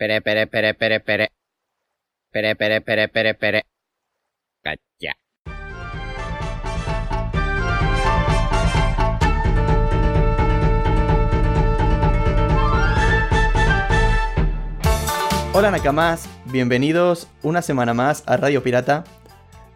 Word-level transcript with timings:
Pere, 0.00 0.22
pere, 0.22 0.46
pere, 0.46 0.72
pere, 0.72 1.00
pere. 1.00 1.28
Pere, 2.32 2.56
pere, 2.56 2.80
pere, 2.80 3.08
pere, 3.08 3.34
pere. 3.34 3.62
Cacha. 4.62 5.12
Hola 15.52 15.70
Nakamas, 15.70 16.30
bienvenidos 16.46 17.28
una 17.42 17.60
semana 17.60 17.92
más 17.92 18.22
a 18.24 18.38
Radio 18.38 18.62
Pirata. 18.62 19.04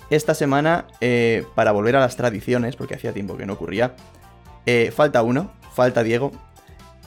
Esta 0.08 0.32
semana, 0.32 0.86
eh, 1.02 1.44
para 1.54 1.72
volver 1.72 1.96
a 1.96 2.00
las 2.00 2.16
tradiciones, 2.16 2.76
porque 2.76 2.94
hacía 2.94 3.12
tiempo 3.12 3.36
que 3.36 3.44
no 3.44 3.52
ocurría, 3.52 3.94
eh, 4.64 4.90
falta 4.90 5.22
uno, 5.22 5.52
falta 5.74 6.02
Diego, 6.02 6.32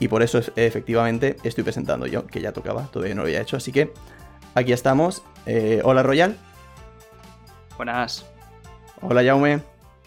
y 0.00 0.08
por 0.08 0.22
eso 0.22 0.38
es- 0.38 0.52
efectivamente 0.56 1.36
estoy 1.42 1.64
presentando 1.64 2.06
yo, 2.06 2.26
que 2.26 2.40
ya 2.40 2.52
tocaba, 2.52 2.84
todavía 2.92 3.14
no 3.14 3.22
lo 3.22 3.26
había 3.28 3.40
hecho, 3.42 3.56
así 3.56 3.72
que 3.72 3.92
aquí 4.54 4.72
estamos. 4.72 5.22
Eh, 5.46 5.80
hola 5.84 6.02
Royal, 6.02 6.36
Buenas. 7.76 8.26
hola 9.00 9.22
Jaume 9.24 9.62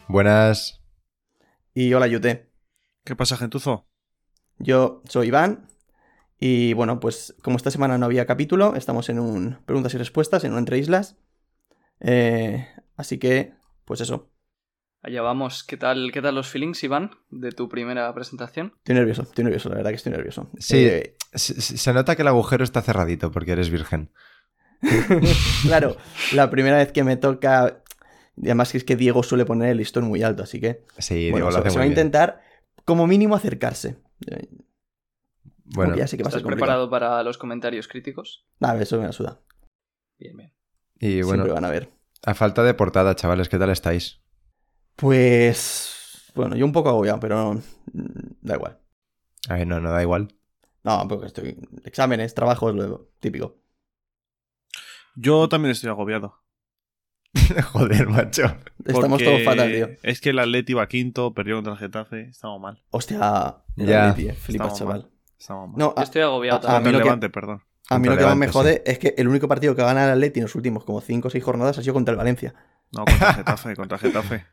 Buenas. 0.08 0.82
y 1.74 1.94
hola 1.94 2.08
Yute. 2.08 2.52
¿Qué 3.04 3.16
pasa, 3.16 3.38
gentuzo? 3.38 3.88
Yo 4.58 5.02
soy 5.10 5.28
Iván 5.28 5.68
y 6.40 6.74
bueno, 6.74 7.00
pues 7.00 7.36
como 7.44 7.58
esta 7.58 7.72
semana 7.72 7.98
no 7.98 8.06
había 8.06 8.26
capítulo, 8.26 8.76
estamos 8.76 9.10
en 9.10 9.20
un 9.20 9.60
preguntas 9.66 9.94
y 9.94 9.98
respuestas, 9.98 10.44
en 10.44 10.54
un 10.54 10.60
entre 10.60 10.78
islas. 10.78 11.18
Eh, 12.00 12.68
así 12.98 13.18
que, 13.20 13.54
pues 13.86 14.02
eso, 14.02 14.31
Allá 15.04 15.22
vamos. 15.22 15.64
¿Qué 15.64 15.78
tal, 15.78 16.12
¿Qué 16.14 16.22
tal 16.22 16.36
los 16.36 16.48
feelings, 16.50 16.84
Iván, 16.84 17.12
de 17.30 17.52
tu 17.52 17.68
primera 17.70 18.14
presentación? 18.14 18.74
estoy 18.78 18.96
nervioso, 18.96 19.24
estoy 19.24 19.44
nervioso, 19.44 19.70
la 19.70 19.76
verdad 19.76 19.90
que 19.90 19.96
estoy 19.96 20.12
nervioso. 20.12 20.50
Sí. 20.60 20.78
Eh, 20.86 21.16
Se, 21.34 21.94
nota 21.94 22.16
que 22.16 22.22
el 22.22 22.28
agujero 22.28 22.64
está 22.64 22.82
cerradito 22.82 23.32
porque 23.32 23.54
eres 23.54 23.70
virgen. 23.72 24.12
claro, 25.64 25.98
la 26.34 26.50
primera 26.50 26.78
vez 26.78 26.92
que 26.92 27.04
me 27.04 27.18
toca. 27.18 27.82
y 28.38 28.46
Además 28.48 28.72
que 28.72 28.78
es 28.78 28.84
que 28.84 28.96
Diego 28.96 29.24
suele 29.24 29.46
poner 29.46 29.70
el 29.72 29.78
listón 29.78 30.06
muy 30.06 30.22
alto, 30.24 30.44
así 30.44 30.60
que. 30.60 30.84
Sí, 31.00 31.32
bueno, 31.32 31.48
Diego 31.48 31.50
lo 31.50 31.52
se, 31.54 31.60
hace 31.60 31.70
se 31.72 31.74
muy 31.74 31.80
va 31.80 31.84
a 31.84 31.86
bien. 31.88 31.92
intentar, 31.94 32.42
como 32.86 33.08
mínimo, 33.08 33.36
acercarse. 33.36 33.98
Bueno, 35.64 35.96
ya 35.96 36.06
sé 36.06 36.18
que 36.18 36.24
va 36.24 36.28
¿Estás 36.30 36.44
preparado 36.44 36.90
para 36.90 37.24
los 37.24 37.38
comentarios 37.38 37.88
críticos? 37.88 38.46
Nada, 38.60 38.80
eso 38.82 39.00
me 39.00 39.06
la 39.08 39.14
suda. 39.14 39.40
Bien, 40.20 40.36
bien. 40.38 40.54
y 41.00 41.22
bueno, 41.24 41.44
Siempre 41.46 41.54
van 41.54 41.66
a 41.66 41.70
ver. 41.70 41.90
a 42.24 42.34
falta 42.36 42.62
de 42.64 42.74
portada, 42.76 43.16
chavales, 43.16 43.50
¿qué 43.50 43.58
tal 43.58 43.70
estáis? 43.72 44.21
Pues. 45.02 46.32
Bueno, 46.36 46.56
yo 46.56 46.64
un 46.64 46.72
poco 46.72 46.90
agobiado, 46.90 47.20
pero. 47.20 47.60
Da 48.42 48.56
igual. 48.56 48.78
A 49.50 49.56
ver, 49.56 49.66
no, 49.68 49.80
no 49.82 49.92
da 49.92 50.02
igual. 50.04 50.28
No, 50.84 51.08
porque 51.08 51.26
estoy. 51.26 51.58
Exámenes, 51.84 52.36
trabajos, 52.36 52.76
lo 52.76 53.10
típico. 53.20 53.58
Yo 55.16 55.50
también 55.50 55.72
estoy 55.72 55.90
agobiado. 55.90 56.44
Joder, 57.74 58.08
macho. 58.10 58.44
Estamos 58.86 59.10
porque 59.10 59.26
todos 59.26 59.44
fatal, 59.44 59.72
tío. 59.72 59.90
Es 60.04 60.22
que 60.22 60.30
el 60.30 60.40
Atleti 60.40 60.74
iba 60.74 60.88
quinto, 60.88 61.34
perdió 61.34 61.56
contra 61.56 61.74
el 61.74 61.80
Getafe, 61.80 62.22
estamos 62.30 62.62
mal. 62.62 62.82
Hostia, 62.92 63.56
el 63.78 63.88
Ya. 63.88 64.12
Atleti, 64.12 64.30
eh, 64.30 64.38
Estamos 64.50 64.78
chaval. 64.78 65.02
mal. 65.02 65.12
Estamos 65.40 65.70
mal. 65.70 65.78
No, 65.80 65.94
a, 65.98 66.04
estoy 66.04 66.22
agobiado 66.22 66.58
a- 66.58 66.60
a 66.60 66.74
también. 66.76 66.84
mí 66.84 66.84
Contra 66.84 66.92
lo 66.92 66.98
el 66.98 67.04
que- 67.04 67.08
Levante, 67.08 67.30
perdón. 67.32 67.64
a 67.90 68.00
mí 68.00 68.08
lo 68.08 68.18
que 68.18 68.24
más 68.26 68.38
me 68.38 68.46
Levante, 68.48 68.52
jode 68.54 68.84
es 68.86 69.00
que 69.00 69.16
el 69.18 69.28
único 69.28 69.48
partido 69.48 69.76
que 69.76 69.82
ha 69.82 69.86
ganado 69.86 70.08
el 70.08 70.14
Atleti 70.14 70.40
en 70.40 70.44
los 70.44 70.56
últimos 70.56 70.84
como 70.86 71.02
5 71.02 71.28
o 71.28 71.32
6 71.32 71.44
jornadas 71.44 71.78
ha 71.80 71.82
sido 71.82 71.94
contra 71.96 72.12
el 72.12 72.18
Valencia. 72.18 72.54
No, 72.92 73.06
contra 73.06 73.30
el 73.30 73.36
Getafe, 73.38 73.76
contra 73.76 73.96
el 73.98 74.02
Getafe. 74.02 74.46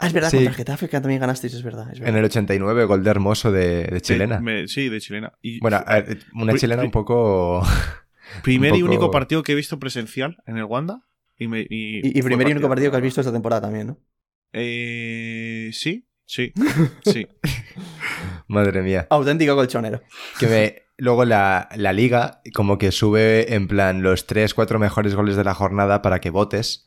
Ah, 0.00 0.06
es 0.06 0.12
verdad, 0.12 0.30
Sí. 0.30 0.36
contra 0.38 0.50
el 0.50 0.56
Getafe 0.56 0.88
que 0.88 1.00
también 1.00 1.20
ganasteis, 1.20 1.54
es 1.54 1.62
verdad. 1.62 1.88
Es 1.92 2.00
verdad. 2.00 2.08
En 2.08 2.16
el 2.18 2.24
89, 2.24 2.84
gol 2.84 3.04
de 3.04 3.10
hermoso 3.10 3.52
de, 3.52 3.84
de 3.84 4.00
chilena. 4.00 4.36
De- 4.36 4.42
me- 4.42 4.68
sí, 4.68 4.88
de 4.88 5.00
chilena. 5.00 5.32
Y 5.42 5.60
Bueno, 5.60 5.82
ver, 5.86 6.18
una 6.34 6.54
chilena 6.54 6.82
un 6.82 6.90
poco... 6.90 7.62
primer 8.42 8.72
un 8.72 8.78
y 8.78 8.82
único 8.82 9.10
partido 9.10 9.42
que 9.42 9.52
he 9.52 9.54
visto 9.54 9.78
presencial 9.78 10.38
en 10.46 10.56
el 10.56 10.64
Wanda. 10.64 11.02
Y, 11.36 11.48
me, 11.48 11.60
y, 11.60 11.66
Y, 11.68 12.18
y 12.18 12.22
fue 12.22 12.30
primer 12.30 12.48
y 12.48 12.52
único 12.52 12.68
partido 12.68 12.90
que 12.90 12.96
has 12.96 13.02
visto 13.02 13.20
esta 13.20 13.32
temporada 13.32 13.62
también, 13.62 13.86
¿no? 13.88 13.98
Eh, 14.52 15.70
sí, 15.72 16.08
sí, 16.24 16.52
sí. 17.04 17.26
Madre 18.48 18.82
mía. 18.82 19.06
Auténtico 19.10 19.54
colchonero. 19.54 20.00
Que 20.38 20.46
me... 20.46 20.82
Luego 20.96 21.24
la, 21.24 21.70
la 21.76 21.94
liga 21.94 22.42
como 22.52 22.76
que 22.76 22.92
sube 22.92 23.54
en 23.54 23.68
plan 23.68 24.02
los 24.02 24.26
3, 24.26 24.52
4 24.52 24.78
mejores 24.78 25.14
goles 25.14 25.34
de 25.34 25.44
la 25.44 25.54
jornada 25.54 26.02
para 26.02 26.20
que 26.20 26.28
votes 26.28 26.86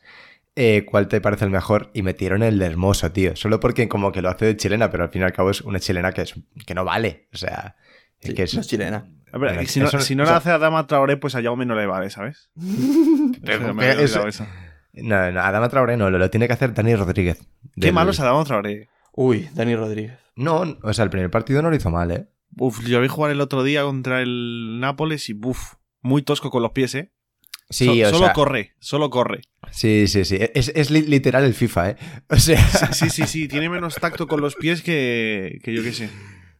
eh, 0.55 0.85
cuál 0.85 1.07
te 1.07 1.19
parece 1.21 1.45
el 1.45 1.51
mejor 1.51 1.89
y 1.93 2.01
metieron 2.03 2.43
el 2.43 2.59
de 2.59 2.65
hermoso, 2.65 3.11
tío. 3.11 3.35
Solo 3.35 3.59
porque 3.59 3.87
como 3.87 4.11
que 4.11 4.21
lo 4.21 4.29
hace 4.29 4.45
de 4.45 4.57
chilena, 4.57 4.89
pero 4.89 5.03
al 5.03 5.09
fin 5.09 5.21
y 5.21 5.25
al 5.25 5.33
cabo 5.33 5.49
es 5.49 5.61
una 5.61 5.79
chilena 5.79 6.11
que, 6.11 6.21
es, 6.21 6.33
que 6.65 6.73
no 6.75 6.85
vale. 6.85 7.27
O 7.33 7.37
sea, 7.37 7.75
es 8.19 8.29
Sí, 8.29 8.33
que 8.35 8.43
es... 8.43 8.53
no 8.53 8.61
es 8.61 8.67
chilena. 8.67 8.97
A 9.31 9.37
ver, 9.39 9.49
Bueno, 9.49 9.61
y 9.63 9.65
si 9.65 9.79
no, 9.79 9.87
eso- 9.87 9.99
si 9.99 10.15
no 10.15 10.23
o 10.23 10.25
le 10.25 10.29
sea- 10.29 10.37
hace 10.37 10.51
a 10.51 10.59
Dama 10.59 10.85
Traoré, 10.85 11.17
pues 11.17 11.33
a 11.35 11.41
Jaume 11.41 11.65
no 11.65 11.75
le 11.75 11.87
vale, 11.87 12.09
¿sabes? 12.11 12.51
Pero 13.43 13.73
me 13.73 13.89
eso- 14.03 14.27
eso. 14.27 14.45
No, 14.93 15.31
no, 15.31 15.41
Adama 15.41 15.69
Traoré 15.69 15.97
no, 15.97 16.11
lo, 16.11 16.19
lo 16.19 16.29
tiene 16.29 16.45
que 16.47 16.53
hacer 16.53 16.71
Dani 16.73 16.95
Rodríguez. 16.95 17.43
Qué 17.79 17.91
malo 17.91 18.11
es 18.11 18.19
Adama 18.19 18.43
Traoré. 18.43 18.89
Uy, 19.13 19.49
Dani 19.53 19.75
Rodríguez. 19.75 20.19
No, 20.35 20.77
o 20.83 20.93
sea, 20.93 21.03
el 21.03 21.09
primer 21.09 21.31
partido 21.31 21.61
no 21.63 21.69
lo 21.71 21.75
hizo 21.75 21.89
mal, 21.89 22.11
¿eh? 22.11 22.27
Uf, 22.57 22.85
yo 22.85 23.01
vi 23.01 23.07
jugar 23.07 23.31
el 23.31 23.41
otro 23.41 23.63
día 23.63 23.81
contra 23.83 24.21
el 24.21 24.79
Nápoles 24.79 25.29
y 25.29 25.33
buf, 25.33 25.73
muy 26.01 26.21
tosco 26.21 26.51
con 26.51 26.61
los 26.61 26.71
pies, 26.73 26.93
¿eh? 26.93 27.11
Sí, 27.73 27.85
So- 27.85 28.07
o 28.07 28.09
solo 28.11 28.25
sea, 28.25 28.33
corre, 28.33 28.73
solo 28.79 29.09
corre. 29.09 29.41
sí, 29.71 30.07
sí, 30.07 30.23
sí. 30.25 30.37
Es, 30.53 30.69
es 30.75 30.91
li- 30.91 31.01
literal 31.07 31.43
el 31.43 31.53
FIFA, 31.53 31.89
¿eh? 31.91 31.95
O 32.29 32.35
sea, 32.37 32.57
Sí, 32.93 33.09
sí, 33.09 33.25
sí, 33.27 33.47
tiene 33.47 33.69
menos 33.69 33.95
tacto 33.95 34.27
con 34.27 34.41
los 34.41 34.55
pies 34.55 34.81
que, 34.83 35.59
que 35.63 35.73
yo 35.73 35.81
qué 35.83 35.91
sé. 35.93 36.09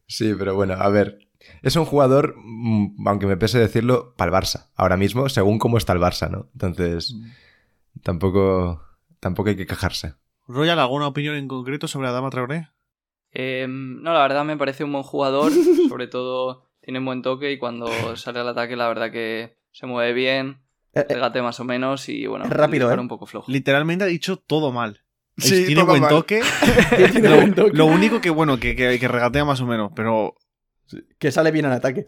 sí, 0.06 0.34
pero 0.38 0.54
bueno, 0.54 0.74
a 0.74 0.88
ver. 0.88 1.18
Es 1.62 1.76
un 1.76 1.84
jugador, 1.84 2.34
mm, 2.38 3.06
aunque 3.06 3.26
me 3.26 3.36
pese 3.36 3.58
decirlo, 3.58 4.14
para 4.16 4.30
el 4.30 4.42
Barça. 4.42 4.70
Ahora 4.76 4.96
mismo, 4.96 5.28
según 5.28 5.58
cómo 5.58 5.76
está 5.76 5.92
el 5.92 5.98
Barça, 6.00 6.30
¿no? 6.30 6.48
Entonces, 6.54 7.14
tampoco, 8.02 8.82
tampoco 9.20 9.50
hay 9.50 9.56
que 9.56 9.66
quejarse. 9.66 10.14
Royal, 10.46 10.78
¿alguna 10.78 11.06
opinión 11.06 11.36
en 11.36 11.48
concreto 11.48 11.88
sobre 11.88 12.08
Adama 12.08 12.30
Traoré? 12.30 12.68
Eh, 13.32 13.66
no, 13.68 14.12
la 14.12 14.22
verdad 14.22 14.44
me 14.44 14.56
parece 14.56 14.84
un 14.84 14.92
buen 14.92 15.04
jugador. 15.04 15.52
sobre 15.88 16.06
todo 16.06 16.70
tiene 16.80 16.98
un 16.98 17.04
buen 17.06 17.22
toque 17.22 17.52
y 17.52 17.58
cuando 17.58 18.16
sale 18.16 18.40
al 18.40 18.48
ataque, 18.48 18.76
la 18.76 18.88
verdad 18.88 19.10
que 19.10 19.56
se 19.72 19.86
mueve 19.86 20.12
bien, 20.12 20.58
Eh, 20.94 21.06
eh, 21.08 21.14
regate 21.14 21.42
más 21.42 21.58
o 21.60 21.64
menos 21.64 22.08
y 22.08 22.26
bueno, 22.26 22.44
Es 22.44 22.50
rápido, 22.50 22.90
¿eh? 22.90 22.98
un 22.98 23.08
poco 23.08 23.26
flojo. 23.26 23.50
Literalmente 23.50 24.04
ha 24.04 24.08
dicho 24.08 24.36
todo 24.36 24.72
mal. 24.72 25.00
Sí, 25.36 25.66
tiene 25.66 25.82
buen 25.82 26.00
mal. 26.02 26.10
toque. 26.10 26.42
tiene 26.96 27.28
lo, 27.28 27.36
buen 27.36 27.54
toque. 27.54 27.76
lo 27.76 27.86
único 27.86 28.20
que, 28.20 28.30
bueno, 28.30 28.58
que, 28.60 28.76
que, 28.76 28.98
que 29.00 29.08
regatea 29.08 29.44
más 29.44 29.60
o 29.60 29.66
menos, 29.66 29.90
pero 29.96 30.34
Que 31.18 31.32
sale 31.32 31.50
bien 31.50 31.64
en 31.66 31.72
ataque. 31.72 32.06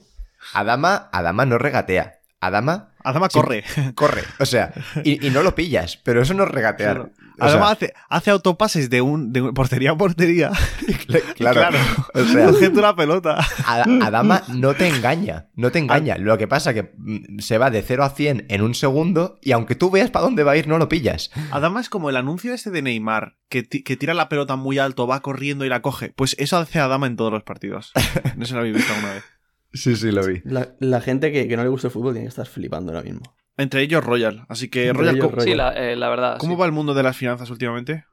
Adama, 0.52 1.08
Adama 1.12 1.44
no 1.46 1.58
regatea. 1.58 2.20
Adama 2.40 2.92
Adama 3.02 3.28
Sí. 3.30 3.38
corre. 3.38 3.64
corre. 3.94 4.22
O 4.40 4.46
sea, 4.46 4.72
y, 5.04 5.24
y 5.24 5.30
no 5.30 5.42
lo 5.42 5.54
pillas, 5.54 5.96
pero 6.02 6.20
eso 6.22 6.34
no 6.34 6.42
es 6.44 6.50
regatear. 6.50 6.94
Claro. 6.96 7.12
Adama 7.38 7.66
sea, 7.66 7.70
hace, 7.72 7.94
hace 8.08 8.30
autopases 8.30 8.88
de, 8.90 9.00
un, 9.02 9.32
de 9.32 9.42
portería 9.52 9.90
a 9.92 9.96
portería. 9.96 10.50
claro. 11.36 11.60
Claro. 11.60 11.78
O 12.14 12.24
sea, 12.24 12.46
Cogiendo 12.46 12.80
la 12.82 12.96
pelota. 12.96 13.38
Ad- 13.66 14.02
Adama 14.02 14.42
no 14.48 14.74
te 14.74 14.88
engaña, 14.88 15.48
no 15.54 15.70
te 15.70 15.78
engaña. 15.78 16.16
Lo 16.18 16.36
que 16.38 16.48
pasa 16.48 16.74
que 16.74 16.92
mm, 16.96 17.38
se 17.38 17.58
va 17.58 17.70
de 17.70 17.82
0 17.82 18.04
a 18.04 18.10
100 18.10 18.46
en 18.48 18.62
un 18.62 18.74
segundo 18.74 19.38
y 19.42 19.52
aunque 19.52 19.74
tú 19.76 19.90
veas 19.90 20.10
para 20.10 20.24
dónde 20.24 20.42
va 20.44 20.52
a 20.52 20.56
ir, 20.56 20.66
no 20.66 20.78
lo 20.78 20.88
pillas. 20.88 21.30
Adama 21.52 21.80
es 21.80 21.88
como 21.88 22.10
el 22.10 22.16
anuncio 22.16 22.54
este 22.54 22.70
de 22.70 22.82
Neymar, 22.82 23.36
que, 23.48 23.68
que 23.68 23.96
tira 23.96 24.14
la 24.14 24.28
pelota 24.28 24.56
muy 24.56 24.78
alto, 24.78 25.06
va 25.06 25.20
corriendo 25.20 25.64
y 25.64 25.68
la 25.68 25.82
coge. 25.82 26.12
Pues 26.16 26.34
eso 26.38 26.56
hace 26.56 26.80
Adama 26.80 27.06
en 27.06 27.16
todos 27.16 27.32
los 27.32 27.42
partidos. 27.44 27.92
No 28.36 28.46
si 28.46 28.52
lo 28.54 28.60
habéis 28.60 28.76
visto 28.76 28.92
alguna 28.94 29.14
vez. 29.14 29.24
Sí, 29.72 29.94
sí, 29.96 30.10
lo 30.10 30.24
vi. 30.24 30.40
La, 30.44 30.74
la 30.80 31.00
gente 31.00 31.30
que, 31.32 31.48
que 31.48 31.56
no 31.56 31.62
le 31.62 31.68
gusta 31.68 31.88
el 31.88 31.92
fútbol 31.92 32.12
tiene 32.14 32.26
que 32.26 32.30
estar 32.30 32.46
flipando 32.46 32.92
ahora 32.92 33.02
mismo. 33.04 33.22
Entre 33.58 33.82
ellos 33.82 34.04
Royal. 34.04 34.44
Así 34.48 34.68
que, 34.70 34.88
Entre 34.88 34.98
Royal, 35.00 35.16
ellos, 35.16 35.26
¿cómo, 35.30 35.40
Sí, 35.42 35.50
Royal. 35.54 35.74
la, 35.74 35.90
eh, 35.92 35.96
la 35.96 36.08
verdad. 36.08 36.38
cómo 36.38 36.54
sí. 36.54 36.60
va 36.60 36.66
el 36.66 36.72
mundo 36.72 36.94
de 36.94 37.02
las 37.02 37.16
finanzas 37.16 37.50
últimamente? 37.50 38.04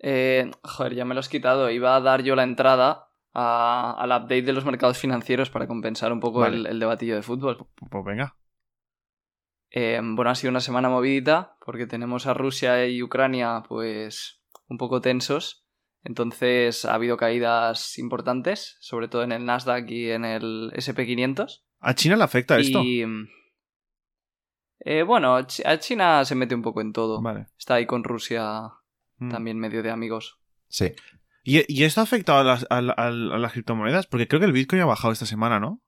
Eh, 0.00 0.50
joder, 0.62 0.94
ya 0.94 1.04
me 1.04 1.14
lo 1.14 1.20
has 1.20 1.28
quitado. 1.28 1.70
Iba 1.70 1.96
a 1.96 2.00
dar 2.00 2.22
yo 2.22 2.34
la 2.34 2.42
entrada 2.42 3.08
a- 3.34 3.94
al 3.98 4.10
update 4.10 4.42
de 4.42 4.52
los 4.52 4.64
mercados 4.64 4.98
financieros 4.98 5.48
para 5.50 5.66
compensar 5.66 6.12
un 6.12 6.20
poco 6.20 6.40
Vale. 6.40 6.56
el, 6.56 6.66
el 6.66 6.80
debatillo 6.80 7.14
de 7.14 7.22
fútbol. 7.22 7.66
Pues 7.90 8.04
venga. 8.04 8.36
Eh, 9.70 10.00
bueno, 10.02 10.30
ha 10.30 10.34
sido 10.34 10.50
una 10.50 10.60
semana 10.60 10.88
movidita 10.90 11.56
porque 11.64 11.86
tenemos 11.86 12.26
a 12.26 12.34
Rusia 12.34 12.86
y 12.86 13.02
Ucrania 13.02 13.62
pues 13.68 14.42
un 14.68 14.76
poco 14.76 15.00
tensos. 15.00 15.61
Entonces 16.04 16.84
ha 16.84 16.94
habido 16.94 17.16
caídas 17.16 17.98
importantes, 17.98 18.76
sobre 18.80 19.08
todo 19.08 19.22
en 19.22 19.32
el 19.32 19.44
Nasdaq 19.44 19.88
y 19.90 20.10
en 20.10 20.24
el 20.24 20.72
SP500. 20.74 21.62
¿A 21.80 21.94
China 21.94 22.16
le 22.16 22.24
afecta 22.24 22.58
esto? 22.58 22.82
Y 22.82 23.04
eh, 24.84 25.02
bueno, 25.04 25.36
a 25.36 25.46
China 25.78 26.24
se 26.24 26.34
mete 26.34 26.54
un 26.54 26.62
poco 26.62 26.80
en 26.80 26.92
todo. 26.92 27.20
Vale. 27.22 27.46
Está 27.58 27.74
ahí 27.74 27.86
con 27.86 28.04
Rusia 28.04 28.70
Mm. 29.18 29.30
también 29.30 29.58
medio 29.58 29.82
de 29.84 29.90
amigos. 29.90 30.40
Sí. 30.68 30.92
¿Y, 31.44 31.62
y 31.72 31.84
esto 31.84 32.00
ha 32.00 32.04
afectado 32.04 32.40
a 32.40 32.44
las, 32.44 32.66
a 32.70 32.80
la- 32.80 32.92
a 32.94 33.10
la- 33.10 33.36
a 33.36 33.38
las 33.38 33.52
criptomonedas? 33.52 34.06
Porque 34.08 34.26
creo 34.26 34.40
que 34.40 34.46
el 34.46 34.52
Bitcoin 34.52 34.82
ha 34.82 34.86
bajado 34.86 35.12
esta 35.12 35.26
semana, 35.26 35.60
¿no? 35.60 35.80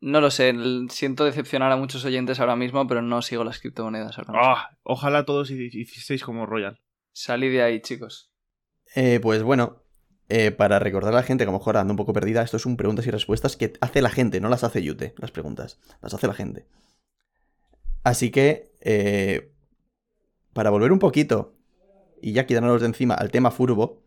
No 0.00 0.20
lo 0.20 0.30
sé, 0.30 0.54
siento 0.90 1.24
decepcionar 1.24 1.72
a 1.72 1.76
muchos 1.76 2.04
oyentes 2.04 2.38
ahora 2.40 2.56
mismo, 2.56 2.86
pero 2.86 3.00
no 3.02 3.20
sigo 3.22 3.42
las 3.44 3.58
criptomonedas 3.60 4.18
ahora 4.18 4.32
mismo. 4.32 4.46
Ah, 4.46 4.70
ojalá 4.82 5.24
todos 5.24 5.50
hi- 5.50 5.70
hicisteis 5.72 6.22
como 6.22 6.46
Royal. 6.46 6.80
Salí 7.12 7.48
de 7.48 7.62
ahí, 7.62 7.80
chicos. 7.80 8.30
Eh, 8.94 9.18
pues 9.20 9.42
bueno, 9.42 9.82
eh, 10.28 10.52
para 10.52 10.78
recordar 10.78 11.12
a 11.12 11.16
la 11.16 11.22
gente 11.22 11.44
que 11.44 11.48
a 11.48 11.52
lo 11.52 11.58
mejor 11.58 11.76
anda 11.76 11.92
un 11.92 11.96
poco 11.96 12.12
perdida, 12.12 12.42
esto 12.42 12.56
es 12.56 12.66
un 12.66 12.76
preguntas 12.76 13.06
y 13.06 13.10
respuestas 13.10 13.56
que 13.56 13.72
hace 13.80 14.00
la 14.02 14.10
gente, 14.10 14.40
no 14.40 14.48
las 14.48 14.64
hace 14.64 14.82
Yute, 14.82 15.14
las 15.18 15.30
preguntas, 15.30 15.78
las 16.00 16.14
hace 16.14 16.26
la 16.26 16.34
gente. 16.34 16.66
Así 18.04 18.30
que, 18.30 18.72
eh, 18.80 19.52
para 20.52 20.70
volver 20.70 20.92
un 20.92 20.98
poquito 20.98 21.54
y 22.22 22.32
ya 22.32 22.46
quitándonos 22.46 22.80
de 22.80 22.86
encima 22.86 23.14
al 23.14 23.30
tema 23.30 23.50
furbo, 23.50 24.02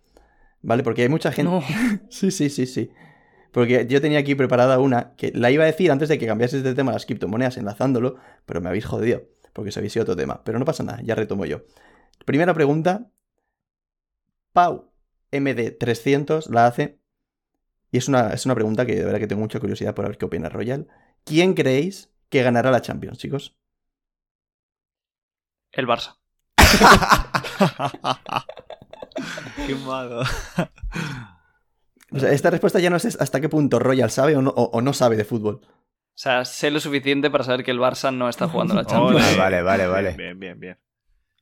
¿vale? 0.61 0.83
Porque 0.83 1.03
hay 1.03 1.09
mucha 1.09 1.31
gente... 1.31 1.51
No. 1.51 1.61
sí, 2.09 2.31
sí, 2.31 2.49
sí, 2.49 2.65
sí. 2.65 2.89
Porque 3.51 3.85
yo 3.87 4.01
tenía 4.01 4.19
aquí 4.19 4.35
preparada 4.35 4.79
una 4.79 5.15
que 5.15 5.31
la 5.33 5.51
iba 5.51 5.63
a 5.63 5.67
decir 5.67 5.91
antes 5.91 6.09
de 6.09 6.17
que 6.17 6.27
cambiases 6.27 6.63
de 6.63 6.75
tema 6.75 6.91
las 6.91 7.05
criptomonedas 7.05 7.57
enlazándolo, 7.57 8.15
pero 8.45 8.61
me 8.61 8.69
habéis 8.69 8.85
jodido, 8.85 9.23
porque 9.53 9.69
os 9.69 9.77
habéis 9.77 9.95
ido 9.95 10.03
otro 10.03 10.15
tema. 10.15 10.43
Pero 10.43 10.59
no 10.59 10.65
pasa 10.65 10.83
nada, 10.83 11.01
ya 11.03 11.15
retomo 11.15 11.45
yo. 11.45 11.61
Primera 12.25 12.53
pregunta. 12.53 13.09
Pau 14.57 14.91
MD300 15.31 16.49
la 16.49 16.65
hace. 16.65 16.97
Y 17.91 17.99
es 17.99 18.07
una, 18.07 18.29
es 18.33 18.43
una 18.47 18.55
pregunta 18.55 18.87
que 18.87 18.95
de 18.95 19.05
verdad 19.05 19.19
que 19.19 19.27
tengo 19.27 19.41
mucha 19.43 19.59
curiosidad 19.59 19.93
por 19.93 20.07
ver 20.07 20.17
qué 20.17 20.25
opina 20.25 20.49
Royal. 20.49 20.87
¿Quién 21.25 21.53
creéis 21.53 22.09
que 22.29 22.41
ganará 22.41 22.71
la 22.71 22.81
Champions, 22.81 23.19
chicos? 23.19 23.55
El 25.73 25.85
Barça. 25.87 26.15
Qué 29.67 29.75
malo. 29.75 30.21
O 32.11 32.19
sea, 32.19 32.31
esta 32.31 32.49
respuesta 32.49 32.79
ya 32.79 32.89
no 32.89 32.97
sé 32.97 33.09
hasta 33.19 33.39
qué 33.39 33.49
punto 33.49 33.77
Royal 33.77 34.09
sabe 34.09 34.35
o 34.37 34.41
no, 34.41 34.49
o- 34.51 34.71
o 34.71 34.81
no 34.81 34.93
sabe 34.93 35.17
de 35.17 35.23
fútbol. 35.25 35.61
O 35.63 35.69
sea, 36.19 36.45
sé 36.45 36.71
lo 36.71 36.79
suficiente 36.79 37.29
para 37.29 37.43
saber 37.43 37.63
que 37.63 37.69
el 37.71 37.79
Barça 37.79 38.11
no 38.11 38.27
está 38.27 38.47
jugando 38.47 38.73
la 38.73 38.85
Champions. 38.87 39.37
Vale, 39.37 39.61
vale, 39.61 39.85
vale. 39.87 40.11
Bien, 40.17 40.39
bien, 40.39 40.59
bien. 40.59 40.79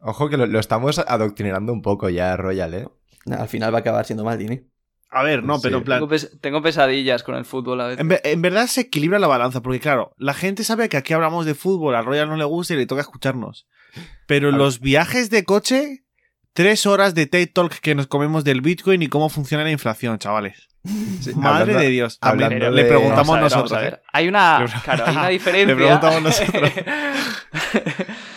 Ojo 0.02 0.28
que 0.30 0.36
lo, 0.38 0.46
lo 0.48 0.60
estamos 0.60 1.00
adoctrinando 1.00 1.72
un 1.72 1.82
poco 1.82 2.10
ya, 2.10 2.36
Royal, 2.36 2.74
¿eh? 2.74 2.88
Al 3.31 3.48
final 3.48 3.74
va 3.74 3.77
a 3.77 3.81
acabar 3.81 4.06
siendo 4.06 4.24
Maldini. 4.24 4.62
A 5.10 5.24
ver, 5.24 5.44
no, 5.44 5.56
Sí. 5.56 5.62
pero 5.63 5.77
en 5.77 5.83
plan. 5.83 6.00
Tengo, 6.00 6.10
pes- 6.10 6.38
tengo 6.42 6.62
pesadillas 6.62 7.24
con 7.24 7.36
el 7.36 7.45
fútbol 7.45 7.80
a 7.81 7.88
veces. 7.88 8.01
En, 8.01 8.07
ve- 8.10 8.22
en 8.24 8.42
verdad 8.42 8.68
se 8.68 8.81
equilibra 8.81 9.18
la 9.19 9.27
balanza, 9.27 9.62
porque 9.62 9.80
claro, 9.80 10.13
la 10.18 10.33
gente 10.33 10.63
sabe 10.63 10.89
que 10.89 10.98
aquí 10.98 11.13
hablamos 11.13 11.45
de 11.45 11.56
fútbol, 11.56 11.95
a 11.95 12.01
Royal 12.01 12.27
no 12.27 12.36
le 12.36 12.44
gusta 12.44 12.74
y 12.74 12.77
le 12.77 12.86
toca 12.86 13.01
escucharnos. 13.01 13.68
Pero 14.27 14.51
los 14.51 14.81
viajes 14.81 15.30
de 15.30 15.45
coche, 15.45 16.04
tres 16.54 16.86
horas 16.86 17.16
de 17.16 17.27
TED 17.27 17.50
Talk 17.54 17.80
que 17.80 17.95
nos 17.95 18.07
comemos 18.07 18.44
del 18.44 18.60
Bitcoin 18.62 19.01
y 19.04 19.07
cómo 19.07 19.30
funciona 19.30 19.63
la 19.63 19.72
inflación, 19.72 20.19
chavales. 20.19 20.68
Madre 21.36 21.62
hablando- 21.62 21.80
de 21.81 21.88
Dios. 21.89 22.18
Hablando 22.22 22.69
le 22.72 22.86
preguntamos 22.86 23.36
ver, 23.36 23.44
nosotros. 23.44 23.72
a 23.74 23.80
ver. 23.80 23.94
¿eh? 23.95 24.01
Hay 24.12 24.27
una, 24.27 24.66
claro, 24.83 25.06
hay 25.07 25.16
una 25.16 25.30
diferencia. 25.30 25.74
Le 25.74 25.75
preguntamos 25.75 26.22
nosotros. 26.24 26.72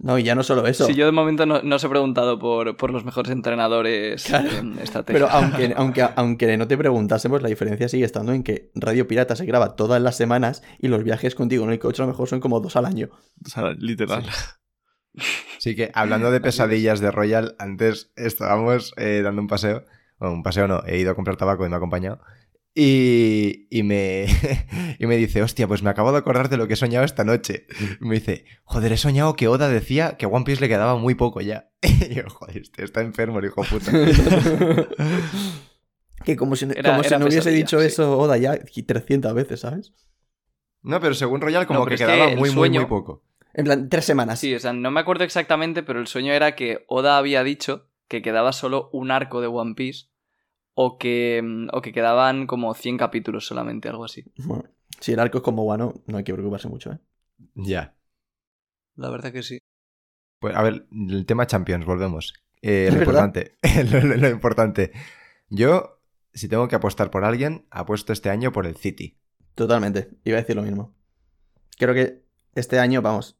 No, 0.00 0.16
y 0.16 0.22
ya 0.22 0.34
no 0.36 0.44
solo 0.44 0.66
eso. 0.66 0.86
Si 0.86 0.94
yo 0.94 1.06
de 1.06 1.12
momento 1.12 1.44
no, 1.44 1.60
no 1.62 1.76
os 1.76 1.82
he 1.82 1.88
preguntado 1.88 2.38
por, 2.38 2.76
por 2.76 2.92
los 2.92 3.04
mejores 3.04 3.32
entrenadores 3.32 4.24
Claro. 4.24 4.48
en 4.56 4.78
estrategia. 4.78 5.26
Pero 5.26 5.28
aunque, 5.28 5.74
aunque, 5.76 6.08
aunque 6.14 6.56
no 6.56 6.68
te 6.68 6.78
preguntásemos, 6.78 7.42
la 7.42 7.48
diferencia 7.48 7.88
sigue 7.88 8.04
estando 8.04 8.32
en 8.32 8.44
que 8.44 8.70
Radio 8.74 9.08
Pirata 9.08 9.34
se 9.34 9.44
graba 9.44 9.74
todas 9.74 10.00
las 10.00 10.16
semanas 10.16 10.62
y 10.78 10.86
los 10.88 11.02
viajes 11.02 11.34
contigo 11.34 11.64
en 11.64 11.72
el 11.72 11.80
coche 11.80 12.02
a 12.02 12.06
lo 12.06 12.12
mejor 12.12 12.28
son 12.28 12.38
como 12.38 12.60
dos 12.60 12.76
al 12.76 12.86
año. 12.86 13.08
O 13.44 13.48
sea, 13.48 13.72
literal. 13.72 14.24
Sí 15.58 15.74
que 15.74 15.90
hablando 15.94 16.30
de 16.30 16.40
pesadillas 16.42 17.00
de 17.00 17.10
Royal, 17.10 17.56
antes 17.58 18.12
estábamos 18.14 18.92
eh, 18.96 19.20
dando 19.24 19.42
un 19.42 19.48
paseo. 19.48 19.84
Bueno, 20.18 20.34
un 20.34 20.42
paseo 20.42 20.68
no, 20.68 20.82
he 20.86 20.98
ido 20.98 21.10
a 21.10 21.14
comprar 21.14 21.36
tabaco 21.36 21.66
y 21.66 21.68
me 21.68 21.74
ha 21.74 21.78
acompañado. 21.78 22.20
Y, 22.80 23.66
y 23.70 23.82
me, 23.82 24.26
y 25.00 25.06
me 25.06 25.16
dice, 25.16 25.42
hostia, 25.42 25.66
pues 25.66 25.82
me 25.82 25.90
acabo 25.90 26.12
de 26.12 26.18
acordar 26.18 26.48
de 26.48 26.56
lo 26.56 26.68
que 26.68 26.74
he 26.74 26.76
soñado 26.76 27.04
esta 27.04 27.24
noche. 27.24 27.66
Y 28.00 28.04
me 28.04 28.14
dice, 28.14 28.44
joder, 28.62 28.92
he 28.92 28.96
soñado 28.96 29.34
que 29.34 29.48
Oda 29.48 29.68
decía 29.68 30.16
que 30.16 30.26
a 30.26 30.28
One 30.28 30.44
Piece 30.44 30.60
le 30.60 30.68
quedaba 30.68 30.94
muy 30.96 31.16
poco 31.16 31.40
ya. 31.40 31.70
Y 31.82 32.14
yo, 32.14 32.22
joder, 32.30 32.58
este 32.58 32.84
está 32.84 33.00
enfermo, 33.00 33.40
el 33.40 33.46
hijo 33.46 33.64
puta. 33.64 33.90
que 36.24 36.36
como 36.36 36.54
si, 36.54 36.66
Era- 36.66 36.90
como 36.92 37.02
si 37.02 37.16
no 37.16 37.26
hubiese 37.26 37.50
dicho 37.50 37.80
sí. 37.80 37.86
eso 37.86 38.16
Oda 38.16 38.36
ya 38.36 38.56
300 38.56 39.34
veces, 39.34 39.58
¿sabes? 39.58 39.92
No, 40.82 41.00
pero 41.00 41.14
según 41.14 41.40
Royal 41.40 41.66
como 41.66 41.80
No, 41.80 41.86
que 41.86 41.96
quedaba 41.96 42.28
muy, 42.36 42.52
muy, 42.52 42.70
muy 42.70 42.86
poco. 42.86 43.24
En 43.54 43.64
plan, 43.64 43.88
tres 43.88 44.04
semanas. 44.04 44.38
Sí, 44.38 44.54
o 44.54 44.60
sea, 44.60 44.72
no 44.72 44.92
me 44.92 45.00
acuerdo 45.00 45.24
exactamente, 45.24 45.82
pero 45.82 45.98
el 45.98 46.06
sueño 46.06 46.32
era 46.32 46.54
que 46.54 46.84
Oda 46.86 47.18
había 47.18 47.42
dicho 47.42 47.88
que 48.06 48.22
quedaba 48.22 48.52
solo 48.52 48.88
un 48.92 49.10
arco 49.10 49.40
de 49.40 49.48
One 49.48 49.74
Piece 49.74 50.06
o 50.80 50.96
que, 50.96 51.40
mm, 51.42 51.68
o 51.72 51.82
que 51.82 51.92
quedaban 51.92 52.46
como 52.46 52.72
100 52.72 52.98
capítulos 52.98 53.44
solamente, 53.46 53.88
algo 53.88 54.04
así. 54.04 54.24
Bueno, 54.44 54.64
si 55.00 55.12
el 55.12 55.18
arco 55.18 55.38
es 55.38 55.42
como 55.44 55.64
Wano, 55.64 55.94
no 56.06 56.18
hay 56.18 56.22
que 56.24 56.32
preocuparse 56.32 56.68
mucho, 56.68 56.92
¿eh? 56.92 56.98
Ya. 57.54 57.96
La 58.94 59.10
verdad 59.10 59.32
que 59.32 59.42
sí. 59.42 59.58
Pues 60.40 60.54
a 60.54 60.62
ver, 60.62 60.86
el 60.92 61.26
tema 61.26 61.46
Champions, 61.48 61.84
volvemos. 61.84 62.32
Eh, 62.62 62.90
lo 62.92 62.98
importante, 62.98 63.56
lo, 63.92 64.00
lo- 64.02 64.16
lo 64.16 64.28
importante. 64.28 64.92
Yo, 65.48 66.00
si 66.32 66.48
tengo 66.48 66.68
que 66.68 66.76
apostar 66.76 67.10
por 67.10 67.24
alguien, 67.24 67.66
apuesto 67.70 68.12
este 68.12 68.30
año 68.30 68.52
por 68.52 68.64
el 68.64 68.76
City. 68.76 69.18
Totalmente. 69.56 70.10
Iba 70.24 70.38
a 70.38 70.42
decir 70.42 70.54
lo 70.54 70.62
mismo. 70.62 70.94
Creo 71.76 71.92
que 71.92 72.24
este 72.54 72.78
año, 72.78 73.02
vamos, 73.02 73.36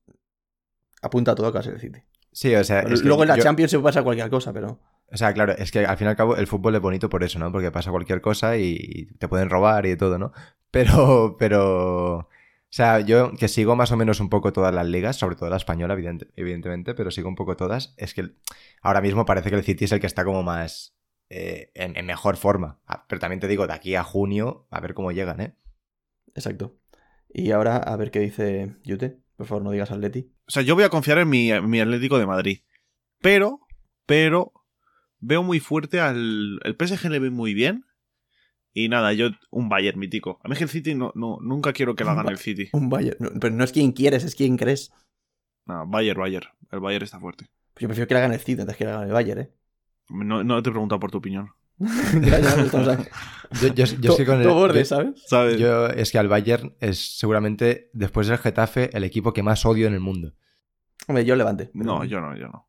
apunta 1.03 1.33
a 1.33 1.35
todo 1.37 1.63
ser 1.63 1.75
el 1.75 1.81
City. 1.81 2.01
Sí, 2.33 2.53
o 2.57 2.65
sea, 2.65 2.81
es 2.81 3.01
que 3.03 3.07
Luego 3.07 3.23
en 3.23 3.29
la 3.29 3.37
yo- 3.37 3.45
Champions 3.45 3.71
se 3.71 3.77
puede 3.79 3.91
pasar 3.91 4.03
cualquier 4.03 4.29
cosa, 4.29 4.53
pero... 4.53 4.81
O 5.11 5.17
sea, 5.17 5.33
claro, 5.33 5.55
es 5.57 5.71
que 5.73 5.87
al 5.87 5.97
fin 5.97 6.07
y 6.07 6.11
al 6.11 6.17
cabo 6.17 6.37
el 6.37 6.47
fútbol 6.47 6.75
es 6.75 6.81
bonito 6.83 7.09
por 7.09 7.25
eso, 7.25 7.39
¿no? 7.39 7.51
Porque 7.51 7.71
pasa 7.73 7.91
cualquier 7.91 8.21
cosa 8.21 8.57
y 8.59 9.07
te 9.19 9.29
pueden 9.29 9.49
robar 9.51 9.87
y 9.87 9.91
de 9.91 9.97
todo, 9.97 10.19
¿no? 10.19 10.33
Pero, 10.71 11.37
pero... 11.39 12.17
O 12.19 12.29
sea, 12.71 13.01
yo 13.01 13.33
que 13.33 13.49
sigo 13.49 13.75
más 13.75 13.91
o 13.93 13.97
menos 13.97 14.21
un 14.21 14.29
poco 14.29 14.53
todas 14.53 14.75
las 14.75 14.87
ligas, 14.87 15.17
sobre 15.17 15.35
todo 15.37 15.49
la 15.49 15.57
española, 15.57 15.95
evidente- 15.95 16.29
evidentemente, 16.37 16.95
pero 16.95 17.11
sigo 17.11 17.31
un 17.31 17.37
poco 17.37 17.57
todas, 17.57 17.95
es 17.97 18.13
que 18.13 18.33
ahora 18.83 19.01
mismo 19.01 19.25
parece 19.25 19.49
que 19.49 19.57
el 19.57 19.65
City 19.65 19.87
es 19.87 19.93
el 19.93 20.01
que 20.01 20.07
está 20.07 20.27
como 20.27 20.43
más... 20.43 20.95
eh, 21.31 21.71
en, 21.75 21.97
en 21.97 22.05
mejor 22.05 22.37
forma. 22.37 22.81
Ah, 22.87 23.07
Pero 23.09 23.19
también 23.19 23.41
te 23.41 23.49
digo, 23.49 23.67
de 23.67 23.73
aquí 23.73 23.95
a 23.95 24.03
junio, 24.05 24.67
a 24.71 24.81
ver 24.81 24.93
cómo 24.93 25.11
llegan, 25.13 25.41
¿eh? 25.41 25.55
Exacto. 26.35 26.77
Y 27.33 27.51
ahora 27.53 27.79
a 27.79 27.97
ver 27.97 28.11
qué 28.11 28.21
dice 28.21 28.77
Yute. 28.85 29.21
Por 29.37 29.47
favor, 29.47 29.63
no 29.65 29.71
digas 29.71 29.91
Atleti. 29.91 30.31
O 30.47 30.51
sea, 30.51 30.63
yo 30.63 30.75
voy 30.75 30.85
a 30.85 30.91
confiar 30.91 31.17
en 31.19 31.31
mi, 31.31 31.51
en 31.51 31.69
mi 31.71 31.81
Atlético 31.81 32.19
de 32.19 32.27
Madrid. 32.27 32.59
Pero, 33.23 33.61
pero, 34.05 34.53
veo 35.21 35.43
muy 35.43 35.61
fuerte 35.61 36.01
al. 36.01 36.61
El 36.65 36.77
PSG 36.79 37.09
le 37.11 37.19
ve 37.19 37.31
muy 37.31 37.55
bien. 37.55 37.85
Y 38.75 38.89
nada, 38.89 39.13
yo, 39.13 39.31
un 39.51 39.69
Bayern 39.69 39.99
mítico. 39.99 40.41
A 40.45 40.49
mí 40.49 40.53
es 40.53 40.59
que 40.59 40.65
el 40.65 40.71
City 40.71 40.95
no, 40.95 41.11
no, 41.17 41.39
nunca 41.41 41.73
quiero 41.73 41.95
que 41.97 42.05
la 42.05 42.15
gane 42.15 42.31
el 42.31 42.39
City. 42.39 42.69
Un 42.73 42.89
Bayern. 42.89 43.17
No, 43.19 43.31
pero 43.41 43.55
no 43.55 43.65
es 43.65 43.73
quien 43.73 43.93
quieres, 43.93 44.23
es 44.25 44.35
quien 44.37 44.57
crees. 44.57 44.93
No, 45.67 45.87
Bayern, 45.87 46.21
Bayern. 46.21 46.47
El 46.71 46.81
Bayern 46.81 47.05
está 47.05 47.19
fuerte. 47.19 47.47
Pues 47.75 47.83
yo 47.83 47.89
prefiero 47.89 48.07
que 48.07 48.15
la 48.15 48.21
gane 48.21 48.35
el 48.35 48.41
City 48.41 48.61
antes 48.61 48.77
que 48.77 48.85
la 48.85 48.93
gane 48.93 49.07
el 49.07 49.13
Bayern, 49.13 49.41
¿eh? 49.41 49.51
No, 50.11 50.45
no 50.45 50.63
te 50.63 50.69
he 50.69 50.73
preguntado 50.73 51.01
por 51.01 51.11
tu 51.11 51.19
opinión. 51.19 51.51
ya, 51.79 52.39
ya, 52.41 52.55
estamos 52.63 52.89
ahí. 52.89 53.05
Yo, 53.63 53.69
yo, 53.69 53.85
yo 53.85 54.01
To- 54.01 54.09
estoy 54.11 54.27
con 54.27 54.41
el... 54.43 54.49
borde, 54.49 54.81
yo- 54.81 54.85
¿sabes? 54.85 55.23
¿Sabes? 55.27 55.59
yo- 55.59 55.89
es 55.89 56.13
que 56.13 56.19
al 56.19 56.29
Bayern 56.29 56.77
es 56.81 57.19
seguramente, 57.19 57.91
después 57.95 58.27
del 58.29 58.39
Getafe, 58.39 58.91
el 58.97 59.05
equipo 59.05 59.33
que 59.33 59.43
más 59.43 59.65
odio 59.67 59.87
en 59.89 59.95
el 59.95 60.01
mundo. 60.01 60.35
Hombre, 61.09 61.25
yo 61.25 61.35
levante. 61.37 61.71
pero- 61.73 61.85
No, 61.85 62.05
yo 62.05 62.21
no, 62.21 62.37
yo 62.37 62.49
no. 62.49 62.68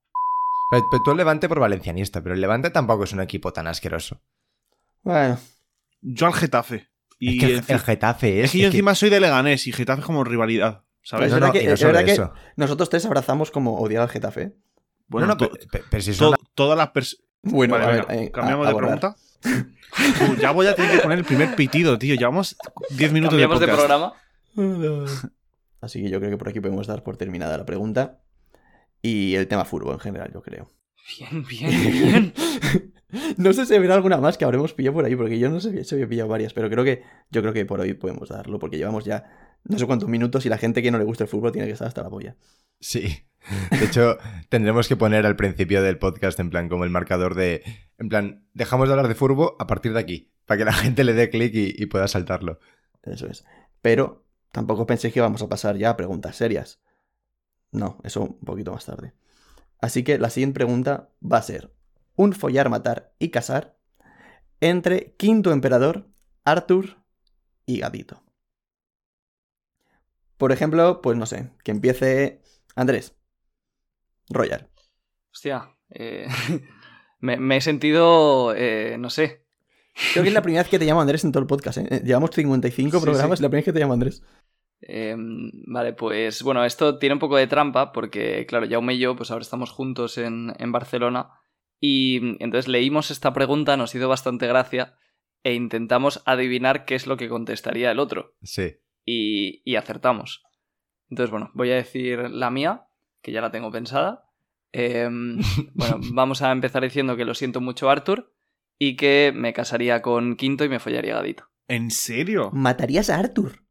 Pero, 0.70 0.84
pero 0.92 1.04
tú 1.04 1.12
el 1.12 1.18
Levante 1.18 1.48
por 1.50 1.60
valencianista, 1.60 2.22
pero 2.22 2.36
el 2.36 2.42
Levante 2.42 2.70
tampoco 2.70 3.04
es 3.04 3.14
un 3.14 3.22
equipo 3.22 3.52
tan 3.54 3.68
asqueroso. 3.68 4.22
Bueno, 5.04 5.38
Yo 6.02 6.28
al 6.28 6.34
Getafe. 6.34 6.88
Y 7.18 7.44
es 7.54 7.66
que 7.66 7.74
el, 7.74 7.80
Getafe 7.80 8.40
es... 8.40 8.46
es 8.46 8.52
que 8.52 8.58
yo 8.60 8.66
es 8.68 8.72
que- 8.72 8.78
encima 8.78 8.96
soy 8.96 9.10
de 9.10 9.20
Leganés 9.20 9.68
y 9.68 9.72
Getafe 9.74 10.02
es 10.02 10.06
como 10.06 10.24
rivalidad. 10.24 10.84
¿Sabes? 11.02 11.28
Es 11.28 11.32
No, 11.32 11.36
verdad 11.36 11.48
no, 11.48 11.54
que- 11.54 11.66
no 11.66 12.00
es 12.00 12.20
nosotros 12.56 12.90
tres 12.90 13.06
abrazamos 13.06 13.52
como 13.52 13.78
odiar 13.80 14.04
al 14.04 14.10
Getafe. 14.10 14.42
¿eh? 14.42 14.54
Bueno, 15.08 15.28
no, 15.28 15.38
pero, 15.38 16.02
si 16.02 16.14
son 16.14 16.34
to- 16.34 16.38
todas 16.56 16.78
las 16.78 16.90
personas. 16.90 17.26
Bueno, 17.42 17.74
Vale, 17.76 17.86
a 17.86 17.90
ver, 17.90 18.06
venga, 18.08 18.24
eh, 18.24 18.32
cambiamos 18.32 18.68
a- 18.68 18.70
a 18.70 18.74
de 18.74 18.78
pregunta. 18.80 19.16
Ya 20.40 20.52
voy 20.52 20.68
a 20.68 20.76
tener 20.76 20.92
que 20.92 21.00
poner 21.00 21.18
el 21.20 21.26
primer 21.26 21.56
pitido, 21.56 21.98
tío. 21.98 22.14
Llevamos 22.16 22.56
10 22.92 23.12
minutos 23.12 23.38
de 23.38 23.44
Cambiamos 23.48 23.60
de, 23.60 23.68
podcast. 23.68 24.14
programa. 24.56 25.30
Así 25.82 26.04
que 26.04 26.10
yo 26.10 26.20
creo 26.20 26.32
que 26.32 26.38
por 26.38 26.50
aquí 26.50 26.60
podemos 26.60 26.88
dar 26.88 27.04
por 27.04 27.18
terminada 27.18 27.58
la 27.58 27.66
pregunta. 27.66 28.20
Y 29.02 29.36
el 29.36 29.48
tema 29.48 29.66
furbo 29.66 29.94
en 29.94 30.00
general, 30.00 30.32
yo 30.34 30.42
creo. 30.42 30.70
Bien, 31.18 31.46
bien, 31.48 31.92
bien. 31.92 32.34
no 33.38 33.54
sé 33.54 33.66
si 33.66 33.76
habrá 33.76 33.96
alguna 33.96 34.18
más 34.18 34.38
que 34.38 34.46
habremos 34.46 34.74
pillado 34.74 34.96
por 34.96 35.06
ahí, 35.06 35.16
porque 35.16 35.40
yo 35.40 35.50
no 35.50 35.60
sé 35.60 35.84
si 35.84 35.96
había 35.96 36.08
pillado 36.08 36.30
varias, 36.30 36.54
pero 36.54 36.70
creo 36.70 36.84
que 36.84 37.04
yo 37.32 37.42
creo 37.42 37.54
que 37.54 37.66
por 37.66 37.80
hoy 37.80 37.94
podemos 37.94 38.30
darlo, 38.30 38.60
porque 38.60 38.78
llevamos 38.78 39.06
ya 39.06 39.26
no 39.64 39.78
sé 39.78 39.86
cuántos 39.86 40.10
minutos 40.10 40.46
y 40.46 40.50
la 40.50 40.58
gente 40.58 40.82
que 40.82 40.92
no 40.92 40.98
le 40.98 41.04
gusta 41.04 41.24
el 41.24 41.30
fútbol 41.30 41.52
tiene 41.52 41.68
que 41.68 41.74
estar 41.74 41.88
hasta 41.88 42.04
la 42.04 42.10
polla. 42.10 42.36
Sí. 42.80 43.26
De 43.72 43.86
hecho, 43.86 44.18
tendremos 44.50 44.88
que 44.88 44.96
poner 44.96 45.26
al 45.26 45.36
principio 45.36 45.82
del 45.82 45.98
podcast 45.98 46.40
en 46.40 46.50
plan 46.50 46.70
como 46.70 46.84
el 46.84 46.90
marcador 46.90 47.36
de... 47.36 47.64
En 47.98 48.10
plan, 48.10 48.46
dejamos 48.54 48.88
de 48.88 48.94
hablar 48.94 49.08
de 49.08 49.16
furbo 49.16 49.56
a 49.60 49.68
partir 49.68 49.94
de 49.94 50.00
aquí, 50.00 50.32
para 50.46 50.60
que 50.60 50.66
la 50.66 50.74
gente 50.74 51.04
le 51.04 51.14
dé 51.14 51.30
clic 51.30 51.54
y, 51.54 51.74
y 51.78 51.86
pueda 51.88 52.08
saltarlo. 52.08 52.60
Eso 53.04 53.28
es. 53.28 53.46
Pero 53.82 54.26
tampoco 54.52 54.86
penséis 54.86 55.14
que 55.14 55.22
vamos 55.22 55.42
a 55.42 55.50
pasar 55.50 55.78
ya 55.78 55.92
a 55.92 55.98
preguntas 55.98 56.36
serias. 56.36 56.82
No, 57.72 57.98
eso 58.04 58.22
un 58.22 58.40
poquito 58.40 58.72
más 58.74 58.86
tarde. 58.86 59.14
Así 59.82 60.04
que 60.04 60.18
la 60.18 60.30
siguiente 60.30 60.56
pregunta 60.56 61.10
va 61.22 61.38
a 61.38 61.42
ser: 61.44 61.74
un 62.16 62.34
follar, 62.34 62.70
matar 62.70 63.14
y 63.20 63.30
casar 63.30 63.78
entre 64.62 65.14
Quinto 65.16 65.52
Emperador, 65.52 66.08
Arthur 66.46 66.98
y 67.66 67.80
Gatito. 67.80 68.24
Por 70.38 70.52
ejemplo, 70.52 71.02
pues 71.02 71.18
no 71.18 71.26
sé, 71.26 71.52
que 71.64 71.72
empiece 71.72 72.42
Andrés. 72.76 73.16
Royal. 74.30 74.70
Hostia. 75.34 75.76
eh, 75.90 76.28
me, 77.20 77.38
me 77.38 77.58
he 77.58 77.62
sentido, 77.62 78.54
eh, 78.56 78.98
no 79.00 79.10
sé, 79.10 79.46
Creo 80.12 80.24
que 80.24 80.30
es 80.30 80.34
la 80.34 80.42
primera 80.42 80.64
vez 80.64 80.70
que 80.70 80.80
te 80.80 80.86
llamo 80.86 81.02
Andrés 81.02 81.24
en 81.26 81.32
todo 81.32 81.42
el 81.42 81.48
podcast, 81.48 81.78
¿eh? 81.80 82.02
Llevamos 82.06 82.32
55 82.34 83.00
Sí, 83.00 83.04
programas 83.04 83.40
sí. 83.40 83.42
y 83.42 83.44
la 83.44 83.50
primera 83.50 83.60
vez 83.60 83.66
que 83.66 83.74
te 83.74 83.80
llamo 83.80 83.94
Andrés. 83.94 84.24
Em, 84.82 85.52
vale, 85.68 85.94
pues 85.94 86.42
bueno, 86.44 86.64
esto 86.64 86.98
tiene 87.00 87.14
un 87.14 87.20
poco 87.20 87.36
de 87.38 87.48
trampa 87.48 87.92
porque, 87.92 88.46
claro, 88.48 88.68
Jaume 88.70 88.94
y 88.94 89.00
yo, 89.00 89.16
pues 89.16 89.30
ahora 89.32 89.42
estamos 89.42 89.72
juntos 89.72 90.18
en, 90.18 90.54
en 90.58 90.72
Barcelona 90.72 91.32
y 91.82 92.20
mm, 92.22 92.36
entonces 92.40 92.68
leímos 92.68 93.12
esta 93.12 93.34
pregunta, 93.34 93.76
nos 93.78 93.94
hizo 93.96 94.08
bastante 94.08 94.48
gracia 94.48 94.96
e 95.44 95.54
intentamos 95.54 96.22
adivinar 96.26 96.86
qué 96.86 96.96
es 96.96 97.08
lo 97.08 97.18
que 97.18 97.30
contestaría 97.30 97.92
el 97.92 98.00
otro 98.00 98.36
Sí. 98.42 98.78
y, 99.06 99.62
y 99.70 99.76
acertamos. 99.76 100.44
Entonces, 101.10 101.32
bueno, 101.32 101.52
voy 101.54 101.72
a 101.72 101.76
decir 101.76 102.30
la 102.30 102.50
mía, 102.52 102.86
que 103.22 103.32
ya 103.32 103.42
la 103.42 103.52
tengo 103.52 103.72
pensada. 103.72 104.26
Em, 104.72 105.40
bueno, 105.74 106.00
vamos 106.14 106.42
a 106.42 106.52
empezar 106.52 106.84
diciendo 106.84 107.18
que 107.18 107.26
lo 107.26 107.34
siento 107.34 107.60
mucho, 107.62 107.90
Arthur, 107.90 108.34
y 108.78 108.96
que 108.96 109.34
me 109.36 109.52
casaría 109.54 110.02
con 110.02 110.36
Quinto 110.38 110.64
y 110.64 110.70
me 110.70 110.80
follaría 110.80 111.14
a 111.14 111.18
Gadito. 111.18 111.46
¿En 111.68 111.92
serio? 111.92 112.50
¿Matarías 112.54 113.10
a 113.10 113.18
Arthur? 113.20 113.64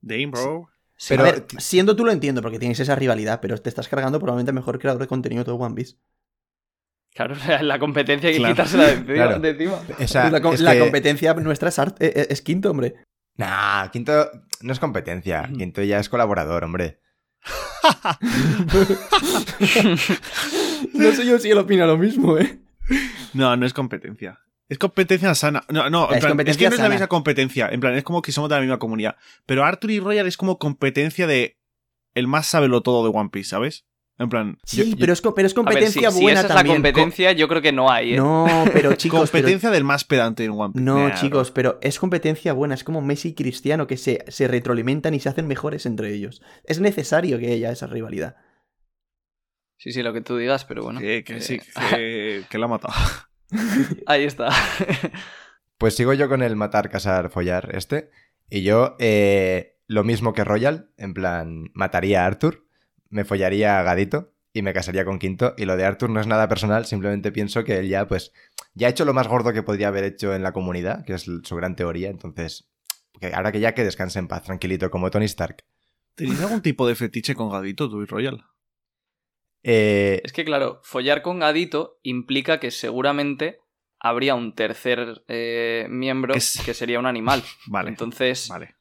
Dame, 0.00 0.26
bro. 0.26 0.68
Sí, 0.96 1.14
Pero- 1.14 1.22
a 1.22 1.32
ver, 1.32 1.46
siendo 1.58 1.96
tú 1.96 2.04
lo 2.04 2.12
entiendo 2.12 2.42
porque 2.42 2.58
tienes 2.58 2.78
esa 2.80 2.94
rivalidad, 2.94 3.40
pero 3.40 3.56
te 3.58 3.68
estás 3.68 3.88
cargando 3.88 4.18
probablemente 4.18 4.50
el 4.50 4.54
mejor 4.54 4.78
creador 4.78 5.00
de 5.00 5.08
contenido 5.08 5.40
de 5.40 5.44
todo 5.46 5.56
One 5.56 5.74
Piece. 5.74 5.96
Claro, 7.14 7.34
la 7.62 7.78
competencia 7.78 8.28
hay 8.28 8.34
que 8.34 8.38
Claro. 8.40 8.54
quitársela 8.54 8.84
de 8.84 8.92
encima. 8.92 9.14
Claro. 9.14 9.40
de 9.40 9.50
encima. 9.50 9.78
Esa, 9.98 10.30
la, 10.30 10.40
co- 10.40 10.52
es 10.52 10.60
la 10.60 10.74
que- 10.74 10.80
competencia 10.80 11.34
nuestra 11.34 11.68
es, 11.70 11.78
Art- 11.78 11.96
eh, 12.00 12.26
es 12.30 12.42
quinto, 12.42 12.70
hombre. 12.70 12.94
Nah, 13.36 13.88
Quinto 13.88 14.30
no 14.60 14.72
es 14.72 14.78
competencia. 14.78 15.48
Quinto 15.56 15.82
ya 15.82 15.98
es 15.98 16.08
colaborador, 16.08 16.64
hombre. 16.64 17.00
No 20.94 21.12
sé 21.12 21.26
yo 21.26 21.38
si 21.38 21.50
él 21.50 21.58
opina 21.58 21.86
lo 21.86 21.96
mismo, 21.98 22.38
¿eh? 22.38 22.58
No, 23.34 23.56
no 23.56 23.66
es 23.66 23.72
competencia. 23.72 24.40
Es 24.70 24.78
competencia 24.78 25.34
sana. 25.34 25.62
No, 25.68 25.90
no, 25.90 26.08
en 26.10 26.18
Es 26.18 26.24
plan, 26.24 26.40
es, 26.46 26.56
que 26.56 26.68
no 26.68 26.74
es 26.76 26.80
la 26.80 26.88
misma 26.88 27.08
competencia. 27.08 27.68
En 27.70 27.80
plan, 27.80 27.94
es 27.94 28.04
como 28.04 28.22
que 28.22 28.32
somos 28.32 28.48
de 28.48 28.54
la 28.56 28.60
misma 28.62 28.78
comunidad. 28.78 29.16
Pero 29.44 29.64
Arthur 29.64 29.90
y 29.90 30.00
Royal 30.00 30.26
es 30.26 30.36
como 30.38 30.58
competencia 30.58 31.26
de 31.26 31.58
el 32.14 32.26
más 32.28 32.46
sabelo 32.46 32.80
todo 32.80 33.02
de 33.04 33.16
One 33.16 33.30
Piece, 33.30 33.50
¿sabes? 33.50 33.84
En 34.18 34.28
plan, 34.28 34.58
Sí, 34.64 34.76
Yo- 34.78 34.84
yo- 34.84 34.96
pero, 35.00 35.12
es, 35.14 35.20
pero 35.22 35.46
es 35.46 35.54
ver, 35.54 35.64
competencia 35.64 36.10
si, 36.10 36.16
si 36.18 36.22
buena 36.22 36.40
esa 36.40 36.48
es 36.50 36.54
la 36.54 36.64
competencia, 36.64 37.32
yo 37.32 37.48
creo 37.48 37.62
que 37.62 37.72
no 37.72 37.90
hay. 37.90 38.14
¿eh? 38.14 38.16
No, 38.18 38.46
pero 38.72 38.94
chicos. 38.96 39.30
pero- 39.30 39.42
competencia 39.42 39.70
del 39.70 39.82
más 39.84 40.04
pedante 40.04 40.44
en 40.44 40.52
One 40.52 40.72
Piece. 40.74 40.84
No, 40.84 41.08
Nah, 41.08 41.14
chicos, 41.14 41.50
pero 41.50 41.78
es 41.82 41.98
competencia 41.98 42.52
buena. 42.52 42.74
Es 42.74 42.84
como 42.84 43.00
Messi 43.00 43.28
y 43.30 43.34
Cristiano 43.34 43.86
que 43.86 43.96
se, 43.96 44.24
se 44.28 44.46
retroalimentan 44.46 45.14
y 45.14 45.20
se 45.20 45.30
hacen 45.30 45.46
mejores 45.48 45.84
entre 45.86 46.12
ellos. 46.14 46.42
Es 46.64 46.80
necesario 46.80 47.38
que 47.38 47.50
haya 47.52 47.72
esa 47.72 47.86
rivalidad. 47.86 48.36
Sí, 49.78 49.92
sí, 49.92 50.02
lo 50.02 50.12
que 50.12 50.20
tú 50.20 50.36
digas, 50.36 50.64
pero 50.66 50.82
bueno. 50.84 51.00
Que, 51.00 51.24
que 51.24 51.38
Eh, 51.38 51.40
sí, 51.40 51.58
que, 51.90 52.44
que 52.50 52.58
la 52.58 52.66
ha 52.66 52.68
matado. 52.68 52.94
Ahí 54.06 54.24
está. 54.24 54.48
Pues 55.78 55.96
sigo 55.96 56.12
yo 56.12 56.28
con 56.28 56.42
el 56.42 56.56
matar, 56.56 56.90
casar, 56.90 57.30
follar 57.30 57.70
este. 57.74 58.10
Y 58.50 58.60
yo, 58.60 58.96
eh, 58.98 59.78
lo 59.86 60.04
mismo 60.04 60.34
que 60.34 60.44
Royal, 60.44 60.90
en 60.98 61.14
plan, 61.14 61.70
mataría 61.72 62.22
a 62.22 62.26
Arthur, 62.26 62.66
me 63.08 63.24
follaría 63.24 63.80
a 63.80 63.82
Gadito 63.82 64.34
y 64.52 64.60
me 64.60 64.74
casaría 64.74 65.06
con 65.06 65.18
Quinto. 65.18 65.54
Y 65.56 65.64
lo 65.64 65.78
de 65.78 65.86
Arthur 65.86 66.10
no 66.10 66.20
es 66.20 66.26
nada 66.26 66.48
personal, 66.48 66.84
simplemente 66.84 67.32
pienso 67.32 67.64
que 67.64 67.78
él 67.78 67.88
ya, 67.88 68.06
pues, 68.06 68.32
ya 68.74 68.88
ha 68.88 68.90
hecho 68.90 69.06
lo 69.06 69.14
más 69.14 69.26
gordo 69.26 69.54
que 69.54 69.62
podría 69.62 69.88
haber 69.88 70.04
hecho 70.04 70.34
en 70.34 70.42
la 70.42 70.52
comunidad, 70.52 71.02
que 71.06 71.14
es 71.14 71.22
su 71.22 71.56
gran 71.56 71.76
teoría. 71.76 72.10
Entonces, 72.10 72.68
que 73.18 73.32
ahora 73.32 73.50
que 73.50 73.60
ya 73.60 73.72
que 73.74 73.82
descanse 73.82 74.18
en 74.18 74.28
paz, 74.28 74.42
tranquilito, 74.42 74.90
como 74.90 75.10
Tony 75.10 75.24
Stark. 75.24 75.64
¿Tenéis 76.14 76.42
algún 76.42 76.60
tipo 76.60 76.86
de 76.86 76.94
fetiche 76.94 77.34
con 77.34 77.48
Gadito, 77.48 77.88
tú 77.88 78.02
y 78.02 78.04
Royal? 78.04 78.44
Eh, 79.62 80.20
Es 80.24 80.32
que, 80.32 80.44
claro, 80.44 80.80
follar 80.82 81.22
con 81.22 81.38
Gadito 81.40 81.98
implica 82.02 82.60
que 82.60 82.70
seguramente 82.70 83.58
habría 83.98 84.34
un 84.34 84.54
tercer 84.54 85.22
eh, 85.28 85.86
miembro 85.90 86.34
Es- 86.34 86.60
que 86.64 86.74
sería 86.74 86.98
un 86.98 87.06
animal. 87.06 87.42
Vale. 87.66 87.88
Entonces, 87.90 88.48
Vale. 88.48 88.74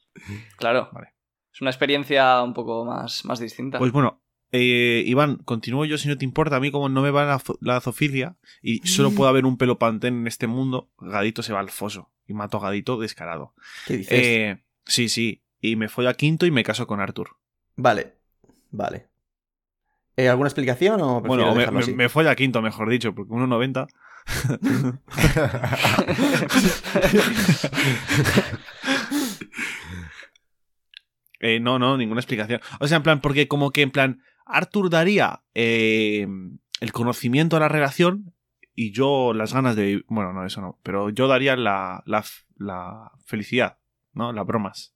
claro, 0.58 0.90
Vale. 0.94 1.14
es 1.54 1.62
una 1.62 1.70
experiencia 1.72 2.42
un 2.42 2.54
poco 2.54 2.86
más, 2.86 3.26
más 3.26 3.40
distinta. 3.40 3.78
Pues 3.80 3.92
bueno, 3.92 4.22
eh, 4.52 5.04
Iván, 5.06 5.38
continúo 5.44 5.86
yo 5.86 5.98
si 5.98 6.08
no 6.08 6.18
te 6.18 6.24
importa. 6.26 6.56
A 6.56 6.60
mí, 6.60 6.72
como 6.72 6.88
no 6.90 7.02
me 7.02 7.12
va 7.12 7.26
la, 7.26 7.42
la 7.62 7.82
zoofilia 7.82 8.38
y 8.62 8.80
solo 8.88 9.12
puede 9.12 9.30
haber 9.30 9.46
un 9.46 9.58
pelo 9.58 9.78
pantén 9.78 10.22
en 10.22 10.28
este 10.28 10.48
mundo, 10.48 10.90
Gadito 11.00 11.44
se 11.44 11.54
va 11.54 11.60
al 11.60 11.70
foso. 11.70 12.12
Y 12.26 12.34
mato 12.34 12.58
a 12.58 12.62
Gadito 12.62 12.98
descarado. 13.00 13.54
¿Qué 13.86 13.98
dices? 13.98 14.14
Eh, 14.26 14.64
sí, 14.86 15.10
sí. 15.10 15.44
Y 15.60 15.76
me 15.76 15.90
follo 15.90 16.10
a 16.10 16.14
Quinto 16.14 16.46
y 16.46 16.52
me 16.52 16.64
caso 16.64 16.88
con 16.88 17.02
Arthur. 17.02 17.32
Vale, 17.76 18.16
vale. 18.72 19.09
Eh, 20.20 20.28
¿Alguna 20.28 20.50
explicación 20.50 21.00
o 21.00 21.22
Bueno, 21.22 21.56
me, 21.56 21.66
me, 21.72 22.36
Quinto, 22.36 22.62
mejor 22.62 22.90
dicho, 22.90 23.16
porque 23.16 23.32
1,90. 23.32 23.88
Eh, 31.42 31.62
no, 31.62 31.80
no, 31.80 31.96
ninguna 31.96 32.20
explicación. 32.20 32.60
O 32.82 32.88
sea, 32.90 32.98
en 32.98 33.04
plan, 33.04 33.22
porque 33.22 33.48
como 33.48 33.72
que 33.72 33.82
en 33.82 33.92
plan, 33.92 34.22
Arthur 34.46 34.90
daría 34.90 35.42
eh, 35.54 36.28
el 36.82 36.92
conocimiento 36.92 37.56
a 37.56 37.62
la 37.62 37.70
relación 37.70 38.34
y 38.76 38.92
yo 38.92 39.32
las 39.34 39.54
ganas 39.54 39.78
de... 39.78 40.04
Bueno, 40.10 40.34
no, 40.34 40.46
eso 40.46 40.60
no. 40.60 40.78
Pero 40.84 41.12
yo 41.12 41.30
daría 41.30 41.56
la, 41.56 42.04
la, 42.06 42.26
la 42.58 43.14
felicidad, 43.24 43.78
¿no? 44.12 44.34
Las 44.34 44.46
bromas. 44.46 44.94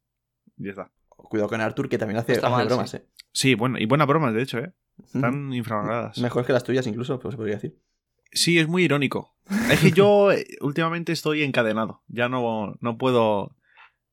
Y 0.58 0.66
ya 0.66 0.72
está. 0.72 0.92
Cuidado 1.18 1.50
con 1.50 1.62
Arthur, 1.62 1.90
que 1.90 1.98
también 1.98 2.18
hace, 2.20 2.34
hace 2.34 2.42
mal, 2.50 2.66
bromas, 2.68 2.92
sí. 2.92 2.98
¿eh? 2.98 3.06
Sí, 3.32 3.56
bueno, 3.56 3.78
y 3.80 3.86
buenas 3.86 4.08
bromas, 4.08 4.34
de 4.34 4.42
hecho, 4.44 4.60
¿eh? 4.60 4.74
Están 5.06 5.52
infravaloradas. 5.54 6.18
Mejor 6.20 6.46
que 6.46 6.54
las 6.54 6.64
tuyas 6.64 6.86
incluso, 6.88 7.20
pues 7.20 7.34
se 7.34 7.38
podría 7.38 7.56
decir. 7.56 7.80
Sí, 8.32 8.60
es 8.60 8.68
muy 8.68 8.84
irónico. 8.84 9.36
Es 9.72 9.80
que 9.80 9.92
yo 9.92 10.32
eh, 10.32 10.46
últimamente 10.62 11.12
estoy 11.12 11.44
encadenado. 11.44 12.04
Ya 12.08 12.30
no, 12.30 12.76
no 12.80 12.98
puedo... 12.98 13.56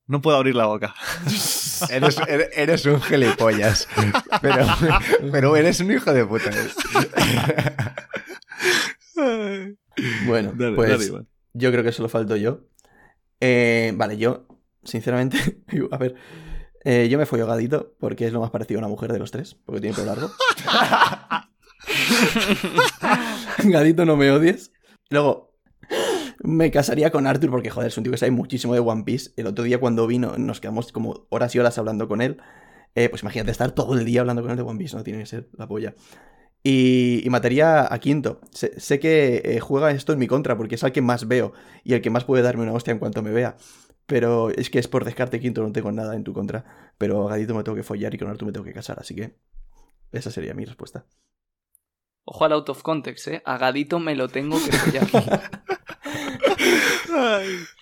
No 0.06 0.20
puedo 0.22 0.36
abrir 0.38 0.56
la 0.56 0.66
boca. 0.66 0.94
eres, 1.90 2.18
eres- 2.26 2.50
eres 2.56 2.84
un 2.86 3.00
gilipollas. 3.00 3.86
Pero, 4.42 4.66
pero 5.30 5.56
eres 5.56 5.78
un 5.80 5.92
hijo 5.92 6.12
de 6.12 6.26
puta. 6.26 6.50
Bueno, 10.26 10.52
Dale, 10.54 10.74
pues 10.76 11.10
dale, 11.10 11.26
yo 11.52 11.70
creo 11.72 11.84
que 11.84 11.92
solo 11.92 12.08
falto 12.08 12.36
yo. 12.36 12.62
Eh, 13.40 13.92
vale, 13.96 14.16
yo, 14.16 14.46
sinceramente, 14.82 15.38
a 15.90 15.96
ver, 15.98 16.14
eh, 16.84 17.08
yo 17.10 17.18
me 17.18 17.26
follo 17.26 17.44
a 17.44 17.48
Gadito 17.48 17.94
porque 17.98 18.26
es 18.26 18.32
lo 18.32 18.40
más 18.40 18.50
parecido 18.50 18.78
a 18.78 18.82
una 18.82 18.88
mujer 18.88 19.12
de 19.12 19.18
los 19.18 19.30
tres, 19.30 19.56
porque 19.64 19.80
tiene 19.80 19.96
pelo 19.96 20.06
largo. 20.06 20.30
Gadito, 23.64 24.04
no 24.04 24.16
me 24.16 24.30
odies. 24.30 24.72
Luego, 25.10 25.54
me 26.42 26.70
casaría 26.70 27.10
con 27.10 27.26
Arthur 27.26 27.50
porque, 27.50 27.70
joder, 27.70 27.88
es 27.88 27.98
un 27.98 28.04
tío 28.04 28.12
que 28.12 28.18
sabe 28.18 28.32
muchísimo 28.32 28.74
de 28.74 28.80
One 28.80 29.04
Piece. 29.04 29.32
El 29.36 29.46
otro 29.46 29.64
día 29.64 29.78
cuando 29.78 30.06
vino 30.06 30.38
nos 30.38 30.60
quedamos 30.60 30.92
como 30.92 31.26
horas 31.28 31.54
y 31.54 31.58
horas 31.58 31.76
hablando 31.78 32.08
con 32.08 32.22
él. 32.22 32.38
Eh, 32.94 33.08
pues 33.08 33.22
imagínate 33.22 33.50
estar 33.50 33.72
todo 33.72 33.96
el 33.98 34.04
día 34.04 34.20
hablando 34.20 34.42
con 34.42 34.50
él 34.50 34.56
de 34.56 34.62
One 34.62 34.78
Piece, 34.78 34.96
no 34.96 35.04
tiene 35.04 35.20
que 35.20 35.26
ser 35.26 35.48
la 35.56 35.68
polla. 35.68 35.94
Y, 36.62 37.22
y 37.24 37.30
mataría 37.30 37.92
a 37.92 37.98
Quinto. 37.98 38.40
Sé, 38.50 38.78
sé 38.80 38.98
que 38.98 39.42
eh, 39.44 39.60
juega 39.60 39.90
esto 39.90 40.12
en 40.12 40.18
mi 40.18 40.26
contra 40.26 40.56
porque 40.56 40.74
es 40.74 40.84
al 40.84 40.92
que 40.92 41.02
más 41.02 41.28
veo 41.28 41.52
y 41.84 41.94
el 41.94 42.02
que 42.02 42.10
más 42.10 42.24
puede 42.24 42.42
darme 42.42 42.62
una 42.62 42.72
hostia 42.72 42.92
en 42.92 42.98
cuanto 42.98 43.22
me 43.22 43.30
vea. 43.30 43.56
Pero 44.10 44.50
es 44.50 44.70
que 44.70 44.80
es 44.80 44.88
por 44.88 45.04
descarte 45.04 45.38
Quinto, 45.38 45.62
no 45.62 45.70
tengo 45.70 45.92
nada 45.92 46.16
en 46.16 46.24
tu 46.24 46.32
contra. 46.32 46.92
Pero 46.98 47.28
a 47.28 47.30
Gadito 47.30 47.54
me 47.54 47.62
tengo 47.62 47.76
que 47.76 47.84
follar 47.84 48.12
y 48.12 48.18
con 48.18 48.28
Arthur 48.28 48.46
me 48.46 48.52
tengo 48.52 48.64
que 48.64 48.72
casar, 48.72 48.98
así 48.98 49.14
que 49.14 49.36
esa 50.10 50.32
sería 50.32 50.52
mi 50.52 50.64
respuesta. 50.64 51.06
Ojo 52.24 52.44
al 52.44 52.54
out 52.54 52.70
of 52.70 52.82
context, 52.82 53.28
¿eh? 53.28 53.40
A 53.44 53.56
Gadito 53.56 54.00
me 54.00 54.16
lo 54.16 54.28
tengo 54.28 54.58
que 54.58 54.72
follar. 54.72 55.06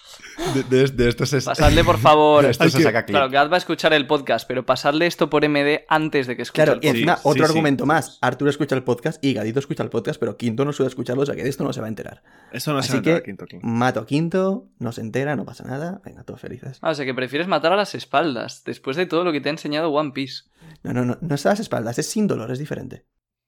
De, 0.55 0.63
de- 0.63 0.87
de 0.89 1.09
esto 1.09 1.27
se, 1.27 1.43
Pasadle, 1.43 1.83
por 1.85 1.99
favor. 1.99 2.45
de 2.45 2.51
esto 2.51 2.69
se 2.71 2.83
saca 2.83 3.05
clip. 3.05 3.17
Claro, 3.17 3.31
Gad 3.31 3.51
va 3.51 3.57
a 3.57 3.59
escuchar 3.59 3.93
el 3.93 4.07
podcast, 4.07 4.47
pero 4.47 4.65
pasadle 4.65 5.07
esto 5.07 5.29
por 5.29 5.47
MD 5.49 5.81
antes 5.89 6.27
de 6.27 6.37
que 6.37 6.43
escuche 6.43 6.63
Claro, 6.65 6.73
el 6.75 6.79
y 6.79 6.81
podcast. 6.81 6.95
encima 6.97 7.17
Sí, 7.17 7.23
otro 7.25 7.45
sí, 7.45 7.51
argumento 7.51 7.85
sí. 7.85 7.89
más. 7.89 8.19
Arturo 8.23 8.51
escucha 8.51 8.75
el 8.77 8.83
podcast 8.85 9.23
y 9.25 9.35
Gadito 9.35 9.59
escucha 9.59 9.83
el 9.83 9.91
podcast, 9.91 10.19
pero 10.21 10.37
Quinto 10.37 10.65
no 10.65 10.73
suele 10.73 10.89
escucharlo, 10.89 11.23
o 11.23 11.27
sea 11.27 11.35
que 11.35 11.43
de 11.43 11.49
esto 11.51 11.65
no 11.65 11.73
se 11.73 11.81
va 11.81 11.87
a 11.87 11.89
enterar. 11.89 12.23
Esto 12.53 12.73
no 12.73 12.81
se 12.83 12.87
Así 12.87 12.93
va 12.93 12.95
a 12.95 12.99
enterar, 12.99 13.23
que 13.23 13.27
Quinto 13.31 13.47
King. 13.47 13.59
mato 13.63 14.01
a 14.01 14.07
Quinto, 14.07 14.69
no 14.79 14.93
se 14.93 15.01
entera, 15.01 15.35
no 15.37 15.45
pasa 15.45 15.65
nada. 15.65 16.01
Venga, 16.05 16.23
todos 16.25 16.41
felices. 16.41 16.79
Ah, 16.83 16.91
o 16.91 16.95
sea, 16.95 17.05
que 17.05 17.15
prefieres 17.15 17.49
matar 17.49 17.73
a 17.73 17.77
las 17.77 17.95
espaldas, 17.95 18.63
después 18.65 18.97
de 18.97 19.07
todo 19.07 19.25
lo 19.25 19.33
que 19.33 19.41
te 19.41 19.49
ha 19.49 19.53
enseñado 19.53 19.91
One 19.91 20.13
Piece. 20.13 20.45
No, 20.83 20.93
no, 20.93 21.05
no, 21.05 21.19
no 21.21 21.35
es 21.35 21.45
a 21.47 21.51
las 21.51 21.61
espaldas, 21.61 21.99
es 21.99 22.09
sin 22.09 22.27
dolor, 22.27 22.51
es 22.53 22.59
diferente. 22.59 23.05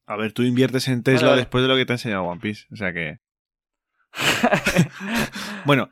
A 0.06 0.16
ver, 0.16 0.32
tú 0.32 0.42
inviertes 0.42 0.88
en 0.88 1.02
Tesla 1.04 1.20
Vale, 1.20 1.30
vale. 1.30 1.40
después 1.42 1.62
de 1.62 1.68
lo 1.68 1.76
que 1.76 1.86
te 1.86 1.92
ha 1.92 1.94
enseñado 1.94 2.24
One 2.24 2.40
Piece. 2.40 2.66
O 2.72 2.76
sea 2.76 2.92
que. 2.92 3.18
Bueno, 5.64 5.90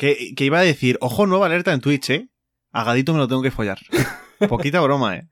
que, 0.00 0.34
que 0.34 0.44
iba 0.44 0.58
a 0.58 0.62
decir, 0.62 0.96
ojo, 1.00 1.26
nueva 1.26 1.46
alerta 1.46 1.72
en 1.72 1.80
Twitch, 1.80 2.10
¿eh? 2.10 2.30
A 2.72 2.84
Gadito 2.84 3.12
me 3.12 3.18
lo 3.18 3.28
tengo 3.28 3.42
que 3.42 3.50
follar. 3.50 3.78
Poquita 4.48 4.80
broma, 4.80 5.16
¿eh? 5.16 5.28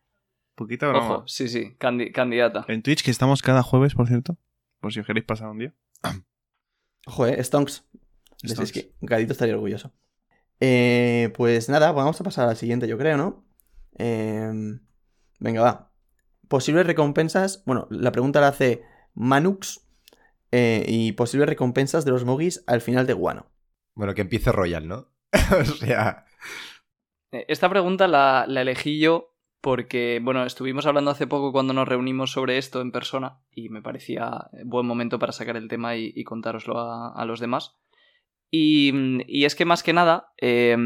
Poquita 0.55 0.89
broma. 0.89 1.07
Ojo, 1.17 1.25
sí, 1.27 1.49
sí, 1.49 1.77
candi- 1.79 2.13
candidata. 2.13 2.65
En 2.69 2.83
Twitch, 2.83 3.03
que 3.03 3.11
estamos 3.11 3.41
cada 3.43 3.63
jueves, 3.63 3.95
por 3.95 4.07
cierto. 4.09 4.37
Por 4.81 4.93
si 4.93 5.01
os 5.01 5.07
queréis 5.07 5.25
pasar 5.25 5.49
un 5.49 5.59
día. 5.59 5.75
Ojo, 7.07 7.27
eh, 7.27 7.43
Stonks. 7.43 7.85
Les 8.43 8.53
Stonks. 8.53 8.71
es 8.71 8.73
que 8.73 8.93
Gadito 9.01 9.33
estaría 9.33 9.55
orgulloso. 9.55 9.93
Eh, 10.61 11.33
pues 11.37 11.69
nada, 11.69 11.93
vamos 11.93 12.21
a 12.21 12.25
pasar 12.25 12.45
a 12.45 12.49
la 12.49 12.55
siguiente, 12.57 12.87
yo 12.89 12.99
creo, 12.99 13.17
¿no? 13.17 13.45
Eh, 13.99 14.51
venga, 15.41 15.63
va. 15.63 15.93
Posibles 16.49 16.87
recompensas. 16.87 17.63
Bueno, 17.65 17.87
la 17.91 18.13
pregunta 18.13 18.41
la 18.41 18.49
hace 18.49 18.83
Manux. 19.15 19.81
eh, 20.51 20.85
y 20.89 21.13
posibles 21.13 21.49
recompensas 21.49 22.05
de 22.05 22.11
los 22.11 22.25
Mogis 22.25 22.65
al 22.67 22.81
final 22.81 23.07
de 23.07 23.13
Guano. 23.13 23.51
Bueno, 23.99 24.15
que 24.15 24.21
empiece 24.21 24.53
Royal, 24.53 24.87
¿no? 24.87 25.09
o 25.61 25.65
sea, 25.65 26.25
Eh, 27.33 27.47
Esta 27.49 27.69
pregunta 27.69 28.07
la, 28.07 28.45
elegí 28.49 29.01
yo 29.01 29.35
porque, 29.61 30.21
bueno, 30.23 30.45
estuvimos 30.45 30.87
hablando 30.87 31.11
hace 31.11 31.27
poco 31.27 31.51
cuando 31.51 31.75
nos 31.75 31.89
reunimos 31.89 32.31
sobre 32.31 32.59
esto 32.59 32.81
en 32.81 32.93
persona 32.93 33.41
y 33.51 33.71
me 33.71 33.83
parecía 33.83 34.51
buen 34.65 34.87
momento 34.87 35.19
para 35.19 35.33
sacar 35.33 35.57
el 35.57 35.67
tema 35.67 35.97
y, 35.97 36.13
y 36.15 36.23
contároslo 36.23 36.79
a, 36.79 37.25
los 37.25 37.41
demás. 37.41 37.77
Y, 38.53 38.93
mm, 38.95 39.23
y 39.27 39.47
es 39.47 39.57
que 39.57 39.65
más 39.65 39.83
que 39.83 39.93
nada, 39.93 40.33
eh, 40.41 40.77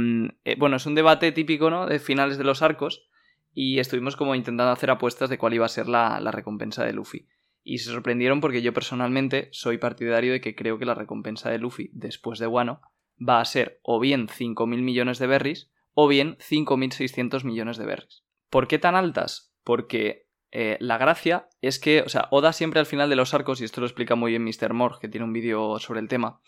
eh, 0.45 0.57
bueno, 0.59 0.76
es 0.76 0.87
un 0.87 0.95
debate 0.95 1.33
típico, 1.33 1.69
¿no? 1.69 1.85
De 1.85 1.99
finales 1.99 2.38
de 2.38 2.45
los 2.45 2.62
arcos 2.62 3.11
y 3.52 3.78
estuvimos 3.78 4.16
como 4.16 4.35
intentando 4.35 4.73
hacer 4.73 4.90
apuestas 4.90 5.28
de 5.28 5.37
cuál 5.37 5.52
iba 5.52 5.66
a 5.66 5.69
ser 5.69 5.87
la, 5.87 6.19
la 6.19 6.31
recompensa 6.31 6.83
de 6.83 6.95
Luffy. 6.95 7.28
Y 7.62 7.76
se 7.76 7.90
sorprendieron 7.90 8.40
porque 8.40 8.62
yo 8.62 8.73
personalmente 8.73 9.50
soy 9.52 9.76
partidario 9.76 10.33
de 10.33 10.40
que 10.40 10.54
creo 10.54 10.78
que 10.78 10.87
la 10.87 10.95
recompensa 10.95 11.50
de 11.50 11.59
Luffy 11.59 11.90
después 11.92 12.38
de 12.38 12.47
Wano 12.47 12.81
va 13.21 13.40
a 13.40 13.45
ser 13.45 13.81
o 13.83 14.00
bien 14.00 14.28
5.000 14.28 14.66
millones 14.66 15.19
de 15.19 15.26
berries 15.26 15.71
o 15.95 16.09
bien 16.09 16.37
5.600 16.38 17.45
millones 17.45 17.76
de 17.76 17.87
berries. 17.87 18.25
¿Por 18.50 18.69
qué 18.69 18.78
tan 18.78 18.95
altas? 18.95 19.54
Porque 19.64 20.26
eh, 20.50 20.76
la 20.81 20.99
gracia 20.99 21.49
es 21.61 21.78
que, 21.78 22.02
o 22.02 22.09
sea, 22.09 22.28
Oda 22.31 22.52
siempre 22.52 22.81
al 22.81 22.87
final 22.87 23.09
de 23.09 23.16
los 23.16 23.35
arcos, 23.35 23.61
y 23.61 23.64
esto 23.64 23.81
lo 23.81 23.87
explica 23.87 24.14
muy 24.14 24.33
bien 24.33 24.45
Mr. 24.45 24.75
Morg, 24.75 24.99
que 25.00 25.09
tiene 25.09 25.25
un 25.25 25.33
vídeo 25.33 25.78
sobre 25.78 26.00
el 26.00 26.09
tema, 26.09 26.40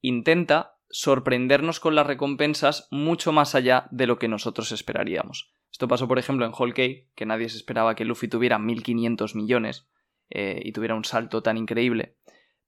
intenta 0.00 0.76
sorprendernos 0.90 1.80
con 1.80 1.94
las 1.94 2.06
recompensas 2.06 2.88
mucho 2.90 3.32
más 3.32 3.54
allá 3.54 3.88
de 3.90 4.06
lo 4.06 4.18
que 4.18 4.28
nosotros 4.28 4.72
esperaríamos. 4.72 5.52
Esto 5.70 5.88
pasó, 5.88 6.08
por 6.08 6.18
ejemplo, 6.18 6.46
en 6.46 6.52
Whole 6.56 6.72
que 6.72 7.26
nadie 7.26 7.48
se 7.50 7.58
esperaba 7.58 7.94
que 7.94 8.06
Luffy 8.06 8.28
tuviera 8.28 8.58
1.500 8.58 9.34
millones 9.34 9.86
eh, 10.30 10.60
y 10.64 10.72
tuviera 10.72 10.94
un 10.94 11.04
salto 11.04 11.42
tan 11.42 11.58
increíble. 11.58 12.16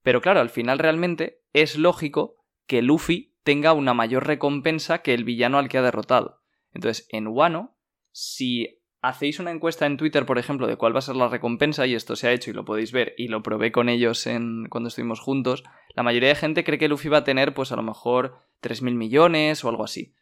Pero 0.03 0.21
claro, 0.21 0.39
al 0.39 0.49
final 0.49 0.79
realmente 0.79 1.41
es 1.53 1.77
lógico 1.77 2.40
que 2.67 2.81
Luffy 2.81 3.35
tenga 3.43 3.73
una 3.73 3.93
mayor 3.93 4.27
recompensa 4.27 5.01
que 5.01 5.13
el 5.13 5.23
villano 5.23 5.57
al 5.57 5.69
que 5.69 5.77
ha 5.77 5.81
derrotado. 5.81 6.41
Entonces, 6.73 7.07
en 7.11 7.27
Wano, 7.27 7.75
si 8.11 8.81
hacéis 9.01 9.39
una 9.39 9.51
encuesta 9.51 9.85
en 9.85 9.97
Twitter, 9.97 10.25
por 10.25 10.37
ejemplo, 10.37 10.67
de 10.67 10.77
cuál 10.77 10.95
va 10.95 10.99
a 10.99 11.03
ser 11.03 11.15
la 11.15 11.27
recompensa, 11.27 11.87
y 11.87 11.95
esto 11.95 12.15
se 12.15 12.27
ha 12.27 12.31
hecho 12.31 12.51
y 12.51 12.53
lo 12.53 12.65
podéis 12.65 12.91
ver, 12.91 13.13
y 13.17 13.27
lo 13.27 13.41
probé 13.43 13.71
con 13.71 13.89
ellos 13.89 14.27
en, 14.27 14.67
cuando 14.69 14.89
estuvimos 14.89 15.19
juntos, 15.19 15.63
la 15.95 16.03
mayoría 16.03 16.29
de 16.29 16.35
gente 16.35 16.63
cree 16.63 16.77
que 16.77 16.87
Luffy 16.87 17.09
va 17.09 17.19
a 17.19 17.23
tener, 17.23 17.53
pues 17.53 17.71
a 17.71 17.75
lo 17.75 17.83
mejor 17.83 18.37
3.000 18.61 18.93
millones 18.93 19.63
o 19.63 19.69
algo 19.69 19.83
así. 19.83 20.13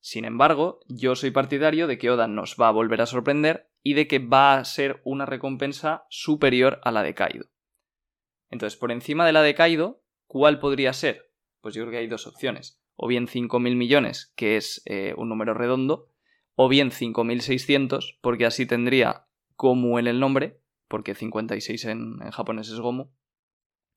Sin 0.00 0.24
embargo, 0.24 0.80
yo 0.88 1.14
soy 1.14 1.30
partidario 1.30 1.86
de 1.86 1.96
que 1.96 2.10
Oda 2.10 2.26
nos 2.26 2.56
va 2.60 2.68
a 2.68 2.72
volver 2.72 3.00
a 3.00 3.06
sorprender 3.06 3.70
y 3.82 3.94
de 3.94 4.08
que 4.08 4.18
va 4.18 4.54
a 4.54 4.64
ser 4.64 5.00
una 5.04 5.26
recompensa 5.26 6.06
superior 6.08 6.80
a 6.82 6.90
la 6.90 7.02
de 7.02 7.14
Kaido. 7.14 7.46
Entonces, 8.50 8.78
por 8.78 8.92
encima 8.92 9.24
de 9.24 9.32
la 9.32 9.42
de 9.42 9.54
Kaido, 9.54 10.02
¿cuál 10.26 10.58
podría 10.58 10.92
ser? 10.92 11.31
Pues 11.62 11.74
yo 11.74 11.82
creo 11.82 11.92
que 11.92 11.98
hay 11.98 12.06
dos 12.08 12.26
opciones. 12.26 12.78
O 12.96 13.08
bien 13.08 13.26
5.000 13.26 13.74
millones, 13.76 14.32
que 14.36 14.56
es 14.58 14.82
eh, 14.84 15.14
un 15.16 15.30
número 15.30 15.54
redondo, 15.54 16.10
o 16.54 16.68
bien 16.68 16.90
5.600, 16.90 18.18
porque 18.20 18.44
así 18.44 18.66
tendría 18.66 19.26
Gomu 19.56 19.98
en 19.98 20.06
el 20.08 20.20
nombre, 20.20 20.60
porque 20.88 21.14
56 21.14 21.84
en, 21.86 22.18
en 22.22 22.30
japonés 22.30 22.68
es 22.68 22.78
Gomu, 22.80 23.10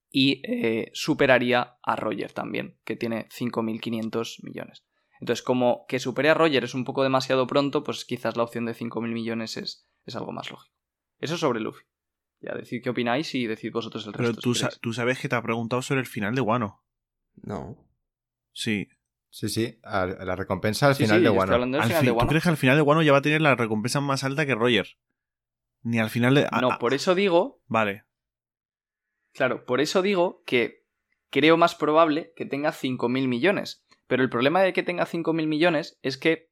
y 0.09 0.41
eh, 0.45 0.91
superaría 0.93 1.77
a 1.83 1.95
Roger 1.97 2.31
también, 2.31 2.77
que 2.85 2.95
tiene 2.95 3.27
5.500 3.29 4.43
millones. 4.43 4.85
Entonces, 5.19 5.43
como 5.43 5.85
que 5.87 5.99
supere 5.99 6.29
a 6.29 6.33
Roger 6.33 6.63
es 6.63 6.73
un 6.73 6.85
poco 6.85 7.03
demasiado 7.03 7.47
pronto, 7.47 7.83
pues 7.83 8.05
quizás 8.05 8.37
la 8.37 8.43
opción 8.43 8.65
de 8.65 8.73
5.000 8.73 9.11
millones 9.11 9.57
es, 9.57 9.89
es 10.05 10.15
algo 10.15 10.31
más 10.31 10.49
lógico. 10.51 10.73
Eso 11.19 11.37
sobre 11.37 11.59
Luffy. 11.59 11.83
Ya 12.41 12.53
decid 12.53 12.81
qué 12.83 12.89
opináis 12.91 13.33
y 13.33 13.47
decid 13.47 13.71
vosotros 13.71 14.05
el 14.07 14.13
Pero 14.13 14.27
resto. 14.29 14.41
tú, 14.41 14.53
sa- 14.53 14.67
queréis. 14.67 14.81
tú 14.81 14.93
sabes 14.93 15.19
que 15.19 15.27
te 15.29 15.35
ha 15.35 15.41
preguntado 15.41 15.81
sobre 15.81 16.01
el 16.01 16.07
final 16.07 16.35
de 16.35 16.41
Wano. 16.41 16.83
No. 17.43 17.77
Sí. 18.53 18.87
sí, 19.29 19.49
sí, 19.49 19.79
a- 19.83 20.05
la 20.05 20.35
recompensa 20.35 20.87
al 20.87 20.95
Sí, 20.95 21.03
final 21.03 21.17
sí, 21.19 21.23
de 21.23 21.29
Wano. 21.29 21.53
hablando 21.53 21.75
del 21.77 21.83
Al 21.83 21.87
final 21.89 22.01
fin- 22.01 22.05
de 22.07 22.11
¿Tú 22.13 22.17
Wano. 22.17 22.29
crees 22.29 22.43
que 22.43 22.49
al 22.49 22.57
final 22.57 22.75
de 22.77 22.81
Wano 22.81 23.01
ya 23.03 23.11
va 23.11 23.17
a 23.17 23.21
tener 23.21 23.41
la 23.41 23.55
recompensa 23.55 23.99
más 24.01 24.23
alta 24.23 24.45
que 24.45 24.55
Roger? 24.55 24.87
Ni 25.83 25.99
al 25.99 26.09
final 26.09 26.33
de. 26.35 26.47
No, 26.61 26.77
por 26.79 26.93
eso 26.93 27.13
digo 27.15 27.61
Vale. 27.67 28.05
Claro, 29.33 29.65
por 29.65 29.81
eso 29.81 30.01
digo 30.01 30.41
que 30.45 30.85
creo 31.29 31.57
más 31.57 31.75
probable 31.75 32.31
que 32.35 32.45
tenga 32.45 32.71
5.000 32.71 33.27
millones. 33.27 33.85
Pero 34.07 34.23
el 34.23 34.29
problema 34.29 34.61
de 34.61 34.71
que 34.71 34.83
tenga 34.83 35.05
5.000 35.05 35.47
millones 35.47 35.99
es 36.01 36.17
que 36.17 36.49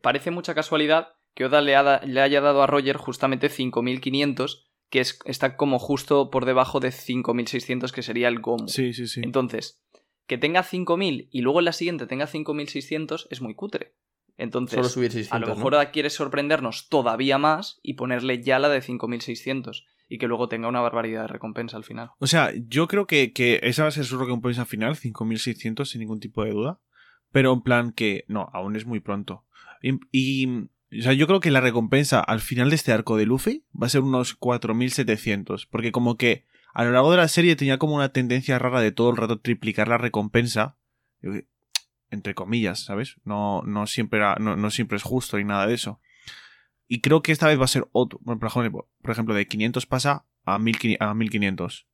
parece 0.00 0.30
mucha 0.30 0.54
casualidad 0.54 1.08
que 1.34 1.44
Oda 1.44 1.60
le, 1.60 1.76
ha 1.76 1.82
da- 1.82 2.00
le 2.00 2.20
haya 2.22 2.40
dado 2.40 2.62
a 2.62 2.66
Roger 2.66 2.96
justamente 2.96 3.48
5.500, 3.50 4.64
que 4.88 5.00
es, 5.00 5.18
está 5.26 5.56
como 5.56 5.78
justo 5.78 6.30
por 6.30 6.46
debajo 6.46 6.80
de 6.80 6.92
5.600, 6.92 7.92
que 7.92 8.02
sería 8.02 8.28
el 8.28 8.40
Gomu. 8.40 8.68
Sí, 8.68 8.94
sí, 8.94 9.06
sí. 9.06 9.20
Entonces, 9.22 9.83
que 10.26 10.38
tenga 10.38 10.62
5.000 10.62 11.28
y 11.30 11.40
luego 11.42 11.58
en 11.58 11.66
la 11.66 11.72
siguiente 11.72 12.06
tenga 12.06 12.26
5.600 12.26 13.26
es 13.30 13.40
muy 13.40 13.54
cutre. 13.54 13.94
Entonces, 14.36 14.76
Solo 14.76 14.88
subir 14.88 15.12
600. 15.12 15.32
a 15.32 15.38
lo 15.38 15.54
mejor 15.54 15.74
Oda 15.74 15.90
quiere 15.90 16.10
sorprendernos 16.10 16.88
todavía 16.88 17.38
más 17.38 17.78
y 17.82 17.94
ponerle 17.94 18.42
ya 18.42 18.58
la 18.58 18.68
de 18.68 18.82
5.600 18.82 19.84
y 20.08 20.18
que 20.18 20.26
luego 20.26 20.48
tenga 20.48 20.68
una 20.68 20.80
barbaridad 20.80 21.22
de 21.22 21.28
recompensa 21.28 21.76
al 21.76 21.84
final. 21.84 22.10
O 22.18 22.26
sea, 22.26 22.52
yo 22.68 22.88
creo 22.88 23.06
que, 23.06 23.32
que 23.32 23.60
esa 23.62 23.82
va 23.82 23.88
a 23.88 23.92
ser 23.92 24.04
su 24.04 24.18
recompensa 24.18 24.64
final, 24.64 24.96
5.600 24.96 25.84
sin 25.86 26.00
ningún 26.00 26.20
tipo 26.20 26.44
de 26.44 26.50
duda. 26.50 26.80
Pero 27.30 27.52
en 27.52 27.62
plan 27.62 27.92
que, 27.92 28.24
no, 28.28 28.48
aún 28.52 28.76
es 28.76 28.86
muy 28.86 29.00
pronto. 29.00 29.44
Y, 29.82 29.98
y, 30.12 30.46
o 30.46 31.02
sea, 31.02 31.12
yo 31.12 31.26
creo 31.26 31.40
que 31.40 31.50
la 31.50 31.60
recompensa 31.60 32.20
al 32.20 32.40
final 32.40 32.70
de 32.70 32.76
este 32.76 32.92
arco 32.92 33.16
de 33.16 33.26
Luffy 33.26 33.64
va 33.80 33.86
a 33.86 33.90
ser 33.90 34.02
unos 34.02 34.38
4.700. 34.38 35.66
Porque 35.70 35.90
como 35.90 36.16
que 36.16 36.44
a 36.74 36.84
lo 36.84 36.90
largo 36.90 37.12
de 37.12 37.18
la 37.18 37.28
serie 37.28 37.54
tenía 37.54 37.78
como 37.78 37.94
una 37.94 38.08
tendencia 38.08 38.58
rara 38.58 38.80
de 38.80 38.90
todo 38.90 39.10
el 39.10 39.16
rato 39.16 39.38
triplicar 39.38 39.86
la 39.86 39.96
recompensa. 39.96 40.76
Entre 42.10 42.34
comillas, 42.34 42.84
¿sabes? 42.84 43.16
No, 43.24 43.62
no, 43.62 43.86
siempre, 43.86 44.20
es 44.90 45.02
justo 45.04 45.38
ni 45.38 45.44
nada 45.44 45.68
de 45.68 45.74
eso. 45.74 46.00
Y 46.88 47.00
creo 47.00 47.22
que 47.22 47.30
esta 47.30 47.46
vez 47.46 47.60
va 47.60 47.64
a 47.64 47.68
ser 47.68 47.86
otro. 47.92 48.18
Bueno, 48.22 48.40
Por 48.40 49.10
ejemplo, 49.10 49.34
de 49.34 49.46
500 49.46 49.86
pasa 49.86 50.24
a 50.44 50.58
1500. 50.58 51.08
a 51.08 51.14
1500. 51.14 51.86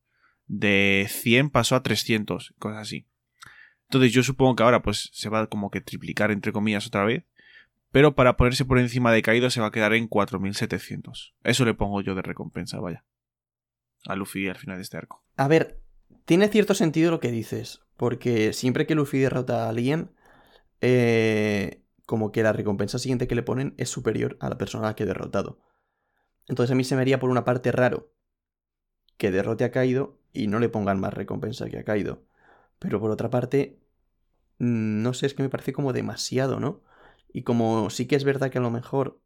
De 0.47 1.07
100 1.11 1.51
pasó 1.51 1.77
a 1.77 1.83
300, 1.83 2.55
cosas 2.59 2.79
así. 2.79 3.07
Entonces 3.83 4.13
yo 4.13 4.23
supongo 4.23 4.57
que 4.57 4.63
ahora 4.63 4.81
pues 4.83 5.11
se 5.13 5.29
va 5.29 5.47
como 5.49 5.71
que 5.71 5.83
triplicar 5.83 6.31
entre 6.31 6.53
comillas 6.53 6.87
otra 6.87 7.05
vez. 7.05 7.25
Pero 7.93 8.15
para 8.15 8.37
ponerse 8.37 8.65
por 8.65 8.79
encima 8.79 9.13
de 9.13 9.21
Kaido 9.21 9.51
se 9.51 9.61
va 9.61 9.67
a 9.67 9.73
quedar 9.73 9.93
en 9.93 10.09
4700. 10.09 11.35
Eso 11.45 11.65
le 11.67 11.75
pongo 11.75 12.01
yo 12.01 12.15
de 12.15 12.23
recompensa, 12.23 12.81
vaya. 12.81 13.05
A 14.07 14.17
Luffy 14.17 14.49
al 14.49 14.57
final 14.57 14.77
de 14.77 14.83
este 14.83 14.97
arco. 14.97 15.25
A 15.37 15.49
ver, 15.49 15.81
tiene 16.25 16.49
cierto 16.49 16.75
sentido 16.75 17.11
lo 17.11 17.21
que 17.21 17.31
dices, 17.31 17.83
porque 17.97 18.53
siempre 18.53 18.87
que 18.87 18.95
Luffy 18.95 19.19
derrota 19.19 19.65
a 19.65 19.69
alguien, 19.69 20.11
eh, 20.81 21.83
como 22.07 22.33
que 22.33 22.43
la 22.43 22.53
recompensa 22.53 22.99
siguiente 22.99 23.29
que 23.29 23.35
le 23.35 23.43
ponen 23.43 23.75
es 23.77 23.89
superior 23.89 24.37
a 24.41 24.49
la 24.49 24.59
persona 24.59 24.85
a 24.85 24.91
la 24.91 24.97
que 24.97 25.05
ha 25.05 25.07
derrotado. 25.07 25.61
Entonces 26.49 26.73
a 26.73 26.75
mí 26.75 26.85
se 26.85 26.97
me 26.97 27.03
haría 27.03 27.21
por 27.21 27.31
una 27.31 27.45
parte 27.45 27.71
raro 27.71 28.13
que 29.17 29.31
derrote 29.31 29.65
a 29.65 29.71
Kaido 29.71 30.19
y 30.33 30.47
no 30.47 30.59
le 30.59 30.69
pongan 30.69 30.99
más 30.99 31.15
recompensa 31.15 31.69
que 31.69 31.79
a 31.79 31.85
Kaido. 31.85 32.25
Pero 32.79 33.01
por 33.01 33.11
otra 33.11 33.31
parte, 33.31 33.79
mm, 34.59 35.03
no 35.03 35.15
sé, 35.15 35.27
es 35.27 35.35
que 35.35 35.43
me 35.43 35.51
parece 35.51 35.73
como 35.73 35.93
demasiado, 35.93 36.59
¿no? 36.59 36.83
Y 37.33 37.43
como 37.43 37.91
sí 37.91 38.07
que 38.07 38.17
es 38.17 38.25
verdad 38.25 38.51
que 38.51 38.59
a 38.59 38.63
lo 38.63 38.71
mejor 38.71 39.21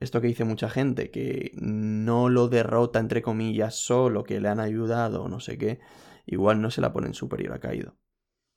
esto 0.00 0.20
que 0.20 0.28
dice 0.28 0.44
mucha 0.44 0.68
gente, 0.70 1.10
que 1.10 1.52
no 1.54 2.28
lo 2.28 2.48
derrota 2.48 2.98
entre 2.98 3.22
comillas 3.22 3.76
solo, 3.76 4.24
que 4.24 4.40
le 4.40 4.48
han 4.48 4.60
ayudado 4.60 5.22
o 5.24 5.28
no 5.28 5.40
sé 5.40 5.58
qué, 5.58 5.80
igual 6.26 6.60
no 6.60 6.70
se 6.70 6.80
la 6.80 6.92
ponen 6.92 7.14
superior 7.14 7.52
a 7.52 7.60
Kaido. 7.60 7.96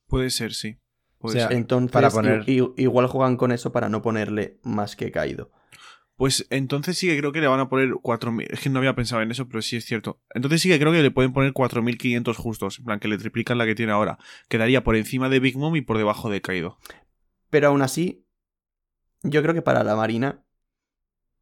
Puede 0.08 0.30
ser, 0.30 0.54
sí. 0.54 0.78
Puede 1.18 1.38
O 1.38 1.40
sea, 1.40 1.48
ser. 1.50 1.58
Entonces, 1.58 1.92
para 1.92 2.10
poner- 2.10 2.44
igual 2.48 3.08
juegan 3.08 3.38
con 3.38 3.52
eso 3.52 3.72
para 3.72 3.90
no 3.90 4.02
ponerle 4.02 4.60
más 4.64 4.96
que 4.96 5.12
Kaido. 5.12 5.52
Pues 6.18 6.48
entonces 6.50 6.98
sí 6.98 7.08
que 7.08 7.18
creo 7.18 7.34
que 7.34 7.42
le 7.42 7.48
van 7.48 7.60
a 7.60 7.68
poner 7.68 7.90
4.000. 8.02 8.48
Es 8.50 8.62
que 8.62 8.70
no 8.70 8.80
había 8.80 8.96
pensado 8.96 9.22
en 9.22 9.32
eso, 9.32 9.50
pero 9.50 9.62
sí 9.62 9.76
es 9.76 9.84
cierto. 9.84 10.22
Entonces 10.34 10.62
sí 10.62 10.70
que 10.70 10.80
creo 10.80 10.94
que 10.94 11.02
le 11.02 11.12
pueden 11.12 11.34
poner 11.34 11.52
4.500 11.52 12.38
justos. 12.38 12.80
En 12.80 12.86
plan, 12.86 13.00
que 13.02 13.10
le 13.10 13.18
triplican 13.18 13.58
la 13.58 13.66
que 13.66 13.76
tiene 13.76 13.92
ahora. 13.92 14.18
Quedaría 14.48 14.82
por 14.82 14.96
encima 14.96 15.28
de 15.28 15.42
Big 15.42 15.58
Mom 15.58 15.76
y 15.76 15.82
por 15.82 15.98
debajo 15.98 16.30
de 16.30 16.40
Kaido. 16.42 16.78
Pero 17.50 17.68
aún 17.68 17.82
así, 17.82 18.26
yo 19.24 19.42
creo 19.42 19.54
que 19.54 19.62
para 19.62 19.84
la 19.84 19.98
Marina 19.98 20.45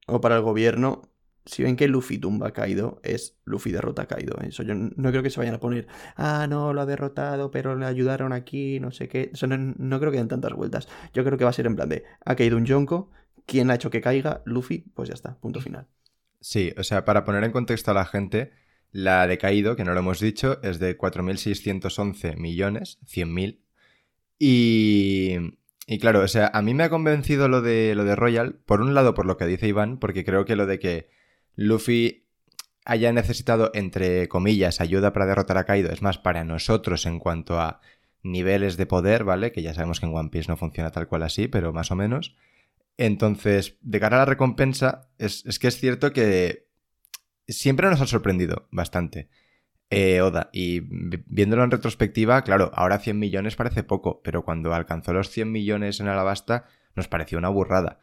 o 0.08 0.22
para 0.22 0.36
el 0.36 0.42
gobierno, 0.42 1.10
si 1.46 1.64
ven 1.64 1.76
que 1.76 1.88
Luffy 1.88 2.18
tumba 2.18 2.48
a 2.48 2.52
Kaido, 2.52 3.00
es 3.04 3.38
Luffy 3.46 3.72
derrota 3.72 4.04
a 4.04 4.08
Kaido. 4.08 4.36
¿eh? 4.42 4.48
Eso 4.48 4.64
yo 4.64 4.74
no 4.76 5.10
creo 5.12 5.24
que 5.24 5.30
se 5.30 5.40
vayan 5.40 5.56
a 5.56 5.60
poner, 5.60 5.88
ah, 6.16 6.48
no, 6.48 6.74
lo 6.74 6.82
ha 6.82 6.86
derrotado, 6.86 7.52
pero 7.52 7.76
le 7.76 7.86
ayudaron 7.86 8.34
aquí, 8.34 8.80
no 8.80 8.92
sé 8.92 9.08
qué. 9.08 9.32
Eso 9.34 9.48
no, 9.48 9.58
no 9.58 10.00
creo 10.00 10.12
que 10.12 10.18
den 10.18 10.28
tantas 10.28 10.54
vueltas. 10.54 10.88
Yo 11.14 11.24
creo 11.24 11.38
que 11.38 11.44
va 11.44 11.50
a 11.50 11.54
ser 11.54 11.66
en 11.66 11.76
plan 11.76 11.90
de, 11.90 12.04
ha 12.24 12.36
caído 12.36 12.58
un 12.58 12.66
Yonko, 12.66 13.12
¿quién 13.46 13.72
ha 13.72 13.76
hecho 13.76 13.90
que 13.90 14.02
caiga? 14.02 14.42
Luffy, 14.46 14.86
pues 14.94 15.10
ya 15.10 15.16
está, 15.16 15.38
punto 15.40 15.60
final. 15.60 15.88
Sí, 16.40 16.74
o 16.78 16.84
sea, 16.84 17.06
para 17.06 17.24
poner 17.24 17.44
en 17.44 17.52
contexto 17.52 17.92
a 17.92 17.94
la 17.94 18.06
gente, 18.06 18.52
la 18.92 19.28
de 19.28 19.38
Caído, 19.38 19.76
que 19.78 19.86
no 19.86 19.94
lo 19.94 20.00
hemos 20.00 20.20
dicho, 20.20 20.62
es 20.62 20.78
de 20.78 20.98
4.611 20.98 22.36
millones, 22.38 23.00
100.000. 23.06 23.60
Y, 24.40 25.38
y 25.86 26.00
claro, 26.00 26.22
o 26.22 26.28
sea, 26.28 26.50
a 26.54 26.62
mí 26.62 26.74
me 26.74 26.84
ha 26.84 26.90
convencido 26.90 27.48
lo 27.48 27.62
de, 27.62 27.94
lo 27.96 28.06
de 28.06 28.16
Royal, 28.16 28.56
por 28.66 28.82
un 28.82 28.94
lado 28.94 29.14
por 29.14 29.26
lo 29.26 29.38
que 29.38 29.46
dice 29.46 29.68
Iván, 29.68 30.00
porque 30.00 30.24
creo 30.24 30.46
que 30.46 30.56
lo 30.56 30.66
de 30.66 30.80
que 30.80 31.10
Luffy 31.56 32.26
haya 32.86 33.12
necesitado, 33.12 33.72
entre 33.74 34.28
comillas, 34.28 34.82
ayuda 34.82 35.14
para 35.14 35.26
derrotar 35.26 35.58
a 35.58 35.66
Kaido 35.66 35.92
es 35.92 36.02
más 36.02 36.18
para 36.18 36.44
nosotros 36.44 37.06
en 37.06 37.20
cuanto 37.20 37.60
a 37.60 37.82
niveles 38.22 38.78
de 38.78 38.86
poder, 38.86 39.24
¿vale? 39.24 39.52
Que 39.52 39.62
ya 39.62 39.74
sabemos 39.74 40.00
que 40.00 40.06
en 40.06 40.16
One 40.16 40.30
Piece 40.30 40.50
no 40.50 40.58
funciona 40.58 40.92
tal 40.92 41.08
cual 41.08 41.24
así, 41.24 41.48
pero 41.48 41.74
más 41.74 41.92
o 41.92 41.96
menos. 41.96 42.36
Entonces, 42.98 43.78
de 43.82 44.00
cara 44.00 44.18
a 44.18 44.20
la 44.20 44.26
recompensa, 44.26 45.10
es, 45.18 45.46
es 45.46 45.60
que 45.60 45.68
es 45.68 45.78
cierto 45.78 46.14
que 46.14 46.68
siempre 47.48 47.90
nos 47.90 48.02
ha 48.02 48.08
sorprendido 48.08 48.68
bastante 48.72 49.30
eh, 49.94 50.22
Oda. 50.22 50.50
Y 50.52 50.82
viéndolo 50.82 51.64
en 51.64 51.72
retrospectiva, 51.72 52.42
claro, 52.44 52.72
ahora 52.74 53.00
100 53.00 53.18
millones 53.20 53.56
parece 53.56 53.84
poco, 53.84 54.22
pero 54.24 54.44
cuando 54.44 54.74
alcanzó 54.74 55.14
los 55.14 55.30
100 55.30 55.52
millones 55.52 56.00
en 56.00 56.08
Alabasta 56.08 56.66
nos 56.96 57.08
pareció 57.08 57.38
una 57.38 57.50
burrada. 57.50 58.00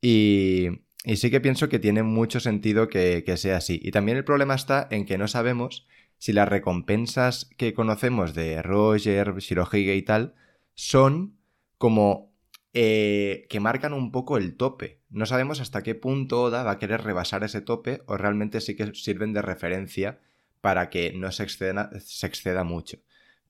Y, 0.00 0.68
sí 1.14 1.30
que 1.30 1.40
pienso 1.40 1.68
que 1.68 1.78
tiene 1.78 2.02
mucho 2.02 2.40
sentido 2.40 2.88
que, 2.88 3.24
que 3.24 3.36
sea 3.36 3.56
así. 3.58 3.80
Y 3.82 3.90
también 3.90 4.18
el 4.18 4.24
problema 4.24 4.54
está 4.54 4.86
en 4.90 5.04
que 5.04 5.18
no 5.18 5.28
sabemos 5.28 5.86
si 6.18 6.32
las 6.32 6.48
recompensas 6.48 7.50
que 7.56 7.74
conocemos 7.74 8.34
de 8.34 8.62
Roger, 8.62 9.36
Shirohige 9.36 9.96
y 9.96 10.02
tal 10.02 10.34
son 10.74 11.36
como 11.78 12.34
eh, 12.78 13.46
que 13.48 13.60
marcan 13.60 13.92
un 13.92 14.12
poco 14.12 14.36
el 14.36 14.56
tope. 14.56 15.00
No 15.08 15.24
sabemos 15.24 15.60
hasta 15.60 15.82
qué 15.82 15.94
punto 15.94 16.42
Oda 16.42 16.62
va 16.62 16.72
a 16.72 16.78
querer 16.78 17.02
rebasar 17.02 17.42
ese 17.44 17.62
tope 17.62 18.02
o 18.06 18.16
realmente 18.16 18.60
sí 18.60 18.76
que 18.76 18.94
sirven 18.94 19.32
de 19.32 19.42
referencia 19.42 20.20
para 20.60 20.90
que 20.90 21.12
no 21.12 21.30
se 21.32 21.42
exceda, 21.42 21.90
se 22.00 22.26
exceda 22.26 22.64
mucho. 22.64 22.98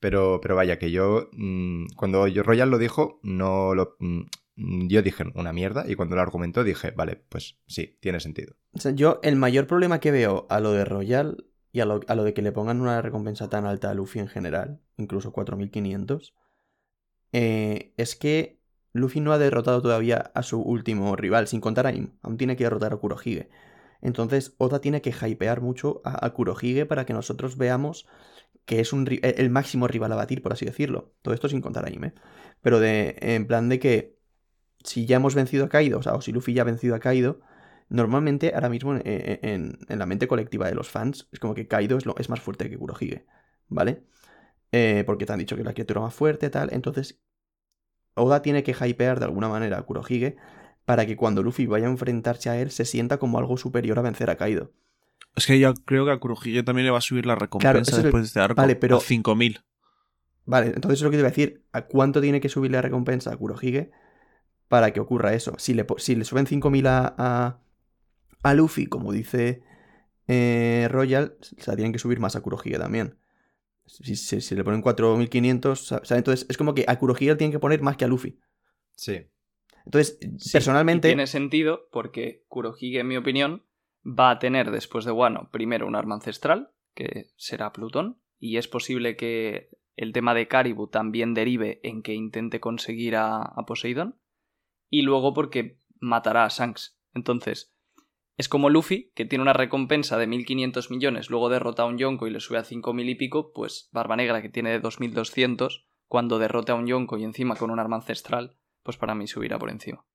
Pero, 0.01 0.41
pero 0.43 0.57
vaya, 0.57 0.79
que 0.79 0.91
yo, 0.91 1.29
mmm, 1.33 1.87
cuando 1.97 2.27
yo 2.29 2.43
Royal 2.43 2.71
lo 2.71 2.79
dijo, 2.79 3.21
no 3.23 3.75
lo... 3.75 3.97
Mmm, 4.01 4.23
yo 4.57 5.03
dije 5.03 5.25
una 5.35 5.53
mierda 5.53 5.85
y 5.87 5.97
cuando 5.97 6.17
lo 6.17 6.23
argumentó 6.23 6.65
dije, 6.65 6.91
vale, 6.91 7.23
pues 7.29 7.59
sí, 7.67 7.99
tiene 8.01 8.21
sentido. 8.21 8.55
O 8.73 8.81
sea, 8.81 8.93
yo 8.93 9.21
el 9.23 9.37
mayor 9.37 9.67
problema 9.67 10.01
que 10.01 10.11
veo 10.11 10.47
a 10.49 10.61
lo 10.61 10.73
de 10.73 10.85
Royal 10.87 11.45
y 11.73 11.81
a 11.81 11.85
lo, 11.85 12.01
a 12.07 12.15
lo, 12.15 12.25
de 12.25 12.33
que 12.33 12.41
le 12.41 12.53
pongan 12.53 12.81
una 12.81 13.03
recompensa 13.03 13.51
tan 13.51 13.67
alta 13.67 13.91
a 13.91 13.95
Luffy 13.95 14.19
en 14.19 14.29
general, 14.29 14.81
incluso 14.97 15.31
4500, 15.33 16.35
eh, 17.33 17.93
es 17.99 18.17
que 18.17 18.59
Luffy 18.95 19.21
no 19.21 19.33
ha 19.33 19.39
derrotado 19.39 19.83
todavía 19.83 20.31
a 20.35 20.43
su 20.43 20.61
último 20.61 21.17
rival, 21.17 21.49
sin 21.49 21.61
contar 21.61 21.87
a 21.87 21.93
Im, 21.93 22.13
aún 22.23 22.39
tiene 22.39 22.57
que 22.57 22.65
derrotar 22.65 22.95
a 22.95 22.97
Kurohige. 22.97 23.51
Entonces 24.07 24.55
Oda 24.59 24.81
tiene 24.81 25.03
que 25.03 25.11
hypear 25.11 25.61
mucho 25.61 26.01
a, 26.05 26.31
Kurohige 26.31 26.87
para 26.87 27.05
que 27.05 27.13
nosotros 27.13 27.57
veamos 27.57 28.07
que 28.65 28.79
es 28.79 28.93
el 28.93 29.51
máximo 29.51 29.89
rival 29.89 30.13
a 30.13 30.15
batir, 30.17 30.43
por 30.43 30.53
así 30.53 30.65
decirlo. 30.65 31.13
Todo 31.23 31.35
esto 31.35 31.49
sin 31.49 31.61
contar 31.61 31.85
a 31.85 31.91
Im, 31.91 32.05
¿eh? 32.05 32.15
Pero 32.63 32.79
de, 32.79 33.17
en 33.21 33.49
plan 33.49 33.69
de 33.69 33.81
que 33.81 34.17
si 34.85 35.07
ya 35.07 35.17
hemos 35.17 35.35
vencido 35.35 35.65
a 35.65 35.69
Kaido, 35.69 35.99
o 35.99 36.03
sea, 36.03 36.15
o 36.15 36.21
si 36.21 36.31
Luffy 36.31 36.55
ya 36.55 36.63
ha 36.63 36.65
vencido 36.65 36.95
a 36.95 37.01
Kaido, 37.01 37.41
normalmente 37.89 38.53
ahora 38.55 38.69
mismo 38.69 38.95
en, 38.97 39.79
la 39.89 40.07
mente 40.07 40.29
colectiva 40.29 40.69
de 40.69 40.77
los 40.77 40.89
fans 40.89 41.29
es 41.33 41.41
como 41.41 41.55
que 41.55 41.67
Kaido 41.67 41.99
es, 41.99 42.07
lo, 42.07 42.15
más 42.29 42.41
fuerte 42.41 42.71
que 42.71 42.79
Kurohige, 42.79 43.27
¿vale? 43.69 44.05
Eh, 44.71 45.03
porque 45.05 45.27
te 45.27 45.33
han 45.33 45.41
dicho 45.41 45.57
que 45.57 45.63
es 45.63 45.67
la 45.67 45.75
criatura 45.75 46.01
más 46.01 46.15
fuerte, 46.15 46.49
tal. 46.49 46.73
Entonces, 46.73 47.21
Oda 48.15 48.41
tiene 48.41 48.63
que 48.63 48.73
hypear 48.73 49.19
de 49.19 49.25
alguna 49.25 49.49
manera 49.49 49.79
a 49.79 49.83
Kurohige 49.83 50.37
para 50.87 51.05
que 51.05 51.17
cuando 51.17 51.43
Luffy 51.43 51.67
vaya 51.67 51.87
a 51.89 51.91
enfrentarse 51.91 52.49
a 52.49 52.59
él 52.59 52.71
se 52.71 52.87
sienta 52.87 53.19
como 53.19 53.39
algo 53.39 53.59
superior 53.59 53.99
a 53.99 54.03
vencer 54.03 54.31
a 54.31 54.37
Kaido. 54.37 54.73
Es 55.35 55.47
que 55.47 55.59
yo 55.59 55.75
creo 55.75 56.07
que 56.07 56.13
a 56.13 56.19
Kurohige 56.19 56.63
también 56.63 56.87
le 56.87 56.93
va 56.93 56.99
a 56.99 57.03
subir 57.03 57.27
la 57.27 57.35
recompensa 57.35 57.91
claro, 57.91 58.03
después 58.05 58.23
de 58.23 58.27
este 58.27 58.41
arco 58.41 58.55
vale, 58.55 58.77
pero... 58.77 58.97
a 58.97 59.01
5000. 59.01 59.61
Vale, 60.47 60.69
entonces 60.69 61.01
es 61.01 61.03
lo 61.03 61.11
que 61.11 61.17
te 61.17 61.21
iba 61.21 61.29
a 61.29 61.31
decir. 61.31 61.65
¿A 61.73 61.83
cuánto 61.83 62.21
tiene 62.21 62.41
que 62.41 62.49
subir 62.49 62.71
la 62.71 62.81
recompensa 62.81 63.33
a 63.33 63.37
Kurohige 63.37 63.91
para 64.69 64.93
que 64.93 65.01
ocurra 65.01 65.35
eso? 65.35 65.55
Si 65.59 65.75
le, 65.75 65.85
si 65.99 66.15
le 66.15 66.25
suben 66.25 66.47
5000 66.47 66.87
a, 66.87 67.15
a, 67.19 67.59
a, 68.45 68.55
Luffy, 68.55 68.87
como 68.87 69.13
dice 69.13 69.63
eh, 70.29 70.87
Royal, 70.89 71.37
o 71.59 71.63
sea, 71.63 71.75
tienen 71.75 71.93
que 71.93 71.99
subir 71.99 72.21
más 72.21 72.37
a 72.37 72.41
Kurohige 72.41 72.79
también. 72.79 73.17
Si, 73.87 74.15
si, 74.15 74.41
si 74.41 74.55
le 74.55 74.63
ponen 74.63 74.83
4500, 74.83 75.93
o 75.93 76.05
sea, 76.05 76.17
entonces 76.17 76.47
es 76.49 76.57
como 76.57 76.75
que 76.75 76.85
a 76.87 76.97
Kurohige 76.97 77.35
tienen 77.35 77.53
que 77.53 77.59
poner 77.59 77.83
más 77.83 77.97
que 77.97 78.05
a 78.05 78.09
Luffy. 78.09 78.39
Sí. 78.95 79.27
Entonces, 79.87 80.19
sí, 80.39 80.53
personalmente. 80.53 81.09
tiene 81.09 81.27
sentido 81.27 81.89
porque 81.91 82.45
Kurohige, 82.49 83.01
en 83.01 83.09
mi 83.09 83.17
opinión, 83.17 83.65
va 84.05 84.31
a 84.31 84.39
tener 84.39 84.71
después 84.71 85.05
de 85.05 85.13
Wano 85.13 85.49
primero 85.51 85.87
un 85.87 85.97
arma 85.97 86.17
ancestral, 86.17 86.73
que 86.95 87.31
será 87.37 87.73
Plutón, 87.73 88.21
y 88.39 88.59
es 88.59 88.69
posible 88.69 89.17
que 89.17 89.71
el 89.95 90.13
tema 90.13 90.35
de 90.35 90.49
Caribou 90.49 90.89
también 90.89 91.35
derive 91.35 91.81
en 91.83 92.03
que 92.03 92.15
intente 92.15 92.61
conseguir 92.61 93.17
a, 93.17 93.43
a 93.43 93.65
Poseidon, 93.65 94.21
y 94.91 95.03
luego 95.03 95.33
porque 95.33 95.79
matará 96.01 96.45
a 96.45 96.49
Shanks. 96.49 96.99
Entonces, 97.15 97.75
es 98.37 98.49
como 98.49 98.69
Luffy, 98.69 99.13
que 99.15 99.25
tiene 99.25 99.43
una 99.43 99.55
recompensa 99.55 100.19
de 100.19 100.29
1.500 100.29 100.91
millones, 100.91 101.31
luego 101.31 101.49
derrota 101.49 101.85
a 101.85 101.87
un 101.87 101.97
Yonko 101.97 102.27
y 102.27 102.31
le 102.31 102.41
sube 102.41 102.59
a 102.59 102.65
5.000 102.65 103.09
y 103.09 103.15
pico, 103.15 103.53
pues 103.53 103.89
Barba 103.93 104.17
Negra, 104.17 104.43
que 104.43 104.51
tiene 104.51 104.81
2.200, 104.83 105.87
cuando 106.07 106.39
derrote 106.39 106.73
a 106.73 106.75
un 106.75 106.87
Yonko 106.87 107.17
y 107.19 107.25
encima 107.25 107.57
con 107.57 107.71
un 107.71 107.79
arma 107.79 107.97
ancestral, 107.97 108.57
pues 108.87 108.97
para 108.97 109.15
mí 109.15 109.27
subirá 109.27 109.59
por 109.59 109.69
encima. 109.69 110.07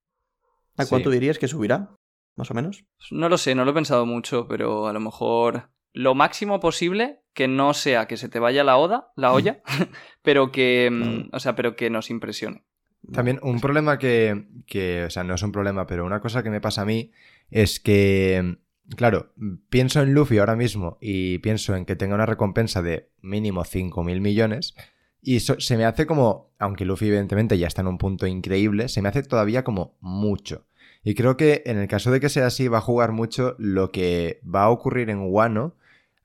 ¿A 0.77 0.85
cuánto 0.87 1.11
sí. 1.11 1.15
dirías 1.15 1.37
que 1.37 1.47
subirá? 1.47 1.93
Más 2.35 2.49
o 2.49 2.53
menos. 2.53 2.85
No 3.11 3.29
lo 3.29 3.37
sé, 3.37 3.53
no 3.53 3.65
lo 3.65 3.71
he 3.71 3.73
pensado 3.75 4.05
mucho, 4.05 4.47
pero 4.47 4.87
a 4.87 4.93
lo 4.93 4.99
mejor 4.99 5.69
lo 5.93 6.15
máximo 6.15 6.59
posible 6.61 7.19
que 7.33 7.49
no 7.49 7.73
sea 7.73 8.07
que 8.07 8.17
se 8.17 8.29
te 8.29 8.39
vaya 8.39 8.63
la 8.63 8.77
oda, 8.77 9.11
la 9.15 9.33
olla, 9.33 9.61
pero 10.23 10.51
que, 10.51 10.89
no. 10.91 11.29
o 11.31 11.39
sea, 11.39 11.55
pero 11.55 11.75
que 11.75 11.89
nos 11.89 12.09
impresione. 12.09 12.63
También 13.11 13.39
un 13.41 13.59
problema 13.59 13.97
que, 13.99 14.47
que, 14.67 15.05
o 15.05 15.09
sea, 15.09 15.23
no 15.23 15.35
es 15.35 15.43
un 15.43 15.51
problema, 15.51 15.85
pero 15.87 16.05
una 16.05 16.21
cosa 16.21 16.43
que 16.43 16.51
me 16.51 16.61
pasa 16.61 16.83
a 16.83 16.85
mí 16.85 17.11
es 17.49 17.79
que, 17.79 18.57
claro, 18.95 19.33
pienso 19.69 20.01
en 20.01 20.13
Luffy 20.13 20.37
ahora 20.37 20.55
mismo 20.55 20.97
y 21.01 21.39
pienso 21.39 21.75
en 21.75 21.85
que 21.85 21.95
tenga 21.95 22.15
una 22.15 22.27
recompensa 22.27 22.81
de 22.81 23.09
mínimo 23.21 23.63
5.000 23.63 24.21
millones 24.21 24.75
y 25.21 25.39
se 25.39 25.77
me 25.77 25.85
hace 25.85 26.07
como, 26.07 26.51
aunque 26.57 26.85
Luffy 26.85 27.07
evidentemente 27.07 27.57
ya 27.57 27.67
está 27.67 27.81
en 27.81 27.87
un 27.87 27.97
punto 27.97 28.25
increíble, 28.25 28.89
se 28.89 29.01
me 29.01 29.09
hace 29.09 29.23
todavía 29.23 29.63
como 29.63 29.95
mucho. 29.99 30.65
Y 31.03 31.15
creo 31.15 31.37
que 31.37 31.63
en 31.65 31.77
el 31.77 31.87
caso 31.87 32.11
de 32.11 32.19
que 32.19 32.29
sea 32.29 32.47
así 32.47 32.67
va 32.67 32.79
a 32.79 32.81
jugar 32.81 33.11
mucho 33.11 33.55
lo 33.57 33.91
que 33.91 34.41
va 34.43 34.63
a 34.63 34.69
ocurrir 34.69 35.09
en 35.09 35.31
Wano 35.31 35.75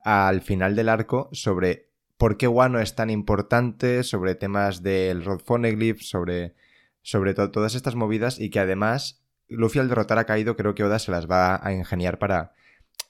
al 0.02 0.40
final 0.40 0.76
del 0.76 0.88
arco 0.88 1.28
sobre 1.32 1.88
por 2.16 2.36
qué 2.36 2.48
Wano 2.48 2.80
es 2.80 2.94
tan 2.94 3.10
importante, 3.10 4.02
sobre 4.02 4.34
temas 4.34 4.82
del 4.82 5.24
Rod 5.24 5.40
Phoneglyph, 5.40 6.00
sobre, 6.00 6.54
sobre 7.02 7.34
to 7.34 7.50
todas 7.50 7.74
estas 7.74 7.94
movidas 7.94 8.38
y 8.38 8.50
que 8.50 8.60
además 8.60 9.22
Luffy 9.48 9.78
al 9.78 9.88
derrotar 9.88 10.18
a 10.18 10.24
Kaido 10.24 10.56
creo 10.56 10.74
que 10.74 10.84
Oda 10.84 10.98
se 10.98 11.10
las 11.10 11.30
va 11.30 11.60
a 11.62 11.72
ingeniar 11.72 12.18
para 12.18 12.52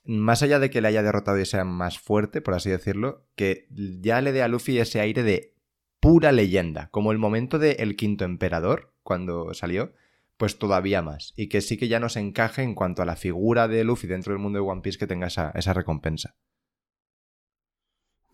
más 0.05 0.43
allá 0.43 0.59
de 0.59 0.71
que 0.71 0.81
le 0.81 0.89
haya 0.89 1.03
derrotado 1.03 1.39
y 1.39 1.47
sea 1.47 1.65
más 1.65 1.99
fuerte, 1.99 2.41
por 2.41 2.55
así 2.55 2.71
decirlo, 2.71 3.25
que 3.35 3.67
ya 3.71 4.21
le 4.21 4.33
dé 4.33 4.43
a 4.43 4.49
Luffy 4.49 4.79
ese 4.79 5.01
aire 5.01 5.23
de 5.23 5.56
pura 6.07 6.31
leyenda, 6.31 6.89
como 6.93 7.11
el 7.11 7.19
momento 7.19 7.59
de 7.59 7.73
El 7.73 7.97
Quinto 7.97 8.25
Emperador, 8.25 8.95
cuando 9.03 9.53
salió, 9.55 9.93
pues 10.37 10.57
todavía 10.57 11.03
más. 11.03 11.33
Y 11.35 11.49
que 11.49 11.61
sí 11.61 11.77
que 11.77 11.89
ya 11.89 11.99
nos 11.99 12.15
encaje 12.15 12.63
en 12.63 12.77
cuanto 12.77 13.03
a 13.03 13.05
la 13.05 13.17
figura 13.17 13.67
de 13.67 13.83
Luffy 13.83 14.07
dentro 14.07 14.33
del 14.33 14.41
mundo 14.41 14.61
de 14.61 14.65
One 14.65 14.83
Piece 14.83 14.99
que 14.99 15.09
tenga 15.09 15.27
esa, 15.27 15.51
esa 15.57 15.73
recompensa. 15.73 16.37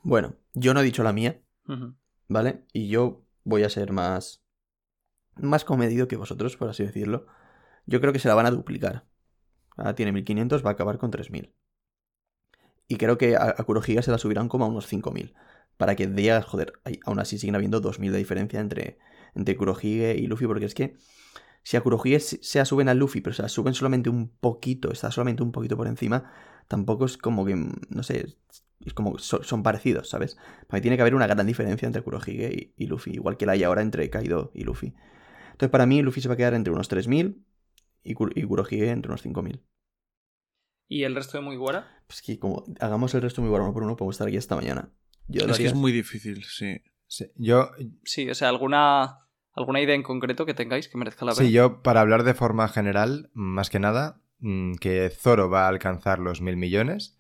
Bueno, 0.03 0.35
yo 0.53 0.75
no 0.75 0.81
he 0.81 0.85
dicho 0.85 1.03
la 1.03 1.15
mía, 1.15 1.41
uh 1.67 1.73
-huh. 1.73 1.95
¿vale? 2.29 2.67
Y 2.75 2.89
yo 2.89 3.25
voy 3.43 3.63
a 3.63 3.71
ser 3.71 3.91
más. 3.91 4.45
más 5.37 5.65
comedido 5.65 6.09
que 6.09 6.17
vosotros, 6.17 6.59
por 6.59 6.69
así 6.69 6.85
decirlo. 6.85 7.27
Yo 7.87 8.03
creo 8.03 8.13
que 8.13 8.19
se 8.19 8.29
la 8.29 8.35
van 8.35 8.45
a 8.45 8.51
duplicar. 8.51 9.07
Ahora 9.79 9.95
tiene 9.95 10.13
1500, 10.13 10.63
va 10.63 10.69
a 10.69 10.73
acabar 10.75 10.99
con 10.99 11.11
3000. 11.11 11.55
Y 12.87 12.97
creo 12.97 13.17
que 13.17 13.35
a, 13.35 13.55
a 13.57 13.65
Kurohige 13.65 14.03
se 14.03 14.11
la 14.11 14.19
subirán 14.19 14.51
como 14.51 14.67
a 14.67 14.69
unos 14.69 14.87
5000 14.87 15.33
para 15.83 15.97
que 15.97 16.07
digas, 16.07 16.45
joder, 16.45 16.75
hay, 16.85 17.01
aún 17.05 17.18
así 17.18 17.38
siguen 17.38 17.57
habiendo 17.57 17.81
2000 17.81 18.12
de 18.12 18.18
diferencia 18.18 18.61
entre, 18.61 18.99
entre 19.35 19.57
Kurohige 19.57 20.14
y 20.16 20.29
Luffy, 20.29 20.47
porque 20.47 20.66
es 20.66 20.75
que 20.75 20.95
si 21.64 21.77
a 21.77 21.81
Kurohige 21.81 22.21
se 22.21 22.64
suben 22.64 22.88
a 22.88 22.95
Luffy, 22.95 23.21
pero 23.21 23.35
se 23.35 23.49
suben 23.49 23.75
solamente 23.75 24.09
un 24.09 24.29
poquito, 24.29 24.92
está 24.92 25.11
solamente 25.11 25.42
un 25.42 25.51
poquito 25.51 25.77
por 25.77 25.88
encima, 25.88 26.33
tampoco 26.68 27.05
es 27.05 27.18
como 27.18 27.45
que, 27.45 27.57
no 27.57 28.03
sé, 28.05 28.37
es 28.87 28.95
como 28.95 29.18
son, 29.18 29.42
son 29.42 29.64
parecidos, 29.64 30.09
¿sabes? 30.09 30.37
Para 30.68 30.79
mí 30.79 30.83
tiene 30.83 30.97
que 30.97 31.01
haber 31.01 31.16
una 31.16 31.27
gran 31.27 31.49
diferencia 31.49 31.87
entre 31.87 32.03
Kurohige 32.03 32.73
y, 32.77 32.85
y, 32.85 32.87
Luffy, 32.87 33.11
igual 33.14 33.37
que 33.37 33.47
la 33.47 33.55
hay 33.55 33.64
ahora 33.64 33.83
entre 33.83 34.09
Kaido 34.09 34.53
y 34.55 34.62
Luffy. 34.62 34.95
Entonces 35.47 35.71
para 35.71 35.85
mí 35.85 36.01
Luffy 36.01 36.21
se 36.21 36.29
va 36.29 36.35
a 36.35 36.37
quedar 36.37 36.55
entre 36.55 36.73
unos 36.73 36.87
3000 36.87 37.45
y, 38.05 38.14
Kur 38.14 38.38
y 38.38 38.45
Kurohige 38.45 38.88
entre 38.90 39.11
unos 39.11 39.23
5000. 39.23 39.61
¿Y 40.87 41.03
el 41.03 41.16
resto 41.16 41.38
de 41.38 41.42
Mugiwara? 41.42 42.05
Pues 42.07 42.23
que 42.23 42.38
como 42.38 42.62
hagamos 42.79 43.12
el 43.16 43.23
resto 43.23 43.40
de 43.40 43.49
Mugiwara 43.49 43.64
uno 43.64 43.75
por 43.75 43.83
uno, 43.83 43.97
podemos 43.97 44.14
estar 44.14 44.29
aquí 44.29 44.37
esta 44.37 44.55
mañana. 44.55 44.92
Yo 45.29 45.47
es 45.47 45.59
que 45.59 45.67
es 45.67 45.75
muy 45.75 45.93
difícil, 45.93 46.45
sí. 46.45 46.83
sí. 47.07 47.27
Yo... 47.37 47.71
Sí, 48.05 48.29
o 48.29 48.35
sea, 48.35 48.49
alguna, 48.49 49.21
alguna 49.53 49.81
idea 49.81 49.95
en 49.95 50.03
concreto 50.03 50.47
que 50.47 50.55
tengáis 50.55 50.89
que 50.89 50.99
merezca 50.99 51.25
la 51.25 51.33
pena. 51.33 51.47
Sí, 51.47 51.53
yo 51.53 51.83
para 51.83 52.01
hablar 52.01 52.25
de 52.25 52.35
forma 52.35 52.69
general, 52.69 53.31
más 53.33 53.71
que 53.71 53.79
nada, 53.79 54.21
mm, 54.41 54.75
que 54.75 55.11
Zoro 55.11 55.49
va 55.49 55.65
a 55.65 55.69
alcanzar 55.69 56.19
los 56.19 56.41
mil 56.41 56.57
millones 56.57 57.19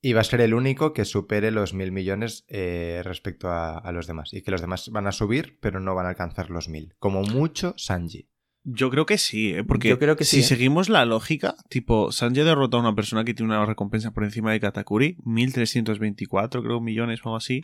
y 0.00 0.12
va 0.12 0.20
a 0.20 0.24
ser 0.24 0.40
el 0.40 0.52
único 0.52 0.92
que 0.92 1.04
supere 1.04 1.50
los 1.50 1.72
mil 1.72 1.90
millones 1.92 2.44
eh, 2.48 3.00
respecto 3.04 3.48
a, 3.48 3.78
a, 3.78 3.92
los 3.92 4.06
demás. 4.06 4.34
Y 4.34 4.42
que 4.42 4.50
los 4.50 4.60
demás 4.60 4.90
van 4.90 5.06
a 5.06 5.12
subir, 5.12 5.58
pero 5.60 5.80
no 5.80 5.94
van 5.94 6.06
a 6.06 6.10
alcanzar 6.10 6.50
los 6.50 6.68
mil. 6.68 6.94
Como 6.98 7.22
mucho, 7.22 7.74
Sanji. 7.78 8.28
Yo 8.66 8.90
creo 8.90 9.04
que 9.04 9.18
sí, 9.18 9.50
¿eh? 9.50 9.62
porque 9.62 9.90
Yo 9.90 9.98
creo 9.98 10.16
que 10.16 10.24
si 10.24 10.36
sí, 10.36 10.40
¿eh? 10.40 10.42
seguimos 10.42 10.88
la 10.88 11.04
lógica, 11.04 11.54
tipo, 11.68 12.10
Sanji 12.12 12.40
derrota 12.40 12.78
a 12.78 12.80
una 12.80 12.94
persona 12.94 13.22
que 13.22 13.34
tiene 13.34 13.52
una 13.52 13.66
recompensa 13.66 14.10
por 14.12 14.24
encima 14.24 14.52
de 14.52 14.60
Katakuri, 14.60 15.18
1324, 15.24 16.62
creo, 16.62 16.80
millones 16.80 17.20
o 17.20 17.28
algo 17.28 17.36
así, 17.36 17.62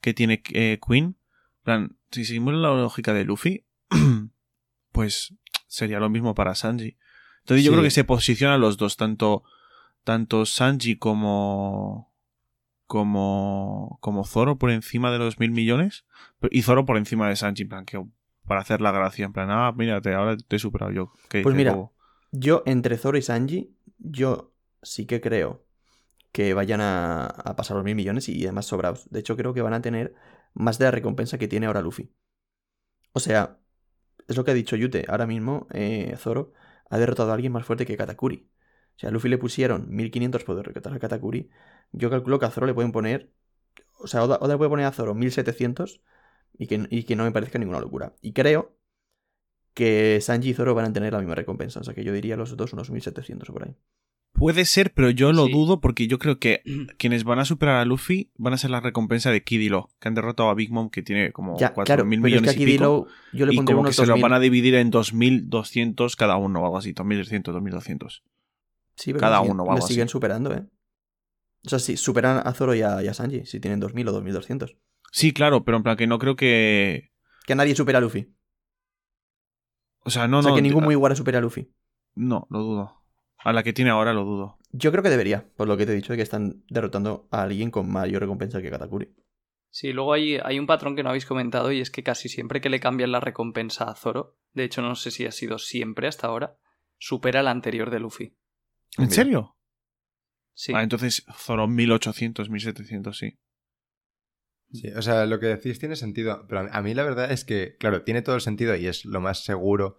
que 0.00 0.14
tiene 0.14 0.42
eh, 0.52 0.78
Queen. 0.86 1.16
plan, 1.64 1.96
si 2.12 2.24
seguimos 2.24 2.54
la 2.54 2.68
lógica 2.68 3.12
de 3.12 3.24
Luffy, 3.24 3.64
pues 4.92 5.34
sería 5.66 5.98
lo 5.98 6.10
mismo 6.10 6.36
para 6.36 6.54
Sanji. 6.54 6.96
Entonces 7.40 7.64
yo 7.64 7.72
creo 7.72 7.82
que 7.82 7.90
se 7.90 8.04
posicionan 8.04 8.60
los 8.60 8.76
dos, 8.76 8.96
tanto, 8.96 9.42
tanto 10.04 10.46
Sanji 10.46 10.96
como, 10.96 12.14
como, 12.86 13.98
como 14.00 14.24
Zoro 14.24 14.58
por 14.58 14.70
encima 14.70 15.10
de 15.10 15.18
los 15.18 15.40
mil 15.40 15.50
millones 15.50 16.04
y 16.52 16.62
Zoro 16.62 16.84
por 16.86 16.98
encima 16.98 17.28
de 17.28 17.34
Sanji, 17.34 17.62
en 17.62 17.68
plan, 17.68 17.84
que 17.84 18.00
para 18.46 18.60
hacer 18.60 18.80
la 18.80 18.92
gracia, 18.92 19.26
en 19.26 19.32
plan, 19.32 19.50
ah, 19.50 19.72
mírate, 19.72 20.14
ahora 20.14 20.36
te 20.36 20.56
he 20.56 20.58
superado 20.58 20.92
yo. 20.92 21.12
¿Qué 21.28 21.42
Pues 21.42 21.54
mira? 21.54 21.76
Yo, 22.32 22.62
entre 22.66 22.96
Zoro 22.96 23.18
y 23.18 23.22
Sanji, 23.22 23.76
yo 23.98 24.52
sí 24.82 25.06
que 25.06 25.20
creo 25.20 25.64
que 26.32 26.54
vayan 26.54 26.80
a, 26.80 27.26
a 27.26 27.56
pasar 27.56 27.76
los 27.76 27.84
mil 27.84 27.94
millones 27.94 28.28
y 28.28 28.44
además 28.44 28.66
sobrados. 28.66 29.08
De 29.10 29.20
hecho, 29.20 29.36
creo 29.36 29.54
que 29.54 29.62
van 29.62 29.74
a 29.74 29.80
tener 29.80 30.14
más 30.54 30.78
de 30.78 30.86
la 30.86 30.90
recompensa 30.90 31.38
que 31.38 31.48
tiene 31.48 31.66
ahora 31.66 31.82
Luffy. 31.82 32.12
O 33.12 33.20
sea, 33.20 33.58
es 34.28 34.36
lo 34.36 34.44
que 34.44 34.50
ha 34.50 34.54
dicho 34.54 34.76
Yute. 34.76 35.04
Ahora 35.08 35.26
mismo, 35.26 35.66
eh, 35.72 36.14
Zoro 36.18 36.52
ha 36.90 36.98
derrotado 36.98 37.30
a 37.30 37.34
alguien 37.34 37.52
más 37.52 37.64
fuerte 37.64 37.86
que 37.86 37.96
Katakuri. 37.96 38.50
O 38.96 38.98
sea, 38.98 39.10
a 39.10 39.12
Luffy 39.12 39.28
le 39.28 39.38
pusieron 39.38 39.86
1500 39.90 40.44
por 40.44 40.56
derrotar 40.56 40.92
a 40.92 40.98
Katakuri. 40.98 41.50
Yo 41.92 42.10
calculo 42.10 42.38
que 42.38 42.46
a 42.46 42.50
Zoro 42.50 42.66
le 42.66 42.74
pueden 42.74 42.92
poner. 42.92 43.32
O 43.98 44.06
sea, 44.06 44.22
Oda, 44.22 44.38
Oda 44.40 44.54
le 44.54 44.58
puede 44.58 44.70
poner 44.70 44.86
a 44.86 44.92
Zoro 44.92 45.14
1700 45.14 46.02
y 46.58 46.66
que, 46.66 46.86
y 46.90 47.02
que 47.04 47.16
no 47.16 47.24
me 47.24 47.32
parezca 47.32 47.58
ninguna 47.58 47.80
locura. 47.80 48.14
Y 48.22 48.32
creo 48.32 48.76
que 49.74 50.18
Sanji 50.22 50.50
y 50.50 50.54
Zoro 50.54 50.74
van 50.74 50.86
a 50.86 50.92
tener 50.92 51.12
la 51.12 51.18
misma 51.18 51.34
recompensa. 51.34 51.80
O 51.80 51.84
sea 51.84 51.94
que 51.94 52.04
yo 52.04 52.12
diría 52.12 52.36
los 52.36 52.56
dos 52.56 52.72
unos 52.72 52.90
1700 52.90 53.48
por 53.50 53.64
ahí. 53.64 53.76
Puede 54.32 54.66
ser, 54.66 54.92
pero 54.92 55.08
yo 55.08 55.32
lo 55.32 55.46
Sí. 55.46 55.52
dudo 55.52 55.80
porque 55.80 56.06
yo 56.08 56.18
creo 56.18 56.38
que 56.38 56.62
quienes 56.98 57.24
van 57.24 57.38
a 57.38 57.44
superar 57.46 57.76
a 57.76 57.84
Luffy 57.84 58.30
van 58.36 58.52
a 58.52 58.58
ser 58.58 58.70
la 58.70 58.80
recompensa 58.80 59.30
de 59.30 59.42
Kid 59.42 59.60
y 59.60 59.68
Law, 59.70 59.88
que 59.98 60.08
han 60.08 60.14
derrotado 60.14 60.50
a 60.50 60.54
Big 60.54 60.70
Mom, 60.70 60.90
que 60.90 61.02
tiene 61.02 61.32
como 61.32 61.58
Ya, 61.58 61.72
4.000 61.72 61.84
claro, 61.86 62.04
pero 62.04 62.04
es 62.04 62.10
que 62.10 62.16
millones 62.26 62.50
aquí 62.50 62.62
y 62.62 62.66
pico. 62.66 63.06
Yo 63.32 63.46
le 63.46 63.54
y 63.54 63.56
como 63.64 63.84
que 63.84 63.92
se 63.92 64.02
lo 64.02 64.08
2000. 64.08 64.22
van 64.22 64.32
a 64.34 64.40
dividir 64.40 64.74
en 64.74 64.90
2.200 64.90 66.16
cada 66.16 66.36
uno 66.36 66.60
o 66.60 66.64
algo 66.64 66.78
así, 66.78 66.92
2.300, 66.92 67.54
2.200. 67.54 68.22
Sí, 68.94 69.12
pero 69.12 69.20
cada 69.20 69.38
le 69.38 69.42
siguen- 69.44 69.50
uno 69.52 69.62
o 69.62 69.66
le 69.66 69.72
algo 69.72 69.84
así. 69.84 69.94
siguen 69.94 70.08
superando, 70.08 70.52
¿eh? 70.54 70.64
O 71.64 71.68
sea, 71.68 71.78
sí, 71.78 71.96
superan 71.96 72.40
a 72.46 72.52
Zoro 72.52 72.74
y 72.74 72.82
a, 72.82 73.02
y 73.02 73.08
a 73.08 73.14
Sanji, 73.14 73.44
si 73.46 73.58
tienen 73.60 73.80
2000 73.80 74.06
o 74.08 74.12
2200. 74.12 74.76
Sí, 75.16 75.32
claro, 75.32 75.64
pero 75.64 75.78
en 75.78 75.82
plan 75.82 75.96
que 75.96 76.06
no 76.06 76.18
creo 76.18 76.36
que... 76.36 77.10
Que 77.46 77.54
nadie 77.54 77.74
supera 77.74 77.96
a 77.96 78.00
Luffy. 78.02 78.36
O 80.00 80.10
sea, 80.10 80.28
no, 80.28 80.40
o 80.40 80.42
sea, 80.42 80.50
no... 80.50 80.56
que 80.56 80.60
ningún 80.60 80.82
a- 80.82 80.86
Mugiwara 80.86 81.14
supera 81.16 81.38
a 81.38 81.40
Luffy. 81.40 81.72
No, 82.14 82.46
lo 82.50 82.58
dudo. 82.58 83.02
A 83.38 83.54
la 83.54 83.62
que 83.62 83.72
tiene 83.72 83.90
ahora 83.90 84.12
lo 84.12 84.24
dudo. 84.26 84.58
Yo 84.72 84.90
creo 84.90 85.02
que 85.02 85.08
debería, 85.08 85.48
por 85.56 85.68
lo 85.68 85.78
que 85.78 85.86
te 85.86 85.92
he 85.92 85.94
dicho, 85.94 86.12
de 86.12 86.18
que 86.18 86.22
están 86.22 86.64
derrotando 86.68 87.28
a 87.30 87.44
alguien 87.44 87.70
con 87.70 87.90
mayor 87.90 88.20
recompensa 88.20 88.60
que 88.60 88.68
Katakuri. 88.68 89.14
Sí, 89.70 89.94
luego 89.94 90.12
hay, 90.12 90.36
hay 90.36 90.58
un 90.58 90.66
patrón 90.66 90.94
que 90.96 91.02
no 91.02 91.08
habéis 91.08 91.24
comentado 91.24 91.72
y 91.72 91.80
es 91.80 91.90
que 91.90 92.02
casi 92.02 92.28
siempre 92.28 92.60
que 92.60 92.68
le 92.68 92.78
cambian 92.78 93.10
la 93.10 93.20
recompensa 93.20 93.84
a 93.84 93.94
Zoro, 93.94 94.36
de 94.52 94.64
hecho 94.64 94.82
no 94.82 94.96
sé 94.96 95.10
si 95.10 95.24
ha 95.24 95.32
sido 95.32 95.58
siempre 95.58 96.08
hasta 96.08 96.26
ahora, 96.26 96.58
supera 96.98 97.42
la 97.42 97.52
anterior 97.52 97.88
de 97.90 98.00
Luffy. 98.00 98.36
¿En 98.98 99.04
Mira. 99.04 99.14
serio? 99.14 99.56
Sí. 100.52 100.74
Ah, 100.74 100.82
entonces 100.82 101.24
Zoro 101.38 101.66
1.800, 101.66 102.50
1.700, 102.50 103.14
sí. 103.14 103.38
Sí, 104.80 104.88
o 104.96 105.02
sea, 105.02 105.26
lo 105.26 105.38
que 105.40 105.46
decís 105.46 105.78
tiene 105.78 105.96
sentido, 105.96 106.44
pero 106.48 106.68
a- 106.70 106.82
mí 106.82 106.94
la 106.94 107.02
verdad 107.02 107.30
es 107.32 107.44
que, 107.44 107.76
claro, 107.78 108.02
tiene 108.02 108.22
todo 108.22 108.34
el 108.36 108.40
sentido 108.40 108.74
y 108.76 108.86
es 108.86 109.04
lo 109.04 109.20
más 109.20 109.44
seguro 109.44 109.98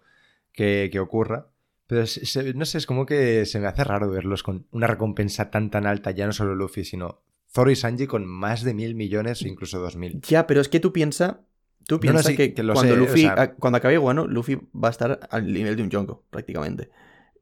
que, 0.54 0.90
que 0.92 1.00
ocurra, 1.00 1.48
pero 1.88 2.06
se- 2.08 2.26
se- 2.26 2.54
no 2.54 2.66
sé, 2.66 2.78
es 2.78 2.86
como 2.86 3.06
que 3.06 3.46
se 3.46 3.60
me 3.60 3.68
hace 3.68 3.84
raro 3.84 4.10
verlos 4.10 4.44
con 4.44 4.66
una 4.72 4.88
recompensa 4.88 5.50
tan 5.52 5.70
tan 5.70 5.86
alta, 5.86 6.12
ya 6.12 6.26
no 6.26 6.34
solo 6.34 6.56
Luffy, 6.56 6.84
sino 6.84 7.22
Zoro 7.50 7.72
y 7.72 7.76
Sanji 7.76 8.08
con 8.08 8.26
más 8.26 8.63
de 8.63 8.74
mil 8.74 8.94
millones 8.96 9.42
o 9.42 9.48
incluso 9.48 9.80
dos 9.80 9.96
mil. 9.96 10.22
Ya, 10.28 10.46
pero 10.48 10.62
es 10.62 10.68
que 10.70 10.80
tú 10.80 10.92
piensas. 10.94 11.38
Tú 11.88 12.00
no, 12.04 12.22
sí, 12.22 12.36
que, 12.36 12.54
cuando 12.54 12.82
sé, 12.94 13.00
Luffy. 13.00 13.26
o 13.26 13.30
sea- 13.34 13.42
a- 13.42 13.54
Cuando 13.54 13.78
acabe 13.78 13.98
Wano, 13.98 14.28
Luffy 14.28 14.56
va 14.76 14.90
a 14.90 14.92
estar 14.92 15.22
al 15.32 15.52
nivel 15.54 15.78
de 15.78 15.84
un 15.84 15.90
Yonko, 15.90 16.26
prácticamente. 16.30 16.90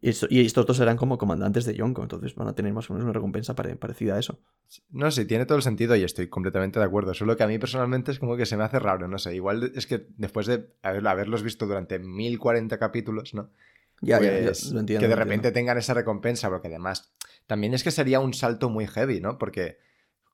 Y, 0.02 0.10
esto- 0.10 0.28
y 0.30 0.46
estos 0.46 0.66
dos 0.66 0.78
serán 0.78 0.98
como 0.98 1.18
comandantes 1.18 1.66
de 1.66 1.74
Yonko, 1.76 2.04
entonces 2.04 2.36
van 2.36 2.48
a 2.48 2.54
tener 2.54 2.74
más 2.74 2.90
o 2.90 2.94
menos 2.94 3.06
una 3.06 3.14
recompensa 3.14 3.56
pare- 3.56 3.76
parecida 3.76 4.16
a 4.16 4.20
eso. 4.20 4.40
No 4.90 5.10
sé, 5.12 5.26
tiene 5.26 5.46
todo 5.46 5.58
el 5.58 5.64
sentido 5.64 5.96
y 5.96 6.04
estoy 6.04 6.28
completamente 6.28 6.80
de 6.80 6.86
acuerdo, 6.86 7.14
solo 7.14 7.36
que 7.38 7.44
a 7.44 7.48
mí 7.48 7.58
personalmente 7.60 8.12
es 8.12 8.20
como 8.20 8.36
que 8.38 8.46
se 8.46 8.58
me 8.58 8.64
hace 8.64 8.80
raro, 8.80 9.08
no 9.08 9.18
sé, 9.18 9.34
igual 9.36 9.72
es 9.76 9.88
que 9.88 10.06
después 10.18 10.48
de 10.48 10.68
haber- 10.84 11.08
haberlos 11.08 11.44
visto 11.44 11.66
durante 11.66 11.98
1040 12.00 12.78
capítulos, 12.78 13.34
¿no? 13.34 13.50
Ya, 14.02 14.18
ya, 14.20 14.40
ya, 14.40 14.46
pues, 14.48 14.72
lo 14.74 14.80
entiendo, 14.82 15.02
que 15.02 15.08
de 15.08 15.16
repente 15.16 15.52
tengan 15.54 15.78
esa 15.78 15.94
recompensa, 15.94 16.50
porque 16.50 16.68
además 16.68 17.14
también 17.48 17.74
es 17.74 17.84
que 17.84 17.92
sería 17.92 18.20
un 18.20 18.34
salto 18.34 18.70
muy 18.70 18.88
heavy, 18.88 19.22
¿no? 19.22 19.38
Porque 19.38 19.78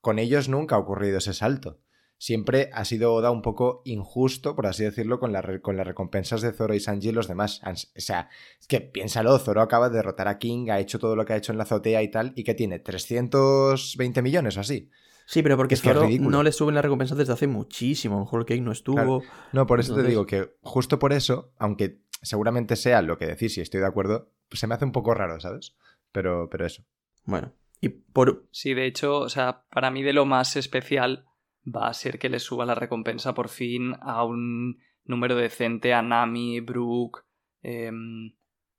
con 0.02 0.17
ellos 0.17 0.50
nunca 0.50 0.76
ha 0.76 0.80
ocurrido 0.80 1.19
ese 1.19 1.34
salto. 1.34 1.80
Siempre 2.23 2.69
ha 2.73 2.86
sido 2.86 3.15
Oda 3.15 3.31
un 3.31 3.41
poco 3.41 3.81
injusto, 3.84 4.55
por 4.55 4.67
así 4.67 4.84
decirlo, 4.84 5.19
con, 5.19 5.31
la 5.31 5.41
re- 5.41 5.60
con 5.60 5.75
las 5.75 5.88
recompensas 5.88 6.43
de 6.43 6.53
Zoro 6.53 6.75
y 6.75 6.79
Sanji 6.79 7.10
y 7.10 7.12
los 7.13 7.27
demás. 7.27 7.62
O 7.65 7.99
sea, 7.99 8.29
es 8.60 8.67
que 8.67 8.79
piénsalo, 8.79 9.39
Zoro 9.39 9.60
acaba 9.60 9.89
de 9.89 9.95
derrotar 9.95 10.27
a 10.27 10.38
King, 10.38 10.69
ha 10.69 10.79
hecho 10.79 10.99
todo 10.99 11.15
lo 11.15 11.25
que 11.25 11.34
ha 11.34 11.38
hecho 11.38 11.51
en 11.51 11.57
la 11.57 11.63
azotea 11.63 12.03
y 12.03 12.12
tal, 12.12 12.31
y 12.36 12.43
que 12.43 12.53
tiene 12.53 12.77
320 12.77 14.21
millones 14.21 14.55
o 14.55 14.60
así. 14.60 14.91
Sí, 15.25 15.41
pero 15.41 15.57
porque 15.57 15.73
Es 15.73 15.81
que 15.81 15.89
es 15.89 16.21
no 16.21 16.43
le 16.43 16.51
suben 16.51 16.75
la 16.75 16.84
recompensa 16.84 17.15
desde 17.15 17.34
hace 17.34 17.47
muchísimo. 17.47 18.17
A 18.17 18.19
lo 18.19 18.25
mejor 18.25 18.45
Cake 18.45 18.62
no 18.62 18.71
estuvo. 18.71 19.21
Claro. 19.21 19.21
No, 19.51 19.65
por 19.65 19.79
eso 19.79 19.95
te 19.95 20.03
digo 20.03 20.27
que 20.27 20.53
justo 20.62 20.99
por 20.99 21.13
eso, 21.13 21.53
aunque 21.57 22.01
seguramente 22.21 22.75
sea 22.75 23.01
lo 23.01 23.17
que 23.17 23.25
decís 23.25 23.57
y 23.57 23.62
estoy 23.62 23.79
de 23.79 23.88
acuerdo, 23.88 24.29
pues 24.47 24.60
se 24.60 24.67
me 24.67 24.75
hace 24.75 24.86
un 24.86 24.91
poco 24.91 25.15
raro, 25.15 25.39
¿sabes? 25.39 25.75
Pero, 26.12 26.49
pero 26.51 26.67
eso. 26.67 26.84
Bueno, 27.25 27.51
y 27.79 27.89
por. 27.89 28.45
Sí, 28.51 28.75
de 28.75 28.86
hecho, 28.86 29.17
o 29.19 29.29
sea, 29.29 29.63
para 29.71 29.89
mí 29.89 30.03
de 30.03 30.13
lo 30.13 30.25
más 30.25 30.55
especial 30.55 31.25
va 31.65 31.88
a 31.88 31.93
ser 31.93 32.17
que 32.19 32.30
le 32.30 32.39
suba 32.39 32.65
la 32.65 32.76
recompensa 32.76 33.34
por 33.34 33.50
fin 33.50 33.93
a 34.02 34.24
un 34.24 34.80
número 35.06 35.36
decente 35.36 35.93
a 35.93 36.02
Nami, 36.02 36.60
Brook, 36.60 37.24
em, 37.62 38.34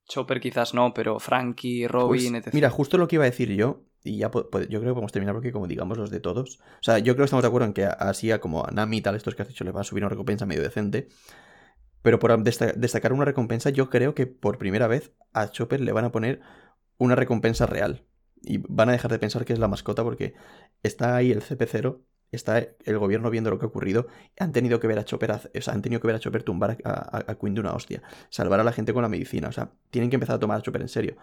Chopper 0.09 0.41
quizás 0.41 0.75
no, 0.75 0.93
pero 0.93 1.19
Frankie, 1.21 1.83
pues, 1.83 1.93
Robin, 1.93 2.37
etc. 2.37 2.53
mira, 2.53 2.71
justo 2.71 2.99
lo 2.99 3.07
que 3.09 3.17
iba 3.17 3.25
a 3.25 3.31
decir 3.31 3.51
yo. 3.53 3.85
Y 4.05 4.17
ya 4.19 4.33
yo 4.33 4.51
creo 4.51 4.69
que 4.69 4.79
podemos 4.89 5.13
terminar 5.13 5.33
porque, 5.33 5.53
como 5.53 5.69
digamos, 5.69 5.97
los 5.97 6.11
de 6.11 6.19
todos. 6.19 6.59
O 6.59 6.83
sea, 6.83 6.99
yo 6.99 7.15
creo 7.15 7.23
que 7.23 7.27
estamos 7.27 7.45
de 7.45 7.47
acuerdo 7.49 7.67
en 7.69 7.73
que 7.73 7.85
así 7.85 8.33
a 8.33 8.41
como 8.41 8.67
a 8.67 8.71
Nami 8.73 8.97
y 8.97 9.01
tal, 9.01 9.15
estos 9.15 9.37
que 9.37 9.43
has 9.43 9.49
dicho, 9.49 9.63
les 9.63 9.75
va 9.75 9.83
a 9.83 9.85
subir 9.85 10.03
una 10.03 10.09
recompensa 10.11 10.45
medio 10.45 10.61
decente. 10.63 11.07
Pero 12.03 12.19
por 12.19 12.37
desta- 12.43 12.73
destacar 12.73 13.13
una 13.13 13.25
recompensa, 13.25 13.71
yo 13.71 13.91
creo 13.91 14.13
que 14.15 14.27
por 14.27 14.59
primera 14.59 14.89
vez 14.89 15.13
a 15.33 15.49
Chopper 15.53 15.81
le 15.81 15.93
van 15.93 16.05
a 16.05 16.11
poner 16.11 16.41
una 16.99 17.15
recompensa 17.15 17.67
real. 17.67 18.05
Y 18.43 18.59
van 18.69 18.89
a 18.89 18.93
dejar 18.93 19.13
de 19.13 19.21
pensar 19.21 19.45
que 19.45 19.53
es 19.53 19.61
la 19.61 19.69
mascota 19.69 20.03
porque 20.03 20.35
está 20.83 21.15
ahí 21.15 21.31
el 21.31 21.41
CP0, 21.43 22.01
está 22.37 22.59
el 22.59 22.99
gobierno 22.99 23.31
viendo 23.31 23.51
lo 23.51 23.59
que 23.59 23.65
ha 23.67 23.69
ocurrido. 23.69 24.07
Han 24.39 24.53
tenido 24.53 24.81
que 24.81 24.87
ver 24.87 24.99
a 24.99 25.05
Chopper, 25.05 25.31
o 25.33 25.61
sea, 25.61 25.75
han 25.75 25.83
tenido 25.83 26.01
que 26.01 26.07
ver 26.07 26.17
a 26.17 26.21
Chopper 26.21 26.43
tumbar 26.43 26.79
a, 26.85 26.91
a- 27.19 27.25
a 27.33 27.35
Queen 27.37 27.55
de 27.55 27.61
una 27.61 27.73
hostia. 27.73 28.03
Salvar 28.31 28.61
a 28.61 28.65
la 28.65 28.73
gente 28.73 28.93
con 28.93 29.03
la 29.03 29.09
medicina. 29.09 29.49
O 29.49 29.53
sea, 29.53 29.71
tienen 29.91 30.11
que 30.11 30.17
empezar 30.17 30.37
a 30.37 30.39
tomar 30.39 30.59
a 30.59 30.63
Chopper 30.63 30.81
en 30.83 30.89
serio. 30.89 31.17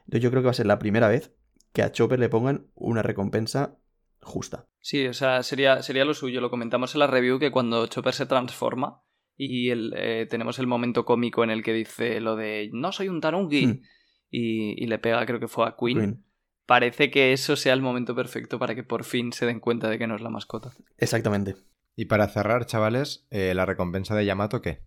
Entonces 0.00 0.20
yo 0.22 0.30
creo 0.30 0.42
que 0.42 0.46
va 0.46 0.50
a 0.52 0.54
ser 0.54 0.66
la 0.66 0.78
primera 0.78 1.08
vez 1.08 1.32
que 1.72 1.82
a 1.82 1.92
Chopper 1.92 2.18
le 2.18 2.28
pongan 2.28 2.66
una 2.74 3.02
recompensa 3.02 3.76
justa. 4.22 4.66
Sí, 4.80 5.06
o 5.06 5.12
sea, 5.14 5.42
sería, 5.42 5.82
sería 5.82 6.04
lo 6.04 6.14
suyo. 6.14 6.40
Lo 6.40 6.50
comentamos 6.50 6.94
en 6.94 7.00
la 7.00 7.06
review 7.06 7.38
que 7.38 7.50
cuando 7.50 7.86
Chopper 7.86 8.14
se 8.14 8.26
transforma 8.26 9.02
y 9.36 9.70
el, 9.70 9.92
eh, 9.96 10.26
tenemos 10.30 10.58
el 10.58 10.66
momento 10.66 11.04
cómico 11.04 11.44
en 11.44 11.50
el 11.50 11.62
que 11.62 11.72
dice 11.72 12.20
lo 12.20 12.36
de 12.36 12.70
no 12.72 12.90
soy 12.92 13.08
un 13.08 13.20
Tanuki 13.20 13.66
Hmm. 13.66 13.82
y, 14.30 14.82
y 14.82 14.86
le 14.86 14.98
pega, 14.98 15.24
creo 15.26 15.38
que 15.38 15.48
fue 15.48 15.66
a 15.68 15.76
Queen. 15.78 15.98
Queen. 15.98 16.24
Parece 16.66 17.10
que 17.10 17.32
eso 17.32 17.56
sea 17.56 17.72
el 17.72 17.80
momento 17.80 18.14
perfecto 18.14 18.58
para 18.58 18.74
que 18.74 18.82
por 18.82 19.04
fin 19.04 19.32
se 19.32 19.46
den 19.46 19.60
cuenta 19.60 19.88
de 19.88 19.98
que 19.98 20.06
no 20.06 20.16
es 20.16 20.20
la 20.20 20.30
mascota. 20.30 20.72
Exactamente. 20.98 21.56
Y 21.94 22.06
para 22.06 22.28
cerrar, 22.28 22.66
chavales, 22.66 23.26
eh, 23.30 23.54
la 23.54 23.64
recompensa 23.64 24.14
de 24.14 24.26
Yamato, 24.26 24.60
¿qué? 24.60 24.82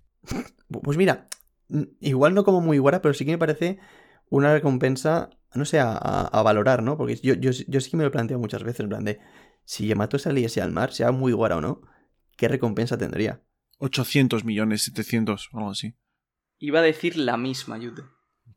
Pues 0.84 0.98
mira, 0.98 1.28
igual 2.00 2.36
no 2.36 2.44
como 2.44 2.62
muy 2.62 2.78
guara, 2.78 3.02
pero 3.02 3.14
sí 3.16 3.26
que 3.26 3.32
me 3.32 3.38
parece 3.40 3.80
una 4.30 4.54
recompensa, 4.54 5.32
no 5.56 5.66
sé, 5.66 5.80
a 5.80 6.42
valorar, 6.44 6.84
¿no? 6.84 6.98
Porque 6.98 7.16
yo, 7.16 7.34
yo, 7.34 7.50
yo 7.52 7.82
sí 7.82 7.90
que 7.90 7.98
me 7.98 8.04
lo 8.04 8.12
planteo 8.12 8.38
muchas 8.38 8.64
veces, 8.64 8.82
en 8.82 8.90
plan 8.90 9.04
de, 9.04 9.20
si 9.64 9.88
Yamato 9.88 10.20
saliese 10.20 10.62
al 10.62 10.72
mar, 10.72 10.94
sea 10.94 11.12
muy 11.12 11.32
guara 11.32 11.58
o 11.58 11.62
no, 11.62 11.82
¿qué 12.38 12.48
recompensa 12.48 12.98
tendría? 12.98 13.42
800 13.80 14.44
millones, 14.44 14.84
700, 14.84 15.50
algo 15.54 15.72
así. 15.72 15.96
Iba 16.60 16.80
a 16.80 16.84
decir 16.84 17.18
la 17.18 17.38
misma, 17.38 17.78
Yute. 17.78 18.04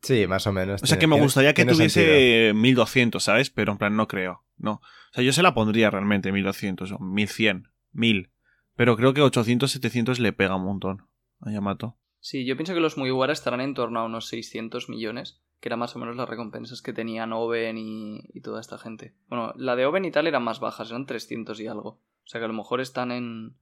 Sí, 0.02 0.26
más 0.26 0.46
o 0.46 0.52
menos. 0.52 0.82
O 0.82 0.86
sea 0.86 0.98
que 0.98 1.06
me 1.06 1.18
gustaría 1.18 1.54
que 1.54 1.64
tiene 1.64 1.88
sentido. 1.88 2.06
tuviese 2.06 2.52
1200, 2.54 3.22
¿sabes? 3.22 3.50
Pero 3.50 3.72
en 3.72 3.78
plan 3.78 3.96
no 3.96 4.08
creo. 4.08 4.44
No. 4.56 4.72
O 4.72 5.14
sea, 5.14 5.22
yo 5.22 5.32
se 5.32 5.42
la 5.42 5.54
pondría 5.54 5.90
realmente 5.90 6.32
1200 6.32 6.92
o 6.92 6.98
1100, 6.98 7.68
1000. 7.92 8.30
Pero 8.74 8.96
creo 8.96 9.14
que 9.14 9.22
800, 9.22 9.70
700 9.70 10.18
le 10.18 10.32
pega 10.32 10.56
un 10.56 10.64
montón 10.64 11.06
a 11.40 11.52
Yamato. 11.52 11.96
Sí, 12.20 12.44
yo 12.44 12.56
pienso 12.56 12.74
que 12.74 12.80
los 12.80 12.96
Mugiwara 12.96 13.32
estarán 13.32 13.60
en 13.60 13.74
torno 13.74 14.00
a 14.00 14.04
unos 14.04 14.26
600 14.28 14.88
millones, 14.88 15.40
que 15.60 15.68
eran 15.68 15.80
más 15.80 15.94
o 15.96 15.98
menos 15.98 16.16
las 16.16 16.28
recompensas 16.28 16.80
que 16.82 16.92
tenían 16.92 17.32
Oben 17.32 17.78
y, 17.78 18.20
y 18.32 18.40
toda 18.40 18.60
esta 18.60 18.78
gente. 18.78 19.14
Bueno, 19.28 19.52
la 19.56 19.76
de 19.76 19.86
Oben 19.86 20.04
y 20.04 20.10
tal 20.10 20.26
eran 20.26 20.42
más 20.42 20.60
bajas, 20.60 20.90
eran 20.90 21.06
300 21.06 21.60
y 21.60 21.66
algo. 21.66 21.88
O 22.24 22.26
sea 22.26 22.40
que 22.40 22.44
a 22.44 22.48
lo 22.48 22.54
mejor 22.54 22.80
están 22.80 23.10
en 23.10 23.56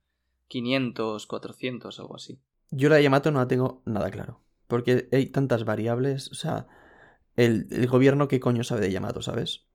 500, 0.48 1.26
400, 1.26 1.98
algo 2.00 2.16
así. 2.16 2.38
Yo 2.70 2.88
la 2.88 2.96
de 2.96 3.02
Yamato 3.02 3.30
no 3.30 3.38
la 3.40 3.48
tengo 3.48 3.82
nada 3.84 4.10
claro, 4.10 4.40
porque 4.70 5.10
hay 5.12 5.28
tantas 5.28 5.64
variables, 5.66 6.30
o 6.32 6.36
sea, 6.36 6.68
el, 7.36 7.68
el 7.72 7.88
gobierno 7.88 8.28
qué 8.28 8.40
coño 8.40 8.64
sabe 8.64 8.82
de 8.82 8.92
Yamato, 8.92 9.22
¿sabes? 9.22 9.66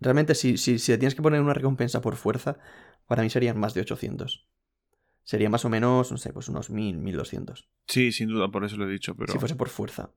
Realmente 0.00 0.34
si, 0.36 0.58
si, 0.58 0.78
si 0.78 0.92
le 0.92 0.98
tienes 0.98 1.14
que 1.16 1.22
poner 1.22 1.40
una 1.42 1.54
recompensa 1.54 2.00
por 2.02 2.16
fuerza, 2.16 2.58
para 3.06 3.22
mí 3.22 3.30
serían 3.30 3.58
más 3.60 3.74
de 3.74 3.82
800. 3.82 4.46
sería 5.24 5.50
más 5.50 5.64
o 5.64 5.70
menos, 5.70 6.12
no 6.12 6.18
sé, 6.18 6.32
pues 6.32 6.48
unos 6.48 6.70
1000, 6.70 6.98
1200. 6.98 7.68
Sí, 7.86 8.12
sin 8.12 8.28
duda, 8.28 8.50
por 8.50 8.64
eso 8.64 8.76
lo 8.76 8.86
he 8.88 8.92
dicho, 8.92 9.14
pero... 9.16 9.32
Si 9.32 9.38
fuese 9.38 9.56
por 9.56 9.68
fuerza. 9.70 10.10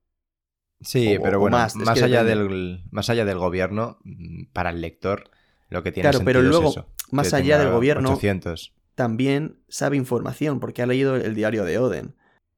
Sí, 0.82 1.18
O- 1.18 1.22
pero 1.24 1.40
o 1.40 1.40
bueno, 1.40 1.58
más, 1.58 1.76
más, 1.78 2.02
allá 2.02 2.24
depende. 2.24 2.44
del, 2.44 2.84
más 2.92 3.10
allá 3.10 3.26
del 3.26 3.38
gobierno, 3.38 4.00
mm, 4.04 4.46
para 4.54 4.70
el 4.72 4.82
lector, 4.82 5.30
lo 5.70 5.82
que 5.82 5.92
tiene 5.92 6.10
Claro, 6.10 6.24
pero 6.26 6.42
luego, 6.42 6.70
es 6.70 6.72
eso. 6.72 6.88
más 7.12 7.34
allá 7.34 7.58
del 7.58 7.70
gobierno, 7.70 8.10
800. 8.10 8.74
también 8.96 9.60
sabe 9.70 9.98
información 9.98 10.60
porque 10.60 10.82
ha 10.82 10.88
leído 10.88 11.16
el 11.16 11.36
diario 11.36 11.66
de 11.66 11.78
Oden. 11.80 12.16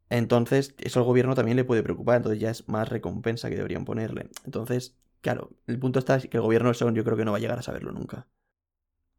Entonces, 0.09 0.75
eso 0.77 0.99
al 0.99 1.05
gobierno 1.05 1.35
también 1.35 1.57
le 1.57 1.63
puede 1.63 1.83
preocupar, 1.83 2.17
entonces 2.17 2.39
ya 2.39 2.51
es 2.51 2.67
más 2.67 2.89
recompensa 2.89 3.49
que 3.49 3.55
deberían 3.55 3.85
ponerle. 3.85 4.29
Entonces, 4.45 4.95
claro, 5.21 5.51
el 5.67 5.79
punto 5.79 5.99
está 5.99 6.15
es 6.15 6.27
que 6.27 6.37
el 6.37 6.43
gobierno 6.43 6.69
eso 6.69 6.89
yo 6.91 7.03
creo 7.03 7.17
que 7.17 7.25
no 7.25 7.31
va 7.31 7.37
a 7.37 7.41
llegar 7.41 7.59
a 7.59 7.63
saberlo 7.63 7.91
nunca. 7.91 8.27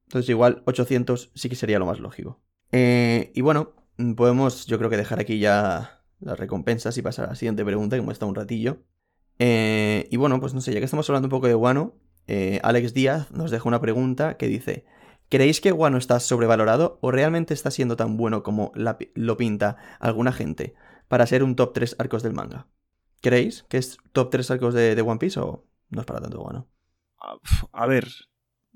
Entonces, 0.06 0.28
igual 0.28 0.62
800 0.66 1.32
sí 1.34 1.48
que 1.48 1.56
sería 1.56 1.78
lo 1.78 1.86
más 1.86 1.98
lógico. 1.98 2.40
Eh, 2.70 3.32
y 3.34 3.40
bueno, 3.40 3.74
podemos 4.16 4.66
yo 4.66 4.78
creo 4.78 4.90
que 4.90 4.96
dejar 4.96 5.20
aquí 5.20 5.38
ya 5.38 6.02
las 6.20 6.38
recompensas 6.38 6.96
y 6.98 7.02
pasar 7.02 7.26
a 7.26 7.28
la 7.30 7.34
siguiente 7.34 7.64
pregunta, 7.64 7.96
que 7.96 8.02
hemos 8.02 8.12
estado 8.12 8.28
un 8.28 8.36
ratillo. 8.36 8.78
Eh, 9.38 10.08
y 10.10 10.16
bueno, 10.16 10.40
pues 10.40 10.54
no 10.54 10.60
sé, 10.60 10.72
ya 10.72 10.78
que 10.78 10.84
estamos 10.84 11.08
hablando 11.10 11.26
un 11.26 11.30
poco 11.30 11.48
de 11.48 11.54
Guano, 11.54 11.94
eh, 12.26 12.60
Alex 12.62 12.94
Díaz 12.94 13.30
nos 13.32 13.50
deja 13.50 13.68
una 13.68 13.80
pregunta 13.80 14.36
que 14.36 14.46
dice: 14.48 14.84
¿Creéis 15.28 15.60
que 15.60 15.72
Guano 15.72 15.98
está 15.98 16.20
sobrevalorado 16.20 16.98
o 17.02 17.10
realmente 17.10 17.52
está 17.54 17.70
siendo 17.70 17.96
tan 17.96 18.16
bueno 18.16 18.42
como 18.42 18.72
la 18.74 18.96
lo 19.14 19.36
pinta 19.36 19.76
alguna 19.98 20.32
gente 20.32 20.74
para 21.08 21.26
ser 21.26 21.42
un 21.42 21.56
top 21.56 21.72
3 21.72 21.96
arcos 21.98 22.22
del 22.22 22.32
manga? 22.32 22.68
¿Creéis 23.22 23.64
que 23.68 23.78
es 23.78 23.98
top 24.12 24.30
3 24.30 24.50
arcos 24.50 24.74
de, 24.74 24.94
de 24.94 25.02
One 25.02 25.18
Piece 25.18 25.40
o 25.40 25.64
no 25.90 26.00
es 26.00 26.06
para 26.06 26.20
tanto 26.20 26.38
Guano? 26.40 26.68
A- 27.18 27.38
A 27.72 27.86
ver, 27.86 28.06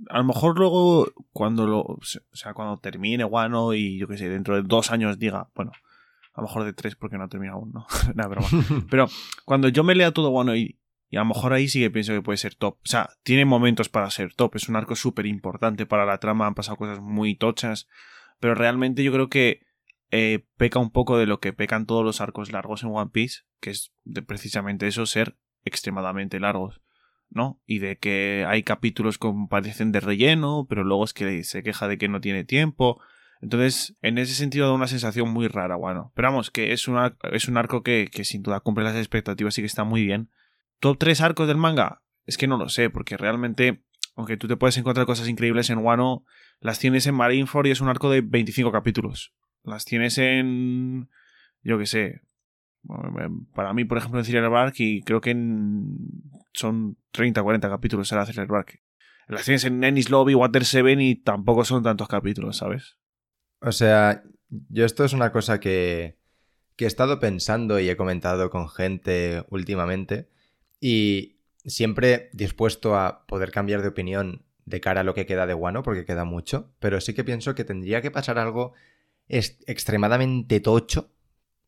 a 0.09 0.19
lo 0.19 0.25
mejor 0.25 0.59
luego 0.59 1.07
cuando 1.33 1.67
lo, 1.67 1.81
o 1.83 1.99
sea, 2.33 2.55
cuando 2.55 2.79
termine 2.79 3.25
Wano 3.25 3.75
y 3.75 3.99
yo 3.99 4.09
qué 4.09 4.17
sé, 4.19 4.29
dentro 4.29 4.57
de 4.57 4.63
dos 4.63 4.91
años 4.91 5.19
diga, 5.19 5.51
bueno, 5.55 5.71
a 6.35 6.41
lo 6.41 6.47
mejor 6.49 6.65
de 6.65 6.73
tres 6.73 6.97
porque 6.97 7.17
no 7.19 7.25
ha 7.25 7.29
terminado 7.29 7.59
aún, 7.59 7.73
¿no? 7.73 7.87
Nada, 8.15 8.29
broma. 8.29 8.49
Pero 8.91 9.07
cuando 9.45 9.69
yo 9.69 9.85
me 9.85 9.95
lea 9.95 10.11
todo 10.13 10.31
Wano 10.31 10.57
y, 10.57 10.80
y 11.11 11.17
a 11.17 11.21
lo 11.21 11.27
mejor 11.27 11.53
ahí 11.53 11.69
sí 11.69 11.81
que 11.81 11.91
pienso 11.91 12.13
que 12.13 12.23
puede 12.23 12.37
ser 12.37 12.55
top. 12.55 12.77
O 12.77 12.89
sea, 12.89 13.11
tiene 13.25 13.45
momentos 13.45 13.89
para 13.89 14.09
ser 14.11 14.33
top. 14.33 14.55
Es 14.55 14.69
un 14.69 14.77
arco 14.77 14.95
súper 14.95 15.27
importante 15.27 15.85
para 15.85 16.07
la 16.07 16.19
trama. 16.19 16.47
Han 16.47 16.55
pasado 16.55 16.77
cosas 16.77 17.01
muy 17.01 17.35
tochas. 17.35 17.89
Pero 18.39 18.55
realmente 18.55 19.03
yo 19.03 19.13
creo 19.13 19.29
que 19.29 19.67
eh, 20.13 20.47
peca 20.57 20.79
un 20.79 20.93
poco 20.93 21.19
de 21.19 21.27
lo 21.27 21.41
que 21.41 21.53
pecan 21.53 21.85
todos 21.85 22.05
los 22.05 22.21
arcos 22.21 22.53
largos 22.53 22.85
en 22.85 22.91
One 22.91 23.11
Piece. 23.13 23.41
Que 23.61 23.71
es 23.71 23.93
precisamente 24.25 24.87
eso, 24.87 25.05
ser 25.05 25.37
extremadamente 25.65 26.39
largos. 26.39 26.81
¿No? 27.29 27.61
Y 27.67 27.81
de 27.81 27.99
que 27.99 28.45
hay 28.47 28.63
capítulos 28.63 29.19
que 29.19 29.33
parecen 29.49 29.91
de 29.91 29.99
relleno, 29.99 30.67
pero 30.69 30.85
luego 30.85 31.05
es 31.05 31.13
que 31.13 31.43
se 31.43 31.65
queja 31.65 31.89
de 31.89 31.99
que 31.99 32.09
no 32.09 32.21
tiene 32.21 32.45
tiempo. 32.45 33.01
Entonces, 33.41 33.97
en 34.03 34.19
ese 34.19 34.35
sentido 34.35 34.69
da 34.69 34.75
una 34.75 34.87
sensación 34.87 35.29
muy 35.31 35.49
rara, 35.49 35.75
bueno. 35.75 36.13
Pero 36.15 36.29
vamos, 36.29 36.53
que 36.53 36.73
es, 36.73 36.87
una, 36.87 37.17
es 37.33 37.49
un 37.49 37.57
arco 37.57 37.83
que, 37.83 38.09
que 38.13 38.25
sin 38.25 38.43
duda 38.45 38.61
cumple 38.61 38.85
las 38.85 38.97
expectativas 38.97 39.59
y 39.59 39.63
que 39.63 39.67
está 39.67 39.83
muy 39.83 40.05
bien. 40.05 40.31
¿Top 40.81 40.97
3 40.99 41.21
arcos 41.21 41.47
del 41.47 41.59
manga? 41.59 42.03
Es 42.25 42.39
que 42.39 42.47
no 42.47 42.57
lo 42.57 42.69
sé, 42.69 42.91
porque 42.91 43.17
realmente, 43.17 43.85
aunque 44.17 44.37
tú 44.37 44.49
te 44.49 44.57
puedes 44.57 44.77
encontrar 44.79 45.07
cosas 45.07 45.29
increíbles 45.29 45.71
en 45.71 45.79
Wano, 45.79 46.25
las 46.61 46.79
tienes 46.79 47.07
en 47.07 47.15
Marineford 47.15 47.67
y 47.67 47.71
es 47.71 47.81
un 47.81 47.89
arco 47.89 48.11
de 48.11 48.23
25 48.23 48.73
capítulos. 48.73 49.35
Las 49.63 49.85
tienes 49.85 50.17
en... 50.19 51.11
yo 51.63 51.79
qué 51.79 51.87
sé. 51.87 52.23
bueno, 52.83 53.47
Para 53.55 53.75
mí, 53.75 53.85
por 53.85 53.99
ejemplo, 53.99 54.21
en 54.21 54.25
Thriller 54.25 54.49
Bark 54.49 54.75
y 54.79 55.03
creo 55.03 55.21
que 55.21 55.31
en, 55.31 55.97
son 56.53 56.97
30 57.13 57.43
40 57.43 57.69
capítulos 57.69 58.11
la 58.13 58.25
Thriller 58.25 58.47
Bark. 58.47 58.81
Las 59.29 59.45
tienes 59.45 59.65
en 59.65 59.85
Ennis 59.85 60.11
Lobby, 60.11 60.35
Water 60.35 60.65
7 60.65 60.97
y 61.03 61.15
tampoco 61.15 61.65
son 61.65 61.83
tantos 61.83 62.09
capítulos, 62.09 62.57
¿sabes? 62.57 62.97
O 63.61 63.71
sea, 63.71 64.25
yo 64.49 64.85
esto 64.85 65.05
es 65.05 65.13
una 65.13 65.31
cosa 65.31 65.61
que, 65.61 66.17
que 66.75 66.85
he 66.85 66.89
estado 66.89 67.21
pensando 67.21 67.79
y 67.79 67.89
he 67.89 67.97
comentado 67.97 68.51
con 68.51 68.69
gente 68.69 69.45
últimamente 69.51 70.31
y 70.81 71.41
siempre 71.65 72.31
dispuesto 72.33 72.97
a 72.97 73.27
poder 73.27 73.51
cambiar 73.51 73.83
de 73.83 73.89
opinión 73.89 74.43
de 74.65 74.81
cara 74.81 75.03
a 75.03 75.05
lo 75.05 75.15
que 75.15 75.27
queda 75.27 75.47
de 75.47 75.55
Wano, 75.55 75.83
porque 75.83 76.05
queda 76.05 76.25
mucho, 76.25 76.73
pero 76.79 77.01
sí 77.01 77.15
que 77.15 77.25
pienso 77.25 77.55
que 77.55 77.65
tendría 77.65 78.03
que 78.03 78.11
pasar 78.11 78.39
algo 78.39 78.73
extremadamente 79.29 80.61
tocho, 80.61 81.13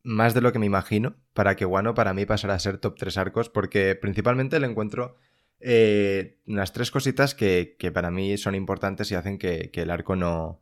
más 0.03 0.33
de 0.33 0.41
lo 0.41 0.51
que 0.51 0.59
me 0.59 0.65
imagino, 0.65 1.15
para 1.33 1.55
que 1.55 1.65
Wano 1.65 1.93
para 1.93 2.13
mí 2.13 2.25
pasara 2.25 2.55
a 2.55 2.59
ser 2.59 2.77
top 2.77 2.97
3 2.97 3.17
arcos, 3.17 3.49
porque 3.49 3.95
principalmente 3.95 4.59
le 4.59 4.67
encuentro 4.67 5.15
eh, 5.59 6.39
unas 6.45 6.73
tres 6.73 6.91
cositas 6.91 7.35
que, 7.35 7.77
que 7.79 7.91
para 7.91 8.11
mí 8.11 8.37
son 8.37 8.55
importantes 8.55 9.09
y 9.11 9.15
hacen 9.15 9.37
que, 9.37 9.71
que 9.71 9.83
el 9.83 9.91
arco 9.91 10.17
no, 10.17 10.59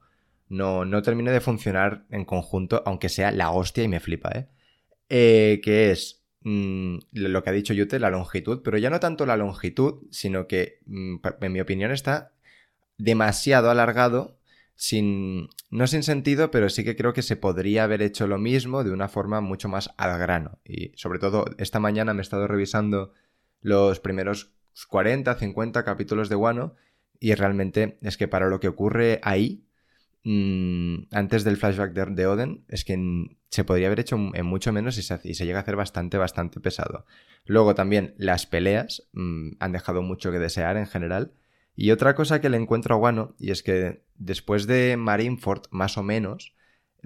no, 0.47 0.85
no 0.85 1.01
termine 1.01 1.31
de 1.31 1.41
funcionar 1.41 2.05
en 2.11 2.25
conjunto, 2.25 2.83
aunque 2.85 3.09
sea 3.09 3.31
la 3.31 3.51
hostia 3.51 3.83
y 3.83 3.87
me 3.87 3.99
flipa, 3.99 4.29
¿eh? 4.35 4.47
Eh, 5.09 5.59
que 5.63 5.91
es 5.91 6.20
mm, 6.41 6.97
lo 7.13 7.43
que 7.43 7.49
ha 7.49 7.53
dicho 7.53 7.73
Yute, 7.73 7.99
la 7.99 8.09
longitud, 8.09 8.61
pero 8.63 8.77
ya 8.77 8.89
no 8.89 8.99
tanto 8.99 9.25
la 9.25 9.37
longitud, 9.37 10.07
sino 10.11 10.47
que, 10.47 10.79
mm, 10.85 11.17
en 11.41 11.51
mi 11.51 11.61
opinión, 11.61 11.91
está 11.91 12.33
demasiado 12.97 13.69
alargado, 13.69 14.39
sin, 14.75 15.49
no 15.69 15.85
sin 15.87 16.03
sentido, 16.03 16.49
pero 16.49 16.69
sí 16.69 16.83
que 16.83 16.95
creo 16.95 17.13
que 17.13 17.21
se 17.21 17.35
podría 17.35 17.83
haber 17.83 18.01
hecho 18.01 18.27
lo 18.27 18.37
mismo 18.37 18.83
de 18.83 18.91
una 18.91 19.09
forma 19.09 19.39
mucho 19.41 19.69
más 19.69 19.91
al 19.97 20.17
grano. 20.17 20.59
Y 20.65 20.91
sobre 20.95 21.19
todo, 21.19 21.45
esta 21.57 21.79
mañana 21.79 22.13
me 22.13 22.21
he 22.21 22.23
estado 22.23 22.47
revisando 22.47 23.13
los 23.61 23.99
primeros 23.99 24.53
40, 24.87 25.35
50 25.35 25.83
capítulos 25.83 26.29
de 26.29 26.35
Wano 26.35 26.75
y 27.19 27.35
realmente 27.35 27.99
es 28.01 28.17
que 28.17 28.27
para 28.27 28.49
lo 28.49 28.59
que 28.59 28.67
ocurre 28.67 29.19
ahí, 29.23 29.63
mm, 30.23 31.07
antes 31.11 31.43
del 31.43 31.57
flashback 31.57 31.93
de, 31.93 32.05
de 32.05 32.27
Oden, 32.27 32.65
es 32.67 32.85
que 32.85 32.95
se 33.49 33.65
podría 33.65 33.87
haber 33.87 33.99
hecho 33.99 34.17
en 34.33 34.45
mucho 34.45 34.71
menos 34.71 34.97
y 34.97 35.03
se, 35.03 35.45
llega 35.45 35.59
a 35.59 35.61
hacer 35.61 35.75
bastante, 35.75 36.17
bastante 36.17 36.59
pesado. 36.59 37.05
Luego 37.45 37.75
también 37.75 38.15
las 38.17 38.45
peleas 38.45 39.09
mm, 39.11 39.51
han 39.59 39.71
dejado 39.73 40.01
mucho 40.01 40.31
que 40.31 40.39
desear 40.39 40.77
en 40.77 40.87
general. 40.87 41.33
Y 41.75 41.91
otra 41.91 42.15
cosa 42.15 42.39
que 42.39 42.49
le 42.49 42.57
encuentro 42.57 42.95
a 42.95 42.97
Wano, 42.97 43.35
y 43.39 43.51
es 43.51 43.61
que 43.61 44.03
después 44.15 44.67
de 44.67 44.95
Marineford, 44.97 45.63
más 45.71 45.97
o 45.97 46.03
menos, 46.03 46.55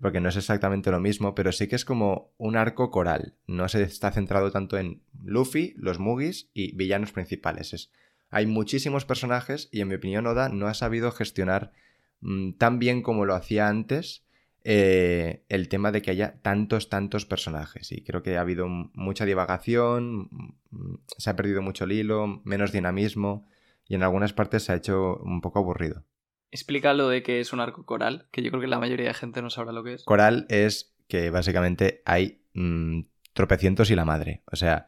porque 0.02 0.20
no 0.20 0.30
es 0.30 0.36
exactamente 0.36 0.92
lo 0.92 1.00
mismo, 1.00 1.36
pero 1.36 1.52
sí 1.52 1.68
que 1.68 1.76
es 1.76 1.86
como 1.86 2.34
un 2.38 2.58
arco 2.58 2.92
coral. 2.92 3.36
No 3.48 3.68
se 3.70 3.82
está 3.84 4.12
centrado 4.12 4.52
tanto 4.52 4.78
en 4.78 5.02
Luffy, 5.24 5.74
los 5.78 6.00
Mugis 6.00 6.50
y 6.54 6.76
villanos 6.76 7.12
principales. 7.12 7.74
Es, 7.74 7.92
hay 8.30 8.46
muchísimos 8.46 9.06
personajes 9.06 9.70
y 9.72 9.82
en 9.82 9.88
mi 9.88 9.96
opinión 9.96 10.28
Oda 10.28 10.50
no 10.50 10.68
ha 10.68 10.74
sabido 10.74 11.12
gestionar 11.12 11.72
mm, 12.26 12.54
tan 12.54 12.80
bien 12.80 13.02
como 13.02 13.26
lo 13.26 13.36
hacía 13.36 13.68
antes 13.68 14.26
eh, 14.68 15.44
el 15.48 15.70
tema 15.70 15.92
de 15.92 16.02
que 16.02 16.10
haya 16.10 16.42
tantos, 16.42 16.90
tantos 16.90 17.28
personajes. 17.28 17.92
Y 17.92 18.04
creo 18.04 18.24
que 18.24 18.38
ha 18.38 18.42
habido 18.42 18.68
mucha 18.68 19.24
divagación, 19.24 20.30
mm, 20.72 20.96
se 21.18 21.30
ha 21.30 21.36
perdido 21.36 21.62
mucho 21.62 21.84
el 21.84 21.92
hilo, 21.92 22.42
menos 22.44 22.72
dinamismo 22.72 23.48
y 23.88 23.94
en 23.94 24.02
algunas 24.02 24.34
partes 24.34 24.64
se 24.64 24.72
ha 24.72 24.76
hecho 24.76 25.18
un 25.18 25.42
poco 25.42 25.60
aburrido. 25.60 26.04
Explica 26.50 26.96
lo 26.96 27.10
de 27.10 27.22
que 27.22 27.40
es 27.40 27.54
un 27.54 27.60
arco 27.60 27.86
coral, 27.86 28.28
que 28.32 28.42
yo 28.42 28.50
creo 28.50 28.62
que 28.62 28.68
la 28.68 28.80
mayoría 28.80 29.08
de 29.08 29.14
gente 29.14 29.44
no 29.44 29.52
sabrá 29.52 29.72
lo 29.72 29.84
que 29.84 29.94
es. 29.94 30.04
Coral 30.04 30.48
es 30.50 30.96
que 31.08 31.30
básicamente 31.30 32.02
hay 32.06 32.42
mm, 32.56 33.02
tropecientos 33.34 33.92
y 33.92 33.96
la 33.96 34.06
madre. 34.06 34.42
O 34.52 34.56
sea, 34.56 34.88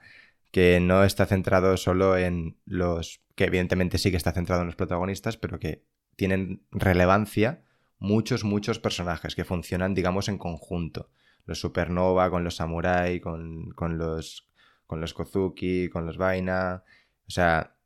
que 0.51 0.79
no 0.79 1.03
está 1.03 1.27
centrado 1.27 1.77
solo 1.77 2.17
en 2.17 2.57
los... 2.65 3.21
que 3.35 3.45
evidentemente 3.45 3.99
sí 3.99 4.09
que 4.09 4.17
está 4.17 4.31
centrado 4.31 4.61
en 4.61 4.67
los 4.67 4.75
protagonistas, 4.75 5.37
pero 5.37 5.59
que 5.59 5.83
tienen 6.17 6.61
relevancia 6.71 7.63
muchos, 7.99 8.43
muchos 8.43 8.79
personajes 8.79 9.35
que 9.35 9.45
funcionan, 9.45 9.93
digamos, 9.93 10.27
en 10.27 10.37
conjunto. 10.37 11.09
Los 11.45 11.61
Supernova, 11.61 12.29
con 12.29 12.43
los 12.43 12.57
Samurai, 12.57 13.21
con, 13.21 13.71
con 13.71 13.97
los, 13.97 14.49
con 14.85 14.99
los 14.99 15.13
Kozuki, 15.13 15.87
con 15.87 16.05
los 16.05 16.17
Vaina. 16.17 16.83
O 17.25 17.31
sea, 17.31 17.77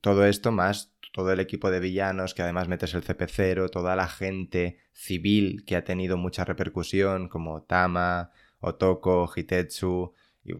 todo 0.00 0.24
esto 0.24 0.50
más 0.50 0.92
todo 1.12 1.30
el 1.30 1.40
equipo 1.40 1.70
de 1.70 1.78
villanos 1.78 2.34
que 2.34 2.42
además 2.42 2.68
metes 2.68 2.94
el 2.94 3.04
CP0, 3.04 3.70
toda 3.70 3.94
la 3.94 4.08
gente 4.08 4.78
civil 4.92 5.64
que 5.66 5.76
ha 5.76 5.84
tenido 5.84 6.16
mucha 6.16 6.44
repercusión, 6.44 7.28
como 7.28 7.62
Tama, 7.62 8.30
Otoko, 8.60 9.30
Hitetsu, 9.34 10.14
y, 10.42 10.52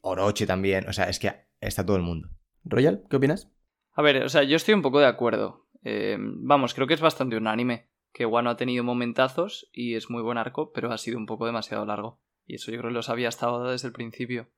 Orochi 0.00 0.46
también. 0.46 0.88
O 0.88 0.92
sea, 0.92 1.04
es 1.04 1.18
que 1.18 1.32
está 1.60 1.84
todo 1.84 1.96
el 1.96 2.02
mundo. 2.02 2.30
Royal, 2.64 3.04
¿qué 3.08 3.16
opinas? 3.16 3.48
A 3.92 4.02
ver, 4.02 4.24
o 4.24 4.28
sea, 4.30 4.42
yo 4.42 4.56
estoy 4.56 4.72
un 4.74 4.82
poco 4.82 4.98
de 4.98 5.06
acuerdo. 5.06 5.61
Eh, 5.82 6.16
vamos, 6.18 6.74
creo 6.74 6.86
que 6.86 6.94
es 6.94 7.00
bastante 7.00 7.36
unánime. 7.36 7.90
Que 8.12 8.26
Wano 8.26 8.50
ha 8.50 8.56
tenido 8.56 8.84
momentazos 8.84 9.68
y 9.72 9.94
es 9.94 10.10
muy 10.10 10.22
buen 10.22 10.38
arco, 10.38 10.72
pero 10.72 10.92
ha 10.92 10.98
sido 10.98 11.18
un 11.18 11.26
poco 11.26 11.46
demasiado 11.46 11.86
largo. 11.86 12.20
Y 12.46 12.56
eso 12.56 12.70
yo 12.70 12.78
creo 12.78 12.90
que 12.90 12.94
lo 12.94 13.02
sabía 13.02 13.28
hasta 13.28 13.46
ahora 13.46 13.70
desde 13.70 13.88
el 13.88 13.94
principio. 13.94 14.50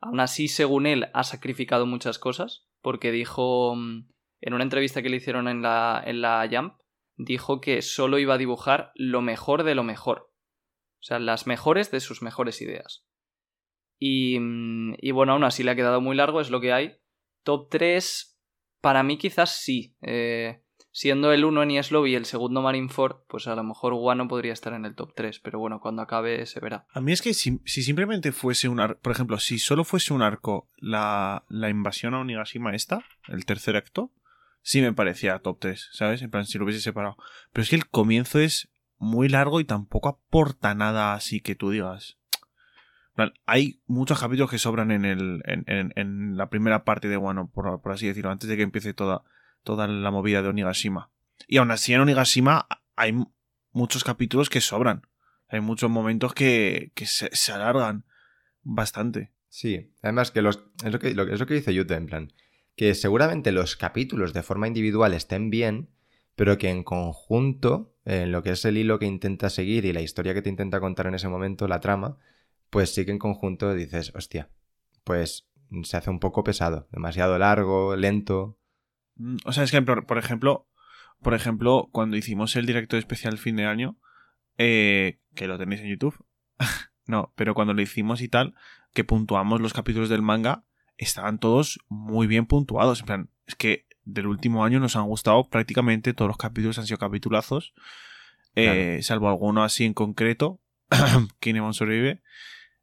Aún 0.00 0.20
así, 0.20 0.48
según 0.48 0.86
él, 0.86 1.06
ha 1.12 1.24
sacrificado 1.24 1.86
muchas 1.86 2.18
cosas, 2.18 2.68
porque 2.80 3.12
dijo 3.12 3.74
mm, 3.76 4.08
en 4.40 4.54
una 4.54 4.64
entrevista 4.64 5.02
que 5.02 5.08
le 5.08 5.16
hicieron 5.16 5.48
en 5.48 5.62
la, 5.62 6.02
en 6.04 6.20
la 6.20 6.48
Jump, 6.50 6.74
dijo 7.16 7.60
que 7.60 7.82
solo 7.82 8.18
iba 8.18 8.34
a 8.34 8.38
dibujar 8.38 8.92
lo 8.94 9.22
mejor 9.22 9.62
de 9.64 9.74
lo 9.74 9.84
mejor. 9.84 10.32
O 11.00 11.04
sea, 11.04 11.18
las 11.18 11.46
mejores 11.46 11.90
de 11.90 12.00
sus 12.00 12.22
mejores 12.22 12.60
ideas. 12.62 13.04
Y, 13.98 14.38
mm, 14.38 14.94
y 14.98 15.10
bueno, 15.12 15.32
aún 15.32 15.44
así 15.44 15.62
le 15.62 15.72
ha 15.72 15.76
quedado 15.76 16.00
muy 16.00 16.16
largo, 16.16 16.40
es 16.40 16.50
lo 16.50 16.60
que 16.60 16.72
hay. 16.72 16.98
Top 17.44 17.68
3, 17.70 18.31
para 18.82 19.02
mí 19.02 19.16
quizás 19.16 19.56
sí. 19.56 19.96
Eh, 20.02 20.60
siendo 20.90 21.32
el 21.32 21.46
uno 21.46 21.62
Enies 21.62 21.90
Lobby 21.90 22.12
y 22.12 22.14
el 22.16 22.26
segundo 22.26 22.60
Marineford, 22.60 23.24
pues 23.26 23.46
a 23.46 23.54
lo 23.56 23.64
mejor 23.64 23.94
Wano 23.94 24.28
podría 24.28 24.52
estar 24.52 24.74
en 24.74 24.84
el 24.84 24.94
top 24.94 25.14
3, 25.16 25.40
pero 25.40 25.58
bueno, 25.58 25.80
cuando 25.80 26.02
acabe 26.02 26.44
se 26.44 26.60
verá. 26.60 26.86
A 26.92 27.00
mí 27.00 27.12
es 27.12 27.22
que 27.22 27.32
si, 27.32 27.60
si 27.64 27.82
simplemente 27.82 28.30
fuese 28.30 28.68
un 28.68 28.78
arco, 28.78 29.00
por 29.00 29.12
ejemplo, 29.12 29.38
si 29.38 29.58
solo 29.58 29.84
fuese 29.84 30.12
un 30.12 30.20
arco 30.20 30.68
la, 30.76 31.44
la 31.48 31.70
invasión 31.70 32.12
a 32.12 32.20
Onigashima 32.20 32.74
esta, 32.74 33.02
el 33.28 33.46
tercer 33.46 33.76
acto, 33.76 34.12
sí 34.60 34.82
me 34.82 34.92
parecía 34.92 35.38
top 35.38 35.58
3, 35.60 35.88
¿sabes? 35.92 36.20
En 36.20 36.30
plan, 36.30 36.44
si 36.44 36.58
lo 36.58 36.64
hubiese 36.64 36.82
separado. 36.82 37.16
Pero 37.52 37.62
es 37.62 37.70
que 37.70 37.76
el 37.76 37.88
comienzo 37.88 38.38
es 38.38 38.68
muy 38.98 39.28
largo 39.28 39.60
y 39.60 39.64
tampoco 39.64 40.08
aporta 40.08 40.74
nada 40.74 41.14
así 41.14 41.40
que 41.40 41.54
tú 41.54 41.70
digas. 41.70 42.18
Hay 43.46 43.82
muchos 43.86 44.20
capítulos 44.20 44.50
que 44.50 44.58
sobran 44.58 44.90
en, 44.90 45.04
el, 45.04 45.42
en, 45.46 46.36
la 46.36 46.48
primera 46.50 46.84
parte 46.84 47.08
de 47.08 47.16
Wano, 47.16 47.50
por, 47.50 47.80
por 47.80 47.92
así 47.92 48.06
decirlo, 48.06 48.30
antes 48.30 48.48
de 48.48 48.56
que 48.56 48.62
empiece 48.62 48.94
toda, 48.94 49.22
toda 49.62 49.86
la 49.86 50.10
movida 50.10 50.42
de 50.42 50.48
Onigashima. 50.48 51.10
Y 51.46 51.58
aún 51.58 51.70
así 51.70 51.92
en 51.94 52.00
Onigashima 52.00 52.66
hay 52.96 53.14
muchos 53.72 54.04
capítulos 54.04 54.50
que 54.50 54.60
sobran. 54.60 55.06
Hay 55.48 55.60
muchos 55.60 55.90
momentos 55.90 56.34
que, 56.34 56.92
que 56.94 57.06
se, 57.06 57.52
alargan 57.52 58.04
bastante. 58.62 59.32
Sí, 59.48 59.92
además 60.02 60.30
que 60.30 60.40
los, 60.40 60.64
es, 60.84 60.92
lo 60.92 60.98
que, 60.98 61.14
lo 61.14 61.26
que- 61.26 61.34
es 61.34 61.40
lo 61.40 61.46
que 61.46 61.54
dice 61.54 61.74
Yute, 61.74 61.94
en 61.94 62.06
plan, 62.06 62.32
que 62.74 62.94
seguramente 62.94 63.52
los 63.52 63.76
capítulos 63.76 64.32
de 64.32 64.42
forma 64.42 64.66
individual 64.66 65.12
estén 65.12 65.50
bien, 65.50 65.90
pero 66.36 66.56
que 66.56 66.70
en 66.70 66.82
conjunto, 66.84 67.94
en 68.06 68.32
lo 68.32 68.42
que 68.42 68.50
es 68.50 68.64
el 68.64 68.78
hilo 68.78 68.98
que 68.98 69.06
intenta 69.06 69.50
seguir 69.50 69.84
y 69.84 69.92
la 69.92 70.00
historia 70.00 70.32
que 70.32 70.40
te 70.40 70.48
intenta 70.48 70.80
contar 70.80 71.06
en 71.06 71.14
ese 71.14 71.28
momento, 71.28 71.68
la 71.68 71.80
trama, 71.80 72.16
pues 72.72 72.94
sí 72.94 73.04
que 73.04 73.10
en 73.10 73.18
conjunto 73.18 73.74
dices, 73.74 74.12
hostia, 74.14 74.48
pues 75.04 75.46
se 75.82 75.96
hace 75.98 76.08
un 76.08 76.20
poco 76.20 76.42
pesado, 76.42 76.88
demasiado 76.90 77.38
largo, 77.38 77.96
lento. 77.96 78.58
Mm, 79.16 79.36
O 79.44 79.52
sea, 79.52 79.62
es 79.64 79.70
que, 79.70 79.82
por, 79.82 80.06
por 80.06 80.16
ejemplo, 80.16 80.66
por 81.20 81.34
ejemplo, 81.34 81.90
cuando 81.92 82.16
hicimos 82.16 82.56
el 82.56 82.64
directo 82.64 82.96
especial 82.96 83.36
fin 83.36 83.56
de 83.56 83.66
año, 83.66 83.98
eh, 84.56 85.20
que 85.34 85.48
lo 85.48 85.58
tenéis 85.58 85.82
en 85.82 85.90
YouTube, 85.90 86.24
no, 87.06 87.34
pero 87.36 87.52
cuando 87.52 87.74
lo 87.74 87.82
hicimos 87.82 88.22
y 88.22 88.28
tal, 88.28 88.54
que 88.94 89.04
puntuamos 89.04 89.60
los 89.60 89.74
capítulos 89.74 90.08
del 90.08 90.22
manga, 90.22 90.64
estaban 90.96 91.38
todos 91.38 91.78
muy 91.90 92.26
bien 92.26 92.46
puntuados. 92.46 93.00
En 93.00 93.06
plan, 93.06 93.30
es 93.46 93.54
que 93.54 93.86
del 94.04 94.28
último 94.28 94.64
año 94.64 94.80
nos 94.80 94.96
han 94.96 95.04
gustado 95.04 95.44
prácticamente 95.44 96.14
todos 96.14 96.30
los 96.30 96.38
capítulos, 96.38 96.78
han 96.78 96.86
sido 96.86 96.96
capitulazos, 96.96 97.74
eh, 98.54 98.98
salvo 99.02 99.28
alguno 99.28 99.62
así 99.62 99.84
en 99.84 99.92
concreto, 99.92 100.58
Kinemon 101.40 101.74
sobrevive. 101.74 102.22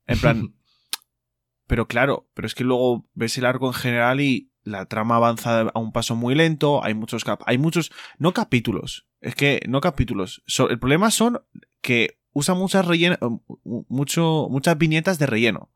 En 0.10 0.20
plan, 0.20 0.54
pero 1.68 1.88
claro, 1.88 2.28
pero 2.34 2.46
es 2.46 2.56
que 2.56 2.64
luego 2.64 3.08
ves 3.14 3.38
el 3.38 3.46
arco 3.46 3.68
en 3.68 3.74
general 3.74 4.22
y 4.22 4.52
la 4.64 4.86
trama 4.86 5.16
avanza 5.16 5.62
a 5.62 5.80
un 5.80 5.92
paso 5.92 6.16
muy 6.16 6.36
lento, 6.36 6.84
hay 6.84 6.94
muchos 6.94 7.24
cap 7.24 7.42
hay 7.46 7.58
muchos 7.58 7.92
no 8.18 8.34
capítulos, 8.34 9.08
es 9.22 9.36
que 9.36 9.62
no 9.68 9.82
capítulos. 9.82 10.44
So- 10.48 10.70
el 10.70 10.80
problema 10.80 11.12
son 11.12 11.40
que 11.82 12.20
usa 12.34 12.54
muchas 12.56 12.86
relleno, 12.86 13.18
mucho 13.64 14.48
muchas 14.50 14.78
viñetas 14.78 15.18
de 15.20 15.26
relleno. 15.28 15.72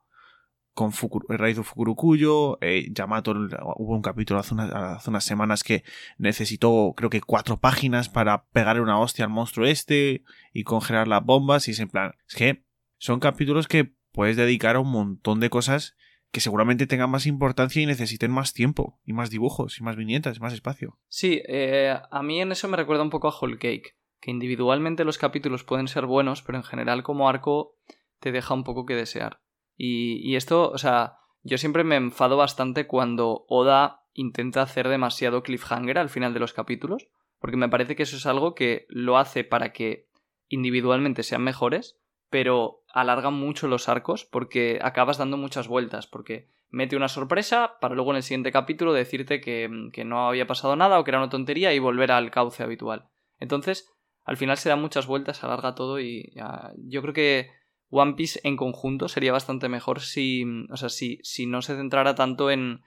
Con 0.75 0.91
Fukuru, 0.91 1.27
el 1.31 1.37
raíz 1.37 1.55
de 1.55 1.63
Fukurukuyo, 1.63 2.57
eh, 2.61 2.87
Yamato, 2.91 3.31
hubo 3.77 3.95
un 3.95 4.01
capítulo 4.01 4.39
hace, 4.39 4.55
unas- 4.55 4.71
hace 4.73 5.09
unas 5.11 5.23
semanas 5.23 5.63
que 5.63 5.83
necesitó 6.17 6.93
creo 6.97 7.11
que 7.11 7.21
cuatro 7.21 7.59
páginas 7.59 8.09
para 8.09 8.45
pegarle 8.47 8.81
una 8.81 8.99
hostia 8.99 9.25
al 9.25 9.31
monstruo 9.31 9.67
este 9.67 10.23
y 10.51 10.63
congelar 10.63 11.07
las 11.07 11.23
bombas 11.23 11.67
y 11.67 11.71
es 11.71 11.79
en 11.79 11.89
plan, 11.89 12.13
es 12.27 12.33
que 12.35 12.65
son 12.97 13.19
capítulos 13.19 13.67
que 13.67 13.93
puedes 14.13 14.37
dedicar 14.37 14.77
a 14.77 14.79
un 14.79 14.91
montón 14.91 15.41
de 15.41 15.49
cosas 15.49 15.97
que 16.31 16.39
seguramente 16.39 16.87
tengan 16.87 17.11
más 17.11 17.27
importancia 17.27 17.81
y 17.81 17.85
necesiten 17.85 18.31
más 18.31 18.53
tiempo, 18.53 18.99
y 19.05 19.13
más 19.13 19.29
dibujos, 19.29 19.79
y 19.79 19.83
más 19.83 19.95
viñetas, 19.95 20.37
y 20.37 20.39
más 20.39 20.53
espacio. 20.53 20.97
Sí, 21.07 21.41
eh, 21.47 21.95
a 22.09 22.23
mí 22.23 22.41
en 22.41 22.51
eso 22.51 22.67
me 22.67 22.77
recuerda 22.77 23.03
un 23.03 23.11
poco 23.11 23.27
a 23.27 23.37
Whole 23.37 23.59
Cake, 23.59 23.97
que 24.19 24.31
individualmente 24.31 25.05
los 25.05 25.19
capítulos 25.19 25.63
pueden 25.63 25.87
ser 25.87 26.07
buenos, 26.07 26.41
pero 26.41 26.57
en 26.57 26.63
general 26.63 27.03
como 27.03 27.29
arco 27.29 27.75
te 28.19 28.31
deja 28.31 28.53
un 28.53 28.63
poco 28.63 28.85
que 28.85 28.95
desear. 28.95 29.41
Y, 29.75 30.27
y 30.27 30.35
esto, 30.35 30.71
o 30.71 30.77
sea, 30.79 31.17
yo 31.43 31.57
siempre 31.57 31.83
me 31.83 31.97
enfado 31.97 32.37
bastante 32.37 32.87
cuando 32.87 33.45
Oda 33.47 34.05
intenta 34.13 34.61
hacer 34.61 34.87
demasiado 34.87 35.43
cliffhanger 35.43 35.99
al 35.99 36.09
final 36.09 36.33
de 36.33 36.39
los 36.39 36.53
capítulos, 36.53 37.09
porque 37.37 37.57
me 37.57 37.69
parece 37.69 37.95
que 37.95 38.03
eso 38.03 38.15
es 38.15 38.25
algo 38.25 38.55
que 38.55 38.85
lo 38.89 39.17
hace 39.17 39.43
para 39.43 39.73
que 39.73 40.07
individualmente 40.47 41.21
sean 41.21 41.43
mejores, 41.43 41.99
pero 42.33 42.83
alarga 42.91 43.29
mucho 43.29 43.67
los 43.67 43.87
arcos 43.87 44.25
porque 44.25 44.79
acabas 44.81 45.19
dando 45.19 45.37
muchas 45.37 45.67
vueltas, 45.67 46.07
porque 46.07 46.49
mete 46.71 46.95
una 46.95 47.07
sorpresa 47.07 47.77
para 47.79 47.93
luego 47.93 48.09
en 48.09 48.17
el 48.17 48.23
siguiente 48.23 48.51
capítulo 48.51 48.91
decirte 48.91 49.39
que, 49.39 49.69
que 49.93 50.03
no 50.03 50.27
había 50.27 50.47
pasado 50.47 50.75
nada 50.75 50.97
o 50.97 51.03
que 51.03 51.11
era 51.11 51.19
una 51.19 51.29
tontería 51.29 51.75
y 51.75 51.77
volver 51.77 52.11
al 52.11 52.31
cauce 52.31 52.63
habitual. 52.63 53.07
Entonces, 53.39 53.93
al 54.23 54.37
final 54.37 54.57
se 54.57 54.69
da 54.69 54.75
muchas 54.75 55.05
vueltas, 55.05 55.43
alarga 55.43 55.75
todo 55.75 55.99
y 55.99 56.31
ya, 56.33 56.71
yo 56.75 57.03
creo 57.03 57.13
que 57.13 57.51
One 57.91 58.13
Piece 58.13 58.39
en 58.43 58.57
conjunto 58.57 59.09
sería 59.09 59.31
bastante 59.31 59.69
mejor 59.69 60.01
si, 60.01 60.43
o 60.71 60.75
sea, 60.75 60.89
si, 60.89 61.19
si 61.21 61.45
no 61.45 61.61
se 61.61 61.75
centrara 61.75 62.15
tanto 62.15 62.49
en 62.49 62.81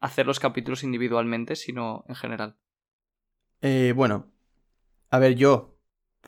hacer 0.00 0.26
los 0.26 0.38
capítulos 0.38 0.84
individualmente, 0.84 1.56
sino 1.56 2.04
en 2.08 2.14
general. 2.14 2.56
Eh, 3.62 3.94
bueno, 3.96 4.30
a 5.08 5.18
ver, 5.18 5.34
yo 5.34 5.71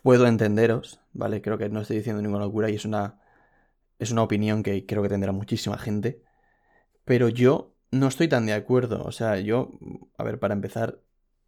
puedo 0.02 0.26
entenderos, 0.26 1.00
¿vale? 1.12 1.42
Creo 1.42 1.58
que 1.58 1.68
no 1.68 1.80
estoy 1.80 1.98
diciendo 1.98 2.22
ninguna 2.22 2.44
locura 2.44 2.70
y 2.70 2.74
es 2.74 2.84
una, 2.84 3.20
es 3.98 4.10
una 4.10 4.22
opinión 4.22 4.62
que 4.62 4.86
creo 4.86 5.02
que 5.02 5.08
tendrá 5.08 5.32
muchísima 5.32 5.78
gente. 5.78 6.22
Pero 7.04 7.28
yo 7.28 7.74
no 7.90 8.08
estoy 8.08 8.28
tan 8.28 8.46
de 8.46 8.52
acuerdo. 8.54 9.02
O 9.04 9.12
sea, 9.12 9.38
yo, 9.40 9.72
a 10.18 10.24
ver, 10.24 10.38
para 10.38 10.54
empezar, 10.54 11.00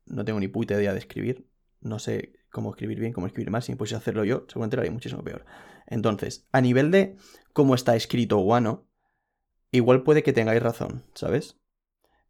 no 0.06 0.24
tengo 0.24 0.40
ni 0.40 0.48
puta 0.48 0.74
idea 0.74 0.92
de 0.92 0.98
escribir. 0.98 1.46
No 1.80 1.98
sé 1.98 2.34
cómo 2.50 2.70
escribir 2.70 3.00
bien, 3.00 3.12
cómo 3.12 3.26
escribir 3.26 3.50
mal. 3.50 3.62
Si 3.62 3.72
me 3.72 3.76
pusiese 3.76 3.98
hacerlo 3.98 4.24
yo, 4.24 4.44
seguramente 4.48 4.76
lo 4.76 4.80
haría 4.80 4.92
muchísimo 4.92 5.22
peor. 5.22 5.44
Entonces, 5.86 6.46
a 6.52 6.60
nivel 6.60 6.90
de 6.90 7.16
cómo 7.52 7.74
está 7.74 7.96
escrito 7.96 8.38
Wano, 8.38 8.86
igual 9.70 10.02
puede 10.02 10.22
que 10.22 10.32
tengáis 10.32 10.62
razón, 10.62 11.04
¿sabes? 11.14 11.58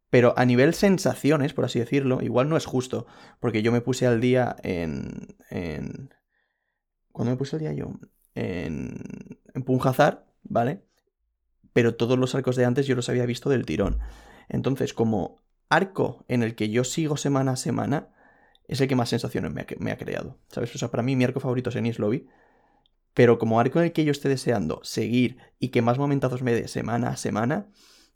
Pero 0.09 0.33
a 0.37 0.45
nivel 0.45 0.73
sensaciones, 0.73 1.53
por 1.53 1.65
así 1.65 1.79
decirlo, 1.79 2.21
igual 2.21 2.47
no 2.49 2.57
es 2.57 2.65
justo. 2.65 3.07
Porque 3.39 3.61
yo 3.61 3.71
me 3.71 3.81
puse 3.81 4.07
al 4.07 4.21
día 4.21 4.55
en. 4.63 5.35
en... 5.49 6.13
¿Cuándo 7.11 7.31
me 7.31 7.37
puse 7.37 7.57
al 7.57 7.61
día 7.61 7.73
yo? 7.73 7.91
En. 8.35 8.95
En 9.53 9.63
Punjazar, 9.63 10.27
¿vale? 10.43 10.83
Pero 11.73 11.95
todos 11.95 12.17
los 12.17 12.35
arcos 12.35 12.55
de 12.55 12.65
antes 12.65 12.87
yo 12.87 12.95
los 12.95 13.09
había 13.09 13.25
visto 13.25 13.49
del 13.49 13.65
tirón. 13.65 13.99
Entonces, 14.49 14.93
como 14.93 15.41
arco 15.69 16.25
en 16.27 16.43
el 16.43 16.55
que 16.55 16.69
yo 16.69 16.83
sigo 16.83 17.17
semana 17.17 17.53
a 17.53 17.55
semana, 17.57 18.09
es 18.67 18.81
el 18.81 18.87
que 18.87 18.95
más 18.95 19.09
sensaciones 19.09 19.51
me 19.51 19.91
ha, 19.91 19.97
creado. 19.97 20.39
¿Sabes? 20.49 20.73
O 20.75 20.77
sea, 20.77 20.89
para 20.91 21.03
mí 21.03 21.15
mi 21.15 21.23
arco 21.23 21.39
favorito 21.39 21.69
es 21.69 21.75
Enies 21.75 21.99
Lobby. 21.99 22.27
Pero 23.13 23.39
como 23.39 23.59
arco 23.59 23.79
en 23.79 23.85
el 23.85 23.93
que 23.93 24.05
yo 24.05 24.11
esté 24.11 24.29
deseando 24.29 24.79
seguir 24.83 25.37
y 25.59 25.69
que 25.69 25.81
más 25.81 25.97
momentazos 25.97 26.43
me 26.43 26.53
dé 26.53 26.67
semana 26.67 27.09
a 27.09 27.17
semana, 27.17 27.67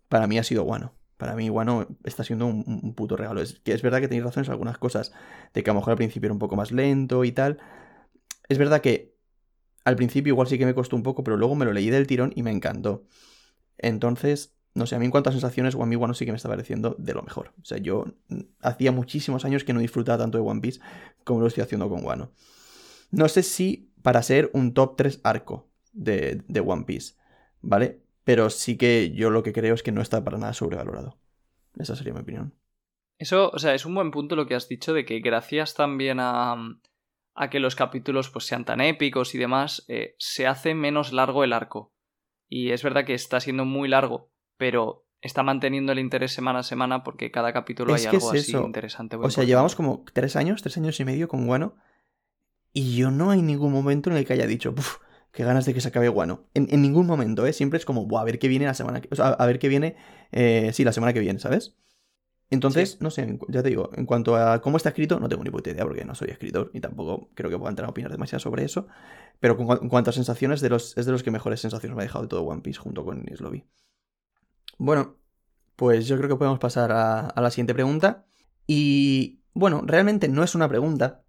para 0.10 0.28
mí 0.28 0.38
ha 0.38 0.44
sido 0.44 0.64
Wano. 0.64 0.94
Para 1.22 1.36
mí, 1.36 1.52
Wano 1.52 1.86
está 2.04 2.24
siendo 2.24 2.48
un, 2.48 2.96
puto 2.96 3.16
regalo. 3.16 3.44
Es 3.44 3.60
que 3.60 3.74
es 3.74 3.84
verdad 3.84 4.00
que 4.00 4.08
tenéis 4.08 4.24
razón 4.24 4.44
en 4.44 4.50
algunas 4.50 4.80
cosas. 4.80 5.12
De 5.54 5.62
que 5.62 5.70
a 5.70 5.74
lo 5.74 5.80
mejor 5.80 5.92
al 5.92 5.98
principio 5.98 6.26
era 6.26 6.34
un 6.34 6.40
poco 6.40 6.56
más 6.56 6.72
lento 6.72 7.24
y 7.24 7.32
tal. 7.32 7.60
Es 8.50 8.58
verdad 8.58 8.82
que 8.82 9.14
al 9.86 9.96
principio 9.98 10.34
igual 10.34 10.48
sí 10.48 10.58
que 10.58 10.66
me 10.66 10.74
costó 10.74 10.96
un 10.96 11.04
poco, 11.04 11.24
pero 11.24 11.38
luego 11.38 11.54
me 11.54 11.64
lo 11.64 11.74
leí 11.74 11.92
del 11.92 12.08
tirón 12.08 12.34
y 12.36 12.42
me 12.42 12.50
encantó. 12.50 13.06
Entonces, 13.78 14.56
no 14.74 14.88
sé, 14.88 14.96
a 14.96 14.98
mí 14.98 15.06
en 15.06 15.12
cuanto 15.12 15.30
a 15.30 15.32
sensaciones, 15.32 15.76
One 15.76 15.90
Piece 15.90 15.98
Wano 15.98 16.16
sí 16.16 16.26
que 16.26 16.32
me 16.32 16.38
está 16.38 16.50
pareciendo 16.50 16.96
de 16.98 17.14
lo 17.14 17.22
mejor. 17.22 17.54
O 17.62 17.66
sea, 17.66 17.78
yo 17.78 18.06
hacía 18.60 18.92
muchísimos 18.92 19.46
años 19.46 19.64
que 19.64 19.74
no 19.74 19.80
disfrutaba 19.80 20.18
tanto 20.18 20.40
de 20.40 20.44
One 20.44 20.62
Piece 20.62 20.80
como 21.24 21.42
lo 21.42 21.46
estoy 21.46 21.62
haciendo 21.62 21.88
con 21.88 22.04
Wano. 22.04 22.32
No 23.12 23.30
sé 23.30 23.44
si 23.44 23.94
para 24.02 24.24
ser 24.24 24.50
un 24.54 24.74
top 24.74 24.96
3 24.98 25.20
arco 25.24 25.70
de, 25.94 26.42
de 26.48 26.60
One 26.62 26.86
Piece, 26.86 27.14
¿vale? 27.62 28.02
Pero 28.24 28.50
sí 28.50 28.78
que 28.78 29.12
yo 29.12 29.30
lo 29.30 29.44
que 29.44 29.54
creo 29.54 29.74
es 29.74 29.84
que 29.84 29.92
no 29.92 30.02
está 30.02 30.24
para 30.24 30.38
nada 30.38 30.54
sobrevalorado. 30.54 31.18
Esa 31.78 31.96
sería 31.96 32.14
mi 32.14 32.20
opinión. 32.20 32.54
Eso, 33.18 33.50
o 33.54 33.60
sea, 33.60 33.74
es 33.74 33.86
un 33.86 33.96
buen 33.96 34.12
punto 34.12 34.36
lo 34.36 34.48
que 34.48 34.56
has 34.56 34.68
dicho 34.68 34.94
de 34.94 35.06
que 35.06 35.20
gracias 35.20 35.76
también 35.76 36.20
a, 36.20 36.56
a 37.36 37.50
que 37.50 37.60
los 37.60 37.76
capítulos 37.76 38.30
pues, 38.30 38.46
sean 38.46 38.66
tan 38.66 38.82
épicos 38.82 39.36
y 39.36 39.38
demás, 39.38 39.86
eh, 39.88 40.16
se 40.18 40.48
hace 40.48 40.74
menos 40.74 41.14
largo 41.14 41.44
el 41.44 41.54
arco. 41.54 41.94
Y 42.50 42.72
es 42.72 42.84
verdad 42.84 43.06
que 43.06 43.14
está 43.14 43.40
siendo 43.40 43.64
muy 43.64 43.88
largo, 43.88 44.32
pero 44.58 45.06
está 45.22 45.44
manteniendo 45.44 45.92
el 45.92 46.00
interés 46.00 46.34
semana 46.34 46.60
a 46.60 46.64
semana 46.64 47.04
porque 47.04 47.32
cada 47.32 47.54
capítulo 47.54 47.96
Es 47.96 48.02
hay 48.02 48.16
algo 48.16 48.34
es 48.34 48.42
así 48.42 48.58
interesante. 48.58 49.16
O 49.18 49.30
sea, 49.30 49.44
llevamos 49.44 49.76
como 49.76 50.04
tres 50.14 50.36
años, 50.36 50.62
tres 50.62 50.78
años 50.78 51.00
y 51.00 51.06
medio 51.06 51.28
con 51.28 51.48
Wano. 51.48 51.76
Y 52.74 52.96
yo 52.96 53.12
no 53.12 53.32
hay 53.32 53.42
ningún 53.42 53.72
momento 53.72 54.10
en 54.10 54.18
el 54.18 54.26
que 54.26 54.34
haya 54.34 54.48
dicho, 54.48 54.74
"Puf, 54.74 54.98
qué 55.32 55.44
ganas 55.44 55.66
de 55.66 55.74
que 55.74 55.82
se 55.82 55.88
acabe 55.90 56.10
Wano. 56.10 56.46
En, 56.54 56.68
en 56.72 56.82
ningún 56.82 57.08
momento, 57.08 57.46
¿eh? 57.46 57.54
Siempre 57.54 57.78
es 57.78 57.86
como, 57.86 58.06
"Buah, 58.06 58.22
a 58.22 58.26
ver 58.26 58.40
qué 58.40 58.48
viene 58.48 58.66
la 58.66 58.74
semana 58.74 59.02
que... 59.02 59.10
O 59.12 59.16
sea, 59.16 59.30
a 59.30 59.46
ver 59.46 59.60
qué 59.60 59.68
viene... 59.70 59.96
eh, 60.32 60.72
sí, 60.74 60.84
la 60.84 60.94
semana 60.94 61.14
que 61.14 61.20
viene, 61.20 61.40
¿sabes? 61.40 61.76
Entonces, 62.50 62.92
Sí. 62.92 62.98
no 63.00 63.10
sé, 63.12 63.40
ya 63.48 63.64
te 63.64 63.70
digo, 63.70 63.92
en 63.96 64.06
cuanto 64.06 64.36
a 64.36 64.62
cómo 64.62 64.76
está 64.78 64.90
escrito, 64.90 65.20
no 65.22 65.30
tengo 65.30 65.44
ni 65.44 65.50
puta 65.50 65.70
idea 65.70 65.86
porque 65.86 66.04
no 66.06 66.16
soy 66.16 66.30
escritor 66.32 66.70
y 66.74 66.82
tampoco 66.82 67.30
creo 67.34 67.50
que 67.50 67.58
pueda 67.58 67.70
entrar 67.70 67.88
a 67.88 67.92
opinar 67.92 68.12
demasiado 68.12 68.42
sobre 68.42 68.66
eso. 68.66 68.88
Pero 69.40 69.56
con, 69.58 69.70
en 69.82 69.90
cuanto 69.90 70.10
a 70.10 70.14
sensaciones, 70.14 70.60
de 70.62 70.70
los, 70.70 70.98
es 70.98 71.06
de 71.06 71.14
los 71.14 71.24
que 71.24 71.32
mejores 71.32 71.62
sensaciones 71.62 71.96
me 71.96 72.04
ha 72.04 72.06
dejado 72.06 72.24
de 72.24 72.30
todo 72.30 72.44
One 72.44 72.62
Piece 72.62 72.80
junto 72.80 73.06
con 73.06 73.24
Lobby. 73.40 73.66
Bueno, 74.78 75.18
pues 75.76 76.08
yo 76.08 76.18
creo 76.18 76.30
que 76.30 76.36
podemos 76.36 76.60
pasar 76.60 76.92
a, 76.92 77.22
a 77.28 77.42
la 77.42 77.52
siguiente 77.52 77.74
pregunta. 77.74 78.26
Y 78.68 79.42
bueno, 79.54 79.84
realmente 79.86 80.28
no 80.28 80.44
es 80.44 80.56
una 80.56 80.68
pregunta, 80.68 81.21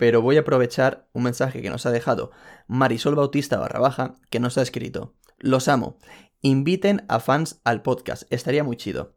pero 0.00 0.22
voy 0.22 0.38
a 0.38 0.40
aprovechar 0.40 1.10
un 1.12 1.24
mensaje 1.24 1.60
que 1.60 1.68
nos 1.68 1.84
ha 1.84 1.90
dejado 1.90 2.30
Marisol 2.68 3.16
Bautista 3.16 3.58
barra 3.58 3.80
baja, 3.80 4.14
que 4.30 4.40
nos 4.40 4.56
ha 4.56 4.62
escrito. 4.62 5.14
Los 5.36 5.68
amo. 5.68 5.98
Inviten 6.40 7.04
a 7.08 7.20
fans 7.20 7.60
al 7.64 7.82
podcast. 7.82 8.22
Estaría 8.32 8.64
muy 8.64 8.78
chido. 8.78 9.14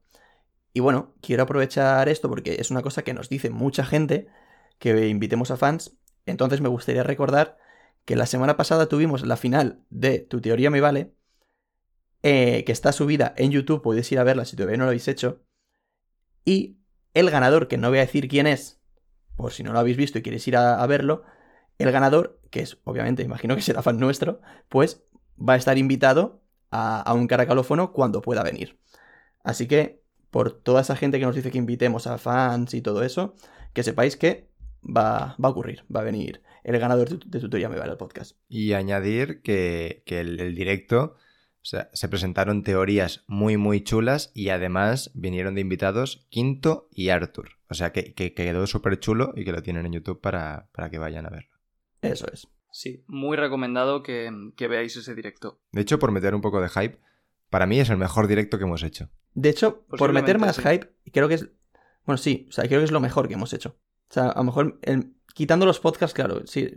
Y 0.73 0.81
bueno, 0.81 1.15
quiero 1.21 1.43
aprovechar 1.43 2.09
esto 2.09 2.27
porque 2.27 2.57
es 2.59 2.69
una 2.69 2.81
cosa 2.81 3.03
que 3.03 3.13
nos 3.13 3.29
dice 3.29 3.49
mucha 3.49 3.85
gente 3.85 4.27
que 4.77 5.07
invitemos 5.07 5.51
a 5.51 5.57
fans. 5.57 5.95
Entonces 6.25 6.59
me 6.59 6.67
gustaría 6.67 7.03
recordar 7.03 7.57
que 8.03 8.17
la 8.17 8.25
semana 8.25 8.57
pasada 8.57 8.87
tuvimos 8.87 9.25
la 9.25 9.37
final 9.37 9.85
de 9.89 10.19
Tu 10.19 10.41
teoría 10.41 10.69
me 10.69 10.81
vale, 10.81 11.15
eh, 12.23 12.65
que 12.65 12.73
está 12.73 12.91
subida 12.91 13.33
en 13.37 13.51
YouTube, 13.51 13.81
podéis 13.81 14.11
ir 14.11 14.19
a 14.19 14.25
verla 14.25 14.43
si 14.43 14.57
todavía 14.57 14.75
no 14.75 14.83
lo 14.83 14.89
habéis 14.89 15.07
hecho. 15.07 15.45
Y 16.43 16.81
el 17.13 17.29
ganador, 17.29 17.69
que 17.69 17.77
no 17.77 17.87
voy 17.87 17.99
a 17.99 18.01
decir 18.01 18.27
quién 18.27 18.47
es, 18.47 18.82
por 19.35 19.51
si 19.51 19.63
no 19.63 19.73
lo 19.73 19.79
habéis 19.79 19.97
visto 19.97 20.17
y 20.17 20.21
queréis 20.21 20.47
ir 20.47 20.57
a, 20.57 20.85
verlo, 20.87 21.23
el 21.77 21.91
ganador, 21.91 22.39
que 22.49 22.61
es 22.61 22.77
obviamente, 22.83 23.23
imagino 23.23 23.55
que 23.55 23.61
será 23.61 23.81
fan 23.81 23.97
nuestro, 23.97 24.41
pues 24.69 25.03
va 25.37 25.53
a 25.53 25.57
estar 25.57 25.77
invitado 25.77 26.41
a, 26.71 27.13
un 27.13 27.27
caracalófono 27.27 27.93
cuando 27.93 28.21
pueda 28.21 28.43
venir. 28.43 28.79
Así 29.43 29.67
que, 29.67 30.01
por 30.31 30.51
toda 30.51 30.81
esa 30.81 30.95
gente 30.95 31.19
que 31.19 31.25
nos 31.25 31.35
dice 31.35 31.51
que 31.51 31.57
invitemos 31.57 32.07
a 32.07 32.17
fans 32.17 32.73
y 32.73 32.81
todo 32.81 33.03
eso, 33.03 33.35
que 33.73 33.83
sepáis 33.83 34.17
que 34.17 34.49
va, 34.83 35.35
va 35.43 35.49
a 35.49 35.51
ocurrir, 35.51 35.83
va 35.93 35.99
a 35.99 36.03
venir 36.03 36.41
el 36.63 36.79
ganador 36.79 37.09
de, 37.09 37.19
de 37.25 37.39
Tutoría 37.39 37.69
Me 37.69 37.77
Vale 37.77 37.91
al 37.91 37.97
podcast. 37.97 38.37
Y 38.47 38.73
añadir 38.73 39.41
que, 39.41 40.01
que 40.05 40.21
el, 40.21 40.55
directo, 40.55 41.15
se 41.61 42.07
presentaron 42.09 42.63
teorías 42.63 43.23
muy, 43.27 43.57
muy 43.57 43.83
chulas 43.83 44.31
y 44.33 44.49
además 44.49 45.11
vinieron 45.13 45.55
de 45.55 45.61
invitados 45.61 46.25
Quinto 46.29 46.89
y 46.91 47.09
Arthur. 47.09 47.51
O 47.73 47.75
sea, 47.75 47.91
que, 47.91 48.13
que 48.13 48.33
quedó 48.35 48.67
súper 48.67 48.99
chulo 48.99 49.33
y 49.35 49.43
que 49.43 49.51
lo 49.51 49.63
tienen 49.63 49.85
en 49.87 49.93
YouTube 49.93 50.21
para, 50.21 50.69
para 50.71 50.89
que 50.91 50.99
vayan 50.99 51.25
a 51.25 51.29
verlo. 51.31 51.49
Eso 52.01 52.27
es. 52.31 52.47
Sí, 52.71 53.03
muy 53.07 53.35
recomendado 53.35 54.03
que, 54.03 54.31
que 54.55 54.67
veáis 54.67 54.95
ese 54.95 55.15
directo. 55.15 55.59
De 55.71 55.81
hecho, 55.81 55.97
por 55.97 56.11
meter 56.11 56.35
un 56.35 56.41
poco 56.41 56.61
de 56.61 56.69
hype, 56.69 56.99
para 57.49 57.65
mí 57.65 57.79
es 57.79 57.89
el 57.89 57.97
mejor 57.97 58.27
directo 58.27 58.57
que 58.57 58.63
hemos 58.65 58.83
hecho. 58.83 59.09
De 59.33 59.49
hecho, 59.49 59.85
por 59.87 60.13
meter 60.13 60.37
más 60.37 60.57
sí. 60.57 60.61
hype, 60.61 60.87
creo 61.11 61.27
que 61.27 61.33
es. 61.35 61.49
Bueno, 62.05 62.17
sí, 62.17 62.45
o 62.49 62.51
sea, 62.51 62.67
creo 62.67 62.79
que 62.79 62.85
es 62.85 62.91
lo 62.91 62.99
mejor 62.99 63.27
que 63.27 63.33
hemos 63.33 63.53
hecho. 63.53 63.77
O 64.09 64.13
sea, 64.13 64.29
a 64.29 64.37
lo 64.37 64.43
mejor, 64.43 64.79
el- 64.83 65.15
quitando 65.33 65.65
los 65.65 65.79
podcasts, 65.79 66.13
claro, 66.13 66.45
sí, 66.45 66.71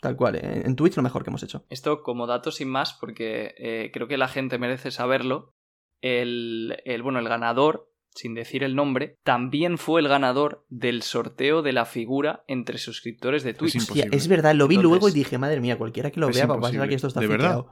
tal 0.00 0.16
cual. 0.16 0.36
En, 0.36 0.66
en 0.66 0.74
Twitch 0.76 0.96
lo 0.96 1.02
mejor 1.02 1.22
que 1.22 1.30
hemos 1.30 1.42
hecho. 1.44 1.64
Esto 1.68 2.02
como 2.02 2.26
dato 2.26 2.50
sin 2.50 2.68
más, 2.68 2.94
porque 2.94 3.54
eh, 3.58 3.90
creo 3.92 4.08
que 4.08 4.16
la 4.18 4.26
gente 4.28 4.58
merece 4.58 4.90
saberlo. 4.90 5.54
El, 6.00 6.80
el, 6.86 7.02
bueno, 7.02 7.18
el 7.18 7.28
ganador, 7.28 7.89
sin 8.14 8.34
decir 8.34 8.64
el 8.64 8.74
nombre, 8.76 9.16
también 9.22 9.78
fue 9.78 10.00
el 10.00 10.08
ganador 10.08 10.64
del 10.68 11.02
sorteo 11.02 11.62
de 11.62 11.72
la 11.72 11.84
figura 11.84 12.44
entre 12.48 12.78
suscriptores 12.78 13.42
de 13.42 13.54
Twitch. 13.54 13.76
imposible. 13.76 14.02
Hostia, 14.04 14.16
es 14.18 14.28
verdad, 14.28 14.54
lo 14.54 14.68
vi 14.68 14.76
Entonces- 14.76 14.90
luego 15.00 15.08
y 15.08 15.12
dije, 15.12 15.38
madre 15.38 15.60
mía, 15.60 15.78
cualquiera 15.78 16.10
que 16.10 16.20
lo 16.20 16.28
Es 16.28 16.36
vea 16.36 16.46
va 16.46 16.56
a 16.56 16.60
pensar 16.60 16.88
que 16.88 16.94
esto 16.94 17.06
está 17.08 17.20
¿De 17.20 17.26
verdad? 17.26 17.64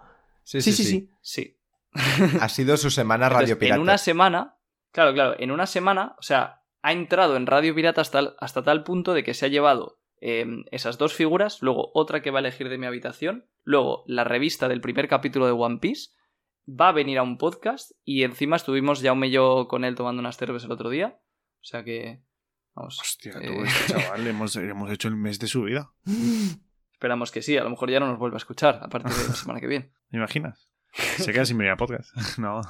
Sí, 0.45 0.61
sí, 0.63 0.73
sí. 0.73 1.11
Sí. 1.21 1.57
Ha 2.41 2.49
sido 2.49 2.77
su 2.77 2.91
semana 2.91 3.27
Entonces, 3.27 3.49
Radio 3.49 3.59
Pirata. 3.59 3.75
En 3.77 3.81
una 3.83 3.99
semana, 3.99 4.57
claro, 4.93 5.13
claro, 5.13 5.37
en 5.39 5.51
una 5.51 5.67
semana, 5.67 6.15
o 6.19 6.23
sea, 6.23 6.63
ha 6.83 6.93
entrado 6.93 7.37
en 7.37 7.47
Radio 7.47 7.75
Pirata 7.75 8.01
hasta, 8.01 8.35
hasta 8.39 8.63
tal 8.63 8.85
punto 8.85 9.15
de 9.15 9.25
que 9.25 9.35
se 9.35 9.47
ha 9.47 9.49
llevado 9.49 9.99
eh, 10.21 10.47
esas 10.71 10.99
dos 10.99 11.15
figuras, 11.15 11.63
luego 11.63 11.91
otra 11.95 12.23
que 12.23 12.31
va 12.31 12.39
a 12.39 12.41
elegir 12.41 12.69
de 12.69 12.79
mi 12.79 12.87
habitación, 12.87 13.47
luego 13.65 14.05
la 14.07 14.25
revista 14.25 14.69
del 14.69 14.81
primer 14.81 15.09
capítulo 15.09 15.47
de 15.47 15.53
One 15.53 15.79
Piece, 15.81 16.11
va 16.69 16.89
a 16.89 16.93
venir 16.93 17.19
a 17.19 17.23
un 17.23 17.39
podcast 17.39 17.93
y 18.05 18.25
encima 18.25 18.57
estuvimos 18.57 19.01
ya 19.01 19.13
un 19.13 19.21
mello 19.21 19.69
con 19.69 19.85
él 19.85 19.95
tomando 19.95 20.21
unas 20.21 20.37
cervezas 20.37 20.67
el 20.67 20.73
otro 20.73 20.91
día. 20.91 21.19
O 21.61 21.65
sea 21.65 21.83
que, 21.83 22.23
vamos, 22.75 22.99
Hostia, 23.01 23.33
eh, 23.41 23.47
tú, 23.47 23.65
este 23.65 23.95
chaval, 23.99 24.27
hemos, 24.27 24.57
hemos 24.57 24.91
hecho 24.91 25.09
el 25.09 25.17
mes 25.17 25.39
de 25.39 25.47
su 25.47 25.63
vida. 25.63 25.93
esperamos 26.93 27.31
que 27.31 27.43
sí, 27.43 27.57
a 27.57 27.65
lo 27.65 27.71
mejor 27.71 27.91
ya 27.91 28.01
no 28.01 28.07
nos 28.07 28.19
vuelva 28.19 28.37
a 28.37 28.39
escuchar 28.39 28.81
a 28.83 28.89
partir 28.89 29.13
de 29.13 29.29
la 29.29 29.35
semana 29.35 29.61
que 29.61 29.67
viene. 29.67 29.93
¿Me 30.11 30.19
imaginas? 30.19 30.71
Se 30.93 31.33
queda 31.33 31.45
sin 31.45 31.59
venir 31.59 31.73
a 31.73 31.77
podcast. 31.77 32.15
No. 32.39 32.61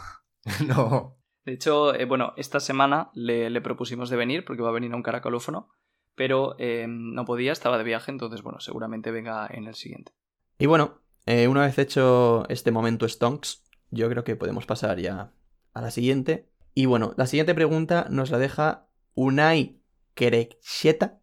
no. 0.67 1.17
De 1.45 1.53
hecho, 1.55 1.95
eh, 1.95 2.05
bueno, 2.05 2.35
esta 2.37 2.61
semana 2.61 3.11
le, 3.15 3.51
le 3.51 3.61
propusimos 3.61 4.11
de 4.11 4.17
venir 4.17 4.45
porque 4.45 4.63
va 4.63 4.69
a 4.69 4.73
venir 4.73 4.93
a 4.93 4.97
un 4.97 5.03
caracolófono, 5.03 5.71
pero 6.15 6.57
eh, 6.59 6.87
no 6.89 7.25
podía, 7.25 7.53
estaba 7.53 7.79
de 7.79 7.85
viaje, 7.85 8.11
entonces, 8.11 8.43
bueno, 8.43 8.61
seguramente 8.61 9.11
venga 9.11 9.47
en 9.51 9.67
el 9.67 9.75
siguiente. 9.75 10.13
Y 10.59 10.67
bueno, 10.67 11.01
eh, 11.27 11.47
una 11.47 11.63
vez 11.63 11.79
hecho 11.79 12.49
este 12.49 12.71
momento 12.71 13.09
Stonks, 13.09 13.68
yo 13.91 14.09
creo 14.09 14.25
que 14.25 14.37
podemos 14.37 14.67
pasar 14.67 14.99
ya 14.99 15.33
a 15.73 15.81
la 15.81 15.91
siguiente. 15.91 16.49
Y 16.75 16.87
bueno, 16.87 17.15
la 17.17 17.27
siguiente 17.27 17.55
pregunta 17.55 18.07
nos 18.11 18.31
la 18.31 18.39
deja 18.39 18.87
Unai 19.15 19.81
Kerecheta 20.15 21.21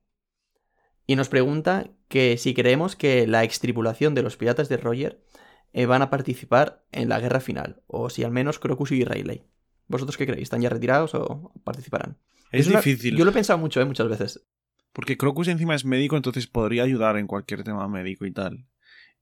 y 1.07 1.16
nos 1.16 1.30
pregunta 1.30 1.89
que 2.07 2.38
si 2.38 2.53
creemos 2.53 2.95
que 2.95 3.28
la 3.28 3.43
extripulación 3.43 4.16
de 4.16 4.24
los 4.24 4.38
piratas 4.38 4.70
de 4.70 4.78
Roger 4.78 5.24
eh, 5.74 5.86
van 5.86 6.01
a 6.01 6.09
participar 6.09 6.86
en 6.91 7.09
la 7.09 7.20
guerra 7.20 7.39
final, 7.39 7.82
o 7.88 8.09
si 8.09 8.24
al 8.24 8.32
menos 8.32 8.59
Crocus 8.59 8.91
y 8.91 9.03
Rayleigh. 9.03 9.45
¿Vosotros 9.88 10.18
qué 10.18 10.26
creéis? 10.26 10.43
¿Están 10.43 10.61
ya 10.61 10.70
retirados 10.70 11.13
o 11.13 11.51
participarán? 11.63 12.18
Es, 12.51 12.68
una- 12.68 12.78
difícil. 12.78 13.16
Yo 13.16 13.26
lo 13.26 13.32
he 13.32 13.34
pensado 13.34 13.59
mucho, 13.59 13.82
¿eh? 13.82 13.86
Muchas 13.86 14.07
veces. 14.07 14.45
Porque 14.93 15.18
Crocus 15.18 15.47
encima 15.49 15.76
es 15.76 15.84
médico, 15.86 16.16
entonces 16.16 16.47
podría 16.47 16.84
ayudar 16.84 17.18
en 17.18 17.28
cualquier 17.28 17.63
tema 17.63 17.88
médico 17.88 18.26
y 18.26 18.32
tal. 18.32 18.66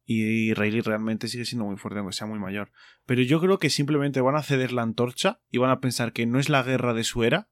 Y 0.05 0.53
Rayleigh 0.53 0.81
realmente 0.83 1.27
sigue 1.27 1.45
siendo 1.45 1.65
muy 1.65 1.77
fuerte, 1.77 1.99
aunque 1.99 2.13
sea 2.15 2.27
muy 2.27 2.39
mayor. 2.39 2.71
Pero 3.05 3.21
yo 3.21 3.39
creo 3.39 3.57
que 3.59 3.69
simplemente 3.69 4.19
van 4.21 4.35
a 4.35 4.43
ceder 4.43 4.71
la 4.73 4.81
antorcha 4.81 5.39
y 5.49 5.59
van 5.59 5.69
a 5.71 5.79
pensar 5.79 6.11
que 6.13 6.25
no 6.25 6.39
es 6.39 6.49
la 6.49 6.61
guerra 6.63 6.93
de 6.93 7.03
su 7.05 7.23
era, 7.23 7.49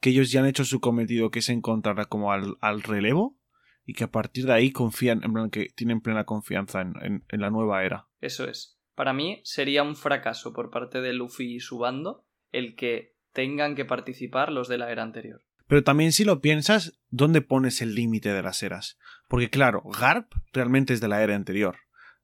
que 0.00 0.10
ellos 0.10 0.30
ya 0.30 0.40
han 0.40 0.46
hecho 0.46 0.64
su 0.64 0.80
cometido, 0.80 1.30
que 1.30 1.40
es 1.40 1.48
encontrar 1.48 2.06
como 2.08 2.30
al, 2.32 2.56
al 2.60 2.82
relevo, 2.82 3.36
y 3.84 3.94
que 3.94 4.04
a 4.04 4.10
partir 4.12 4.44
de 4.46 4.52
ahí 4.52 4.70
confían, 4.70 5.24
en 5.24 5.32
plan 5.32 5.50
que 5.50 5.70
tienen 5.74 6.00
plena 6.00 6.24
confianza 6.24 6.82
en, 6.82 6.92
en- 7.02 7.24
en 7.28 7.40
la 7.40 7.50
nueva 7.50 7.84
era. 7.84 8.06
Eso 8.20 8.46
es. 8.48 8.78
Para 8.94 9.12
mí 9.12 9.40
sería 9.44 9.82
un 9.82 9.96
fracaso 9.96 10.52
por 10.52 10.70
parte 10.70 11.00
de 11.00 11.12
Luffy 11.14 11.54
y 11.56 11.60
su 11.60 11.78
bando 11.78 12.26
el 12.52 12.76
que 12.76 13.16
tengan 13.32 13.74
que 13.74 13.84
participar 13.84 14.52
los 14.52 14.68
de 14.68 14.78
la 14.78 14.90
era 14.92 15.02
anterior. 15.02 15.42
Pero 15.66 15.84
también 15.84 16.12
si 16.12 16.24
lo 16.24 16.40
piensas, 16.40 16.98
¿dónde 17.10 17.40
pones 17.42 17.82
el 17.82 17.94
límite 17.94 18.32
de 18.32 18.42
las 18.42 18.62
eras? 18.62 18.98
Porque 19.28 19.50
claro, 19.50 19.82
Garp 20.00 20.32
realmente 20.52 20.94
es 20.94 21.00
de 21.00 21.08
la 21.08 21.22
era 21.22 21.34
anterior. 21.36 21.76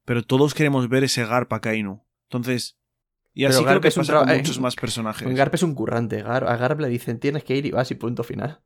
Pero 0.04 0.22
todos 0.22 0.54
queremos 0.54 0.88
ver 0.88 1.04
ese 1.04 1.24
Garp 1.24 1.52
a 1.52 1.60
Kainu. 1.60 2.02
Entonces... 2.28 2.78
Y 3.36 3.42
Pero 3.42 3.50
así 3.50 3.58
creo 3.64 3.68
Garp 3.72 3.82
que 3.82 3.88
es 3.88 3.96
un 3.96 4.02
con 4.02 4.06
traba- 4.06 4.36
muchos 4.36 4.60
más 4.60 4.76
personajes. 4.76 5.34
Garp 5.34 5.54
es 5.54 5.62
un 5.64 5.74
currante. 5.74 6.22
Gar- 6.24 6.46
a 6.48 6.56
Garp 6.56 6.78
le 6.80 6.88
dicen 6.88 7.18
tienes 7.18 7.42
que 7.42 7.56
ir 7.56 7.66
y 7.66 7.70
vas 7.72 7.90
y 7.90 7.96
punto 7.96 8.22
final. 8.22 8.60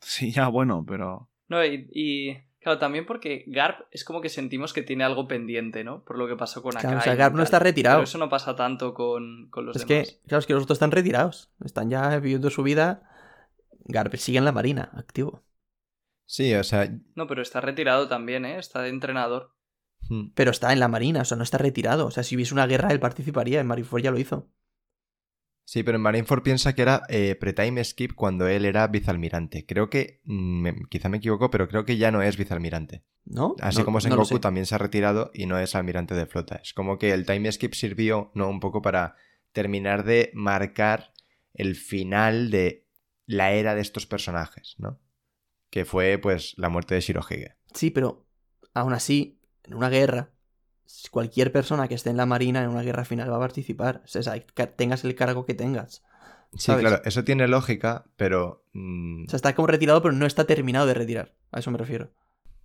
Sí, 0.00 0.30
ya 0.32 0.46
bueno, 0.48 0.84
pero... 0.86 1.28
No, 1.48 1.64
y, 1.64 1.88
y, 1.92 2.36
claro, 2.60 2.78
también 2.78 3.04
porque 3.04 3.44
Garp 3.48 3.80
es 3.90 4.04
como 4.04 4.20
que 4.20 4.28
sentimos 4.28 4.72
que 4.72 4.82
tiene 4.82 5.02
algo 5.04 5.26
pendiente, 5.26 5.82
¿no? 5.82 6.04
Por 6.04 6.18
lo 6.18 6.28
que 6.28 6.36
pasó 6.36 6.62
con 6.62 6.70
Claro, 6.72 6.88
Akai 6.90 6.98
o 6.98 7.02
sea, 7.02 7.14
Garp 7.16 7.34
no 7.34 7.42
está 7.42 7.58
retirado. 7.58 7.96
Pero 7.98 8.04
eso 8.04 8.18
no 8.18 8.28
pasa 8.28 8.54
tanto 8.54 8.94
con, 8.94 9.48
con 9.50 9.66
los 9.66 9.74
Es 9.76 9.86
demás. 9.86 10.08
que, 10.08 10.20
claro, 10.28 10.38
es 10.40 10.46
que 10.46 10.52
los 10.54 10.62
otros 10.62 10.76
están 10.76 10.92
retirados. 10.92 11.50
Están 11.64 11.90
ya 11.90 12.16
viviendo 12.20 12.48
su 12.50 12.62
vida. 12.62 13.02
Garp 13.86 14.14
sigue 14.16 14.38
en 14.38 14.44
la 14.44 14.52
marina, 14.52 14.90
activo. 14.94 15.42
Sí, 16.26 16.54
o 16.54 16.62
sea. 16.62 16.88
No, 17.16 17.26
pero 17.26 17.42
está 17.42 17.60
retirado 17.60 18.06
también, 18.08 18.44
¿eh? 18.44 18.58
Está 18.58 18.82
de 18.82 18.88
entrenador. 18.90 19.52
Hmm. 20.08 20.30
Pero 20.34 20.50
está 20.50 20.72
en 20.72 20.80
la 20.80 20.88
marina, 20.88 21.22
o 21.22 21.24
sea, 21.24 21.36
no 21.36 21.42
está 21.44 21.58
retirado. 21.58 22.06
O 22.06 22.10
sea, 22.10 22.22
si 22.22 22.36
hubiese 22.36 22.54
una 22.54 22.66
guerra, 22.66 22.90
él 22.90 23.00
participaría. 23.00 23.60
En 23.60 23.66
Marineford 23.66 24.02
ya 24.02 24.10
lo 24.10 24.18
hizo. 24.18 24.48
Sí, 25.64 25.82
pero 25.84 25.96
en 25.96 26.02
Marineford 26.02 26.42
piensa 26.42 26.74
que 26.74 26.82
era 26.82 27.02
eh, 27.08 27.36
pre-time 27.36 27.82
skip 27.84 28.14
cuando 28.14 28.46
él 28.48 28.64
era 28.64 28.86
vicealmirante. 28.88 29.64
Creo 29.64 29.88
que. 29.90 30.20
mm, 30.24 30.60
me- 30.60 30.76
quizá 30.90 31.08
me 31.08 31.18
equivoco, 31.18 31.50
pero 31.50 31.68
creo 31.68 31.84
que 31.84 31.96
ya 31.96 32.10
no 32.10 32.20
es 32.22 32.36
vicealmirante. 32.36 33.04
¿No? 33.24 33.54
Así 33.60 33.78
No- 33.78 33.84
como 33.84 33.98
no 33.98 34.00
Sengoku 34.00 34.24
sé. 34.24 34.38
también 34.40 34.66
se 34.66 34.74
ha 34.74 34.78
retirado 34.78 35.30
y 35.32 35.46
no 35.46 35.58
es 35.58 35.74
almirante 35.76 36.14
de 36.14 36.26
flota. 36.26 36.56
Es 36.56 36.74
como 36.74 36.98
que 36.98 37.12
el 37.12 37.24
time 37.24 37.50
skip 37.52 37.74
sirvió, 37.74 38.32
¿no? 38.34 38.48
Un 38.48 38.58
poco 38.58 38.82
para 38.82 39.14
terminar 39.52 40.04
de 40.04 40.30
marcar 40.34 41.12
el 41.54 41.76
final 41.76 42.50
de 42.50 42.88
la 43.26 43.52
era 43.52 43.74
de 43.76 43.80
estos 43.82 44.06
personajes, 44.06 44.74
¿no? 44.78 44.98
Que 45.70 45.84
fue, 45.84 46.18
pues, 46.18 46.54
la 46.56 46.68
muerte 46.68 46.96
de 46.96 47.00
Shirohige. 47.02 47.54
Sí, 47.72 47.90
pero 47.90 48.26
aún 48.74 48.92
así, 48.94 49.38
en 49.64 49.74
una 49.74 49.88
guerra, 49.88 50.30
cualquier 51.10 51.52
persona 51.52 51.88
que 51.88 51.94
esté 51.94 52.10
en 52.10 52.16
la 52.16 52.26
marina 52.26 52.62
en 52.62 52.70
una 52.70 52.82
guerra 52.82 53.04
final 53.04 53.30
va 53.30 53.36
a 53.36 53.40
participar. 53.40 54.02
O 54.04 54.08
sea, 54.08 54.34
tengas 54.76 55.04
el 55.04 55.14
cargo 55.14 55.46
que 55.46 55.54
tengas. 55.54 56.02
Sí, 56.54 56.72
claro, 56.76 57.00
eso 57.04 57.24
tiene 57.24 57.48
lógica, 57.48 58.04
pero. 58.16 58.64
mm, 58.72 59.24
O 59.24 59.28
sea, 59.28 59.36
está 59.36 59.54
como 59.54 59.68
retirado, 59.68 60.02
pero 60.02 60.12
no 60.12 60.26
está 60.26 60.44
terminado 60.44 60.86
de 60.86 60.94
retirar. 60.94 61.34
A 61.50 61.60
eso 61.60 61.70
me 61.70 61.78
refiero. 61.78 62.10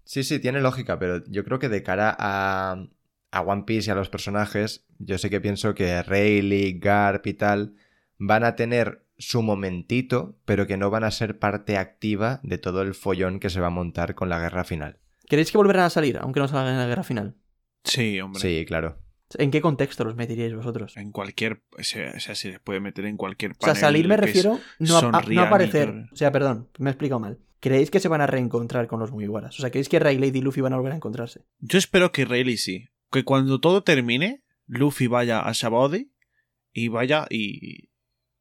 Sí, 0.03 0.23
sí, 0.23 0.39
tiene 0.39 0.61
lógica, 0.61 0.99
pero 0.99 1.23
yo 1.25 1.43
creo 1.43 1.59
que 1.59 1.69
de 1.69 1.83
cara 1.83 2.15
a, 2.17 2.87
a 3.31 3.41
One 3.41 3.63
Piece 3.63 3.89
y 3.89 3.91
a 3.91 3.95
los 3.95 4.09
personajes, 4.09 4.85
yo 4.99 5.17
sí 5.17 5.29
que 5.29 5.41
pienso 5.41 5.73
que 5.73 6.01
Rayleigh, 6.01 6.79
Garp 6.79 7.27
y 7.27 7.33
tal 7.33 7.75
van 8.17 8.43
a 8.43 8.55
tener 8.55 9.05
su 9.17 9.41
momentito, 9.41 10.37
pero 10.45 10.65
que 10.67 10.77
no 10.77 10.89
van 10.89 11.03
a 11.03 11.11
ser 11.11 11.39
parte 11.39 11.77
activa 11.77 12.39
de 12.43 12.57
todo 12.57 12.81
el 12.81 12.93
follón 12.93 13.39
que 13.39 13.49
se 13.49 13.59
va 13.59 13.67
a 13.67 13.71
montar 13.71 14.15
con 14.15 14.29
la 14.29 14.39
guerra 14.39 14.63
final. 14.63 14.99
¿Queréis 15.28 15.51
que 15.51 15.57
volverán 15.57 15.86
a 15.86 15.89
salir, 15.89 16.17
aunque 16.17 16.39
no 16.39 16.47
salgan 16.47 16.73
en 16.73 16.80
la 16.80 16.88
guerra 16.88 17.03
final? 17.03 17.36
Sí, 17.84 18.19
hombre. 18.19 18.41
Sí, 18.41 18.65
claro. 18.65 18.97
¿En 19.38 19.51
qué 19.51 19.59
contexto 19.61 20.05
los 20.05 20.15
meteríais 20.15 20.55
vosotros? 20.55 20.95
En 20.95 21.11
cualquier... 21.11 21.61
O 21.78 21.84
sea, 21.84 22.13
o 22.15 22.19
sea, 22.19 22.34
se 22.34 22.49
les 22.49 22.59
puede 22.61 22.80
meter 22.80 23.05
en 23.05 23.17
cualquier 23.17 23.51
O 23.51 23.55
sea, 23.55 23.67
panel 23.73 23.82
salir 23.82 24.07
me 24.07 24.15
refiero 24.17 24.59
no, 24.80 24.95
a- 24.95 24.99
a- 24.99 25.21
no 25.21 25.32
y 25.34 25.38
aparecer. 25.38 25.89
O 26.11 26.15
sea, 26.15 26.32
perdón, 26.32 26.69
me 26.80 26.89
he 26.89 26.93
explicado 26.93 27.19
mal. 27.19 27.39
¿Creéis 27.59 27.91
que 27.91 27.99
se 27.99 28.07
van 28.07 28.21
a 28.21 28.28
reencontrar 28.28 28.88
con 28.88 28.99
los 29.01 29.11
Mugiwaras? 29.11 29.57
O 29.59 29.61
sea, 29.61 29.69
¿creéis 29.69 29.89
que 29.89 29.99
Rayleigh 29.99 30.32
y 30.38 30.41
Luffy 30.41 30.61
van 30.61 30.71
a 30.73 30.78
volver 30.78 30.93
a 30.93 30.95
encontrarse? 30.95 31.41
Yo 31.59 31.78
espero 31.78 32.11
que 32.13 32.23
Rayleigh 32.23 32.57
sí. 32.57 32.88
Que 33.11 33.25
cuando 33.25 33.59
todo 33.59 33.84
termine, 33.84 34.43
Luffy 34.65 35.07
vaya 35.07 35.41
a 35.41 35.51
Shabody 35.51 36.11
y 36.71 36.88
vaya 36.88 37.25
y. 37.30 37.89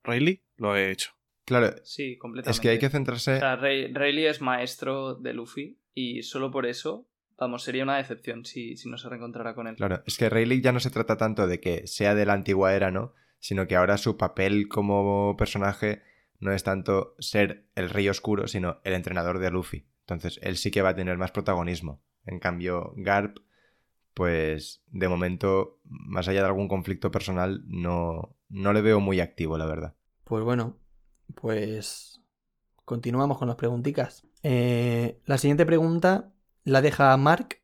Rayleigh 0.04 0.44
lo 0.56 0.76
he 0.76 0.92
hecho. 0.92 1.10
Claro, 1.46 1.74
Sí, 1.84 2.18
completamente. 2.18 2.50
es 2.54 2.60
que 2.60 2.68
hay 2.68 2.78
que 2.78 2.90
centrarse... 2.90 3.36
O 3.36 3.38
sea, 3.38 3.56
Ray- 3.56 3.92
Rayleigh 3.94 4.26
es 4.28 4.40
maestro 4.42 5.14
de 5.14 5.32
Luffy 5.32 5.78
y 5.94 6.22
solo 6.22 6.50
por 6.50 6.66
eso, 6.66 7.08
vamos, 7.38 7.62
sería 7.62 7.84
una 7.84 7.96
decepción 7.96 8.44
si, 8.44 8.76
si 8.76 8.90
no 8.90 8.98
se 8.98 9.08
reencontrara 9.08 9.54
con 9.54 9.66
él. 9.68 9.76
Claro, 9.76 10.02
es 10.06 10.18
que 10.18 10.28
Rayleigh 10.28 10.60
ya 10.60 10.72
no 10.72 10.80
se 10.80 10.90
trata 10.90 11.16
tanto 11.16 11.46
de 11.46 11.60
que 11.60 11.86
sea 11.86 12.14
de 12.14 12.26
la 12.26 12.34
antigua 12.34 12.74
era, 12.74 12.90
¿no? 12.90 13.14
Sino 13.38 13.66
que 13.66 13.76
ahora 13.76 13.96
su 13.96 14.16
papel 14.18 14.68
como 14.68 15.36
personaje 15.38 16.02
no 16.40 16.52
es 16.52 16.64
tanto 16.64 17.14
ser 17.20 17.64
el 17.76 17.88
rey 17.90 18.08
oscuro, 18.08 18.46
sino 18.48 18.80
el 18.84 18.92
entrenador 18.94 19.38
de 19.38 19.50
Luffy. 19.50 19.86
Entonces, 20.00 20.38
él 20.42 20.56
sí 20.56 20.70
que 20.70 20.82
va 20.82 20.90
a 20.90 20.94
tener 20.96 21.16
más 21.16 21.30
protagonismo. 21.30 22.02
En 22.26 22.38
cambio, 22.40 22.92
Garp, 22.96 23.38
pues 24.14 24.82
de 24.88 25.08
momento, 25.08 25.78
más 25.84 26.28
allá 26.28 26.40
de 26.40 26.46
algún 26.46 26.68
conflicto 26.68 27.10
personal, 27.10 27.62
no, 27.66 28.36
no 28.48 28.72
le 28.72 28.80
veo 28.82 29.00
muy 29.00 29.20
activo, 29.20 29.58
la 29.58 29.66
verdad. 29.66 29.94
Pues 30.24 30.42
bueno, 30.44 30.78
pues 31.34 32.20
continuamos 32.84 33.38
con 33.38 33.48
las 33.48 33.56
preguntitas. 33.56 34.26
Eh, 34.42 35.20
la 35.24 35.38
siguiente 35.38 35.66
pregunta 35.66 36.32
la 36.64 36.82
deja 36.82 37.16
Mark. 37.16 37.62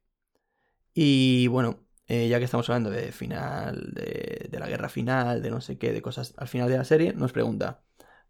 Y 0.94 1.46
bueno, 1.46 1.86
eh, 2.06 2.28
ya 2.28 2.38
que 2.38 2.44
estamos 2.44 2.68
hablando 2.68 2.90
de 2.90 3.12
final, 3.12 3.92
de, 3.94 4.48
de 4.50 4.58
la 4.58 4.68
guerra 4.68 4.88
final, 4.88 5.42
de 5.42 5.50
no 5.50 5.60
sé 5.60 5.78
qué, 5.78 5.92
de 5.92 6.02
cosas 6.02 6.34
al 6.36 6.48
final 6.48 6.68
de 6.68 6.76
la 6.76 6.84
serie, 6.84 7.14
nos 7.14 7.32
pregunta, 7.32 7.82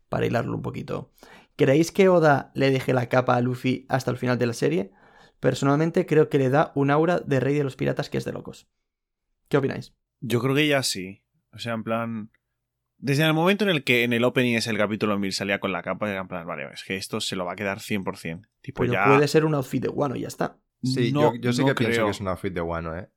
para 0.09 0.27
hilarlo 0.27 0.55
un 0.55 0.63
poquito, 0.63 1.11
¿creéis 1.57 1.91
que 1.91 2.09
Oda 2.09 2.53
le 2.55 2.71
deje 2.71 2.93
la 2.93 3.09
capa 3.09 3.35
a 3.35 3.41
Luffy 3.41 3.87
hasta 3.89 4.11
el 4.11 4.19
final 4.19 4.39
de 4.39 4.47
la 4.47 4.53
serie? 4.53 4.93
Personalmente 5.41 6.07
creo 6.07 6.29
que 6.29 6.39
le 6.39 6.51
da 6.51 6.71
un 6.77 6.91
aura 6.91 7.19
de 7.19 7.41
rey 7.41 7.55
de 7.55 7.65
los 7.65 7.75
piratas 7.75 8.09
que 8.11 8.19
es 8.19 8.25
de 8.25 8.33
locos. 8.33 8.69
¿Qué 9.49 9.57
opináis? 9.57 9.95
Yo 10.21 10.41
creo 10.41 10.55
que 10.55 10.69
ya 10.69 10.83
sí. 10.83 11.25
O 11.53 11.59
sea, 11.59 11.75
en 11.75 11.83
plan. 11.83 12.31
Desde 13.05 13.25
el 13.27 13.35
momento 13.35 13.65
en 13.65 13.71
el 13.71 13.83
que 13.83 14.05
en 14.05 14.13
el 14.13 14.23
opening 14.23 14.55
es 14.55 14.69
el 14.69 14.79
capítulo 14.79 15.19
1000 15.19 15.33
salía 15.33 15.59
con 15.59 15.73
la 15.73 15.83
capa, 15.83 16.09
era 16.09 16.21
en 16.21 16.29
plan, 16.29 16.47
vale, 16.47 16.69
es 16.73 16.85
que 16.85 16.97
esto 16.97 17.21
se 17.21 17.35
lo 17.35 17.45
va 17.45 17.55
a 17.55 17.57
quedar 17.57 17.81
100%. 17.81 18.47
Tipo, 18.61 18.83
Pero 18.83 18.93
ya. 18.93 19.05
puede 19.07 19.27
ser 19.27 19.45
un 19.45 19.55
outfit 19.55 19.83
de 19.83 19.89
Wano 19.89 20.15
y 20.15 20.21
ya 20.21 20.29
está. 20.29 20.57
Sí, 20.85 21.11
No- 21.13 21.35
yo, 21.35 21.41
yo 21.41 21.53
sí 21.53 21.63
no 21.63 21.67
que 21.69 21.75
pienso 21.75 21.95
creo. 21.97 22.05
que 22.07 22.11
es 22.13 22.21
un 22.21 22.29
outfit 22.29 22.53
de 22.55 22.61
Wano, 22.61 22.97
¿eh? 22.97 23.09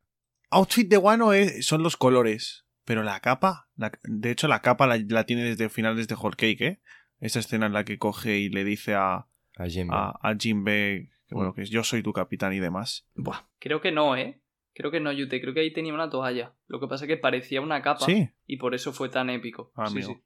Outfit 0.49 0.89
de 0.89 0.97
Wano 0.97 1.33
es- 1.33 1.65
son 1.67 1.83
los 1.83 1.97
colores. 1.97 2.65
Pero 2.83 3.03
la 3.03 3.19
capa. 3.19 3.69
la- 3.77 3.91
de 4.03 4.31
hecho, 4.31 4.47
la 4.47 4.61
capa 4.61 4.85
la, 4.87 4.97
la 5.07 5.25
tiene 5.25 5.43
desde 5.43 5.69
finales 5.69 6.07
de 6.07 6.15
Whole 6.15 6.35
Cake, 6.35 6.61
¿eh? 6.65 6.81
Esa 7.19 7.39
escena 7.39 7.65
en 7.67 7.73
la 7.73 7.83
que 7.85 7.97
coge 7.99 8.37
y 8.39 8.49
le 8.49 8.63
dice 8.63 8.93
a, 8.95 9.27
A 9.57 9.65
Jinbe. 9.67 9.93
a, 9.95 10.09
a 10.21 10.35
Jinbe 10.35 11.09
que, 11.27 11.33
bueno, 11.35 11.53
que 11.53 11.61
es 11.63 11.69
yo 11.69 11.83
soy 11.83 12.01
tu 12.03 12.11
capitán 12.13 12.53
y 12.53 12.59
demás. 12.59 13.07
Buah. 13.15 13.47
Creo 13.59 13.81
que 13.81 13.91
no, 13.91 14.15
¿eh? 14.15 14.39
Creo 14.75 14.91
que 14.91 14.99
no, 14.99 15.11
Yute. 15.11 15.41
Creo 15.41 15.53
que 15.53 15.61
ahí 15.61 15.73
tenía 15.73 15.93
una 15.93 16.09
toalla. 16.09 16.53
Lo 16.67 16.79
que 16.79 16.87
pasa 16.87 17.05
es 17.05 17.07
que 17.07 17.17
parecía 17.17 17.61
una 17.61 17.81
capa 17.81 18.05
Sí. 18.05 18.29
y 18.45 18.57
por 18.57 18.75
eso 18.75 18.91
fue 18.93 19.09
tan 19.09 19.29
épico. 19.29 19.71
Ah, 19.75 19.87
sí, 19.87 20.03
sí. 20.03 20.21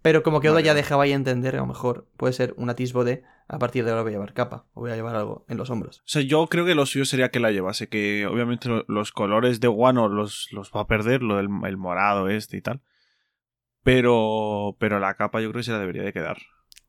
Pero 0.00 0.22
como 0.22 0.40
que 0.40 0.48
Oda 0.48 0.56
Vale, 0.56 0.66
ya 0.66 0.74
dejaba 0.74 1.02
ahí 1.04 1.12
entender, 1.12 1.54
a 1.56 1.58
lo 1.58 1.66
mejor 1.66 2.08
puede 2.16 2.32
ser 2.32 2.54
un 2.56 2.70
atisbo 2.70 3.04
de 3.04 3.24
a 3.48 3.58
partir 3.58 3.84
de 3.84 3.90
ahora 3.90 4.02
voy 4.02 4.10
a 4.10 4.14
llevar 4.14 4.32
capa 4.32 4.66
o 4.72 4.80
voy 4.82 4.90
a 4.92 4.94
llevar 4.96 5.16
algo 5.16 5.44
en 5.48 5.56
los 5.58 5.70
hombros. 5.70 5.98
O 5.98 6.02
sea, 6.06 6.22
yo 6.22 6.46
creo 6.46 6.64
que 6.64 6.74
lo 6.76 6.86
suyo 6.86 7.04
sería 7.04 7.30
que 7.30 7.40
la 7.40 7.50
llevase, 7.50 7.88
que 7.88 8.26
obviamente 8.26 8.68
lo- 8.68 8.84
los 8.88 9.10
colores 9.12 9.58
de 9.60 9.68
Wano 9.68 10.08
los, 10.08 10.48
los 10.52 10.70
va 10.74 10.82
a 10.82 10.86
perder, 10.86 11.22
lo 11.22 11.36
del 11.36 11.48
el 11.66 11.76
morado 11.76 12.28
este 12.28 12.56
y 12.56 12.62
tal. 12.62 12.80
Pero, 13.82 14.76
pero 14.78 14.98
la 15.00 15.14
capa 15.14 15.40
yo 15.40 15.48
creo 15.50 15.60
que 15.60 15.64
se 15.64 15.72
la 15.72 15.78
debería 15.78 16.02
de 16.02 16.12
quedar. 16.12 16.38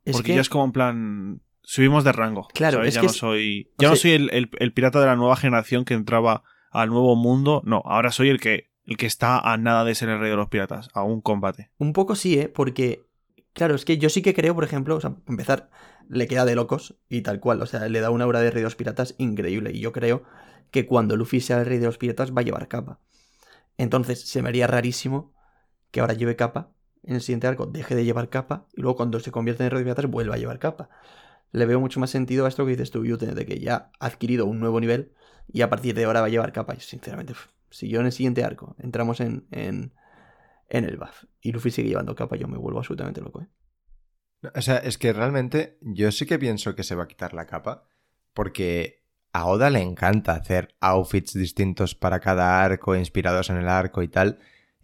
Es 0.05 0.13
Porque 0.13 0.27
que 0.31 0.35
ya 0.35 0.41
es 0.41 0.49
como 0.49 0.65
en 0.65 0.71
plan. 0.71 1.41
Subimos 1.61 2.03
de 2.03 2.11
rango. 2.11 2.47
Claro, 2.53 2.77
¿sabes? 2.77 2.89
es 2.89 2.95
ya 2.95 3.01
que 3.01 3.07
no 3.07 3.11
es- 3.11 3.17
soy. 3.17 3.71
o 3.77 3.81
Ya 3.83 3.89
no 3.89 3.95
soy 3.95 4.11
el, 4.11 4.29
el- 4.31 4.49
el 4.59 4.73
pirata 4.73 4.99
de 4.99 5.05
la 5.05 5.15
nueva 5.15 5.35
generación 5.35 5.85
que 5.85 5.93
entraba 5.93 6.43
al 6.71 6.89
nuevo 6.89 7.15
mundo. 7.15 7.61
No, 7.65 7.81
ahora 7.85 8.11
soy 8.11 8.29
el 8.29 8.39
que, 8.39 8.71
el 8.85 8.97
que 8.97 9.05
está 9.05 9.39
a 9.39 9.57
nada 9.57 9.83
de 9.83 9.95
ser 9.95 10.09
el 10.09 10.19
rey 10.19 10.29
de 10.29 10.35
los 10.35 10.49
piratas, 10.49 10.89
a 10.93 11.03
un 11.03 11.21
combate. 11.21 11.71
un 11.77 11.93
poco 11.93 12.15
sí, 12.15 12.39
¿eh? 12.39 12.49
Porque, 12.49 13.05
claro, 13.53 13.75
es 13.75 13.85
que 13.85 13.97
yo 13.97 14.09
sí 14.09 14.21
que 14.21 14.33
creo, 14.33 14.55
por 14.55 14.63
ejemplo, 14.63 14.95
o 14.95 15.01
sea, 15.01 15.15
empezar, 15.27 15.69
le 16.09 16.27
queda 16.27 16.45
de 16.45 16.55
locos 16.55 16.97
y 17.07 17.21
tal 17.21 17.39
cual, 17.39 17.61
o 17.61 17.65
sea, 17.65 17.87
le 17.87 17.99
da 17.99 18.09
una 18.09 18.23
aura 18.23 18.41
de 18.41 18.51
rey 18.51 18.61
de 18.61 18.65
los 18.65 18.75
piratas 18.75 19.15
increíble 19.17 19.71
y 19.71 19.79
yo 19.79 19.91
creo 19.91 20.23
que 20.71 20.85
cuando 20.85 21.15
Luffy 21.15 21.39
sea 21.39 21.59
el 21.59 21.65
rey 21.65 21.77
de 21.77 21.85
los 21.85 21.97
piratas 21.97 22.31
va 22.31 22.41
a 22.41 22.43
llevar 22.43 22.67
capa. 22.67 22.99
Entonces, 23.77 24.27
se 24.27 24.41
me 24.41 24.49
haría 24.49 24.67
rarísimo 24.67 25.33
que 25.91 26.01
ahora 26.01 26.13
lleve 26.13 26.35
capa, 26.35 26.71
en 27.03 27.15
el 27.15 27.21
siguiente 27.21 27.47
arco 27.47 27.65
deje 27.65 27.95
de 27.95 28.03
llevar 28.03 28.29
capa 28.29 28.67
y 28.73 28.81
luego 28.81 28.97
cuando 28.97 29.19
se 29.19 29.31
convierta 29.31 29.63
en 29.63 29.71
rey 29.71 29.79
de 29.79 29.85
los 29.85 29.95
piratas 29.95 30.11
vuelva 30.11 30.35
a 30.35 30.37
llevar 30.37 30.59
capa. 30.59 30.89
Le 31.51 31.65
veo 31.65 31.79
mucho 31.79 31.99
más 31.99 32.11
sentido 32.11 32.45
a 32.45 32.47
esto 32.47 32.65
que 32.65 32.71
dices 32.71 32.91
tú, 32.91 33.05
Yute, 33.05 33.33
de 33.33 33.45
que 33.45 33.59
ya 33.59 33.91
ha 33.99 34.05
adquirido 34.05 34.45
un 34.45 34.59
nuevo 34.59 34.79
nivel 34.79 35.13
y 35.51 35.61
a 35.61 35.69
partir 35.69 35.95
de 35.95 36.05
ahora 36.05 36.21
va 36.21 36.27
a 36.27 36.29
llevar 36.29 36.51
capa. 36.51 36.75
Y 36.75 36.79
sinceramente, 36.79 37.33
si 37.69 37.89
yo 37.89 37.99
en 37.99 38.07
el 38.07 38.11
siguiente 38.11 38.43
arco 38.43 38.75
entramos 38.79 39.19
en, 39.19 39.47
en, 39.51 39.93
en 40.69 40.85
el 40.85 40.97
buff 40.97 41.25
y 41.41 41.51
Luffy 41.51 41.71
sigue 41.71 41.89
llevando 41.89 42.15
capa, 42.15 42.35
yo 42.35 42.47
me 42.47 42.57
vuelvo 42.57 42.79
absolutamente 42.79 43.21
loco, 43.21 43.41
¿eh? 43.41 43.47
O 44.55 44.61
sea, 44.61 44.77
es 44.77 44.97
que 44.97 45.11
realmente 45.11 45.77
yo 45.81 46.11
sí 46.13 46.25
que 46.25 46.39
pienso 46.39 46.73
que 46.73 46.83
se 46.83 46.95
va 46.95 47.03
a 47.03 47.07
quitar 47.07 47.33
la 47.33 47.45
capa, 47.45 47.83
porque 48.33 49.03
a 49.33 49.45
Oda 49.45 49.69
le 49.69 49.81
encanta 49.81 50.33
hacer 50.33 50.75
outfits 50.79 51.33
distintos 51.33 51.93
para 51.93 52.19
cada 52.19 52.63
arco, 52.63 52.95
inspirados 52.95 53.49
en 53.49 53.57
el 53.57 53.67
arco 53.67 54.01
y 54.01 54.07
tal. 54.07 54.39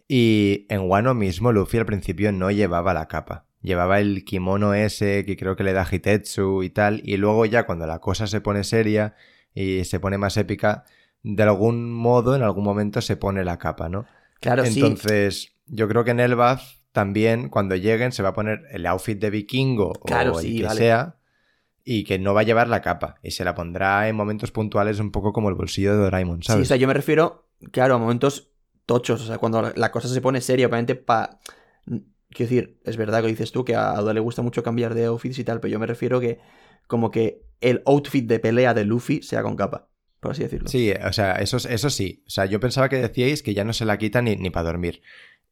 Y 0.08 0.66
en 0.68 0.82
Wano 0.82 1.14
mismo 1.14 1.52
Luffy 1.52 1.78
al 1.78 1.86
principio 1.86 2.32
no 2.32 2.50
llevaba 2.50 2.94
la 2.94 3.08
capa. 3.08 3.46
Llevaba 3.62 3.98
el 3.98 4.24
kimono 4.24 4.74
ese 4.74 5.24
que 5.24 5.36
creo 5.36 5.56
que 5.56 5.64
le 5.64 5.72
da 5.72 5.88
Hitetsu 5.90 6.62
y 6.62 6.70
tal. 6.70 7.00
Y 7.04 7.16
luego 7.16 7.46
ya 7.46 7.64
cuando 7.64 7.86
la 7.86 7.98
cosa 7.98 8.26
se 8.26 8.40
pone 8.40 8.62
seria 8.62 9.16
y 9.56 9.84
se 9.84 9.98
pone 9.98 10.18
más 10.18 10.36
épica, 10.36 10.84
de 11.24 11.42
algún 11.42 11.92
modo, 11.92 12.36
en 12.36 12.42
algún 12.44 12.62
momento 12.62 13.00
se 13.00 13.16
pone 13.16 13.42
la 13.44 13.58
capa, 13.58 13.88
¿no? 13.88 14.06
Claro, 14.40 14.64
sí. 14.64 14.80
Entonces, 14.80 15.52
yo 15.66 15.88
creo 15.88 16.04
que 16.04 16.12
en 16.12 16.20
el 16.20 16.36
buff 16.36 16.62
también, 16.92 17.48
cuando 17.48 17.74
lleguen, 17.74 18.12
se 18.12 18.22
va 18.22 18.28
a 18.28 18.34
poner 18.34 18.62
el 18.70 18.86
outfit 18.86 19.18
de 19.18 19.30
vikingo 19.30 19.92
Claro, 20.04 20.34
o 20.34 20.40
el 20.40 20.46
sí, 20.46 20.58
que 20.58 20.64
vale. 20.64 20.78
sea, 20.80 21.16
y 21.84 22.04
que 22.04 22.18
no 22.18 22.34
va 22.34 22.40
a 22.40 22.44
llevar 22.44 22.68
la 22.68 22.82
capa. 22.82 23.16
Y 23.22 23.30
se 23.32 23.44
la 23.44 23.54
pondrá 23.54 24.08
en 24.08 24.16
momentos 24.16 24.50
puntuales 24.52 25.00
un 25.00 25.10
poco 25.10 25.32
como 25.32 25.48
el 25.48 25.54
bolsillo 25.54 25.92
de 25.92 25.98
Doraemon, 25.98 26.42
Sí, 26.42 26.48
¿sabes? 26.48 26.62
o 26.62 26.68
sea, 26.68 26.76
yo 26.76 26.86
me 26.88 26.94
refiero, 26.94 27.48
claro, 27.72 27.94
a 27.94 27.98
momentos 27.98 28.50
tochos, 28.86 29.22
o 29.22 29.26
sea, 29.26 29.38
cuando 29.38 29.62
la- 29.62 29.72
la 29.76 29.90
cosa 29.90 30.08
se 30.08 30.20
pone 30.20 30.40
seria, 30.40 30.66
obviamente, 30.66 30.94
para... 30.96 31.38
Quiero 32.30 32.50
decir, 32.50 32.80
es 32.84 32.96
verdad 32.96 33.22
que 33.22 33.28
dices 33.28 33.52
tú 33.52 33.64
que 33.64 33.74
a 33.76 33.94
Oda 33.94 34.12
le 34.12 34.20
gusta 34.20 34.42
mucho 34.42 34.62
cambiar 34.62 34.94
de 34.94 35.06
outfits 35.06 35.38
y 35.38 35.44
tal, 35.44 35.60
pero 35.60 35.72
yo 35.72 35.78
me 35.78 35.86
refiero 35.86 36.20
que 36.20 36.38
como 36.86 37.10
que 37.10 37.45
el 37.60 37.82
outfit 37.86 38.26
de 38.26 38.38
pelea 38.38 38.74
de 38.74 38.84
Luffy 38.84 39.22
sea 39.22 39.42
con 39.42 39.56
capa, 39.56 39.88
por 40.20 40.32
así 40.32 40.42
decirlo. 40.42 40.68
Sí, 40.68 40.92
o 40.92 41.12
sea, 41.12 41.36
eso, 41.36 41.56
eso 41.56 41.90
sí. 41.90 42.22
O 42.26 42.30
sea, 42.30 42.46
yo 42.46 42.60
pensaba 42.60 42.88
que 42.88 42.96
decíais 42.96 43.42
que 43.42 43.54
ya 43.54 43.64
no 43.64 43.72
se 43.72 43.84
la 43.84 43.98
quita 43.98 44.22
ni, 44.22 44.36
ni 44.36 44.50
para 44.50 44.66
dormir. 44.66 45.02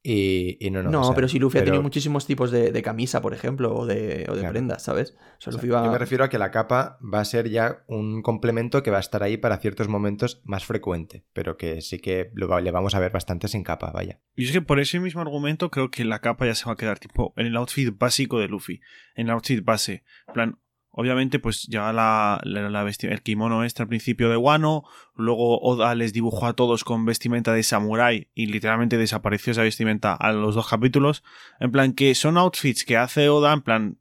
Y, 0.06 0.58
y 0.60 0.70
no, 0.70 0.82
no. 0.82 0.90
No, 0.90 1.00
o 1.00 1.04
sea, 1.04 1.14
pero 1.14 1.28
si 1.28 1.38
Luffy 1.38 1.56
ha 1.56 1.64
tenido 1.64 1.82
muchísimos 1.82 2.26
tipos 2.26 2.50
de, 2.50 2.72
de 2.72 2.82
camisa, 2.82 3.22
por 3.22 3.32
ejemplo, 3.32 3.74
o 3.74 3.86
de, 3.86 4.26
o 4.28 4.34
de 4.34 4.40
Claro. 4.40 4.50
prendas, 4.52 4.82
¿sabes? 4.82 5.12
O 5.12 5.14
sea, 5.14 5.24
o 5.38 5.40
sea, 5.40 5.52
Luffy 5.52 5.68
va... 5.68 5.82
Yo 5.82 5.92
me 5.92 5.96
refiero 5.96 6.24
a 6.24 6.28
que 6.28 6.36
la 6.38 6.50
capa 6.50 6.98
va 7.02 7.20
a 7.20 7.24
ser 7.24 7.48
ya 7.48 7.84
un 7.86 8.20
complemento 8.20 8.82
que 8.82 8.90
va 8.90 8.98
a 8.98 9.00
estar 9.00 9.22
ahí 9.22 9.38
para 9.38 9.56
ciertos 9.56 9.88
momentos 9.88 10.42
más 10.44 10.66
frecuente, 10.66 11.24
pero 11.32 11.56
que 11.56 11.80
sí 11.80 12.00
que 12.00 12.30
lo 12.34 12.60
le 12.60 12.70
vamos 12.70 12.94
a 12.94 13.00
ver 13.00 13.12
bastante 13.12 13.48
sin 13.48 13.62
capa, 13.64 13.92
vaya. 13.92 14.20
Y 14.36 14.44
es 14.44 14.52
que 14.52 14.60
por 14.60 14.78
ese 14.78 15.00
mismo 15.00 15.22
argumento 15.22 15.70
creo 15.70 15.90
que 15.90 16.04
la 16.04 16.18
capa 16.18 16.44
ya 16.44 16.54
se 16.54 16.66
va 16.66 16.72
a 16.72 16.76
quedar 16.76 16.98
tipo 16.98 17.32
en 17.38 17.46
el 17.46 17.56
outfit 17.56 17.96
básico 17.98 18.38
de 18.40 18.48
Luffy. 18.48 18.82
En 19.14 19.28
el 19.28 19.32
outfit 19.32 19.64
base. 19.64 20.04
En 20.28 20.34
plan, 20.34 20.58
obviamente 20.96 21.38
pues 21.38 21.66
ya 21.66 21.92
la, 21.92 22.40
la, 22.44 22.88
el 22.88 23.22
kimono 23.22 23.64
este 23.64 23.82
al 23.82 23.88
principio 23.88 24.30
de 24.30 24.36
Wano. 24.36 24.84
Luego 25.16 25.60
Oda 25.60 25.94
les 25.94 26.12
dibujó 26.12 26.46
a 26.46 26.54
todos 26.54 26.84
con 26.84 27.04
vestimenta 27.04 27.52
de 27.52 27.62
samurái 27.62 28.28
y 28.34 28.46
literalmente 28.46 28.96
desapareció 28.96 29.50
esa 29.50 29.62
vestimenta 29.62 30.14
a 30.14 30.32
los 30.32 30.54
dos 30.54 30.68
capítulos. 30.68 31.24
En 31.58 31.72
plan 31.72 31.92
que 31.92 32.14
son 32.14 32.38
outfits 32.38 32.84
que 32.84 32.96
hace 32.96 33.28
Oda 33.28 33.52
en 33.52 33.62
plan 33.62 33.98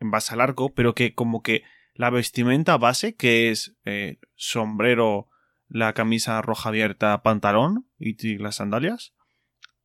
en 0.00 0.10
base 0.10 0.34
al 0.34 0.40
arco, 0.42 0.74
pero 0.74 0.94
que 0.94 1.14
como 1.14 1.42
que 1.42 1.62
la 1.94 2.10
vestimenta 2.10 2.76
base, 2.76 3.14
que 3.14 3.50
es 3.50 3.76
eh, 3.84 4.18
sombrero, 4.34 5.28
la 5.68 5.94
camisa 5.94 6.42
roja 6.42 6.68
abierta, 6.68 7.22
pantalón 7.22 7.86
y, 7.98 8.26
y 8.26 8.36
las 8.36 8.56
sandalias, 8.56 9.14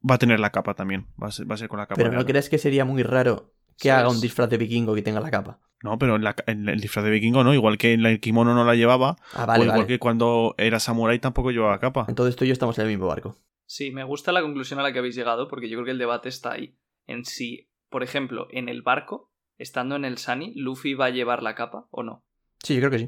va 0.08 0.16
a 0.16 0.18
tener 0.18 0.40
la 0.40 0.52
capa 0.52 0.74
también. 0.74 1.08
Va 1.22 1.28
a 1.28 1.32
ser, 1.32 1.50
va 1.50 1.56
a 1.56 1.58
ser 1.58 1.70
con 1.70 1.80
la 1.80 1.88
capa. 1.88 2.02
Pero 2.02 2.12
¿no 2.12 2.26
crees 2.26 2.50
que 2.50 2.58
sería 2.58 2.84
muy 2.84 3.04
raro 3.04 3.54
que 3.78 3.92
haga 3.92 4.10
un 4.10 4.20
disfraz 4.20 4.50
de 4.50 4.58
vikingo 4.58 4.94
que 4.94 5.02
tenga 5.02 5.22
la 5.22 5.32
capa? 5.32 5.60
No, 5.84 5.98
pero 5.98 6.16
en, 6.18 6.24
la- 6.24 6.36
en 6.48 6.68
el 6.68 6.80
disfraz 6.82 7.06
de 7.06 7.12
vikingo 7.12 7.44
no, 7.44 7.54
igual 7.54 7.78
que 7.78 7.94
en 7.94 8.04
la- 8.04 8.10
el 8.12 8.20
kimono 8.20 8.54
no 8.54 8.66
la 8.66 8.76
llevaba, 8.76 9.16
Ah, 9.34 9.44
o 9.44 9.48
vale, 9.48 9.64
igual 9.64 9.78
vale. 9.80 9.88
que 9.88 10.00
cuando 10.00 10.56
era 10.58 10.80
samurái 10.80 11.20
tampoco 11.20 11.52
llevaba 11.52 11.80
capa. 11.80 12.06
Entonces 12.10 12.36
tú 12.36 12.44
y 12.46 12.48
yo 12.48 12.54
estamos 12.54 12.78
en 12.80 12.86
el 12.86 12.92
mismo 12.92 13.08
barco. 13.08 13.36
Sí, 13.66 13.92
me 13.92 14.04
gusta 14.04 14.32
la 14.32 14.42
conclusión 14.42 14.80
a 14.80 14.84
la 14.84 14.92
que 14.92 15.00
habéis 15.00 15.16
llegado 15.16 15.48
porque 15.48 15.70
yo 15.70 15.78
creo 15.78 15.86
que 15.86 15.92
el 15.92 15.98
debate 16.00 16.28
está 16.30 16.52
ahí. 16.54 16.76
En 17.08 17.24
si, 17.26 17.70
por 17.90 18.04
ejemplo, 18.04 18.48
en 18.52 18.68
el 18.68 18.82
barco, 18.82 19.32
estando 19.58 19.96
en 19.96 20.06
el 20.06 20.18
Sunny, 20.18 20.54
Luffy 20.56 20.94
va 20.96 21.06
a 21.06 21.10
llevar 21.12 21.44
la 21.44 21.56
capa 21.56 21.88
o 21.92 22.04
no. 22.04 22.26
Sí, 22.64 22.74
yo 22.76 22.80
creo 22.82 22.92
que 22.92 23.00
sí. 23.00 23.06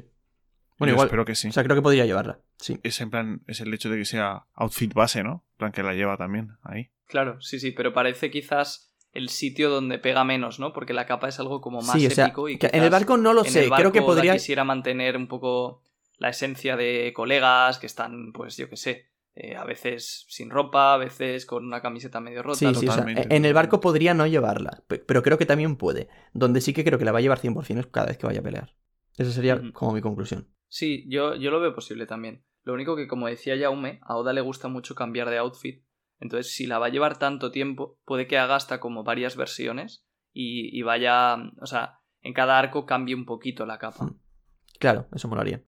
Bueno, 0.78 0.92
Yo 0.92 0.94
igual... 0.94 1.06
espero 1.06 1.24
que 1.24 1.34
sí. 1.34 1.48
O 1.48 1.52
sea, 1.52 1.62
creo 1.64 1.76
que 1.76 1.82
podría 1.82 2.06
llevarla. 2.06 2.40
Sí. 2.58 2.78
es 2.84 3.00
en 3.00 3.10
plan, 3.10 3.42
es 3.46 3.60
el 3.60 3.72
hecho 3.74 3.90
de 3.90 3.98
que 3.98 4.04
sea 4.04 4.46
outfit 4.54 4.92
base, 4.94 5.22
¿no? 5.22 5.44
En 5.52 5.56
plan 5.58 5.72
que 5.72 5.82
la 5.82 5.94
lleva 5.94 6.16
también 6.16 6.52
ahí. 6.62 6.90
Claro, 7.06 7.40
sí, 7.40 7.58
sí, 7.60 7.72
pero 7.72 7.92
parece 7.92 8.30
quizás 8.30 8.91
el 9.12 9.28
sitio 9.28 9.70
donde 9.70 9.98
pega 9.98 10.24
menos, 10.24 10.58
¿no? 10.58 10.72
Porque 10.72 10.92
la 10.94 11.06
capa 11.06 11.28
es 11.28 11.38
algo 11.40 11.60
como 11.60 11.82
más 11.82 11.98
Sí, 11.98 12.06
o 12.06 12.10
sea, 12.10 12.26
épico 12.26 12.48
y 12.48 12.58
que 12.58 12.68
en 12.72 12.82
el 12.82 12.90
barco 12.90 13.16
no 13.16 13.32
lo 13.34 13.42
en 13.42 13.52
sé, 13.52 13.64
el 13.64 13.70
creo 13.74 13.92
que 13.92 14.00
barco 14.00 14.06
podría... 14.06 14.32
quisiera 14.32 14.64
mantener 14.64 15.16
un 15.16 15.28
poco 15.28 15.82
la 16.18 16.28
esencia 16.30 16.76
de 16.76 17.12
colegas 17.14 17.78
que 17.78 17.86
están, 17.86 18.32
pues 18.32 18.56
yo 18.56 18.68
qué 18.68 18.76
sé, 18.76 19.06
eh, 19.34 19.56
a 19.56 19.64
veces 19.64 20.24
sin 20.28 20.50
ropa, 20.50 20.94
a 20.94 20.96
veces 20.96 21.46
con 21.46 21.64
una 21.66 21.82
camiseta 21.82 22.20
medio 22.20 22.42
rota. 22.42 22.68
Sí, 22.68 22.74
sí, 22.74 22.86
o 22.86 22.90
sea, 22.90 23.06
totalmente, 23.06 23.26
en 23.30 23.44
el 23.44 23.54
barco 23.54 23.80
podría 23.80 24.12
no 24.14 24.26
llevarla, 24.26 24.82
pe- 24.86 24.98
pero 24.98 25.22
creo 25.22 25.38
que 25.38 25.46
también 25.46 25.76
puede. 25.76 26.08
Donde 26.34 26.60
sí 26.60 26.72
que 26.74 26.84
creo 26.84 26.98
que 26.98 27.04
la 27.04 27.12
va 27.12 27.18
a 27.18 27.22
llevar 27.22 27.38
100% 27.38 27.80
es 27.80 27.86
cada 27.86 28.06
vez 28.08 28.18
que 28.18 28.26
vaya 28.26 28.40
a 28.40 28.42
pelear. 28.42 28.74
Esa 29.16 29.32
sería 29.32 29.62
como 29.72 29.92
mi 29.92 30.00
conclusión. 30.02 30.48
Sí, 30.68 31.04
yo, 31.08 31.36
yo 31.36 31.50
lo 31.52 31.60
veo 31.60 31.72
posible 31.74 32.06
también. 32.06 32.44
Lo 32.64 32.72
único 32.74 32.96
que, 32.96 33.06
como 33.06 33.28
decía 33.28 33.56
Jaume, 33.58 34.00
a 34.02 34.16
Oda 34.16 34.32
le 34.32 34.40
gusta 34.40 34.66
mucho 34.68 34.94
cambiar 34.96 35.30
de 35.30 35.38
outfit. 35.38 35.84
Entonces, 36.22 36.54
si 36.54 36.66
la 36.66 36.78
va 36.78 36.86
a 36.86 36.90
llevar 36.90 37.18
tanto 37.18 37.50
tiempo, 37.50 37.98
puede 38.04 38.28
que 38.28 38.38
haga 38.38 38.54
hasta 38.54 38.78
como 38.78 39.02
varias 39.02 39.36
versiones 39.36 40.06
y, 40.32 40.78
y 40.78 40.82
vaya. 40.82 41.36
O 41.60 41.66
sea, 41.66 41.98
en 42.20 42.32
cada 42.32 42.58
arco 42.58 42.86
cambie 42.86 43.16
un 43.16 43.26
poquito 43.26 43.66
la 43.66 43.78
capa. 43.78 44.04
Mm. 44.04 44.20
Claro, 44.78 45.08
eso 45.12 45.26
molaría. 45.26 45.62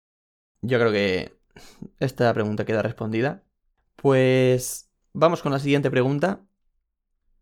Yo 0.61 0.79
creo 0.79 0.91
que 0.93 1.37
esta 1.99 2.33
pregunta 2.33 2.65
queda 2.65 2.81
respondida. 2.81 3.43
Pues 3.97 4.91
vamos 5.11 5.41
con 5.41 5.51
la 5.51 5.59
siguiente 5.59 5.91
pregunta, 5.91 6.45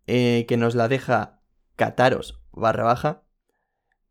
eh, 0.07 0.45
que 0.47 0.57
nos 0.57 0.74
la 0.74 0.88
deja 0.88 1.41
Cataros 1.76 2.41
barra 2.51 2.84
baja, 2.84 3.24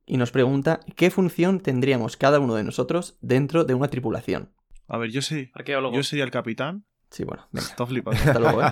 y 0.07 0.17
nos 0.17 0.31
pregunta 0.31 0.81
qué 0.97 1.11
función 1.11 1.61
tendríamos 1.61 2.17
cada 2.17 2.39
uno 2.39 2.55
de 2.55 2.65
nosotros 2.65 3.19
dentro 3.21 3.65
de 3.65 3.75
una 3.75 3.89
tripulación. 3.89 4.53
A 4.87 4.99
ver, 4.99 5.11
yo, 5.11 5.23
sé, 5.23 5.51
Arqueólogo. 5.55 5.97
yo 5.97 6.03
sería 6.03 6.25
el 6.25 6.31
capitán. 6.31 6.85
Sí, 7.13 7.23
bueno, 7.25 7.47
venga, 7.53 7.87
flipando. 7.87 8.21
hasta 8.21 8.39
luego, 8.41 8.63
¿eh? 8.63 8.67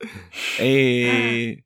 Eh, 0.60 1.64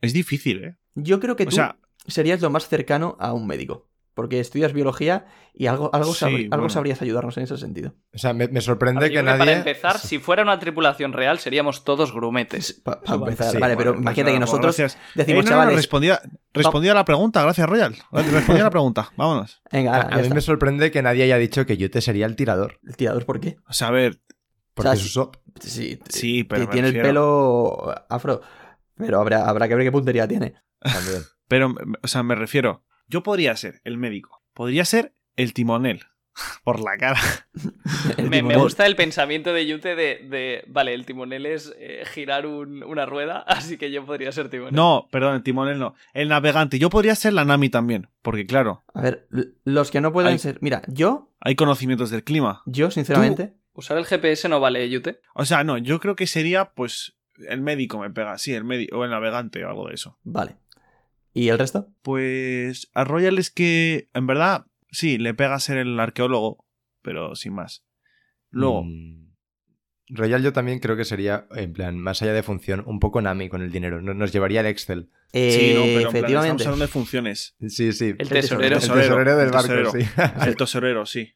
es 0.00 0.12
difícil, 0.12 0.64
¿eh? 0.64 0.76
Yo 0.94 1.20
creo 1.20 1.36
que 1.36 1.44
tú 1.44 1.50
O 1.50 1.52
sea, 1.52 1.76
serías 2.06 2.40
lo 2.40 2.50
más 2.50 2.68
cercano 2.68 3.16
a 3.20 3.32
un 3.32 3.46
médico, 3.46 3.88
porque 4.14 4.40
estudias 4.40 4.72
biología 4.72 5.26
y 5.54 5.66
algo, 5.66 5.90
algo, 5.92 6.14
Sí, 6.14 6.24
algo 6.24 6.48
bueno. 6.50 6.68
sabrías 6.70 7.02
ayudarnos 7.02 7.36
en 7.36 7.44
ese 7.44 7.56
sentido. 7.56 7.94
O 8.14 8.18
sea, 8.18 8.32
me, 8.32 8.60
sorprende 8.60 9.00
ver, 9.02 9.10
yo 9.12 9.20
que 9.20 9.22
nadie. 9.24 9.38
Para 9.38 9.52
empezar, 9.58 9.98
si 9.98 10.18
fuera 10.18 10.42
una 10.42 10.58
tripulación 10.58 11.12
real, 11.12 11.38
seríamos 11.38 11.84
todos 11.84 12.12
grumetes. 12.12 12.80
Para 12.84 13.00
empezar, 13.14 13.50
sí, 13.52 13.58
vale, 13.58 13.76
pero 13.76 13.90
Bueno, 13.90 14.02
pues 14.02 14.02
imagínate 14.02 14.32
que 14.32 14.40
nosotros 14.40 14.76
gracias. 14.76 15.00
decimos, 15.14 15.44
Eh, 15.44 15.50
no, 15.50 15.50
no, 15.50 15.56
no, 15.56 15.60
chavales, 15.62 15.76
respondía, 15.76 16.20
respondía 16.52 16.92
a 16.92 16.94
la 16.96 17.04
pregunta, 17.04 17.42
gracias, 17.42 17.68
Royal. 17.68 17.94
Respondía 18.12 18.62
a 18.62 18.66
la 18.66 18.70
pregunta, 18.70 19.12
vámonos. 19.16 19.60
venga, 19.70 19.94
A, 19.96 20.00
a 20.02 20.16
mí 20.16 20.22
está. 20.22 20.34
me 20.34 20.40
sorprende 20.40 20.90
que 20.90 21.02
nadie 21.02 21.24
haya 21.24 21.36
dicho 21.38 21.66
que 21.66 21.76
Yute 21.76 22.00
sería 22.00 22.26
el 22.26 22.34
tirador. 22.36 22.78
¿El 22.86 22.96
tirador 22.96 23.24
por 23.26 23.40
qué? 23.40 23.56
O 23.68 23.72
sea, 23.72 23.88
a 23.88 23.90
ver, 23.92 24.20
Porque 24.74 24.88
O 24.90 24.92
sea, 24.92 25.00
es 25.00 25.04
Usopp. 25.04 25.36
Sí, 25.60 25.98
sí, 26.08 26.44
t- 26.44 26.48
pero. 26.48 26.68
tiene 26.68 26.88
el 26.88 27.00
pelo 27.00 27.94
afro, 28.08 28.40
pero 28.96 29.20
habrá, 29.20 29.48
habrá 29.48 29.68
que 29.68 29.74
ver 29.74 29.84
qué 29.84 29.92
puntería 29.92 30.26
tiene. 30.28 30.54
También. 30.80 31.22
Pero, 31.48 31.74
o 32.02 32.08
sea, 32.08 32.22
me 32.22 32.34
refiero. 32.34 32.84
Yo 33.08 33.22
podría 33.22 33.56
ser 33.56 33.80
el 33.84 33.96
médico. 33.96 34.42
Podría 34.54 34.84
ser 34.84 35.14
el 35.36 35.54
timonel. 35.54 36.02
Por 36.64 36.78
la 36.80 36.96
cara. 36.96 37.18
Me, 38.30 38.42
me 38.42 38.56
gusta 38.56 38.86
el 38.86 38.94
pensamiento 38.94 39.52
de 39.52 39.66
Yute 39.66 39.96
de, 39.96 40.26
de, 40.28 40.64
vale, 40.68 40.94
el 40.94 41.04
timonel 41.04 41.46
es 41.46 41.74
eh, 41.78 42.04
girar 42.12 42.46
un- 42.46 42.82
una 42.84 43.06
rueda, 43.06 43.38
así 43.46 43.76
que 43.78 43.90
yo 43.90 44.04
podría 44.06 44.30
ser 44.32 44.48
timonel. 44.48 44.74
No, 44.74 45.08
perdón, 45.10 45.34
el 45.36 45.42
timonel 45.42 45.78
no. 45.78 45.94
El 46.12 46.28
navegante. 46.28 46.78
Yo 46.78 46.90
podría 46.90 47.14
ser 47.16 47.32
la 47.32 47.44
Nami 47.44 47.70
también. 47.70 48.08
Porque, 48.22 48.46
claro, 48.46 48.84
A 48.94 49.00
ver, 49.02 49.26
los 49.64 49.90
que 49.90 50.00
no 50.00 50.12
pueden 50.12 50.32
Hay- 50.32 50.38
ser... 50.38 50.58
Mira, 50.60 50.82
yo, 50.88 51.32
hay 51.40 51.54
conocimientos 51.56 52.10
del 52.10 52.22
clima. 52.24 52.62
yo 52.66 52.90
sinceramente... 52.90 53.54
Usar 53.78 53.96
el 53.96 54.06
GPS 54.06 54.48
no 54.48 54.58
vale, 54.58 54.90
Yute. 54.90 55.20
O 55.34 55.44
sea, 55.44 55.62
no, 55.62 55.78
yo 55.78 56.00
creo 56.00 56.16
que 56.16 56.26
sería, 56.26 56.72
pues, 56.72 57.16
el 57.48 57.60
médico 57.60 58.00
me 58.00 58.10
pega. 58.10 58.36
Sí, 58.36 58.52
el 58.52 58.64
médico. 58.64 58.98
O 58.98 59.04
el 59.04 59.10
navegante 59.10 59.64
o 59.64 59.68
algo 59.68 59.86
de 59.86 59.94
eso. 59.94 60.18
Vale. 60.24 60.56
¿Y 61.32 61.48
el 61.50 61.58
resto? 61.60 61.88
Pues 62.02 62.90
a 62.94 63.04
Royal 63.04 63.38
es 63.38 63.50
que, 63.52 64.08
en 64.14 64.26
verdad, 64.26 64.66
sí, 64.90 65.16
le 65.18 65.32
pega 65.32 65.60
ser 65.60 65.78
el 65.78 66.00
arqueólogo, 66.00 66.66
pero 67.02 67.36
sin 67.36 67.52
más. 67.54 67.84
Luego, 68.50 68.82
Mm, 68.82 69.28
Royal 70.08 70.42
yo 70.42 70.52
también 70.52 70.80
creo 70.80 70.96
que 70.96 71.04
sería, 71.04 71.46
en 71.54 71.72
plan, 71.72 71.96
más 72.00 72.20
allá 72.22 72.32
de 72.32 72.42
función, 72.42 72.82
un 72.84 72.98
poco 72.98 73.22
Nami 73.22 73.48
con 73.48 73.62
el 73.62 73.70
dinero. 73.70 74.02
Nos, 74.02 74.16
nos 74.16 74.32
llevaría 74.32 74.60
el 74.62 74.66
Excel. 74.66 75.08
Eh, 75.32 75.52
sí, 75.52 75.74
no, 75.74 75.82
pero 75.82 75.84
en 75.84 75.92
plan, 75.92 76.06
estamos 76.06 76.14
efectivamente. 76.16 76.64
hablando 76.64 76.84
de 76.84 76.88
funciones. 76.88 77.54
Sí, 77.68 77.92
sí. 77.92 78.06
El 78.06 78.16
El 78.22 78.28
tesorero. 78.28 78.74
El 78.76 78.80
tesorero 78.80 79.36
del 79.36 79.46
el 79.46 79.52
barco, 79.52 79.92
sí. 79.92 80.04
El 80.46 80.56
tesorero, 80.56 81.06
sí. 81.06 81.34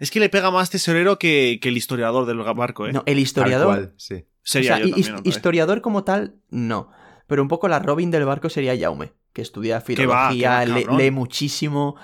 Es 0.00 0.10
que 0.10 0.20
le 0.20 0.28
pega 0.28 0.50
más 0.50 0.70
tesorero 0.70 1.18
que, 1.18 1.58
que 1.62 1.68
el 1.68 1.76
historiador 1.76 2.26
del 2.26 2.38
barco, 2.38 2.86
¿eh? 2.86 2.92
No, 2.92 3.02
el 3.06 3.18
historiador... 3.18 3.66
cual, 3.66 3.94
sí. 3.96 4.24
Sería 4.44 4.72
o 4.72 4.76
sea, 4.76 4.84
yo 4.86 4.90
también, 4.94 5.20
historiador 5.24 5.80
como 5.82 6.02
tal, 6.02 6.34
no. 6.50 6.90
Pero 7.28 7.42
un 7.42 7.48
poco 7.48 7.68
la 7.68 7.78
Robin 7.78 8.10
del 8.10 8.24
barco 8.24 8.50
sería 8.50 8.76
Jaume, 8.76 9.12
que 9.32 9.40
estudia 9.42 9.80
filología, 9.80 10.64
que 10.64 10.70
va, 10.70 10.76
le- 10.76 10.82
cabrón. 10.82 11.00
lee 11.00 11.10
muchísimo. 11.10 11.96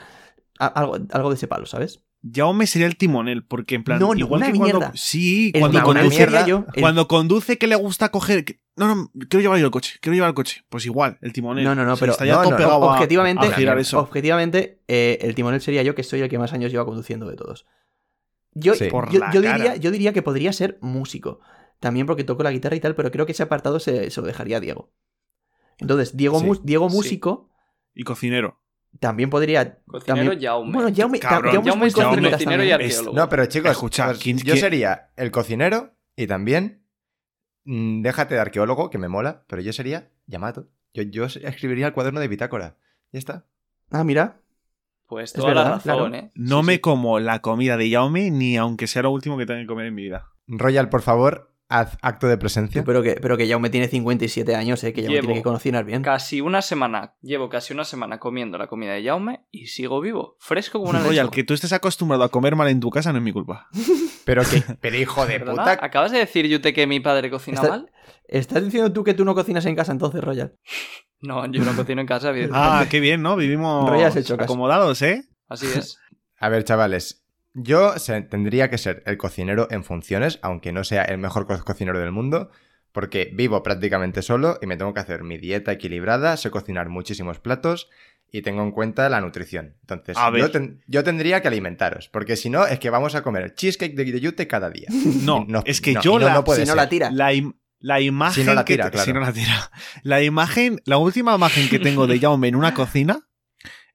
Algo, 0.59 0.99
algo 1.11 1.31
de 1.31 1.35
ese 1.37 1.49
palo, 1.49 1.67
¿sabes? 1.67 2.05
Jaume 2.23 2.67
sería 2.67 2.87
el 2.89 2.97
timonel, 2.97 3.45
porque 3.45 3.77
en 3.77 3.85
plan. 3.85 4.01
No, 4.01 4.13
igual 4.15 4.43
que 4.43 4.49
cuando. 4.59 4.79
mierda. 4.81 4.93
Sí, 4.97 5.53
El 5.55 5.61
cuando 5.61 5.83
conduce. 5.85 6.27
yo. 6.47 6.65
el- 6.75 6.81
Cuando 6.83 7.07
conduce 7.09 7.59
que 7.59 7.67
le 7.69 7.77
gusta 7.77 8.11
coger. 8.11 8.45
que- 8.45 8.61
No, 8.77 8.95
no, 8.95 9.11
quiero 9.29 9.41
llevar 9.41 9.59
yo 9.59 9.67
el 9.67 9.71
coche, 9.71 9.99
quiero 10.01 10.15
llevar 10.15 10.29
el 10.31 10.35
coche. 10.35 10.65
Pues 10.69 10.85
igual, 10.87 11.19
el 11.23 11.33
timonel. 11.33 11.65
No, 11.65 11.75
no, 11.75 11.85
no, 11.85 11.97
pero- 11.97 12.13
Está 12.13 12.25
ya 12.27 12.35
no, 12.35 12.43
todo 12.43 12.51
no, 12.53 12.57
pegado 12.57 12.91
a- 12.91 12.95
objetivamente, 12.95 13.47
a 13.47 13.53
girar 13.53 13.79
eso. 13.79 14.01
objetivamente 14.01 14.83
eh, 14.89 15.19
el 15.23 15.35
timonel 15.35 15.61
sería 15.61 15.83
yo, 15.83 15.95
que 15.95 16.03
soy 16.03 16.21
el 16.21 16.29
que 16.29 16.39
más 16.39 16.53
años 16.53 16.71
lleva 16.73 16.85
conduciendo 16.85 17.29
de 17.29 17.37
todos. 17.37 17.67
Yo, 18.53 18.75
Sí. 18.75 18.89
Por 18.91 19.11
yo, 19.13 19.21
yo 19.33 19.41
diría, 19.41 19.77
yo 19.77 19.91
diría 19.93 20.13
que 20.13 20.23
podría 20.23 20.53
ser 20.53 20.79
músico. 20.81 21.39
También 21.81 22.07
porque 22.07 22.25
toco 22.25 22.43
la 22.43 22.51
guitarra 22.51 22.75
y 22.75 22.81
tal, 22.81 22.97
pero 22.97 23.13
creo 23.13 23.27
que 23.27 23.33
ese 23.33 23.45
apartado 23.45 23.79
se, 23.79 24.11
se 24.11 24.21
lo 24.21 24.27
dejaría 24.27 24.57
a 24.57 24.61
Diego. 24.61 24.93
Entonces, 25.79 26.17
Diego, 26.17 26.41
Sí, 26.41 26.61
Diego 26.65 26.91
sí. 26.91 26.97
músico 26.97 27.51
Y 27.95 28.03
cocinero. 28.03 28.61
También 29.01 29.31
podría. 29.31 29.79
Cocinero 29.87 30.31
también... 30.31 30.41
Jaume. 30.43 30.73
Bueno, 30.73 30.95
Jaume, 30.97 31.21
Cabrón, 31.21 31.63
Jaume 31.65 31.87
es 31.87 31.95
Jaume 31.95 32.21
muy 32.21 32.31
cocinero 32.31 32.65
y 32.65 32.69
también. 32.71 32.73
arqueólogo. 32.91 33.17
No, 33.17 33.29
pero 33.29 33.47
chicos, 33.47 33.71
Escucha, 33.73 34.07
pues, 34.07 34.19
¿quién- 34.19 34.39
yo 34.39 34.45
quién- 34.45 34.59
sería 34.59 35.11
el 35.17 35.31
cocinero 35.31 35.95
y 36.17 36.27
también. 36.27 36.83
mm, 37.65 38.03
déjate 38.03 38.35
de 38.35 38.41
arqueólogo, 38.41 38.91
que 38.91 38.99
me 38.99 39.09
mola, 39.09 39.45
pero 39.47 39.61
yo 39.63 39.73
sería 39.73 40.11
Yamato. 40.27 40.69
Yo, 40.95 41.03
yo 41.03 41.25
escribiría 41.27 41.87
el 41.87 41.93
cuaderno 41.93 42.19
de 42.21 42.29
bitácora. 42.29 42.77
Ya 43.13 43.19
está. 43.19 43.45
Ah, 43.91 44.05
mira. 44.05 44.41
Pues 45.07 45.31
Es 45.31 45.33
toda 45.35 45.55
la 45.55 45.63
verdad, 45.63 45.77
razón, 45.77 46.11
claro. 46.11 46.15
¿eh? 46.27 46.31
No 46.35 46.61
Sí, 46.61 46.67
me 46.67 46.73
sí. 46.75 46.79
como 46.81 47.19
la 47.21 47.41
comida 47.41 47.77
de 47.77 47.91
Jaume 47.91 48.31
ni 48.31 48.57
aunque 48.57 48.87
sea 48.87 49.03
lo 49.03 49.11
último 49.11 49.39
que 49.39 49.47
tenga 49.47 49.61
que 49.61 49.67
comer 49.67 49.87
en 49.87 49.95
mi 49.95 50.03
vida. 50.03 50.27
Royal, 50.47 50.89
por 50.91 51.03
favor, 51.03 51.51
haz 51.69 51.99
acto 52.03 52.27
de 52.29 52.39
presencia. 52.39 52.83
Pero, 52.85 53.03
que, 53.03 53.15
pero 53.21 53.37
que 53.37 53.47
Jaume 53.49 53.71
tiene 53.71 53.89
57 53.89 54.55
años, 54.55 54.83
eh, 54.85 54.93
que 54.93 55.03
Jaume 55.03 55.15
Llevo 55.17 55.27
tiene 55.27 55.41
que 55.41 55.43
cocinar 55.43 55.85
bien. 55.85 56.03
Casi 56.03 56.41
una 56.41 56.63
semana, 56.63 57.15
llevo 57.21 57.49
casi 57.49 57.73
una 57.73 57.85
semana 57.85 58.19
comiendo 58.19 58.57
la 58.59 58.67
comida 58.67 58.93
de 58.95 59.05
Jaume 59.05 59.45
y 59.51 59.67
sigo 59.67 60.01
vivo, 60.01 60.37
fresco 60.41 60.79
como 60.79 60.91
una 60.91 61.01
Royal, 61.01 61.27
lechuga. 61.27 61.31
que 61.35 61.45
tú 61.45 61.55
estés 61.55 61.73
acostumbrado 61.73 62.25
a 62.25 62.31
comer 62.31 62.57
mal 62.57 62.69
en 62.69 62.81
tu 62.81 62.91
casa 62.91 63.13
no 63.13 63.19
es 63.19 63.25
mi 63.25 63.33
culpa. 63.33 63.69
Pero 64.25 64.43
que. 64.43 64.63
Pero 64.81 64.97
hijo 64.97 65.25
de 65.27 65.39
¿Perdona? 65.39 65.63
puta. 65.75 65.85
¿Acabas 65.85 66.13
de 66.13 66.19
decir, 66.19 66.47
Yute, 66.47 66.73
que 66.75 66.87
mi 66.87 67.01
padre 67.01 67.31
cocina 67.31 67.57
Está- 67.61 67.69
mal? 67.71 67.91
¿Estás 68.27 68.63
diciendo 68.65 68.93
tú 68.93 69.05
que 69.05 69.15
tú 69.15 69.25
no 69.25 69.35
cocinas 69.35 69.65
en 69.67 69.75
casa 69.75 69.93
entonces, 69.93 70.23
Royal? 70.23 70.55
No, 71.21 71.45
yo 71.51 71.65
no 71.65 71.75
cocino 71.75 72.01
en 72.01 72.07
casa, 72.07 72.31
evidentemente. 72.31 72.69
Ah, 72.73 72.87
qué 72.89 73.01
bien, 73.01 73.23
¿no? 73.23 73.35
Vivimos 73.35 73.91
Royal 73.91 74.13
se 74.13 74.33
acomodados, 74.35 75.03
¿eh? 75.03 75.25
Así 75.49 75.67
es. 75.67 75.99
A 76.39 76.49
ver, 76.49 76.63
chavales. 76.63 77.25
Yo 77.55 77.99
se- 77.99 78.23
tendría 78.23 78.71
que 78.71 78.79
ser 78.79 79.03
el 79.07 79.17
cocinero 79.17 79.69
en 79.71 79.85
funciones, 79.85 80.39
aunque 80.43 80.73
no 80.73 80.85
sea 80.85 81.03
el 81.05 81.19
mejor 81.19 81.47
co- 81.47 81.65
cocinero 81.65 81.99
del 81.99 82.13
mundo, 82.13 82.51
porque 82.93 83.31
vivo 83.35 83.63
prácticamente 83.63 84.23
solo 84.23 84.59
y 84.63 84.67
me 84.67 84.77
tengo 84.77 84.95
que 84.95 85.01
hacer 85.01 85.23
mi 85.25 85.39
dieta 85.39 85.73
equilibrada, 85.73 86.37
sé 86.37 86.51
cocinar 86.51 86.89
muchísimos 86.89 87.39
platos 87.39 87.89
y 88.31 88.43
tengo 88.43 88.63
en 88.63 88.71
cuenta 88.73 89.09
la 89.09 89.21
nutrición. 89.21 89.77
Entonces, 89.81 90.17
A 90.19 90.31
ver. 90.31 90.43
yo, 90.43 90.51
ten- 90.51 90.83
yo 90.87 91.03
tendría 91.05 91.41
que 91.41 91.49
alimentaros, 91.49 92.09
porque 92.09 92.37
si 92.37 92.51
no, 92.51 92.67
es 92.67 92.79
que 92.79 92.91
vamos 92.91 93.15
a 93.15 93.23
comer 93.23 93.55
cheesecake 93.55 93.95
de, 93.95 94.05
de 94.05 94.21
yute 94.21 94.47
cada 94.47 94.71
día. 94.71 94.89
No, 95.25 95.45
No, 95.49 95.63
es 95.65 95.81
que 95.81 95.95
no, 95.95 96.03
yo 96.03 96.19
no, 96.19 96.27
la, 96.27 96.35
no 96.35 96.45
puede 96.45 96.61
si 96.61 96.67
no 96.67 96.73
ser. 96.73 96.77
la 96.77 96.89
tira. 96.89 97.11
la, 97.11 97.33
im- 97.33 97.57
la 97.81 98.01
imagen 98.01 98.43
Si 98.43 98.47
no 98.49 98.55
la 98.55 98.65
que 98.65 98.75
tira, 98.75 98.91
claro. 98.91 99.05
si 99.07 99.13
no 99.13 99.21
la 99.21 99.33
tira. 99.33 99.71
La 100.03 100.23
imagen, 100.23 100.81
la 100.85 100.99
última 100.99 101.35
imagen 101.35 101.69
que 101.69 101.79
tengo 101.79 102.07
de 102.07 102.19
Jaume 102.19 102.49
en 102.49 102.57
una 102.57 102.75
cocina 102.75 103.21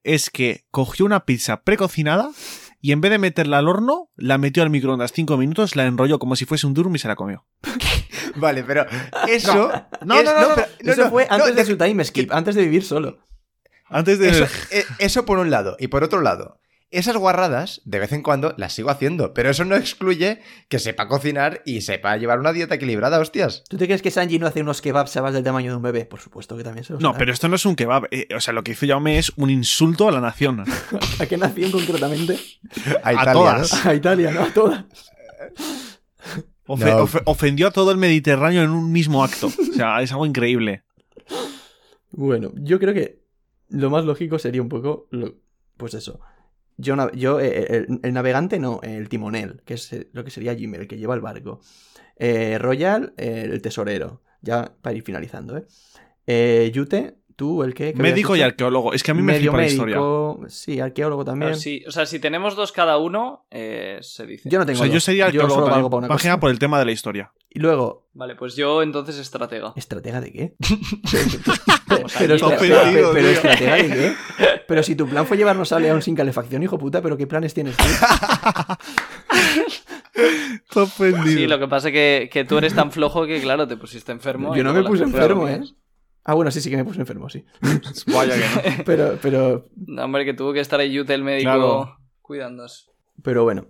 es 0.02 0.30
que 0.30 0.64
cogió 0.70 1.04
una 1.06 1.24
pizza 1.26 1.62
precocinada 1.62 2.30
y 2.86 2.92
en 2.92 3.00
vez 3.00 3.10
de 3.12 3.16
meterla 3.18 3.56
al 3.56 3.66
horno, 3.68 4.10
la 4.14 4.36
metió 4.36 4.62
al 4.62 4.68
microondas 4.68 5.10
5 5.12 5.38
minutos, 5.38 5.74
la 5.74 5.86
enrolló 5.86 6.18
como 6.18 6.36
si 6.36 6.44
fuese 6.44 6.66
un 6.66 6.74
durum 6.74 6.94
y 6.94 6.98
se 6.98 7.08
la 7.08 7.16
comió. 7.16 7.46
Vale, 8.36 8.62
pero 8.62 8.84
eso... 9.28 9.72
No, 10.04 10.16
es- 10.16 10.24
no, 10.26 10.34
no, 10.34 10.48
no, 10.50 10.54
pero- 10.54 10.68
no, 10.82 10.92
Eso 10.92 11.08
fue 11.10 11.26
antes 11.30 11.54
de 11.56 11.62
de- 11.62 11.64
su 11.64 11.78
time 11.78 12.04
skip, 12.04 12.30
antes 12.30 12.54
de 12.54 12.60
vivir 12.62 12.84
solo. 12.84 13.20
Antes 13.88 14.18
de 14.18 14.28
Eso, 14.28 14.44
eh, 14.70 14.84
eso 14.98 15.24
por 15.24 15.38
un 15.38 15.50
lado. 15.50 15.76
Y 15.80 15.88
por 15.88 16.04
otro 16.04 16.20
lado, 16.20 16.60
esas 16.98 17.16
guarradas, 17.16 17.80
de 17.84 17.98
vez 17.98 18.12
en 18.12 18.22
cuando, 18.22 18.54
las 18.56 18.72
sigo 18.72 18.90
haciendo. 18.90 19.34
Pero 19.34 19.50
eso 19.50 19.64
no 19.64 19.76
excluye 19.76 20.40
que 20.68 20.78
sepa 20.78 21.08
cocinar 21.08 21.62
y 21.64 21.80
sepa 21.82 22.16
llevar 22.16 22.38
una 22.40 22.52
dieta 22.52 22.74
equilibrada, 22.76 23.18
hostias. 23.20 23.64
¿Tú 23.68 23.76
te 23.76 23.86
crees 23.86 24.02
que 24.02 24.10
Sanji 24.10 24.38
no 24.38 24.46
hace 24.46 24.60
unos 24.62 24.80
kebabs 24.80 25.10
sabes 25.10 25.34
del 25.34 25.44
tamaño 25.44 25.70
de 25.70 25.76
un 25.76 25.82
bebé? 25.82 26.04
Por 26.06 26.20
supuesto 26.20 26.56
que 26.56 26.64
también 26.64 26.84
se 26.84 26.92
los 26.94 27.02
No, 27.02 27.10
hará. 27.10 27.18
pero 27.18 27.32
esto 27.32 27.48
no 27.48 27.56
es 27.56 27.66
un 27.66 27.76
kebab. 27.76 28.06
eh, 28.10 28.28
o 28.36 28.40
sea, 28.40 28.54
lo 28.54 28.62
que 28.64 28.72
hizo 28.72 28.86
Jaume 28.86 29.18
es 29.18 29.32
un 29.36 29.50
insulto 29.50 30.08
a 30.08 30.12
la 30.12 30.20
nación. 30.20 30.64
¿A 31.20 31.26
qué 31.26 31.36
nación 31.36 31.70
concretamente? 31.70 32.38
A, 33.02 33.08
A 33.08 33.12
Italia, 33.12 33.32
todas. 33.32 33.84
¿no? 33.84 33.90
A 33.90 33.94
Italia, 33.94 34.30
¿no? 34.30 34.42
A 34.42 34.52
todas. 34.54 34.84
Ofe- 36.66 36.84
No. 36.90 37.06
ofe- 37.06 37.22
ofendió 37.26 37.66
a 37.68 37.70
todo 37.70 37.90
el 37.90 37.98
Mediterráneo 37.98 38.62
en 38.62 38.70
un 38.70 38.90
mismo 38.90 39.22
acto. 39.22 39.48
O 39.48 39.74
sea, 39.74 40.00
es 40.00 40.10
algo 40.12 40.24
increíble. 40.24 40.82
Bueno, 42.10 42.52
yo 42.54 42.78
creo 42.78 42.94
que 42.94 43.22
lo 43.68 43.90
más 43.90 44.04
lógico 44.04 44.38
sería 44.38 44.62
un 44.62 44.68
poco, 44.70 45.06
lo- 45.10 45.34
pues 45.76 45.92
eso. 45.94 46.20
Yo, 46.76 46.96
na- 46.96 47.10
yo 47.12 47.40
eh, 47.40 47.86
el, 47.88 48.00
el 48.02 48.12
navegante 48.12 48.58
no, 48.58 48.80
el 48.82 49.08
timonel, 49.08 49.62
que 49.64 49.74
es 49.74 49.92
eh, 49.92 50.08
lo 50.12 50.24
que 50.24 50.30
sería 50.30 50.54
Jimmy, 50.54 50.78
el 50.78 50.88
que 50.88 50.96
lleva 50.98 51.14
el 51.14 51.20
barco. 51.20 51.60
Eh, 52.16 52.58
Royal, 52.58 53.14
eh, 53.16 53.48
el 53.50 53.62
tesorero. 53.62 54.22
Ya 54.40 54.74
para 54.82 54.96
ir 54.96 55.02
finalizando, 55.02 55.56
¿eh? 55.56 55.64
eh 56.26 56.70
Yute, 56.72 57.16
tú, 57.34 57.62
el 57.62 57.74
que... 57.74 57.94
Médico 57.94 58.36
y 58.36 58.42
arqueólogo. 58.42 58.92
Es 58.92 59.02
que 59.02 59.12
a 59.12 59.14
mí 59.14 59.22
me 59.22 59.36
flipa 59.38 59.56
la 59.56 59.66
historia. 59.66 59.96
médico, 59.96 60.40
sí, 60.48 60.80
arqueólogo 60.80 61.24
también. 61.24 61.50
Claro, 61.52 61.60
sí, 61.60 61.82
o 61.86 61.90
sea, 61.90 62.06
si 62.06 62.18
tenemos 62.18 62.54
dos 62.54 62.70
cada 62.72 62.98
uno, 62.98 63.46
eh, 63.50 63.98
se 64.02 64.26
dice. 64.26 64.48
Yo 64.48 64.58
no 64.58 64.64
O 64.64 64.66
tengo 64.66 64.78
sea, 64.80 64.88
yo 64.88 65.00
sería 65.00 65.26
arqueólogo 65.26 65.54
solo 65.54 65.90
para 65.90 66.06
una 66.16 66.40
por 66.40 66.50
el 66.50 66.58
tema 66.58 66.78
de 66.78 66.84
la 66.84 66.92
historia. 66.92 67.32
Y 67.48 67.60
luego, 67.60 68.08
Vale, 68.12 68.34
pues 68.36 68.54
yo 68.56 68.82
entonces 68.82 69.16
estratega. 69.18 69.72
¿estratega 69.76 70.20
de 70.20 70.32
qué? 70.32 70.54
Pero, 72.18 72.36
ya 72.36 72.46
pero- 72.58 72.74
está. 72.76 72.90
pero- 72.90 73.12
pero 73.12 73.12
tío. 73.12 73.30
estratega 73.30 73.74
de 73.76 73.88
qué? 73.88 74.12
Pero 74.66 74.82
si 74.82 74.96
tu 74.96 75.08
plan 75.08 75.26
fue 75.26 75.36
llevarnos 75.36 75.72
a 75.72 75.78
León 75.80 76.02
sin 76.02 76.14
calefacción, 76.14 76.62
hijo 76.62 76.78
puta, 76.78 77.00
pero 77.02 77.16
¿qué 77.16 77.26
planes 77.26 77.52
tienes 77.54 77.76
tú? 77.76 77.84
Está 80.14 80.82
ofendido. 80.82 81.24
Sí, 81.26 81.46
lo 81.46 81.58
que 81.58 81.68
pasa 81.68 81.88
es 81.88 81.92
que, 81.94 82.30
que 82.32 82.44
tú 82.44 82.58
eres 82.58 82.74
tan 82.74 82.92
flojo 82.92 83.26
que, 83.26 83.40
claro, 83.40 83.66
te 83.66 83.76
pusiste 83.76 84.12
enfermo. 84.12 84.54
Yo 84.56 84.62
no 84.64 84.72
me 84.72 84.82
puse 84.84 85.02
enfermo, 85.04 85.48
¿eh? 85.48 85.60
Ah, 86.24 86.34
bueno, 86.34 86.50
sí, 86.50 86.60
sí 86.60 86.70
que 86.70 86.76
me 86.76 86.84
puse 86.84 87.00
enfermo, 87.00 87.28
sí. 87.28 87.44
Vaya 88.06 88.34
que 88.34 88.70
no. 88.78 88.84
Pero, 88.84 89.18
pero, 89.20 89.68
No, 89.86 90.04
hombre, 90.04 90.24
que 90.24 90.32
tuvo 90.34 90.52
que 90.52 90.60
estar 90.60 90.80
ahí 90.80 90.92
Yute, 90.92 91.12
el 91.14 91.22
médico, 91.22 91.50
Claro. 91.50 91.98
cuidándonos. 92.22 92.90
pero 93.22 93.42
bueno. 93.44 93.66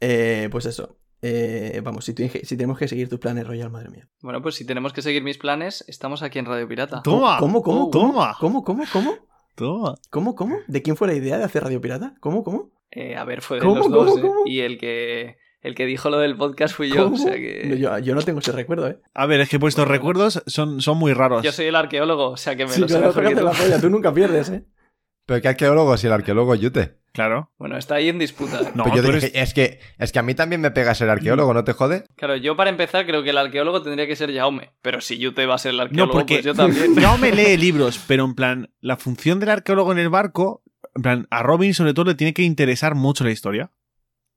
Eh, 0.00 0.48
pues 0.52 0.66
eso. 0.66 0.97
Eh, 1.20 1.80
vamos, 1.82 2.04
si, 2.04 2.14
tenemos 2.14 2.78
que 2.78 2.86
seguir 2.88 3.08
tus 3.08 3.18
planes, 3.18 3.46
Royal, 3.46 3.70
madre 3.70 3.88
mía. 3.90 4.08
Bueno, 4.22 4.40
pues 4.40 4.54
si 4.54 4.64
tenemos 4.64 4.92
que 4.92 5.02
seguir 5.02 5.22
mis 5.22 5.38
planes, 5.38 5.84
estamos 5.88 6.22
aquí 6.22 6.38
en 6.38 6.44
Radio 6.46 6.68
Pirata. 6.68 7.02
Toma. 7.02 7.38
¿Cómo, 7.38 7.62
cómo, 7.62 7.84
Oh, 7.86 7.90
cómo? 7.90 8.12
Toma. 8.12 8.36
¿Cómo, 8.38 8.62
cómo, 8.64 8.84
cómo? 8.92 9.14
Toma. 9.56 9.94
¿Cómo, 10.10 10.34
cómo? 10.36 10.56
¿De 10.68 10.82
quién 10.82 10.96
fue 10.96 11.08
la 11.08 11.14
idea 11.14 11.36
de 11.38 11.44
hacer 11.44 11.64
Radio 11.64 11.80
Pirata? 11.80 12.14
¿Cómo, 12.20 12.44
cómo? 12.44 12.70
Eh, 12.92 13.16
a 13.16 13.24
ver, 13.24 13.42
fue 13.42 13.58
de 13.58 13.62
¿Cómo, 13.66 13.76
los 13.76 13.86
cómo, 13.88 14.04
dos, 14.04 14.18
¿eh? 14.18 14.20
cómo? 14.22 14.34
Y 14.46 14.60
el 14.60 14.78
que, 14.78 15.36
el 15.60 15.74
que 15.74 15.86
dijo 15.86 16.08
lo 16.08 16.18
del 16.18 16.36
podcast 16.36 16.74
fui 16.74 16.88
yo, 16.88 17.04
¿Cómo? 17.04 17.16
o 17.16 17.18
sea 17.18 17.34
que... 17.34 17.64
No, 17.66 17.74
yo, 17.74 17.98
yo 17.98 18.14
no 18.14 18.22
tengo 18.22 18.38
ese 18.38 18.52
recuerdo, 18.52 18.86
¿eh? 18.88 18.98
A 19.12 19.26
ver, 19.26 19.40
es 19.40 19.48
que 19.48 19.58
vuestros 19.58 19.86
Bueno. 19.88 19.98
recuerdos 19.98 20.42
son, 20.46 20.80
son 20.80 20.96
muy 20.98 21.12
raros. 21.14 21.42
Yo 21.42 21.50
soy 21.50 21.66
el 21.66 21.74
arqueólogo, 21.74 22.30
o 22.30 22.36
sea 22.36 22.54
que 22.54 22.64
me 22.64 22.70
Sí, 22.72 22.80
lo 22.80 22.88
sé 22.88 22.94
claro, 22.94 23.08
mejor 23.08 23.24
que 23.24 23.34
tócate 23.34 23.40
tú. 23.40 23.46
la 23.46 23.64
polla, 23.70 23.80
tú 23.80 23.90
nunca 23.90 24.14
pierdes, 24.14 24.50
¿eh? 24.50 24.64
Pero 25.26 25.42
qué 25.42 25.48
arqueólogo 25.48 25.96
si 25.96 26.06
el 26.06 26.12
arqueólogo 26.14 26.54
es 26.54 26.60
Yute. 26.60 26.96
Claro. 27.18 27.50
Bueno, 27.58 27.76
está 27.76 27.96
ahí 27.96 28.08
en 28.08 28.20
disputa. 28.20 28.60
No, 28.76 28.84
Pero 28.84 28.94
yo 28.96 29.02
dije, 29.02 29.16
eres- 29.26 29.32
es, 29.34 29.52
que, 29.52 29.80
es 29.98 30.12
que 30.12 30.18
a 30.20 30.22
mí 30.22 30.36
también 30.36 30.60
me 30.60 30.70
pega 30.70 30.94
ser 30.94 31.10
arqueólogo, 31.10 31.52
¿no 31.52 31.64
te 31.64 31.72
jode? 31.72 32.04
Claro, 32.14 32.36
yo 32.36 32.54
para 32.54 32.70
empezar 32.70 33.06
creo 33.06 33.24
que 33.24 33.30
el 33.30 33.38
arqueólogo 33.38 33.82
tendría 33.82 34.06
que 34.06 34.14
ser 34.14 34.32
Jaume, 34.32 34.70
pero 34.82 35.00
si 35.00 35.18
Yute 35.18 35.44
va 35.44 35.56
a 35.56 35.58
ser 35.58 35.70
el 35.72 35.78
No, 35.78 35.82
arqueólogo, 35.82 36.12
porque 36.12 36.34
pues 36.36 36.44
yo 36.44 36.54
también. 36.54 36.94
no 37.02 37.18
me 37.18 37.32
lee 37.32 37.56
libros, 37.58 37.98
pero 38.06 38.24
en 38.24 38.36
plan, 38.36 38.70
la 38.80 38.96
función 38.96 39.40
del 39.40 39.48
arqueólogo 39.48 39.90
en 39.90 39.98
el 39.98 40.10
barco, 40.10 40.62
en 40.94 41.02
plan, 41.02 41.26
a 41.30 41.42
Robin 41.42 41.74
sobre 41.74 41.92
todo 41.92 42.04
le 42.04 42.14
tiene 42.14 42.32
que 42.32 42.42
interesar 42.44 42.94
mucho 42.94 43.24
la 43.24 43.32
historia. 43.32 43.72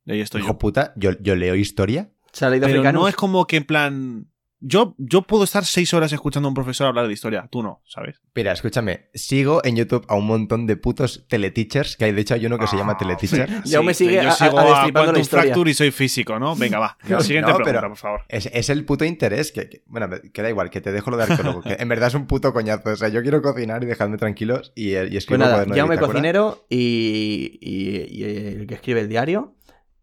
Y 0.05 0.13
ahí 0.13 0.21
estoy 0.21 0.41
Hijo 0.41 0.53
yo. 0.53 0.57
puta, 0.57 0.93
yo, 0.95 1.11
yo 1.21 1.35
leo 1.35 1.53
historia. 1.53 2.09
Pero 2.39 2.91
no 2.91 3.07
es 3.07 3.15
como 3.15 3.45
que 3.45 3.57
en 3.57 3.65
plan. 3.65 4.30
Yo, 4.63 4.93
yo 4.99 5.23
puedo 5.23 5.43
estar 5.43 5.65
seis 5.65 5.91
horas 5.93 6.13
escuchando 6.13 6.47
a 6.47 6.49
un 6.51 6.53
profesor 6.53 6.85
hablar 6.87 7.07
de 7.07 7.13
historia, 7.13 7.47
tú 7.51 7.63
no, 7.63 7.81
¿sabes? 7.87 8.21
Mira, 8.35 8.51
escúchame, 8.51 9.09
sigo 9.15 9.59
en 9.65 9.75
YouTube 9.75 10.05
a 10.07 10.15
un 10.15 10.27
montón 10.27 10.67
de 10.67 10.77
putos 10.77 11.25
teleteachers, 11.27 11.97
que 11.97 12.05
hay 12.05 12.11
de 12.11 12.21
hecho 12.21 12.35
hay 12.35 12.45
uno 12.45 12.59
que 12.59 12.67
se 12.67 12.77
llama 12.77 12.93
Ah, 12.93 12.97
teleteacher. 12.97 13.49
Ya 13.65 13.81
me 13.81 13.93
sigue 13.95 14.21
yo 14.21 14.29
a- 14.29 14.33
sigo 14.33 14.59
a- 14.59 14.83
a, 14.83 14.87
la. 14.91 15.23
Fracture 15.23 15.71
y 15.71 15.73
soy 15.73 15.89
físico, 15.91 16.37
¿no? 16.37 16.55
Venga, 16.55 16.77
va. 16.79 16.97
No, 17.09 17.19
Siguiente 17.21 17.49
no, 17.51 17.57
pregunta, 17.57 17.79
pero- 17.81 17.89
por 17.89 17.97
favor. 17.97 18.21
Es, 18.29 18.45
es 18.53 18.69
el 18.69 18.85
puto 18.85 19.03
interés 19.03 19.51
que, 19.51 19.67
que- 19.67 19.81
bueno, 19.87 20.07
me- 20.07 20.21
que 20.31 20.41
da 20.43 20.49
igual, 20.49 20.69
que 20.69 20.79
te 20.79 20.91
dejo 20.91 21.09
lo 21.09 21.17
de 21.17 21.23
arqueólogo, 21.23 21.61
que 21.63 21.77
en 21.79 21.89
verdad 21.89 22.09
es 22.09 22.13
un 22.13 22.27
puto 22.27 22.53
coñazo. 22.53 22.89
O 22.91 22.95
sea, 22.95 23.09
yo 23.09 23.23
quiero 23.23 23.41
cocinar 23.41 23.83
y 23.83 23.87
dejadme 23.87 24.17
tranquilos 24.17 24.73
y, 24.75 24.91
y 24.91 24.93
Pues 24.95 25.15
escribo 25.15 25.39
nada, 25.39 25.53
cuaderno 25.53 25.73
de 25.73 25.79
Jaume 25.81 25.95
bitácora. 25.95 26.13
cocinero 26.13 26.65
y, 26.69 27.57
y- 27.61 28.19
y 28.19 28.23
el 28.23 28.67
que 28.67 28.75
escribe 28.75 29.01
el 29.01 29.09
diario 29.09 29.55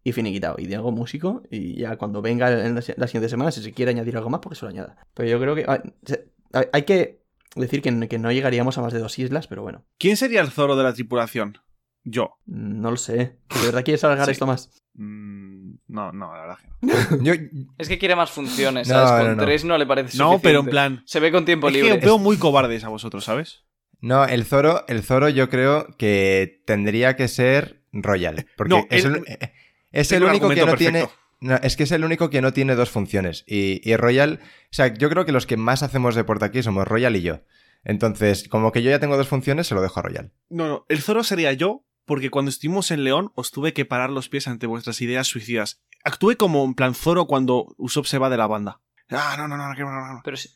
y 0.03 0.11
finiquitado. 0.11 0.55
Y 0.59 0.65
Diego 0.67 0.91
músico 0.91 1.43
y 1.51 1.75
ya 1.79 1.97
cuando 1.97 2.21
venga 2.21 2.49
en 2.65 2.75
la, 2.75 2.83
la 2.97 3.07
siguiente 3.07 3.29
semana, 3.29 3.51
si 3.51 3.61
se 3.61 3.71
quiere 3.73 3.91
añadir 3.91 4.15
algo 4.17 4.29
más, 4.29 4.39
porque 4.41 4.55
se 4.57 4.65
lo 4.65 4.69
añada. 4.69 4.97
Pero 5.13 5.29
yo 5.29 5.39
creo 5.39 5.55
que... 5.55 5.65
ah, 5.67 5.81
se- 6.03 6.29
hay 6.53 6.65
hay 6.73 6.81
que 6.83 7.21
decir 7.55 7.81
que, 7.81 8.07
que 8.07 8.19
no 8.19 8.31
llegaríamos 8.31 8.77
a 8.77 8.81
más 8.81 8.93
de 8.93 8.99
dos 8.99 9.17
islas, 9.19 9.47
pero 9.47 9.61
bueno, 9.63 9.85
¿Quién 9.97 10.17
sería 10.17 10.41
el 10.41 10.49
Zoro 10.51 10.75
de 10.75 10.83
la 10.83 10.93
tripulación? 10.93 11.57
Yo. 12.03 12.37
no 12.45 12.91
lo 12.91 12.97
sé. 12.97 13.37
¿De 13.59 13.65
verdad 13.65 13.83
quieres 13.83 14.03
alargar 14.03 14.25
Sí. 14.27 14.31
esto 14.31 14.47
más? 14.47 14.69
Mm, 14.95 15.73
no, 15.87 16.11
no, 16.11 16.33
la 16.33 16.41
verdad 16.41 16.57
que 16.57 16.87
no. 17.17 17.23
Yo, 17.23 17.33
Es 17.77 17.87
que 17.89 17.97
quiere 17.99 18.15
más 18.15 18.31
funciones, 18.31 18.87
No, 18.87 18.93
¿sabes? 18.95 19.11
no, 19.23 19.27
Con 19.29 19.37
no. 19.37 19.43
tres 19.45 19.65
no 19.65 19.77
le 19.77 19.85
parece 19.85 20.17
No, 20.17 20.31
suficiente. 20.33 20.43
pero 20.47 20.59
en 20.61 20.65
plan. 20.67 21.03
Se 21.05 21.19
ve 21.19 21.31
con 21.31 21.45
tiempo 21.45 21.67
Es 21.67 21.73
libre. 21.73 21.97
veo 21.97 22.17
muy 22.17 22.37
cobardes 22.37 22.83
a 22.83 22.89
vosotros, 22.89 23.25
¿sabes? 23.25 23.63
no, 24.01 24.23
el 24.25 24.45
Zoro, 24.45 24.85
el 24.87 25.03
Zoro 25.03 25.27
yo 25.27 25.49
creo 25.49 25.87
que 25.97 26.63
tendría 26.65 27.15
que 27.17 27.27
ser 27.27 27.83
Royal. 27.91 28.45
Porque 28.55 28.73
No, 28.75 28.85
es, 28.89 29.03
el- 29.03 29.15
el, 29.17 29.23
eh, 29.27 29.51
es 29.91 30.07
tengo 30.09 30.25
el 30.25 30.31
único 30.31 30.49
que 30.49 30.65
no 30.65 30.75
tiene... 30.75 31.09
No, 31.41 31.55
es 31.55 31.77
que 31.77 31.83
es 31.83 31.91
el 31.91 32.03
único 32.03 32.29
que 32.29 32.41
no 32.41 32.51
tiene 32.51 32.75
dos 32.75 32.89
funciones. 32.89 33.45
Y, 33.47 33.81
y 33.89 33.95
Royal... 33.95 34.39
O 34.43 34.67
sea, 34.71 34.93
yo 34.93 35.09
creo 35.09 35.25
que 35.25 35.31
los 35.31 35.45
que 35.45 35.57
más 35.57 35.83
hacemos 35.83 36.15
deporte 36.15 36.45
aquí 36.45 36.61
somos 36.61 36.87
Royal 36.87 37.15
y 37.15 37.21
yo. 37.21 37.41
Entonces, 37.83 38.49
como 38.49 38.71
que 38.71 38.83
yo 38.83 38.89
ya 38.89 38.99
tengo 38.99 39.15
dos 39.15 39.29
funciones, 39.29 39.67
se 39.67 39.75
lo 39.75 39.81
dejo 39.81 39.99
a 39.99 40.03
Royal. 40.03 40.33
No, 40.49 40.67
no. 40.67 40.85
El 40.89 41.01
Zoro 41.01 41.23
sería 41.23 41.53
yo, 41.53 41.85
porque 42.05 42.29
cuando 42.29 42.49
estuvimos 42.49 42.91
en 42.91 43.03
León 43.03 43.31
os 43.35 43.51
tuve 43.51 43.73
que 43.73 43.85
parar 43.85 44.09
los 44.09 44.27
pies 44.27 44.47
ante 44.47 44.67
vuestras 44.67 44.99
ideas 45.01 45.27
suicidas. 45.27 45.81
Actué 46.03 46.35
como 46.35 46.65
en 46.65 46.73
plan 46.73 46.93
Zoro 46.93 47.25
cuando 47.25 47.73
Usopp 47.77 48.05
se 48.05 48.17
va 48.17 48.29
de 48.29 48.37
la 48.37 48.47
banda. 48.47 48.81
Ah, 49.09 49.35
no, 49.37 49.47
no, 49.47 49.57
no, 49.57 49.73
no, 49.73 49.73
no, 49.73 49.91
no, 49.91 50.13
no. 50.13 50.21
Pero, 50.23 50.35
si... 50.35 50.49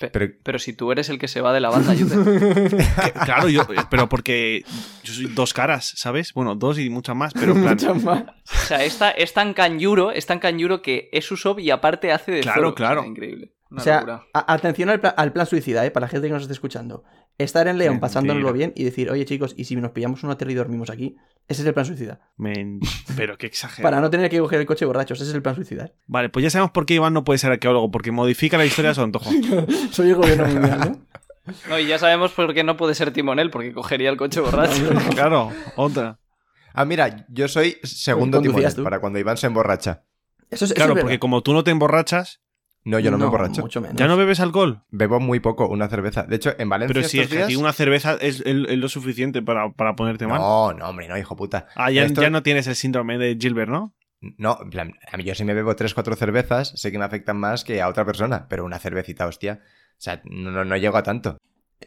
pe- 0.00 0.08
Pero- 0.10 0.32
pero 0.42 0.58
si 0.58 0.72
tú 0.72 0.90
eres 0.90 1.08
el 1.10 1.18
que 1.18 1.28
se 1.28 1.40
va 1.40 1.52
de 1.52 1.60
la 1.60 1.70
banda. 1.70 1.94
Que- 1.94 2.00
Claro, 3.24 3.48
yo, 3.48 3.62
pero 3.90 4.08
porque 4.08 4.64
yo 5.04 5.12
soy 5.12 5.26
dos 5.26 5.52
caras, 5.54 5.92
¿sabes? 5.96 6.32
Bueno, 6.34 6.54
dos 6.56 6.78
y 6.78 6.90
muchas 6.90 7.14
más, 7.14 7.32
pero 7.34 7.52
en 7.52 7.60
plan. 7.62 7.74
Muchas 7.74 8.02
más. 8.02 8.22
O 8.24 8.66
sea, 8.66 8.82
esta, 8.84 9.10
es 9.10 9.32
tan 9.32 9.54
canyuro, 9.54 10.10
es 10.10 10.26
tan 10.26 10.38
canyuro 10.40 10.82
que 10.82 11.08
es 11.12 11.30
Usopp 11.30 11.60
y 11.60 11.70
aparte 11.70 12.10
hace 12.12 12.32
de 12.32 12.40
Claro, 12.40 12.60
Zoro. 12.62 12.74
claro. 12.74 13.00
O 13.00 13.02
sea, 13.04 13.10
increíble. 13.10 13.52
Una 13.70 13.80
O 13.80 13.84
sea, 13.84 14.22
atención 14.34 14.88
al, 14.88 14.98
pla- 15.00 15.10
al 15.10 15.32
plan 15.32 15.46
suicida, 15.46 15.86
¿eh? 15.86 15.90
Para 15.92 16.06
la 16.06 16.08
gente 16.08 16.26
que 16.26 16.32
nos 16.32 16.42
esté 16.42 16.52
escuchando. 16.54 17.04
Estar 17.38 17.68
en 17.68 17.78
León 17.78 17.94
Mentira. 17.94 18.00
pasándonoslo 18.08 18.52
bien 18.52 18.72
y 18.74 18.82
decir, 18.84 19.10
oye 19.10 19.24
chicos, 19.24 19.54
¿y 19.56 19.64
si 19.64 19.76
nos 19.76 19.92
pillamos 19.92 20.22
un 20.24 20.30
hotel 20.30 20.50
y 20.50 20.54
dormimos 20.54 20.90
aquí? 20.90 21.16
Ese 21.46 21.62
es 21.62 21.68
el 21.68 21.72
plan 21.74 21.86
suicida. 21.86 22.20
men- 22.36 22.80
Pero 23.16 23.38
qué 23.38 23.46
exagerado. 23.46 23.82
Para 23.90 24.00
no 24.02 24.10
tener 24.10 24.28
que 24.28 24.38
coger 24.40 24.60
el 24.60 24.66
coche 24.66 24.84
borrachos, 24.84 25.20
ese 25.20 25.30
es 25.30 25.34
el 25.36 25.42
plan 25.42 25.54
suicida. 25.54 25.84
¿eh? 25.86 25.94
Vale, 26.08 26.28
pues 26.30 26.42
ya 26.42 26.50
sabemos 26.50 26.72
por 26.72 26.84
qué 26.84 26.94
Iván 26.94 27.12
no 27.14 27.22
puede 27.24 27.38
ser 27.38 27.52
arqueólogo, 27.52 27.90
porque 27.90 28.10
modifica 28.10 28.58
la 28.58 28.66
historia 28.66 28.90
a 28.90 28.94
su 28.94 29.02
antojo. 29.02 29.30
Soy 29.92 30.08
el 30.10 30.16
gobierno 30.16 30.46
mundial, 30.46 30.78
¿no? 30.80 31.06
No, 31.68 31.78
y 31.78 31.86
ya 31.86 31.98
sabemos 31.98 32.32
por 32.32 32.52
qué 32.54 32.62
no 32.64 32.76
puede 32.76 32.94
ser 32.94 33.12
timonel, 33.12 33.50
porque 33.50 33.72
cogería 33.72 34.10
el 34.10 34.16
coche 34.16 34.40
borracho. 34.40 34.90
claro, 35.14 35.50
otra. 35.76 36.18
Ah, 36.74 36.84
mira, 36.84 37.24
yo 37.28 37.48
soy 37.48 37.76
segundo 37.82 38.40
timonel 38.42 38.74
tú. 38.74 38.84
para 38.84 39.00
cuando 39.00 39.18
Iván 39.18 39.36
se 39.36 39.46
emborracha. 39.46 40.04
Eso 40.50 40.64
es, 40.64 40.72
eso 40.72 40.74
Claro, 40.74 40.94
es 40.94 41.00
porque 41.00 41.18
como 41.18 41.42
tú 41.42 41.52
no 41.52 41.64
te 41.64 41.70
emborrachas, 41.70 42.40
No, 42.84 42.98
yo 42.98 43.10
no, 43.10 43.18
me 43.18 43.24
emborracho. 43.26 43.60
Mucho 43.60 43.80
menos. 43.80 43.96
ya 43.96 44.06
no 44.08 44.16
bebes 44.16 44.40
alcohol. 44.40 44.82
Bebo 44.90 45.20
muy 45.20 45.38
poco, 45.40 45.68
una 45.68 45.88
cerveza. 45.88 46.22
De 46.22 46.36
hecho, 46.36 46.54
en 46.58 46.68
Valencia 46.68 46.94
Pero 46.94 47.06
si 47.08 47.18
es 47.18 47.24
estos 47.24 47.36
que 47.36 47.42
a 47.42 47.46
ti 47.46 47.52
días- 47.52 47.60
una 47.60 47.72
cerveza 47.74 48.14
es, 48.14 48.40
es- 48.40 48.44
es 48.68 48.78
lo 48.78 48.88
suficiente 48.88 49.42
para, 49.42 49.70
para 49.72 49.94
ponerte 49.96 50.26
mal. 50.26 50.38
No, 50.40 50.72
no, 50.72 50.88
hombre, 50.88 51.06
no, 51.08 51.18
hijo 51.18 51.36
puta. 51.36 51.66
Ah, 51.74 51.90
ya, 51.90 52.04
Esto- 52.04 52.22
ya 52.22 52.30
no 52.30 52.42
tienes 52.42 52.66
el 52.66 52.74
síndrome 52.76 53.18
de 53.18 53.36
Gilbert, 53.38 53.70
¿no? 53.70 53.94
No, 54.38 54.58
en 54.62 54.70
plan, 54.70 54.92
a 55.10 55.16
mí 55.16 55.24
yo 55.24 55.34
si 55.34 55.44
me 55.44 55.54
bebo 55.54 55.76
tres, 55.76 55.94
cuatro 55.94 56.14
cervezas, 56.16 56.72
sé 56.76 56.90
que 56.92 56.98
me 56.98 57.04
afectan 57.04 57.36
más 57.38 57.64
que 57.64 57.80
a 57.82 57.88
otra 57.88 58.04
persona, 58.04 58.46
pero 58.48 58.64
una 58.64 58.78
cervecita, 58.78 59.26
hostia. 59.26 59.60
O 59.64 59.94
sea, 59.98 60.20
no, 60.24 60.76
llego 60.76 60.96
a 60.96 61.02
tanto. 61.02 61.36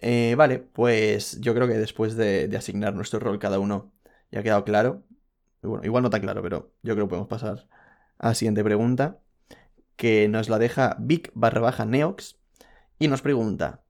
Eh, 0.02 0.34
vale, 0.38 0.60
pues 0.60 1.40
yo 1.42 1.54
creo 1.54 1.68
que 1.68 1.74
después 1.76 2.16
de, 2.16 2.48
de 2.48 2.58
asignar 2.58 2.94
nuestro 2.96 3.20
rol 3.20 3.38
cada 3.40 3.60
uno 3.60 3.92
ya 4.32 4.40
ha 4.40 4.44
quedado 4.44 4.64
claro. 4.64 5.04
Bueno, 5.62 5.86
igual 5.86 6.04
no 6.04 6.10
tan 6.10 6.22
claro, 6.22 6.42
pero 6.42 6.74
yo 6.84 6.94
creo 6.96 7.06
que 7.06 7.10
podemos 7.10 7.28
pasar 7.30 7.68
a 8.20 8.30
la 8.30 8.34
siguiente 8.36 8.64
pregunta. 8.64 9.20
Que 9.96 10.28
nos 10.28 10.50
la 10.50 10.60
deja 10.60 10.96
Vic 11.00 11.32
barra 11.34 11.62
baja 11.62 11.86
Neox. 11.86 12.38
Y 13.00 13.08
nos 13.08 13.22
pregunta: 13.22 13.84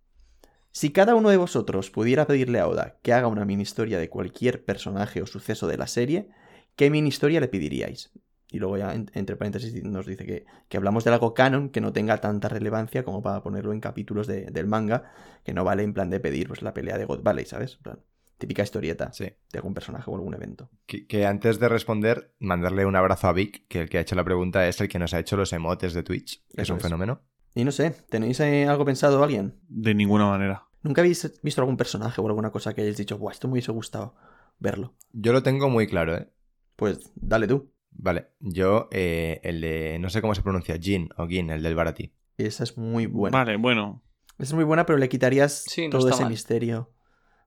Si 0.72 0.92
cada 0.92 1.16
uno 1.16 1.30
de 1.30 1.38
vosotros 1.38 1.92
pudiera 1.92 2.28
pedirle 2.28 2.60
a 2.60 2.68
Oda 2.68 2.98
que 3.02 3.14
haga 3.14 3.28
una 3.28 3.46
mini 3.46 3.64
historia 3.64 4.00
de 4.00 4.10
cualquier 4.10 4.64
personaje 4.66 5.22
o 5.22 5.28
suceso 5.28 5.68
de 5.68 5.78
la 5.78 5.88
serie, 5.88 6.30
¿qué 6.76 6.90
mini 6.90 7.10
historia 7.10 7.40
le 7.40 7.48
pediríais? 7.48 8.12
Y 8.52 8.60
luego 8.60 8.78
ya, 8.78 8.94
en- 8.94 9.10
entre 9.16 9.36
paréntesis, 9.36 9.84
nos 9.84 10.06
dice 10.06 10.26
que, 10.26 10.46
que 10.70 10.78
hablamos 10.78 11.04
de 11.04 11.10
algo 11.12 11.34
canon 11.34 11.70
que 11.70 11.82
no 11.82 11.92
tenga 11.92 12.18
tanta 12.22 12.50
relevancia 12.50 13.04
como 13.04 13.22
para 13.24 13.42
ponerlo 13.42 13.74
en 13.74 13.80
capítulos 13.80 14.28
de- 14.28 14.46
del 14.52 14.68
manga, 14.68 15.12
que 15.44 15.54
no 15.54 15.64
vale 15.64 15.82
en 15.84 15.94
plan 15.94 16.10
de 16.12 16.20
pedir 16.20 16.48
pues, 16.50 16.62
la 16.62 16.74
pelea 16.74 16.98
de 17.00 17.06
God 17.06 17.24
Valley, 17.24 17.46
¿sabes? 17.46 17.78
Plan, 17.78 18.00
típica 18.38 18.64
historieta 18.64 19.12
Sí. 19.14 19.26
de 19.26 19.58
algún 19.60 19.74
personaje 19.74 20.10
o 20.10 20.16
algún 20.16 20.34
evento. 20.34 20.70
Que, 20.86 21.08
que 21.08 21.26
antes 21.26 21.60
de 21.60 21.70
responder, 21.70 22.34
mandarle 22.40 22.86
un 22.86 22.96
abrazo 22.96 23.28
a 23.28 23.34
Vic, 23.34 23.66
que 23.68 23.82
el 23.82 23.90
que 23.90 23.98
ha 23.98 24.02
hecho 24.02 24.16
la 24.16 24.24
pregunta 24.24 24.68
es 24.68 24.80
el 24.82 24.90
que 24.90 25.00
nos 25.00 25.14
ha 25.14 25.20
hecho 25.20 25.38
los 25.38 25.54
emotes 25.54 25.94
de 25.94 26.04
Twitch, 26.04 26.44
que 26.56 26.62
es 26.64 26.70
un 26.70 26.78
es. 26.78 26.84
fenómeno. 26.84 27.22
Y 27.56 27.64
no 27.64 27.72
sé, 27.72 27.92
¿tenéis 28.10 28.40
eh, 28.40 28.66
algo 28.68 28.84
pensado 28.86 29.24
alguien? 29.24 29.60
De 29.70 29.94
ninguna 29.94 30.26
manera. 30.26 30.66
¿Nunca 30.82 31.02
habéis 31.02 31.40
visto 31.44 31.62
algún 31.62 31.78
personaje 31.78 32.20
o 32.20 32.28
alguna 32.28 32.52
cosa 32.52 32.74
que 32.74 32.82
hayáis 32.82 32.98
dicho, 32.98 33.18
Buah, 33.18 33.32
esto 33.32 33.48
me 33.48 33.54
hubiese 33.54 33.72
gustado 33.72 34.16
verlo? 34.60 34.96
Yo 35.14 35.32
lo 35.32 35.44
tengo 35.44 35.70
muy 35.70 35.88
claro, 35.88 36.16
¿eh? 36.18 36.28
Pues 36.76 37.12
dale 37.16 37.48
tú. 37.48 37.72
Vale, 37.92 38.30
yo, 38.40 38.90
eh, 38.92 39.40
el 39.44 39.62
de, 39.62 40.00
no 40.00 40.10
sé 40.10 40.20
cómo 40.20 40.34
se 40.34 40.42
pronuncia, 40.42 40.76
Jin 40.82 41.10
o 41.16 41.28
Gin, 41.28 41.52
el 41.52 41.62
del 41.62 41.76
Barati. 41.76 42.12
Esa 42.38 42.64
es 42.64 42.76
muy 42.78 43.06
buena. 43.06 43.38
Vale, 43.38 43.56
bueno. 43.58 44.02
Es 44.40 44.52
muy 44.52 44.64
buena, 44.64 44.88
pero 44.88 44.98
le 44.98 45.08
quitarías 45.10 45.64
Sí, 45.68 45.88
no 45.88 46.00
todo 46.00 46.10
ese 46.10 46.24
mal. 46.24 46.32
misterio 46.32 46.92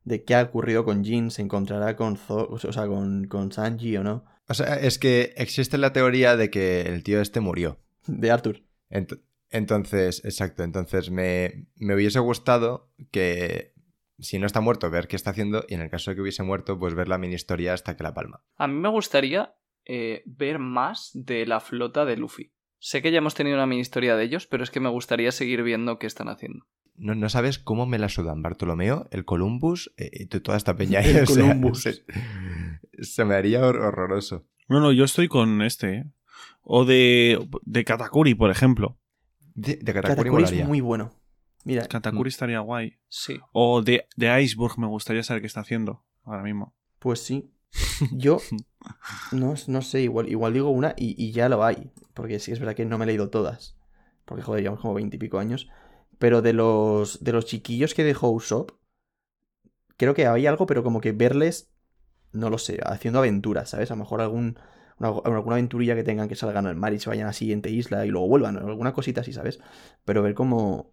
de 0.06 0.24
qué 0.24 0.34
ha 0.36 0.42
ocurrido 0.42 0.84
con 0.86 1.04
Jin. 1.04 1.30
¿Se 1.30 1.42
encontrará 1.42 1.96
con 1.96 2.16
Zo- 2.16 2.48
o 2.48 2.58
sea, 2.72 2.86
con, 2.86 3.26
con 3.26 3.52
Sanji 3.52 3.96
o 3.98 4.02
no? 4.04 4.24
O 4.48 4.54
sea, 4.54 4.76
es 4.76 4.98
que 4.98 5.34
existe 5.36 5.76
la 5.76 5.92
teoría 5.92 6.36
de 6.36 6.48
que 6.48 6.82
el 6.82 7.02
tío 7.02 7.20
este 7.20 7.40
murió. 7.40 7.78
De 8.06 8.30
Arthur. 8.30 8.62
Ent- 8.90 9.20
entonces, 9.50 10.24
exacto, 10.24 10.62
entonces 10.62 11.10
me, 11.10 11.66
me 11.76 11.94
hubiese 11.94 12.18
gustado 12.20 12.90
que 13.10 13.74
si 14.18 14.38
no 14.38 14.46
está 14.46 14.60
muerto, 14.60 14.88
ver 14.90 15.08
qué 15.08 15.16
está 15.16 15.30
haciendo 15.30 15.64
y 15.68 15.74
en 15.74 15.80
el 15.82 15.90
caso 15.90 16.10
de 16.10 16.14
que 16.14 16.22
hubiese 16.22 16.42
muerto, 16.42 16.78
pues 16.78 16.94
ver 16.94 17.08
la 17.08 17.18
mini 17.18 17.34
historia 17.34 17.74
hasta 17.74 17.96
que 17.96 18.02
la 18.02 18.14
palma. 18.14 18.42
A 18.56 18.66
mí 18.66 18.74
me 18.74 18.88
gustaría 18.88 19.54
eh, 19.84 20.22
ver 20.26 20.58
más 20.58 21.10
de 21.14 21.46
la 21.46 21.60
flota 21.60 22.04
de 22.04 22.16
Luffy. 22.16 22.52
Sé 22.78 23.02
que 23.02 23.10
ya 23.10 23.18
hemos 23.18 23.34
tenido 23.34 23.56
una 23.56 23.66
mini 23.66 23.80
historia 23.82 24.16
de 24.16 24.24
ellos, 24.24 24.46
pero 24.46 24.62
es 24.64 24.70
que 24.70 24.80
me 24.80 24.88
gustaría 24.88 25.32
seguir 25.32 25.62
viendo 25.62 25.98
qué 25.98 26.06
están 26.06 26.28
haciendo. 26.28 26.66
No, 26.98 27.14
no 27.14 27.28
sabes 27.28 27.58
cómo 27.58 27.86
me 27.86 27.98
la 27.98 28.08
sudan 28.08 28.42
Bartolomeo, 28.42 29.06
el 29.10 29.24
Columbus 29.24 29.92
eh, 29.96 30.26
toda 30.26 30.56
esta 30.56 30.76
peña. 30.76 30.98
ahí, 31.00 31.10
El 31.10 31.24
o 31.24 31.26
sea, 31.26 31.42
Columbus. 31.42 31.82
se, 31.82 32.04
se 33.02 33.24
me 33.24 33.34
haría 33.34 33.60
hor- 33.60 33.78
horroroso. 33.80 34.44
No, 34.68 34.80
no, 34.80 34.92
yo 34.92 35.04
estoy 35.04 35.28
con 35.28 35.62
este. 35.62 35.94
¿eh? 35.96 36.04
O 36.62 36.84
de, 36.84 37.38
de 37.62 37.84
Katakuri, 37.84 38.34
por 38.34 38.50
ejemplo. 38.50 38.98
De, 39.54 39.76
de 39.76 39.92
Katakuri 39.94 40.30
Katakuri 40.30 40.44
es 40.60 40.66
muy 40.66 40.80
bueno. 40.80 41.12
Mira, 41.64 41.86
Katakuri 41.86 42.28
estaría 42.28 42.60
guay. 42.60 42.98
Sí. 43.08 43.38
O 43.52 43.82
de, 43.82 44.06
de 44.16 44.42
Iceberg 44.42 44.78
me 44.78 44.86
gustaría 44.86 45.22
saber 45.22 45.40
qué 45.42 45.46
está 45.48 45.60
haciendo 45.60 46.04
ahora 46.24 46.42
mismo. 46.42 46.74
pues 46.98 47.20
sí. 47.20 47.50
Yo 48.12 48.38
no, 49.32 49.54
no 49.66 49.82
sé, 49.82 50.00
igual, 50.02 50.28
igual 50.28 50.52
digo 50.54 50.70
una 50.70 50.94
y, 50.96 51.14
y 51.22 51.32
ya 51.32 51.48
lo 51.48 51.64
hay. 51.64 51.90
Porque 52.14 52.38
sí 52.38 52.52
es 52.52 52.58
verdad 52.60 52.74
que 52.74 52.84
no 52.84 52.98
me 52.98 53.04
he 53.04 53.08
leído 53.08 53.30
todas. 53.30 53.76
Porque 54.24 54.42
joder, 54.42 54.62
llevamos 54.62 54.80
como 54.80 54.94
veintipico 54.94 55.38
años. 55.38 55.68
Pero 56.18 56.42
de 56.42 56.52
los, 56.52 57.22
de 57.22 57.32
los 57.32 57.46
chiquillos 57.46 57.94
que 57.94 58.04
dejó 58.04 58.30
Usopp, 58.30 58.70
creo 59.96 60.14
que 60.14 60.26
hay 60.26 60.46
algo, 60.46 60.66
pero 60.66 60.82
como 60.82 61.00
que 61.00 61.12
verles, 61.12 61.70
no 62.32 62.50
lo 62.50 62.58
sé, 62.58 62.80
haciendo 62.84 63.18
aventuras, 63.20 63.70
¿sabes? 63.70 63.90
A 63.90 63.94
lo 63.94 64.00
mejor 64.00 64.20
algún, 64.20 64.58
una- 64.98 65.08
alguna 65.24 65.56
aventurilla 65.56 65.94
que 65.94 66.04
tengan 66.04 66.28
que 66.28 66.36
salgan 66.36 66.66
al 66.66 66.76
mar 66.76 66.92
y 66.94 66.98
se 67.00 67.08
vayan 67.10 67.24
a 67.24 67.28
la 67.28 67.32
siguiente 67.32 67.70
isla 67.70 68.04
y 68.06 68.10
luego 68.10 68.28
vuelvan, 68.28 68.56
alguna 68.58 68.92
cosita 68.92 69.20
así, 69.22 69.32
¿sabes? 69.32 69.60
Pero 70.04 70.22
ver 70.22 70.34
como, 70.34 70.92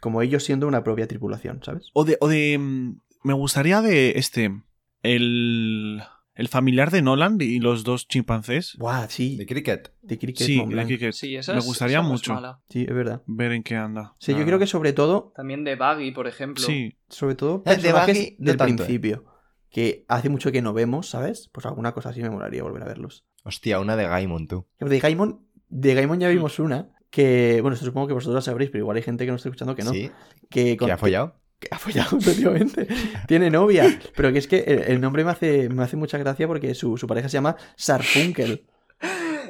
como 0.00 0.22
ellos 0.22 0.44
siendo 0.44 0.66
una 0.68 0.84
propia 0.84 1.08
tripulación, 1.08 1.60
¿sabes? 1.64 1.90
O 1.94 2.04
de. 2.04 2.18
O 2.20 2.28
de 2.28 2.58
mm, 2.58 3.00
me 3.24 3.34
gustaría 3.34 3.82
de 3.82 4.12
este. 4.16 4.62
El. 5.02 6.02
El 6.36 6.48
familiar 6.48 6.90
de 6.90 7.02
Nolan 7.02 7.38
y 7.40 7.58
los 7.60 7.82
dos 7.82 8.06
chimpancés. 8.08 8.76
Buah, 8.78 9.08
sí, 9.08 9.36
De 9.36 9.46
cricket. 9.46 9.92
de 10.02 10.18
Cricket 10.18 10.46
Sí, 10.46 10.64
de. 10.64 10.84
Cricket. 10.84 11.12
Sí, 11.12 11.34
esa 11.34 11.52
me 11.54 11.58
es- 11.60 11.64
gustaría 11.64 12.02
mucho 12.02 12.34
mala. 12.34 12.60
Sí, 12.68 12.82
es 12.88 12.94
verdad. 12.94 13.22
ver 13.26 13.52
en 13.52 13.62
qué 13.62 13.74
anda. 13.76 14.14
Sí, 14.18 14.32
yo 14.34 14.44
creo 14.44 14.58
que 14.58 14.66
sobre 14.66 14.92
todo, 14.92 15.32
También 15.34 15.64
de 15.64 15.74
Baggy, 15.76 16.12
por 16.12 16.26
ejemplo. 16.28 16.62
Sí, 16.64 16.96
sobre 17.08 17.34
todo 17.34 17.62
Eh, 17.64 17.70
de 17.70 17.76
personajes 17.76 18.16
Baggy, 18.18 18.36
no 18.38 18.52
del 18.52 18.54
eh. 18.54 18.58
principio, 18.74 19.24
que 19.70 20.04
hace 20.08 20.28
mucho 20.28 20.52
que 20.52 20.60
no 20.62 20.72
vemos, 20.74 21.08
¿sabes? 21.08 21.48
Pues 21.52 21.64
alguna 21.66 21.92
cosa 21.92 22.10
así 22.10 22.20
me 22.20 22.30
molaría 22.30 22.62
volver 22.62 22.82
a 22.82 22.86
verlos. 22.86 23.24
Hostia, 23.44 23.80
una 23.80 23.96
de 23.96 24.06
Gaimon, 24.06 24.46
tú. 24.46 24.66
De 24.78 24.98
Gaimon, 25.00 25.40
de 25.70 25.94
Gaimon 25.94 26.20
ya 26.20 26.28
vimos 26.28 26.58
una 26.58 26.90
que, 27.10 27.60
bueno, 27.62 27.76
supongo 27.78 28.08
que 28.08 28.12
vosotros 28.12 28.34
la 28.34 28.40
sabréis, 28.42 28.70
pero 28.70 28.82
igual 28.82 28.98
hay 28.98 29.02
gente 29.02 29.24
que 29.24 29.30
no 29.30 29.36
está 29.36 29.48
escuchando 29.48 29.74
que 29.74 29.84
no. 29.84 29.90
Sí. 29.92 30.10
Que, 30.50 30.76
con- 30.76 30.86
¿Que 30.86 30.92
ha 30.92 30.98
follado? 30.98 31.36
Follado, 31.78 32.18
efectivamente. 32.20 32.86
Tiene 33.26 33.50
novia. 33.50 33.98
Pero 34.14 34.32
que 34.32 34.38
es 34.38 34.46
que 34.46 34.58
el, 34.60 34.78
el 34.82 35.00
nombre 35.00 35.24
me 35.24 35.30
hace, 35.30 35.68
me 35.68 35.82
hace 35.82 35.96
mucha 35.96 36.18
gracia 36.18 36.46
porque 36.46 36.74
su, 36.74 36.96
su 36.96 37.06
pareja 37.06 37.28
se 37.28 37.34
llama 37.34 37.56
Sarfunkel. 37.76 38.66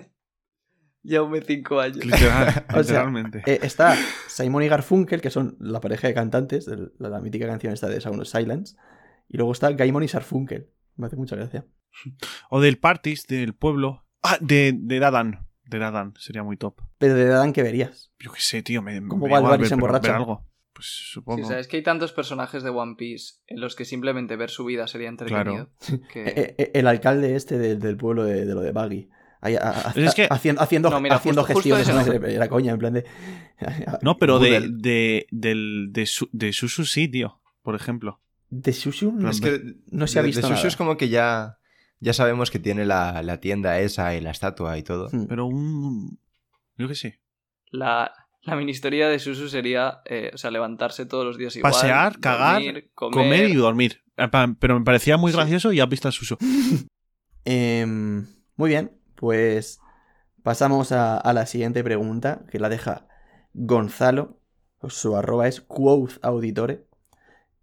Jaume, 1.09 1.41
cinco 1.43 1.79
años. 1.81 2.05
literal, 2.05 2.65
O 2.71 2.73
sea, 2.73 2.81
literalmente. 2.83 3.43
Eh, 3.47 3.61
está 3.63 3.97
Simon 4.29 4.65
y 4.65 4.69
Garfunkel, 4.69 5.21
que 5.21 5.31
son 5.31 5.57
la 5.61 5.81
pareja 5.81 6.09
de 6.09 6.15
cantantes, 6.15 6.67
de 6.67 6.89
la, 6.99 7.09
la 7.09 7.21
mítica 7.21 7.47
canción 7.47 7.73
esta 7.73 7.89
de 7.89 8.01
Sound 8.01 8.21
of 8.23 8.29
Silence. 8.29 8.77
Y 9.29 9.37
luego 9.37 9.53
está 9.53 9.71
Gaimon 9.71 10.03
y 10.03 10.09
Sarfunkel. 10.09 10.71
Me 10.97 11.07
hace 11.07 11.17
mucha 11.17 11.37
gracia. 11.37 11.65
O 12.51 12.61
del 12.61 12.79
Partis, 12.79 13.27
del 13.27 13.55
pueblo. 13.55 14.05
Ah, 14.23 14.39
de, 14.41 14.73
de 14.77 14.99
Dadan. 14.99 15.47
De 15.65 15.79
Dadan, 15.79 16.15
sería 16.19 16.43
muy 16.43 16.57
top. 16.57 16.81
Pero 16.99 17.15
de 17.15 17.27
Dan 17.27 17.53
que 17.53 17.63
verías. 17.63 18.13
Yo 18.19 18.33
qué 18.33 18.41
sé, 18.41 18.63
tío. 18.63 18.83
Me, 18.83 19.01
¿Cómo 19.07 19.27
me 19.27 19.33
va 19.33 19.39
el 19.39 19.45
ver- 19.45 19.57
se 19.59 19.63
ver- 19.65 19.73
emborracha? 19.75 20.09
ver 20.09 20.17
algo. 20.17 20.45
Pues 20.77 20.89
Sí, 20.89 21.05
supongo. 21.15 21.49
sabes 21.49 21.69
que 21.69 21.79
hay 21.79 21.83
tantos 21.83 22.13
personajes 22.13 22.63
de 22.63 22.69
One 22.69 22.97
Piece 22.99 23.37
en 23.47 23.61
los 23.61 23.75
que 23.75 23.87
simplemente 23.87 24.37
ver 24.37 24.51
su 24.51 24.65
vida 24.67 24.87
sería 24.87 25.09
entretenido. 25.09 25.71
que- 26.13 26.25
Eh, 26.29 26.55
eh, 26.59 26.71
el 26.75 26.87
alcalde 26.87 27.35
este 27.35 27.57
del, 27.59 27.79
del 27.79 27.97
pueblo 27.97 28.25
de, 28.25 28.45
de 28.45 28.55
lo 28.55 28.61
de 28.61 28.73
Baggy. 28.73 29.09
Ahí, 29.41 29.55
a- 29.57 29.71
a- 29.89 29.93
Es 29.97 30.15
que- 30.15 30.29
haciendo, 30.31 30.61
haciendo, 30.61 30.91
No, 30.91 31.01
mira, 31.01 31.17
haciendo 31.17 31.43
justo- 31.45 31.55
justo 31.55 31.77
gestiones. 31.77 32.35
Era 32.35 32.49
coña, 32.49 32.73
en 32.73 32.79
plan 32.79 32.93
de. 32.93 33.05
No, 34.03 34.19
pero 34.19 34.39
de, 34.39 34.69
de, 34.71 35.27
del, 35.31 35.89
de, 35.93 36.05
su, 36.07 36.29
de 36.33 36.53
Susu 36.53 36.85
sí, 36.85 37.09
tío. 37.09 37.41
Por 37.63 37.75
ejemplo. 37.75 38.21
De 38.51 38.71
Shushu 38.73 39.13
no, 39.13 39.31
Es 39.31 39.41
que 39.41 39.77
no 39.91 40.07
se 40.07 40.19
ha 40.19 40.23
visto 40.23 40.47
de 40.47 40.53
nada. 40.55 40.69
es 40.69 40.77
como 40.77 40.97
que 40.97 41.09
ya, 41.09 41.59
ya 42.01 42.13
sabemos 42.13 42.51
que 42.51 42.59
tiene 42.61 42.85
la, 42.85 43.23
la 43.23 43.41
tienda 43.41 43.81
esa 43.81 44.15
y 44.15 44.21
la 44.21 44.31
estatua 44.31 44.77
y 44.79 44.83
todo. 44.83 45.09
Hmm. 45.11 45.27
Pero 45.27 45.47
un. 45.47 46.19
Yo 46.77 46.87
qué 46.87 46.95
sé. 46.95 47.21
La, 47.71 48.13
la 48.47 48.57
mini 48.57 48.71
historia 48.73 49.09
de 49.09 49.19
Susu 49.19 49.49
sería, 49.49 50.01
eh, 50.07 50.31
o 50.35 50.39
sea, 50.39 50.51
levantarse 50.51 51.05
todos 51.07 51.25
los 51.25 51.37
días 51.39 51.55
igual. 51.57 51.73
Pasear, 51.73 52.19
cagar, 52.21 52.63
dormir, 52.63 52.91
comer, 52.95 53.15
Comer 53.15 53.49
y 53.51 53.55
dormir. 53.55 54.03
Pero 54.61 54.79
me 54.79 54.85
parecía 54.85 55.17
muy 55.17 55.33
Sí. 55.33 55.37
gracioso 55.37 55.73
y 55.73 55.81
has 55.81 55.89
visto 55.89 56.09
a 56.09 56.13
Susu. 56.13 56.37
Em, 57.45 58.27
muy 58.57 58.71
bien, 58.71 58.93
pues 59.15 59.79
pasamos 60.43 60.93
a, 60.93 61.17
a 61.17 61.33
la 61.33 61.47
siguiente 61.47 61.85
pregunta, 61.85 62.45
que 62.51 62.59
la 62.59 62.69
deja 62.69 63.07
Gonzalo. 63.55 64.41
Su 64.89 65.17
arroba 65.17 65.49
es 65.49 65.61
Quoth 65.61 66.19
Auditore. 66.23 66.87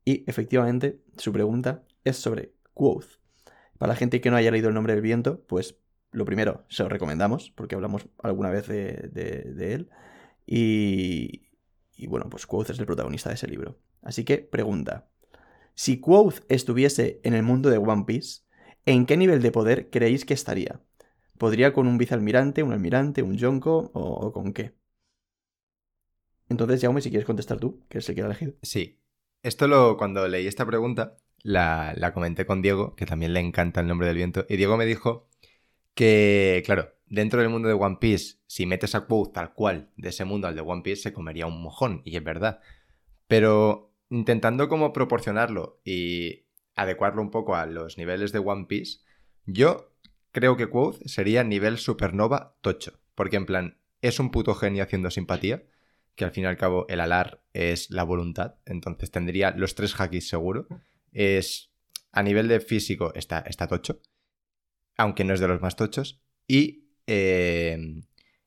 Y 0.05 0.29
efectivamente, 0.29 1.01
su 1.17 1.31
pregunta 1.31 1.83
es 2.03 2.17
sobre 2.17 2.53
Quoth. 2.73 3.19
Para 3.77 3.93
la 3.93 3.95
gente 3.97 4.19
que 4.21 4.29
no 4.29 4.35
haya 4.37 4.51
leído 4.51 4.69
El 4.69 4.75
nombre 4.75 4.93
del 4.93 5.01
viento, 5.01 5.43
pues 5.47 5.77
lo 6.11 6.25
primero, 6.25 6.63
se 6.69 6.83
lo 6.83 6.89
recomendamos, 6.89 7.51
porque 7.55 7.75
hablamos 7.75 8.07
alguna 8.21 8.49
vez 8.49 8.67
de, 8.67 9.09
de- 9.11 9.51
de 9.53 9.73
él. 9.73 9.89
Y, 10.45 11.49
y 11.95 12.07
bueno, 12.07 12.29
pues 12.29 12.45
Quoth 12.45 12.69
es 12.69 12.79
el 12.79 12.85
protagonista 12.85 13.29
de 13.29 13.35
ese 13.35 13.47
libro. 13.47 13.79
Así 14.01 14.23
que 14.23 14.39
pregunta. 14.39 15.07
Si 15.75 15.99
Quoth 15.99 16.41
estuviese 16.49 17.19
en 17.23 17.33
el 17.33 17.43
mundo 17.43 17.69
de 17.69 17.77
One 17.77 18.03
Piece, 18.05 18.43
¿En 18.85 19.05
qué 19.05 19.15
nivel 19.15 19.41
de 19.41 19.51
poder 19.51 19.89
creéis 19.89 20.25
que 20.25 20.33
estaría? 20.33 20.81
¿Podría 21.37 21.73
con 21.73 21.87
un 21.87 21.97
vicealmirante, 21.97 22.63
un 22.63 22.73
almirante, 22.73 23.23
un 23.23 23.37
yonko 23.37 23.91
o, 23.93 24.33
con 24.33 24.53
qué? 24.53 24.73
Entonces, 26.49 26.81
Jaume, 26.81 27.01
si 27.01 27.09
quieres 27.09 27.25
contestar 27.25 27.59
tú, 27.59 27.85
que 27.87 27.99
es 27.99 28.09
el 28.09 28.15
que 28.15 28.21
ha 28.21 28.25
elegido. 28.25 28.53
Sí. 28.61 28.99
Esto 29.41 29.67
lo, 29.67 29.97
cuando 29.97 30.27
leí 30.27 30.47
esta 30.47 30.65
pregunta, 30.65 31.17
la 31.43 32.11
comenté 32.13 32.45
con 32.45 32.61
Diego, 32.61 32.95
que 32.95 33.05
también 33.05 33.33
le 33.33 33.39
encanta 33.39 33.81
el 33.81 33.87
nombre 33.87 34.07
del 34.07 34.17
viento, 34.17 34.45
y 34.47 34.57
Diego 34.57 34.77
me 34.77 34.85
dijo 34.85 35.29
que, 35.93 36.61
claro, 36.65 36.93
dentro 37.13 37.41
del 37.41 37.49
mundo 37.49 37.67
de 37.67 37.75
One 37.75 37.97
Piece, 38.01 38.37
si 38.47 38.65
metes 38.65 38.95
a 38.95 39.01
Quoth 39.01 39.33
tal 39.33 39.53
cual 39.53 39.91
de 39.97 40.09
ese 40.09 40.25
mundo 40.25 40.47
al 40.47 40.55
de 40.55 40.61
One 40.61 40.81
Piece, 40.81 41.03
se 41.03 41.13
comería 41.13 41.45
un 41.45 41.61
mojón, 41.61 42.01
y 42.05 42.17
es 42.17 42.23
verdad. 42.23 42.59
Pero 43.27 43.93
intentando 44.09 44.67
como 44.67 44.93
proporcionarlo 44.93 45.79
y 45.85 46.47
adecuarlo 46.73 47.21
un 47.21 47.29
poco 47.29 47.55
a 47.55 47.67
los 47.67 47.99
niveles 47.99 48.31
de 48.31 48.39
One 48.39 48.65
Piece, 48.65 49.01
yo 49.45 49.93
creo 50.31 50.57
que 50.57 50.67
Quoth 50.67 51.05
sería 51.05 51.43
nivel 51.43 51.77
supernova 51.77 52.57
tocho, 52.61 52.99
porque 53.13 53.35
en 53.35 53.45
plan, 53.45 53.77
es 54.01 54.19
un 54.19 54.31
puto 54.31 54.55
genio 54.55 54.83
haciendo 54.83 55.11
simpatía, 55.11 55.63
que 56.15 56.25
al 56.25 56.31
fin 56.31 56.45
y 56.45 56.47
al 56.47 56.57
cabo 56.57 56.87
el 56.89 56.99
alar 56.99 57.43
es 57.53 57.91
la 57.91 58.01
voluntad, 58.01 58.55
entonces 58.65 59.11
tendría 59.11 59.51
los 59.51 59.75
tres 59.75 59.99
hakis 59.99 60.27
seguro. 60.27 60.65
Es 61.11 61.71
a 62.11 62.23
nivel 62.23 62.47
de 62.47 62.59
físico 62.59 63.13
está, 63.13 63.39
está 63.39 63.67
tocho, 63.67 64.01
aunque 64.97 65.23
no 65.23 65.35
es 65.35 65.39
de 65.39 65.47
los 65.47 65.61
más 65.61 65.75
tochos, 65.75 66.23
y 66.47 66.82
eh, 67.07 67.77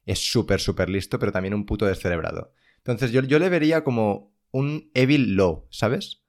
es 0.07 0.19
súper, 0.31 0.61
súper 0.61 0.89
listo, 0.91 1.19
pero 1.19 1.33
también 1.33 1.55
un 1.55 1.67
puto 1.67 1.87
descerebrado. 1.87 2.53
Entonces 2.79 3.13
yo, 3.13 3.23
yo 3.23 3.39
le 3.39 3.49
vería 3.49 3.85
como 3.85 4.35
un 4.53 4.91
Evil 4.95 5.35
Low, 5.37 5.67
¿sabes? 5.71 6.23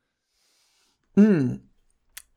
Mm, 1.16 1.56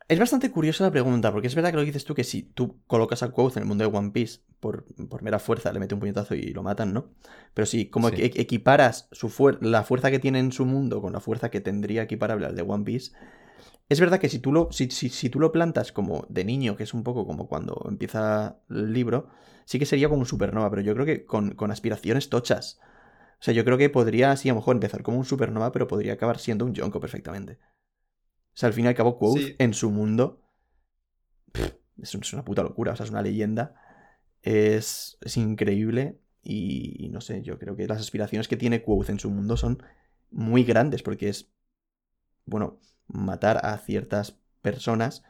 Es 0.08 0.18
bastante 0.20 0.50
curiosa 0.52 0.84
la 0.84 0.90
pregunta, 0.92 1.32
porque 1.32 1.48
es 1.48 1.54
verdad 1.54 1.70
que 1.70 1.76
lo 1.76 1.82
que 1.82 1.86
dices 1.86 2.04
tú, 2.04 2.14
que 2.14 2.24
si 2.24 2.42
tú 2.42 2.80
colocas 2.86 3.22
a 3.22 3.30
Quoth 3.32 3.56
en 3.56 3.62
el 3.64 3.68
mundo 3.68 3.88
de 3.88 3.96
One 3.96 4.10
Piece 4.12 4.40
por, 4.60 4.84
por 5.08 5.22
mera 5.22 5.38
fuerza, 5.40 5.72
le 5.72 5.80
mete 5.80 5.94
un 5.94 6.00
puñetazo 6.00 6.34
y 6.34 6.52
lo 6.52 6.62
matan, 6.64 6.92
¿no? 6.94 7.12
Pero 7.54 7.66
si 7.66 7.90
como 7.90 8.10
Sí. 8.10 8.16
e- 8.18 8.32
equiparas 8.36 9.08
su 9.12 9.28
fuer- 9.30 9.58
la 9.62 9.84
fuerza 9.84 10.10
que 10.10 10.18
tiene 10.20 10.40
en 10.40 10.52
su 10.52 10.66
mundo 10.66 11.00
con 11.02 11.12
la 11.14 11.20
fuerza 11.20 11.50
que 11.50 11.60
tendría 11.60 12.02
equiparable 12.04 12.46
al 12.46 12.56
de 12.56 12.62
One 12.62 12.84
Piece, 12.84 13.12
es 13.90 14.00
verdad 14.00 14.20
que 14.20 14.30
si 14.30 14.38
tú 14.40 14.52
lo, 14.52 14.72
si, 14.72 14.90
si- 14.90 15.10
si 15.10 15.30
tú 15.30 15.40
lo 15.40 15.52
plantas 15.52 15.92
como 15.92 16.26
de 16.30 16.44
niño, 16.44 16.76
que 16.76 16.84
es 16.84 16.94
un 16.94 17.04
poco 17.04 17.26
como 17.26 17.48
cuando 17.48 17.86
empieza 17.88 18.60
el 18.70 18.92
libro, 18.94 19.28
sí 19.66 19.78
que 19.78 19.86
sería 19.86 20.08
como 20.08 20.20
un 20.20 20.26
supernova, 20.26 20.70
pero 20.70 20.82
yo 20.82 20.94
creo 20.94 21.06
que 21.06 21.26
con, 21.26 21.54
con 21.56 21.70
aspiraciones 21.72 22.30
tochas. 22.30 22.80
O 23.40 23.42
sea, 23.42 23.54
yo 23.54 23.64
creo 23.64 23.78
que 23.78 23.90
podría, 23.90 24.36
sí, 24.36 24.48
a 24.50 24.52
lo 24.52 24.60
mejor 24.60 24.76
empezar 24.76 25.02
como 25.02 25.18
un 25.18 25.26
supernova, 25.26 25.72
pero 25.72 25.88
podría 25.88 26.14
acabar 26.14 26.38
siendo 26.38 26.64
un 26.66 26.74
Yonko 26.74 27.00
perfectamente. 27.00 27.58
O 28.54 28.58
sea, 28.60 28.68
al 28.68 28.74
fin 28.74 28.86
y 28.86 28.88
al 28.88 28.94
cabo, 28.94 29.18
Quoth 29.18 29.40
Sí. 29.42 29.56
en 29.58 29.74
su 29.74 29.90
mundo 29.90 30.42
pff, 31.52 31.72
es, 32.02 32.14
un- 32.14 32.22
es 32.22 32.32
una 32.32 32.44
puta 32.44 32.62
locura, 32.62 32.92
o 32.92 32.96
sea, 32.96 33.04
es 33.04 33.10
una 33.10 33.22
leyenda. 33.22 33.74
Es, 34.42 35.18
es 35.20 35.36
increíble 35.36 36.18
y, 36.42 37.04
y 37.04 37.08
no 37.10 37.20
sé, 37.20 37.42
yo 37.42 37.58
creo 37.58 37.76
que 37.76 37.86
las 37.86 38.00
aspiraciones 38.00 38.48
que 38.48 38.56
tiene 38.56 38.82
Quoth 38.82 39.10
en 39.10 39.18
su 39.20 39.30
mundo 39.30 39.56
son 39.56 39.82
muy 40.30 40.64
grandes, 40.64 41.02
porque 41.02 41.28
es, 41.28 41.50
bueno, 42.46 42.78
matar 43.12 43.64
a 43.64 43.76
ciertas 43.78 44.38
personas 44.62 45.22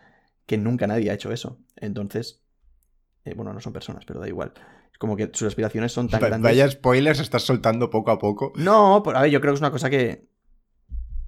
que 0.46 0.58
nunca 0.58 0.86
nadie 0.86 1.10
ha 1.10 1.14
hecho 1.14 1.32
eso. 1.32 1.58
Entonces, 1.76 2.42
eh, 3.24 3.34
bueno, 3.34 3.52
no 3.52 3.60
son 3.60 3.72
personas, 3.72 4.04
pero 4.04 4.20
da 4.20 4.28
igual. 4.28 4.52
Es 4.92 4.98
como 4.98 5.16
que 5.16 5.30
sus 5.32 5.48
aspiraciones 5.48 5.92
son 5.92 6.08
tan 6.08 6.20
grandes. 6.20 6.42
Vaya 6.42 6.70
spoilers 6.70 7.20
estás 7.20 7.42
soltando 7.42 7.90
poco 7.90 8.10
a 8.10 8.18
poco. 8.18 8.52
No, 8.56 9.02
por- 9.04 9.16
a 9.16 9.22
ver, 9.22 9.30
yo 9.30 9.40
creo 9.40 9.52
que 9.52 9.56
es 9.56 9.60
una 9.60 9.70
cosa 9.70 9.90
que. 9.90 10.28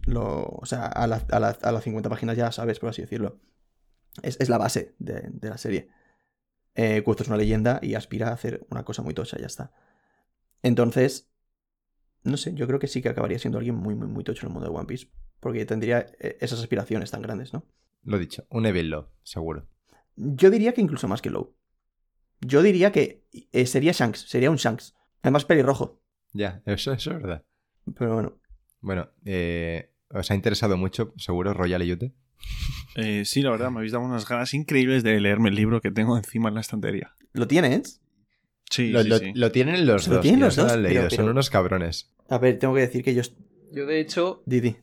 Lo, 0.04 0.42
o 0.46 0.66
sea, 0.66 0.86
a, 0.86 1.06
la- 1.06 1.24
a 1.30 1.38
la- 1.38 1.58
a 1.62 1.72
las 1.72 1.84
50 1.84 2.08
páginas 2.10 2.36
ya 2.36 2.50
sabes, 2.50 2.80
por 2.80 2.88
así 2.90 3.02
decirlo. 3.02 3.40
Es, 4.22 4.38
es 4.40 4.48
la 4.48 4.58
base 4.58 4.94
de, 4.98 5.28
de 5.30 5.48
la 5.48 5.58
serie. 5.58 5.88
Eh, 6.74 7.04
es 7.06 7.28
una 7.28 7.36
leyenda 7.36 7.78
y 7.82 7.94
aspira 7.94 8.28
a 8.28 8.32
hacer 8.32 8.66
una 8.70 8.84
cosa 8.84 9.02
muy 9.02 9.14
tocha, 9.14 9.38
ya 9.38 9.46
está. 9.46 9.72
Entonces, 10.62 11.30
no 12.24 12.36
sé, 12.36 12.54
yo 12.54 12.66
creo 12.66 12.78
que 12.78 12.88
sí 12.88 13.02
que 13.02 13.08
acabaría 13.10 13.38
siendo 13.38 13.58
alguien 13.58 13.76
muy, 13.76 13.94
muy, 13.94 14.08
muy 14.08 14.24
tocho 14.24 14.46
en 14.46 14.50
el 14.50 14.54
mundo 14.54 14.68
de 14.70 14.76
One 14.76 14.86
Piece. 14.86 15.08
Porque 15.42 15.66
tendría 15.66 16.06
eh, 16.20 16.38
esas 16.40 16.60
aspiraciones 16.60 17.10
tan 17.10 17.20
grandes, 17.20 17.52
¿no? 17.52 17.66
Lo 18.04 18.16
dicho, 18.18 18.46
un 18.48 18.64
Evil 18.64 18.90
Law, 18.90 19.08
seguro. 19.24 19.66
Yo 20.14 20.50
diría 20.50 20.72
que 20.72 20.80
incluso 20.80 21.08
más 21.08 21.20
que 21.20 21.30
Low. 21.30 21.56
Yo 22.40 22.62
diría 22.62 22.92
que 22.92 23.24
eh, 23.52 23.66
sería 23.66 23.90
Shanks, 23.92 24.20
sería 24.28 24.50
un 24.50 24.56
Shanks. 24.56 24.94
Además, 25.22 25.44
pelirrojo. 25.44 26.00
Ya, 26.32 26.62
eso, 26.64 26.92
eso 26.92 27.10
es 27.10 27.16
verdad. 27.20 27.44
Pero 27.98 28.14
bueno. 28.14 28.38
Bueno, 28.80 29.10
eh, 29.24 29.90
os 30.10 30.30
ha 30.30 30.34
interesado 30.36 30.76
mucho, 30.76 31.12
seguro, 31.16 31.54
Royal 31.54 31.82
Yute. 31.84 32.12
Eh, 32.96 33.24
sí, 33.24 33.42
la 33.42 33.50
verdad, 33.50 33.70
me 33.72 33.78
habéis 33.78 33.92
dado 33.92 34.04
unas 34.04 34.28
ganas 34.28 34.54
increíbles 34.54 35.02
de 35.02 35.18
leerme 35.20 35.48
el 35.48 35.56
libro 35.56 35.80
que 35.80 35.90
tengo 35.90 36.16
encima 36.16 36.48
en 36.50 36.54
la 36.56 36.60
estantería. 36.60 37.14
¿Lo 37.32 37.48
tienes? 37.48 38.00
Sí, 38.70 38.90
Lo, 38.90 39.02
sí, 39.02 39.08
lo- 39.08 39.18
sí. 39.18 39.32
lo 39.34 39.50
tienen 39.52 39.86
los 39.86 40.04
¿Se 40.04 40.10
lo 40.10 40.16
dos. 40.16 40.22
tienen 40.22 40.40
los 40.40 40.56
dos? 40.56 40.70
han 40.72 40.82
leído, 40.82 41.02
Pero- 41.08 41.16
son 41.16 41.28
unos 41.28 41.50
cabrones. 41.50 42.12
A 42.28 42.38
ver, 42.38 42.58
tengo 42.58 42.74
que 42.74 42.80
decir 42.82 43.02
que 43.04 43.14
yo. 43.14 43.22
Yo, 43.72 43.86
de 43.86 44.00
hecho, 44.00 44.42
Didi. 44.46 44.76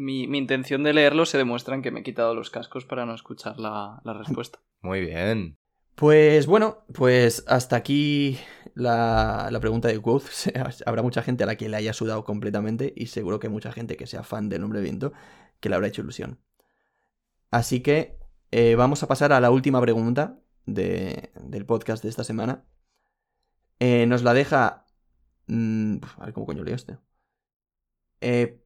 Mi, 0.00 0.26
mi 0.26 0.38
intención 0.38 0.82
de 0.82 0.92
leerlo 0.92 1.26
se 1.26 1.38
demuestra 1.38 1.74
en 1.74 1.82
que 1.82 1.90
me 1.90 2.00
he 2.00 2.02
quitado 2.02 2.34
los 2.34 2.50
cascos 2.50 2.84
para 2.84 3.06
no 3.06 3.14
escuchar 3.14 3.58
la, 3.58 4.00
la 4.04 4.12
respuesta. 4.14 4.60
Muy 4.80 5.00
bien. 5.00 5.56
Pues 5.94 6.46
bueno, 6.46 6.84
pues 6.94 7.44
hasta 7.46 7.76
aquí 7.76 8.38
la, 8.74 9.48
la 9.50 9.60
pregunta 9.60 9.88
de 9.88 10.00
Quoth. 10.00 10.24
Habrá 10.86 11.02
mucha 11.02 11.22
gente 11.22 11.44
a 11.44 11.46
la 11.46 11.56
que 11.56 11.68
le 11.68 11.76
haya 11.76 11.92
sudado 11.92 12.24
completamente 12.24 12.92
y 12.96 13.06
seguro 13.06 13.38
que 13.38 13.48
hay 13.48 13.52
mucha 13.52 13.72
gente 13.72 13.96
que 13.96 14.06
sea 14.06 14.22
fan 14.22 14.48
del 14.48 14.64
hombre 14.64 14.80
viento 14.80 15.12
que 15.60 15.68
le 15.68 15.74
habrá 15.74 15.88
hecho 15.88 16.00
ilusión. 16.02 16.40
Así 17.50 17.80
que 17.82 18.18
eh, 18.50 18.76
vamos 18.76 19.02
a 19.02 19.08
pasar 19.08 19.32
a 19.32 19.40
la 19.40 19.50
última 19.50 19.80
pregunta 19.80 20.38
de- 20.64 21.30
del 21.34 21.66
podcast 21.66 22.02
de 22.02 22.08
esta 22.08 22.24
semana. 22.24 22.64
Eh, 23.78 24.06
nos 24.06 24.22
la 24.22 24.32
deja... 24.34 24.86
mm, 25.48 25.96
a 26.18 26.24
ver 26.24 26.32
cómo 26.34 26.46
coño 26.46 26.64
leo 26.64 26.76
este. 26.76 26.96
Eh, 28.20 28.62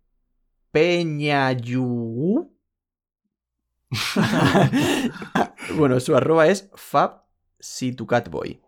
Peñayu. 0.75 2.51
bueno, 5.77 6.01
su 6.01 6.17
arroba 6.17 6.49
es 6.49 6.69
FabSitucatBoy. 6.75 8.61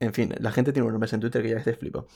En 0.00 0.14
fin, 0.14 0.34
la 0.38 0.50
gente 0.52 0.72
tiene 0.72 0.84
unos 0.84 0.94
nombres 0.94 1.12
en 1.12 1.20
Twitter 1.20 1.42
que 1.42 1.50
ya 1.50 1.56
veces 1.56 1.76
flipo. 1.76 2.06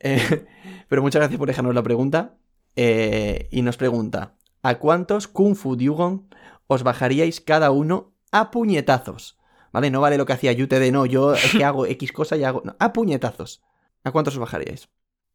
Eh, 0.00 0.48
pero 0.88 1.00
muchas 1.00 1.20
gracias 1.20 1.38
por 1.38 1.46
dejarnos 1.46 1.76
la 1.76 1.84
pregunta. 1.84 2.34
Eh, 2.74 3.48
y 3.52 3.62
nos 3.62 3.76
pregunta: 3.76 4.34
¿A 4.64 4.80
cuántos 4.80 5.28
Kung 5.28 5.54
Fu 5.54 5.76
Dugon 5.76 6.28
os 6.66 6.82
bajaríais 6.82 7.40
cada 7.40 7.70
uno 7.70 8.16
a 8.32 8.50
puñetazos? 8.50 9.38
¿Vale? 9.72 9.92
No 9.92 10.00
vale 10.00 10.18
lo 10.18 10.26
que 10.26 10.32
hacía 10.32 10.50
Yute 10.50 10.80
de 10.80 10.90
no, 10.90 11.06
yo 11.06 11.34
es 11.34 11.52
que 11.52 11.62
hago 11.62 11.86
X 11.86 12.10
cosa 12.10 12.36
y 12.36 12.42
hago. 12.42 12.62
No, 12.64 12.74
a 12.80 12.92
puñetazos. 12.92 13.62
¿A 14.02 14.10
cuántos 14.10 14.34
os 14.34 14.40
bajaríais? 14.40 14.88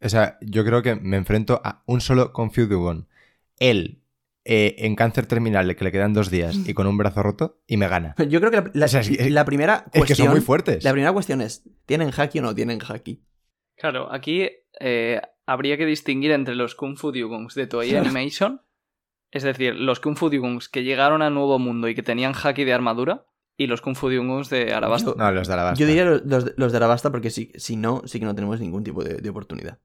O 0.04 0.10
sea, 0.10 0.38
yo 0.41 0.66
creo 0.66 0.82
que 0.82 0.95
me 0.95 1.18
enfrento 1.18 1.62
a 1.64 1.84
un 1.86 2.02
solo 2.02 2.34
Confudugon. 2.34 3.08
Él, 3.60 4.02
eh, 4.45 4.76
en 4.80 4.95
cáncer 4.95 5.28
terminal, 5.28 5.76
que 5.76 5.84
le 5.84 5.91
quedan 5.91 6.14
dos 6.14 6.32
días, 6.32 6.56
y 6.68 6.74
con 6.74 6.88
un 6.88 6.97
brazo 6.97 7.22
roto, 7.22 7.62
y 7.68 7.78
me 7.78 7.88
gana. 7.88 8.16
Yo 8.28 8.39
creo 8.39 8.49
que 8.52 8.58
la, 8.58 8.72
la- 8.74 8.86
O 8.86 8.89
sea, 8.89 9.02
es 9.02 9.10
que- 9.16 9.30
la 9.30 9.45
primera 9.45 9.86
Es 9.93 9.99
cuestión. 9.99 10.06
que 10.08 10.16
son 10.16 10.30
muy 10.32 10.41
fuertes. 10.41 10.84
La 10.84 10.91
primera 10.91 11.14
cuestión 11.14 11.41
es: 11.41 11.64
¿tienen 11.86 12.12
haki 12.16 12.39
o 12.39 12.41
no 12.41 12.56
tienen 12.56 12.80
haki? 12.88 13.24
Claro, 13.78 14.12
aquí 14.12 14.49
eh, 14.80 15.22
habría 15.45 15.78
que 15.78 15.86
distinguir 15.86 16.32
entre 16.32 16.56
los 16.56 16.74
Kung 16.76 16.97
Fu 16.97 17.12
Dugongs 17.12 17.54
de 17.56 17.68
Toei 17.68 17.95
Animation, 17.95 18.62
es 19.32 19.43
decir, 19.43 19.76
los 19.76 19.99
Kung 19.99 20.16
Fu 20.18 20.30
Dugongs 20.30 20.68
que 20.70 20.84
llegaron 20.84 21.22
a 21.22 21.30
Nuevo 21.30 21.60
Mundo 21.60 21.88
y 21.88 21.93
que 21.95 22.04
tenían 22.04 22.34
haki 22.34 22.64
de 22.64 22.74
armadura, 22.74 23.26
y 23.58 23.68
los 23.68 23.82
Kung 23.82 23.95
Fu 23.95 24.10
Dugongs 24.10 24.49
de 24.49 24.74
Arabasta. 24.74 25.12
Yo- 25.12 25.16
No, 25.16 25.32
los 25.32 25.47
de 25.47 25.56
la 25.56 25.74
Yo 25.76 25.86
diría 25.86 26.06
los, 26.06 26.26
los- 26.26 26.54
los 26.58 26.72
de 26.72 26.78
Arabasta 26.78 27.12
porque 27.12 27.30
si, 27.30 27.52
si 27.56 27.76
no, 27.76 28.02
sí 28.06 28.20
que 28.20 28.26
no 28.26 28.34
tenemos 28.34 28.60
ningún 28.60 28.84
tipo 28.84 29.04
de, 29.04 29.16
de 29.18 29.30
oportunidad. 29.30 29.78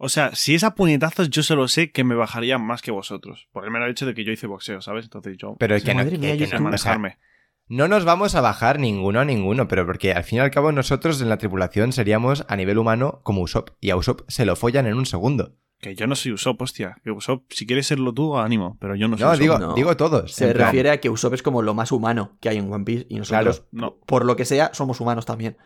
O 0.00 0.08
sea, 0.08 0.34
si 0.34 0.54
es 0.54 0.62
a 0.64 0.74
puñetazos, 0.76 1.28
yo 1.28 1.42
solo 1.42 1.66
sé 1.68 1.90
que 1.90 2.04
me 2.04 2.14
bajaría 2.14 2.56
más 2.58 2.82
que 2.82 2.92
vosotros. 2.92 3.48
Por 3.52 3.64
el 3.64 3.70
mero 3.72 3.86
hecho 3.88 4.06
de 4.06 4.14
que 4.14 4.24
yo 4.24 4.30
hice 4.32 4.46
boxeo, 4.46 4.80
¿sabes? 4.80 5.04
Entonces 5.06 5.36
yo. 5.36 5.56
Pero 5.58 5.74
es 5.74 5.82
que, 5.82 5.92
no, 5.94 6.04
que- 6.08 6.18
mía, 6.18 6.36
que 6.36 6.38
yo 6.38 6.46
no- 6.46 6.68
estoy- 6.70 6.74
o 6.74 6.78
sea, 6.78 6.92
manejarme. 6.92 7.18
no 7.66 7.88
nos 7.88 8.04
vamos 8.04 8.34
a 8.36 8.40
bajar 8.40 8.78
ninguno 8.78 9.18
a 9.20 9.24
ninguno, 9.24 9.66
pero 9.66 9.84
porque 9.86 10.12
al 10.12 10.22
fin 10.24 10.38
y 10.38 10.40
al 10.40 10.50
cabo 10.52 10.70
nosotros 10.72 11.20
en 11.20 11.28
la 11.28 11.36
tripulación 11.38 11.92
seríamos 11.92 12.44
a 12.48 12.56
nivel 12.56 12.78
humano 12.78 13.20
como 13.24 13.42
Usopp, 13.42 13.70
y 13.80 13.90
a 13.90 13.96
Usopp 13.96 14.22
se 14.28 14.46
lo 14.46 14.54
follan 14.56 14.86
en 14.86 14.94
un 14.94 15.04
segundo. 15.06 15.56
Que 15.80 15.94
yo 15.94 16.06
no 16.08 16.16
soy 16.16 16.32
Usopp, 16.32 16.60
hostia. 16.62 16.96
Que 17.04 17.10
Usopp, 17.12 17.44
si 17.52 17.64
quieres 17.66 17.86
serlo 17.86 18.12
tú, 18.12 18.36
ánimo. 18.36 18.76
Pero 18.80 18.96
yo 18.96 19.06
no 19.08 19.16
soy 19.16 19.24
No, 19.24 19.30
Usopp. 19.30 19.40
digo, 19.40 19.58
no. 19.58 19.74
digo 19.74 19.96
todos. 19.96 20.32
Se 20.32 20.48
en 20.48 20.54
plan, 20.54 20.66
refiere 20.66 20.90
a 20.90 21.00
que 21.00 21.08
Usopp 21.10 21.34
es 21.34 21.42
como 21.42 21.62
lo 21.62 21.72
más 21.74 21.92
humano 21.92 22.36
que 22.40 22.48
hay 22.48 22.56
en 22.58 22.72
One 22.72 22.84
Piece 22.84 23.06
y 23.08 23.16
nosotros, 23.16 23.60
Claro, 23.60 23.66
no. 23.70 23.96
por 24.06 24.24
lo 24.24 24.34
que 24.36 24.44
sea, 24.44 24.70
somos 24.74 25.00
humanos 25.00 25.24
también. 25.26 25.56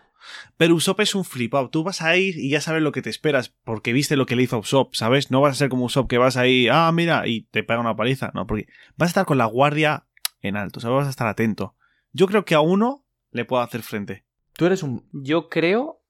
Pero 0.57 0.75
Usopp 0.75 1.01
es 1.01 1.15
un 1.15 1.25
flipado. 1.25 1.69
Tú 1.71 1.83
vas 1.83 2.03
a 2.03 2.17
ir 2.17 2.37
y 2.39 2.51
ya 2.51 2.61
sabes 2.61 2.83
lo 2.83 2.93
que 2.93 3.03
te 3.03 3.11
esperas 3.11 3.55
porque 3.65 3.93
viste 3.93 4.17
lo 4.17 4.27
que 4.27 4.37
le 4.37 4.43
hizo 4.45 4.57
a 4.57 4.59
Usopp, 4.61 4.95
¿sabes? 4.95 5.31
No 5.31 5.41
vas 5.41 5.53
a 5.53 5.59
ser 5.59 5.69
como 5.71 5.87
Usopp 5.87 6.09
que 6.09 6.19
vas 6.19 6.37
ahí, 6.37 6.69
ah, 6.71 6.93
mira, 6.93 7.27
y 7.27 7.43
te 7.51 7.63
pega 7.65 7.81
una 7.81 7.97
paliza. 7.97 8.31
No, 8.35 8.47
porque 8.47 8.67
vas 8.97 9.09
a 9.09 9.11
estar 9.11 9.25
con 9.27 9.39
la 9.39 9.47
guardia 9.47 10.05
en 10.43 10.57
alto, 10.57 10.79
¿sabes? 10.79 10.97
Vas 10.99 11.07
a 11.07 11.11
estar 11.11 11.27
atento. 11.27 11.75
Yo 12.13 12.27
creo 12.27 12.45
que 12.45 12.55
a 12.55 12.61
uno 12.61 13.05
le 13.31 13.45
puedo 13.47 13.63
hacer 13.63 13.83
frente. 13.83 14.25
Tú 14.53 14.67
eres 14.67 14.83
un... 14.83 15.09
Yo 15.13 15.49
creo 15.49 16.02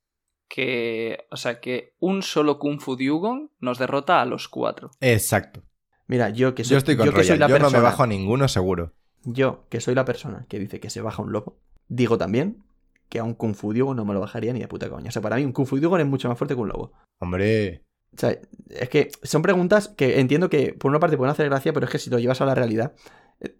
que. 0.55 1.24
O 1.30 1.36
sea, 1.36 1.61
que 1.61 1.94
un 1.98 2.22
solo 2.22 2.59
Kung 2.59 2.78
Fu 2.78 2.94
Dugong 2.96 3.48
nos 3.61 3.78
derrota 3.78 4.20
a 4.20 4.26
los 4.26 4.48
cuatro. 4.48 4.90
Exacto. 5.00 5.62
Mira, 6.07 6.28
yo 6.28 6.55
que 6.55 6.62
soy, 6.62 6.72
Yo 6.74 6.78
estoy 6.78 6.96
con 6.96 7.07
yo 7.07 7.12
que 7.14 7.24
soy 7.24 7.38
la 7.38 7.46
Yo 7.48 7.55
no 7.55 7.59
me 7.59 7.70
persona- 7.70 7.82
bajo 7.82 8.03
a 8.03 8.07
ninguno 8.07 8.46
seguro. 8.48 8.92
Yo, 9.24 9.64
que 9.70 9.80
soy 9.80 9.94
la 9.94 10.05
persona 10.05 10.44
que 10.48 10.59
dice 10.59 10.78
que 10.80 10.90
se 10.90 11.00
baja 11.00 11.22
un 11.22 11.32
lobo, 11.32 11.57
digo 11.88 12.18
también 12.18 12.62
que 13.09 13.18
a 13.20 13.24
un 13.24 13.34
Kung 13.34 13.55
Fu 13.55 13.72
Dugon 13.72 13.96
no 13.96 14.05
me 14.05 14.12
lo 14.14 14.20
bajaría 14.20 14.53
ni 14.53 14.61
de 14.61 14.68
puta 14.68 14.90
coña. 14.90 15.09
O 15.09 15.12
sea, 15.12 15.22
para 15.22 15.36
mí 15.36 15.44
un 15.44 15.53
Kung 15.53 15.66
Fu 15.66 15.78
Dugon 15.78 16.00
es 16.00 16.07
mucho 16.07 16.28
más 16.28 16.36
fuerte 16.36 16.55
que 16.55 16.61
un 16.61 16.68
lobo. 16.68 16.92
Hombre, 17.20 17.84
O 18.14 18.18
sea, 18.18 18.36
es 18.68 18.88
que 18.90 19.11
son 19.22 19.40
preguntas 19.42 19.88
que 19.88 20.18
entiendo 20.20 20.50
que 20.50 20.74
por 20.74 20.90
una 20.90 20.98
parte 21.00 21.16
pueden 21.16 21.30
hacer 21.32 21.46
gracia, 21.48 21.72
pero 21.72 21.86
es 21.86 21.92
que 21.92 21.98
si 21.98 22.11
lo 22.11 22.18
llevas 22.18 22.40
a 22.40 22.46
la 22.46 22.55
realidad... 22.55 22.92
eh, 23.40 23.57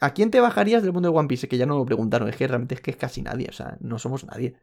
¿A 0.00 0.12
quién 0.14 0.30
te 0.30 0.38
bajarías 0.40 0.82
del 0.84 0.92
mundo 0.92 1.10
de 1.10 1.18
One 1.18 1.26
Piece? 1.26 1.48
Que 1.48 1.56
ya 1.58 1.66
no 1.66 1.76
lo 1.78 1.84
preguntaron. 1.84 2.28
Es 2.28 2.36
que 2.36 2.46
realmente 2.46 2.74
es 2.76 2.80
que 2.80 2.90
es 2.92 2.96
casi 2.96 3.22
nadie. 3.22 3.48
O 3.48 3.52
sea, 3.52 3.76
no 3.80 3.98
somos 3.98 4.24
nadie. 4.24 4.54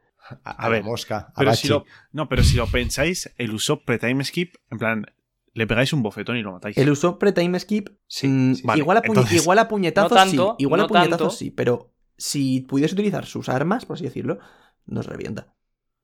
A, 0.44 0.52
A 0.64 0.66
a 0.66 0.70
ver, 0.70 0.84
mosca, 0.84 1.32
a 1.36 1.40
Pero 1.40 1.54
si 1.54 1.68
lo, 1.68 1.86
no, 2.12 2.28
pero 2.30 2.44
si 2.44 2.56
lo 2.56 2.68
pensáis, 2.68 3.32
el 3.38 3.52
Usopp 3.54 3.86
pre-time 3.86 4.24
skip, 4.24 4.56
en 4.72 4.78
plan, 4.78 5.06
le 5.54 5.68
pegáis 5.68 5.94
un 5.94 6.02
bofetón 6.04 6.38
y 6.38 6.42
lo 6.42 6.52
matáis. 6.52 6.78
El 6.78 6.90
uso 6.90 7.18
pre-time 7.18 7.58
skip. 7.60 7.90
Sí, 8.08 8.28
mm, 8.28 8.56
sí, 8.56 8.62
vale, 8.66 8.80
igual, 8.82 8.98
a 8.98 9.02
entonces- 9.06 9.42
igual 9.42 9.60
a 9.60 9.68
puñetazos 9.68 10.12
No 10.12 10.16
tanto, 10.18 10.56
sí. 10.60 10.64
Igual 10.64 10.80
no 10.80 10.86
a 10.86 10.88
puñetazos 10.88 11.18
tanto. 11.18 11.30
sí. 11.30 11.52
Pero 11.52 11.94
si 12.18 12.62
pudiese 12.62 12.94
utilizar 12.94 13.26
sus 13.26 13.48
armas, 13.50 13.86
por 13.86 13.96
así 13.96 14.04
decirlo, 14.04 14.40
nos 14.86 15.06
revienta. 15.06 15.54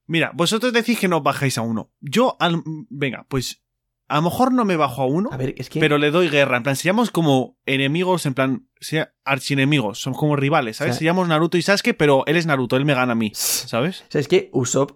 Mira, 0.08 0.32
vosotros 0.34 0.72
decís 0.74 1.00
que 1.00 1.08
no 1.08 1.22
bajáis 1.22 1.58
a 1.58 1.62
uno. 1.62 1.92
Yo, 2.00 2.38
al- 2.40 2.64
venga, 2.90 3.26
pues 3.30 3.61
a 4.12 4.16
lo 4.18 4.22
mejor 4.24 4.52
no 4.54 4.66
me 4.66 4.76
bajo 4.76 5.02
a 5.02 5.06
uno, 5.06 5.30
A 5.32 5.38
ver, 5.38 5.54
es 5.58 5.70
que. 5.70 5.80
pero 5.80 5.98
le 5.98 6.12
doy 6.12 6.30
guerra. 6.30 6.58
En 6.58 6.64
plan, 6.64 6.76
seríamos 6.76 7.12
como 7.12 7.58
enemigos, 7.66 8.26
en 8.26 8.34
plan, 8.34 8.68
sea 8.80 9.14
archienemigos, 9.26 10.00
somos 10.00 10.20
como 10.20 10.36
rivales, 10.36 10.78
¿sabes? 10.78 10.92
O 10.92 10.94
sea- 10.94 11.00
seríamos 11.00 11.28
Naruto 11.28 11.58
y 11.58 11.62
Sasuke, 11.62 11.94
pero 11.94 12.24
él 12.28 12.36
es 12.36 12.46
Naruto, 12.46 12.76
él 12.78 12.86
me 12.86 12.94
gana 12.94 13.14
a 13.14 13.16
mí, 13.16 13.32
¿sabes? 13.36 14.02
O 14.02 14.12
sea, 14.12 14.22
es 14.22 14.28
que 14.28 14.50
Usopp, 14.54 14.92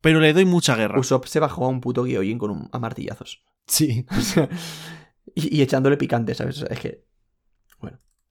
Pero 0.00 0.20
le 0.20 0.32
doy 0.32 0.44
mucha 0.46 0.76
guerra. 0.76 0.98
Usopp 0.98 1.26
se 1.26 1.40
bajó 1.40 1.66
a 1.66 1.68
un 1.68 1.80
puto 1.80 2.04
Gyojin 2.06 2.38
con 2.38 2.50
un, 2.50 2.68
a 2.72 2.78
martillazos. 2.78 3.42
Sí. 3.66 4.06
O 4.16 4.20
sea, 4.20 4.48
y, 5.34 5.58
y 5.58 5.62
echándole 5.62 5.96
picante, 5.96 6.34
¿sabes? 6.34 6.56
O 6.62 6.66
sea, 6.66 6.74
es 6.74 6.80
que. 6.80 7.04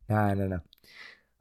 No, 0.08 0.36
no, 0.36 0.48
no. 0.48 0.64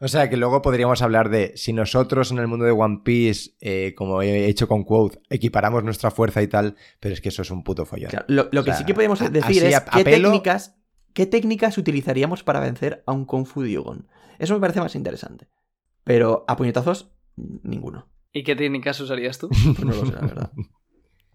O 0.00 0.06
sea 0.08 0.30
que 0.30 0.36
luego 0.36 0.62
podríamos 0.62 1.02
hablar 1.02 1.28
de 1.28 1.52
si 1.56 1.72
nosotros 1.72 2.30
en 2.30 2.38
el 2.38 2.46
mundo 2.46 2.64
de 2.64 2.70
One 2.70 3.00
Piece, 3.04 3.50
eh, 3.60 3.94
como 3.96 4.22
he 4.22 4.46
hecho 4.46 4.68
con 4.68 4.84
Quote, 4.84 5.20
equiparamos 5.28 5.82
nuestra 5.82 6.10
fuerza 6.12 6.40
y 6.40 6.46
tal, 6.46 6.76
pero 7.00 7.14
es 7.14 7.20
que 7.20 7.30
eso 7.30 7.42
es 7.42 7.50
un 7.50 7.64
puto 7.64 7.84
follón. 7.84 8.10
claro, 8.10 8.24
lo, 8.28 8.48
lo 8.52 8.62
que 8.62 8.70
sea, 8.70 8.78
sí 8.78 8.84
que 8.84 8.94
podemos 8.94 9.18
decir 9.32 9.64
es 9.64 9.80
qué 9.92 10.04
técnicas. 10.28 10.74
¿Qué 11.14 11.26
técnicas 11.26 11.76
utilizaríamos 11.78 12.44
para 12.44 12.60
vencer 12.60 13.02
a 13.06 13.12
un 13.12 13.24
Kung 13.24 13.44
Fu 13.44 13.64
Dugon? 13.64 14.06
Eso 14.38 14.54
me 14.54 14.60
parece 14.60 14.78
más 14.80 14.94
interesante. 14.94 15.48
Pero 16.04 16.44
a 16.46 16.54
puñetazos, 16.56 17.10
ninguno. 17.36 18.08
¿Y 18.32 18.44
qué 18.44 18.54
técnicas 18.54 19.00
usarías 19.00 19.38
tú? 19.38 19.48
Pues 19.64 19.84
no 19.84 19.94
lo 19.96 20.06
sé, 20.06 20.12
la 20.12 20.20
verdad. 20.20 20.52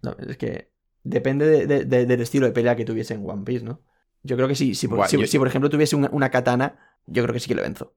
No, 0.03 0.15
es 0.25 0.37
que 0.37 0.71
depende 1.03 1.45
de- 1.47 1.67
de- 1.67 1.83
de- 1.85 2.05
del 2.05 2.21
estilo 2.21 2.45
de 2.45 2.53
pelea 2.53 2.77
que 2.77 2.85
tuviese 2.85 3.13
en 3.13 3.29
One 3.29 3.43
Piece, 3.43 3.65
¿no? 3.65 3.81
Yo 4.21 4.37
creo 4.37 4.47
que 4.47 4.55
sí, 4.55 4.73
si, 4.73 4.87
por, 4.87 4.97
Buah, 4.99 5.07
si- 5.09 5.17
yo- 5.19 5.27
si, 5.27 5.37
por 5.37 5.47
ejemplo 5.49 5.69
tuviese 5.69 5.97
una, 5.97 6.09
una 6.13 6.29
katana, 6.31 6.97
yo 7.05 7.21
creo 7.23 7.33
que 7.33 7.41
sí 7.41 7.49
que 7.49 7.55
le 7.55 7.63
venzo. 7.63 7.93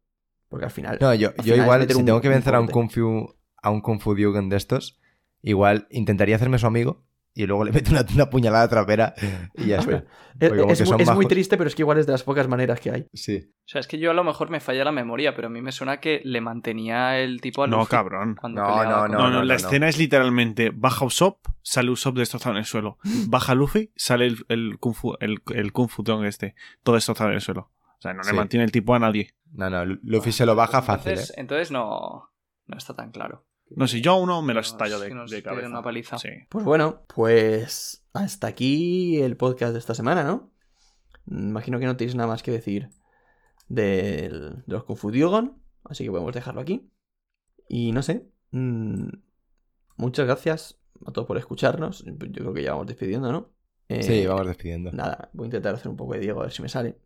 Porque 0.48 0.64
al 0.66 0.70
final. 0.70 0.98
No, 1.01 1.12
yo, 1.14 1.32
al 1.36 1.44
yo 1.44 1.56
igual, 1.56 1.89
si 1.89 1.94
un- 1.97 2.05
tengo 2.06 2.20
que 2.20 2.28
un 2.28 2.35
vencer 2.35 2.55
a 2.55 2.60
un. 2.60 2.68
Kung 2.68 2.90
Fu, 2.90 3.35
a 3.62 3.70
un 3.70 3.81
Kung 3.81 4.01
Fu 4.01 4.14
Dugan 4.14 4.48
de 4.48 4.56
estos, 4.56 4.98
igual 5.43 5.86
intentaría 5.90 6.36
hacerme 6.36 6.59
su 6.59 6.66
amigo 6.66 7.05
y 7.35 7.47
luego 7.47 7.64
le 7.64 7.73
mete 7.73 7.90
una, 7.90 8.05
una 8.14 8.31
puñalada 8.31 8.66
trapera 8.68 9.14
y 9.55 9.66
ya 9.66 9.78
está. 9.78 10.05
Es, 10.39 10.51
como 10.85 10.98
es 10.98 11.10
muy, 11.14 11.24
es 11.24 11.28
triste, 11.28 11.56
pero 11.59 11.68
es 11.68 11.74
que 11.74 11.82
igual 11.82 11.98
es 11.98 12.06
de 12.06 12.12
las 12.12 12.23
pocas 12.23 12.47
maneras 12.48 12.78
que 12.81 12.90
hay. 12.90 13.06
Sí. 13.12 13.51
O 13.51 13.68
sea, 13.68 13.81
es 13.81 13.86
que 13.89 13.98
yo 13.98 14.10
a 14.10 14.14
lo 14.14 14.23
mejor 14.24 14.48
me 14.51 14.60
falla 14.60 14.85
la 14.85 14.93
memoria, 14.93 15.35
pero 15.35 15.48
a 15.48 15.51
mí 15.51 15.60
me 15.60 15.73
suena 15.73 15.98
que 15.98 16.20
le 16.24 16.40
mantenía 16.40 17.18
el 17.18 17.40
tipo 17.40 17.62
a 17.64 17.66
No, 17.66 17.78
Luffy 17.78 17.90
cabrón. 17.90 18.36
No, 18.43 18.48
no, 18.51 18.64
con- 18.66 18.89
No, 18.89 19.09
no, 19.09 19.31
no, 19.31 19.44
la 19.44 19.55
no. 19.55 19.55
escena 19.55 19.89
es 19.89 19.98
literalmente 19.98 20.70
baja 20.74 21.05
Usopp, 21.05 21.47
sale 21.62 21.90
Usopp 21.90 22.16
destrozado 22.16 22.52
en 22.55 22.59
el 22.59 22.64
suelo. 22.64 22.98
Baja 23.28 23.55
Luffy, 23.55 23.90
sale 23.97 24.27
el, 24.27 24.39
el 24.48 24.78
Kung 24.78 24.94
Fu, 24.94 25.14
el, 25.20 25.43
el 25.55 25.73
Kung 25.73 25.89
Fu 25.89 26.02
Tong 26.05 26.24
este, 26.24 26.55
todo 26.82 26.94
destrozado 26.94 27.31
en 27.31 27.35
el 27.36 27.40
suelo. 27.43 27.73
O 27.98 28.01
sea, 28.01 28.12
no 28.12 28.23
le 28.23 28.28
Sí. 28.31 28.36
mantiene 28.36 28.64
el 28.64 28.73
tipo 28.73 28.94
a 28.94 28.98
nadie. 28.98 29.31
No, 29.52 29.70
no, 29.70 29.85
Luffy 30.02 30.32
se 30.32 30.44
lo 30.47 30.55
baja 30.55 30.82
fácil, 30.82 31.12
Entonces, 31.12 31.31
¿eh? 31.36 31.40
entonces 31.40 31.70
no, 31.70 32.31
no 32.66 32.77
está 32.77 32.94
tan 32.94 33.10
claro. 33.10 33.47
No 33.70 33.89
sé, 33.89 34.01
yo 34.01 34.12
a 34.12 34.16
uno 34.16 34.43
me 34.43 34.55
lo 34.55 34.60
estallo 34.60 34.98
de, 35.01 35.09
de 35.09 35.43
cabeza. 35.43 35.68
una 35.68 35.82
paliza. 35.82 36.18
Sí. 36.18 36.28
Pues 36.48 36.64
bueno, 36.64 37.02
pues 37.14 38.06
hasta 38.12 38.47
aquí 38.47 39.20
el 39.20 39.36
podcast 39.36 39.73
de 39.73 39.78
esta 39.81 39.94
semana, 39.94 40.23
¿no? 40.24 40.52
Imagino 41.27 41.78
que 41.81 41.86
no 41.86 41.97
tenéis 41.97 42.14
nada 42.14 42.28
más 42.28 42.43
que 42.44 42.52
decir 42.52 42.90
del- 43.68 44.62
de 44.66 44.73
los 44.73 44.85
Kung 44.85 44.97
Fu 44.97 45.10
Duogon, 45.10 45.60
así 45.85 46.05
que 46.05 46.10
podemos 46.10 46.32
dejarlo 46.32 46.60
aquí. 46.60 46.89
Y 47.68 47.90
no 47.93 48.02
sé, 48.02 48.28
mm, 48.52 49.09
muchas 49.97 50.27
gracias 50.27 50.78
a 51.06 51.10
todos 51.12 51.27
por 51.27 51.36
escucharnos. 51.39 52.05
Yo 52.05 52.16
creo 52.16 52.55
que 52.55 52.62
ya 52.62 52.73
vamos 52.73 52.86
despidiendo, 52.86 53.32
¿no? 53.32 53.51
Eh, 53.89 54.02
Sí, 54.02 54.27
vamos 54.27 54.47
despidiendo. 54.47 54.93
Nada, 54.93 55.31
voy 55.32 55.44
a 55.44 55.48
intentar 55.48 55.74
hacer 55.74 55.89
un 55.89 55.97
poco 55.97 56.14
de 56.14 56.20
Diego 56.20 56.40
a 56.40 56.44
ver 56.44 56.52
si 56.52 56.62
me 56.62 56.68
sale. 56.68 56.98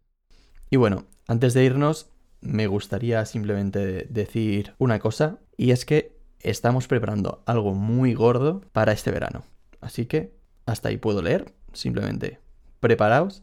Y 0.68 0.76
bueno, 0.76 1.06
antes 1.26 1.54
de 1.54 1.64
irnos, 1.64 2.10
me 2.40 2.66
gustaría 2.66 3.24
simplemente 3.26 4.06
decir 4.08 4.74
una 4.78 4.98
cosa, 4.98 5.38
y 5.56 5.72
es 5.72 5.84
que 5.84 6.18
estamos 6.40 6.88
preparando 6.88 7.42
algo 7.46 7.74
muy 7.74 8.14
gordo 8.14 8.62
para 8.72 8.92
este 8.92 9.10
verano. 9.10 9.44
Así 9.80 10.06
que 10.06 10.34
hasta 10.66 10.88
ahí 10.88 10.96
puedo 10.96 11.22
leer, 11.22 11.54
simplemente 11.72 12.40
preparaos 12.80 13.42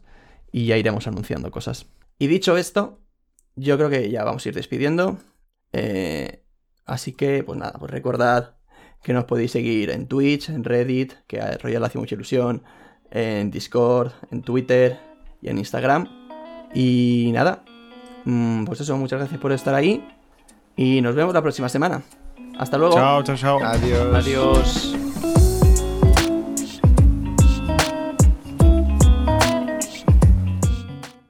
y 0.52 0.66
ya 0.66 0.76
iremos 0.76 1.06
anunciando 1.06 1.50
cosas. 1.50 1.86
Y 2.18 2.26
dicho 2.26 2.56
esto, 2.56 3.00
yo 3.54 3.76
creo 3.76 3.90
que 3.90 4.10
ya 4.10 4.24
vamos 4.24 4.44
a 4.44 4.48
ir 4.48 4.54
despidiendo. 4.54 5.18
Eh, 5.72 6.44
así 6.84 7.12
que, 7.12 7.44
pues 7.44 7.58
nada, 7.58 7.78
pues 7.78 7.90
recordad 7.90 8.56
que 9.02 9.12
nos 9.12 9.24
podéis 9.24 9.52
seguir 9.52 9.90
en 9.90 10.08
Twitch, 10.08 10.48
en 10.48 10.64
Reddit, 10.64 11.12
que 11.26 11.40
a 11.40 11.56
Royal 11.58 11.84
hace 11.84 11.98
mucha 11.98 12.14
ilusión, 12.14 12.64
en 13.10 13.50
Discord, 13.50 14.12
en 14.30 14.42
Twitter 14.42 14.98
y 15.40 15.48
en 15.48 15.58
Instagram. 15.58 16.08
Y 16.74 17.30
nada, 17.32 17.64
pues 18.66 18.80
eso, 18.80 18.96
muchas 18.96 19.18
gracias 19.18 19.40
por 19.40 19.52
estar 19.52 19.74
ahí 19.74 20.04
y 20.76 21.00
nos 21.00 21.14
vemos 21.14 21.34
la 21.34 21.42
próxima 21.42 21.68
semana. 21.68 22.02
Hasta 22.58 22.78
luego. 22.78 22.94
Chao, 22.94 23.22
chao, 23.22 23.36
chao. 23.36 23.58
Adiós. 23.64 24.14
Adiós. 24.14 24.97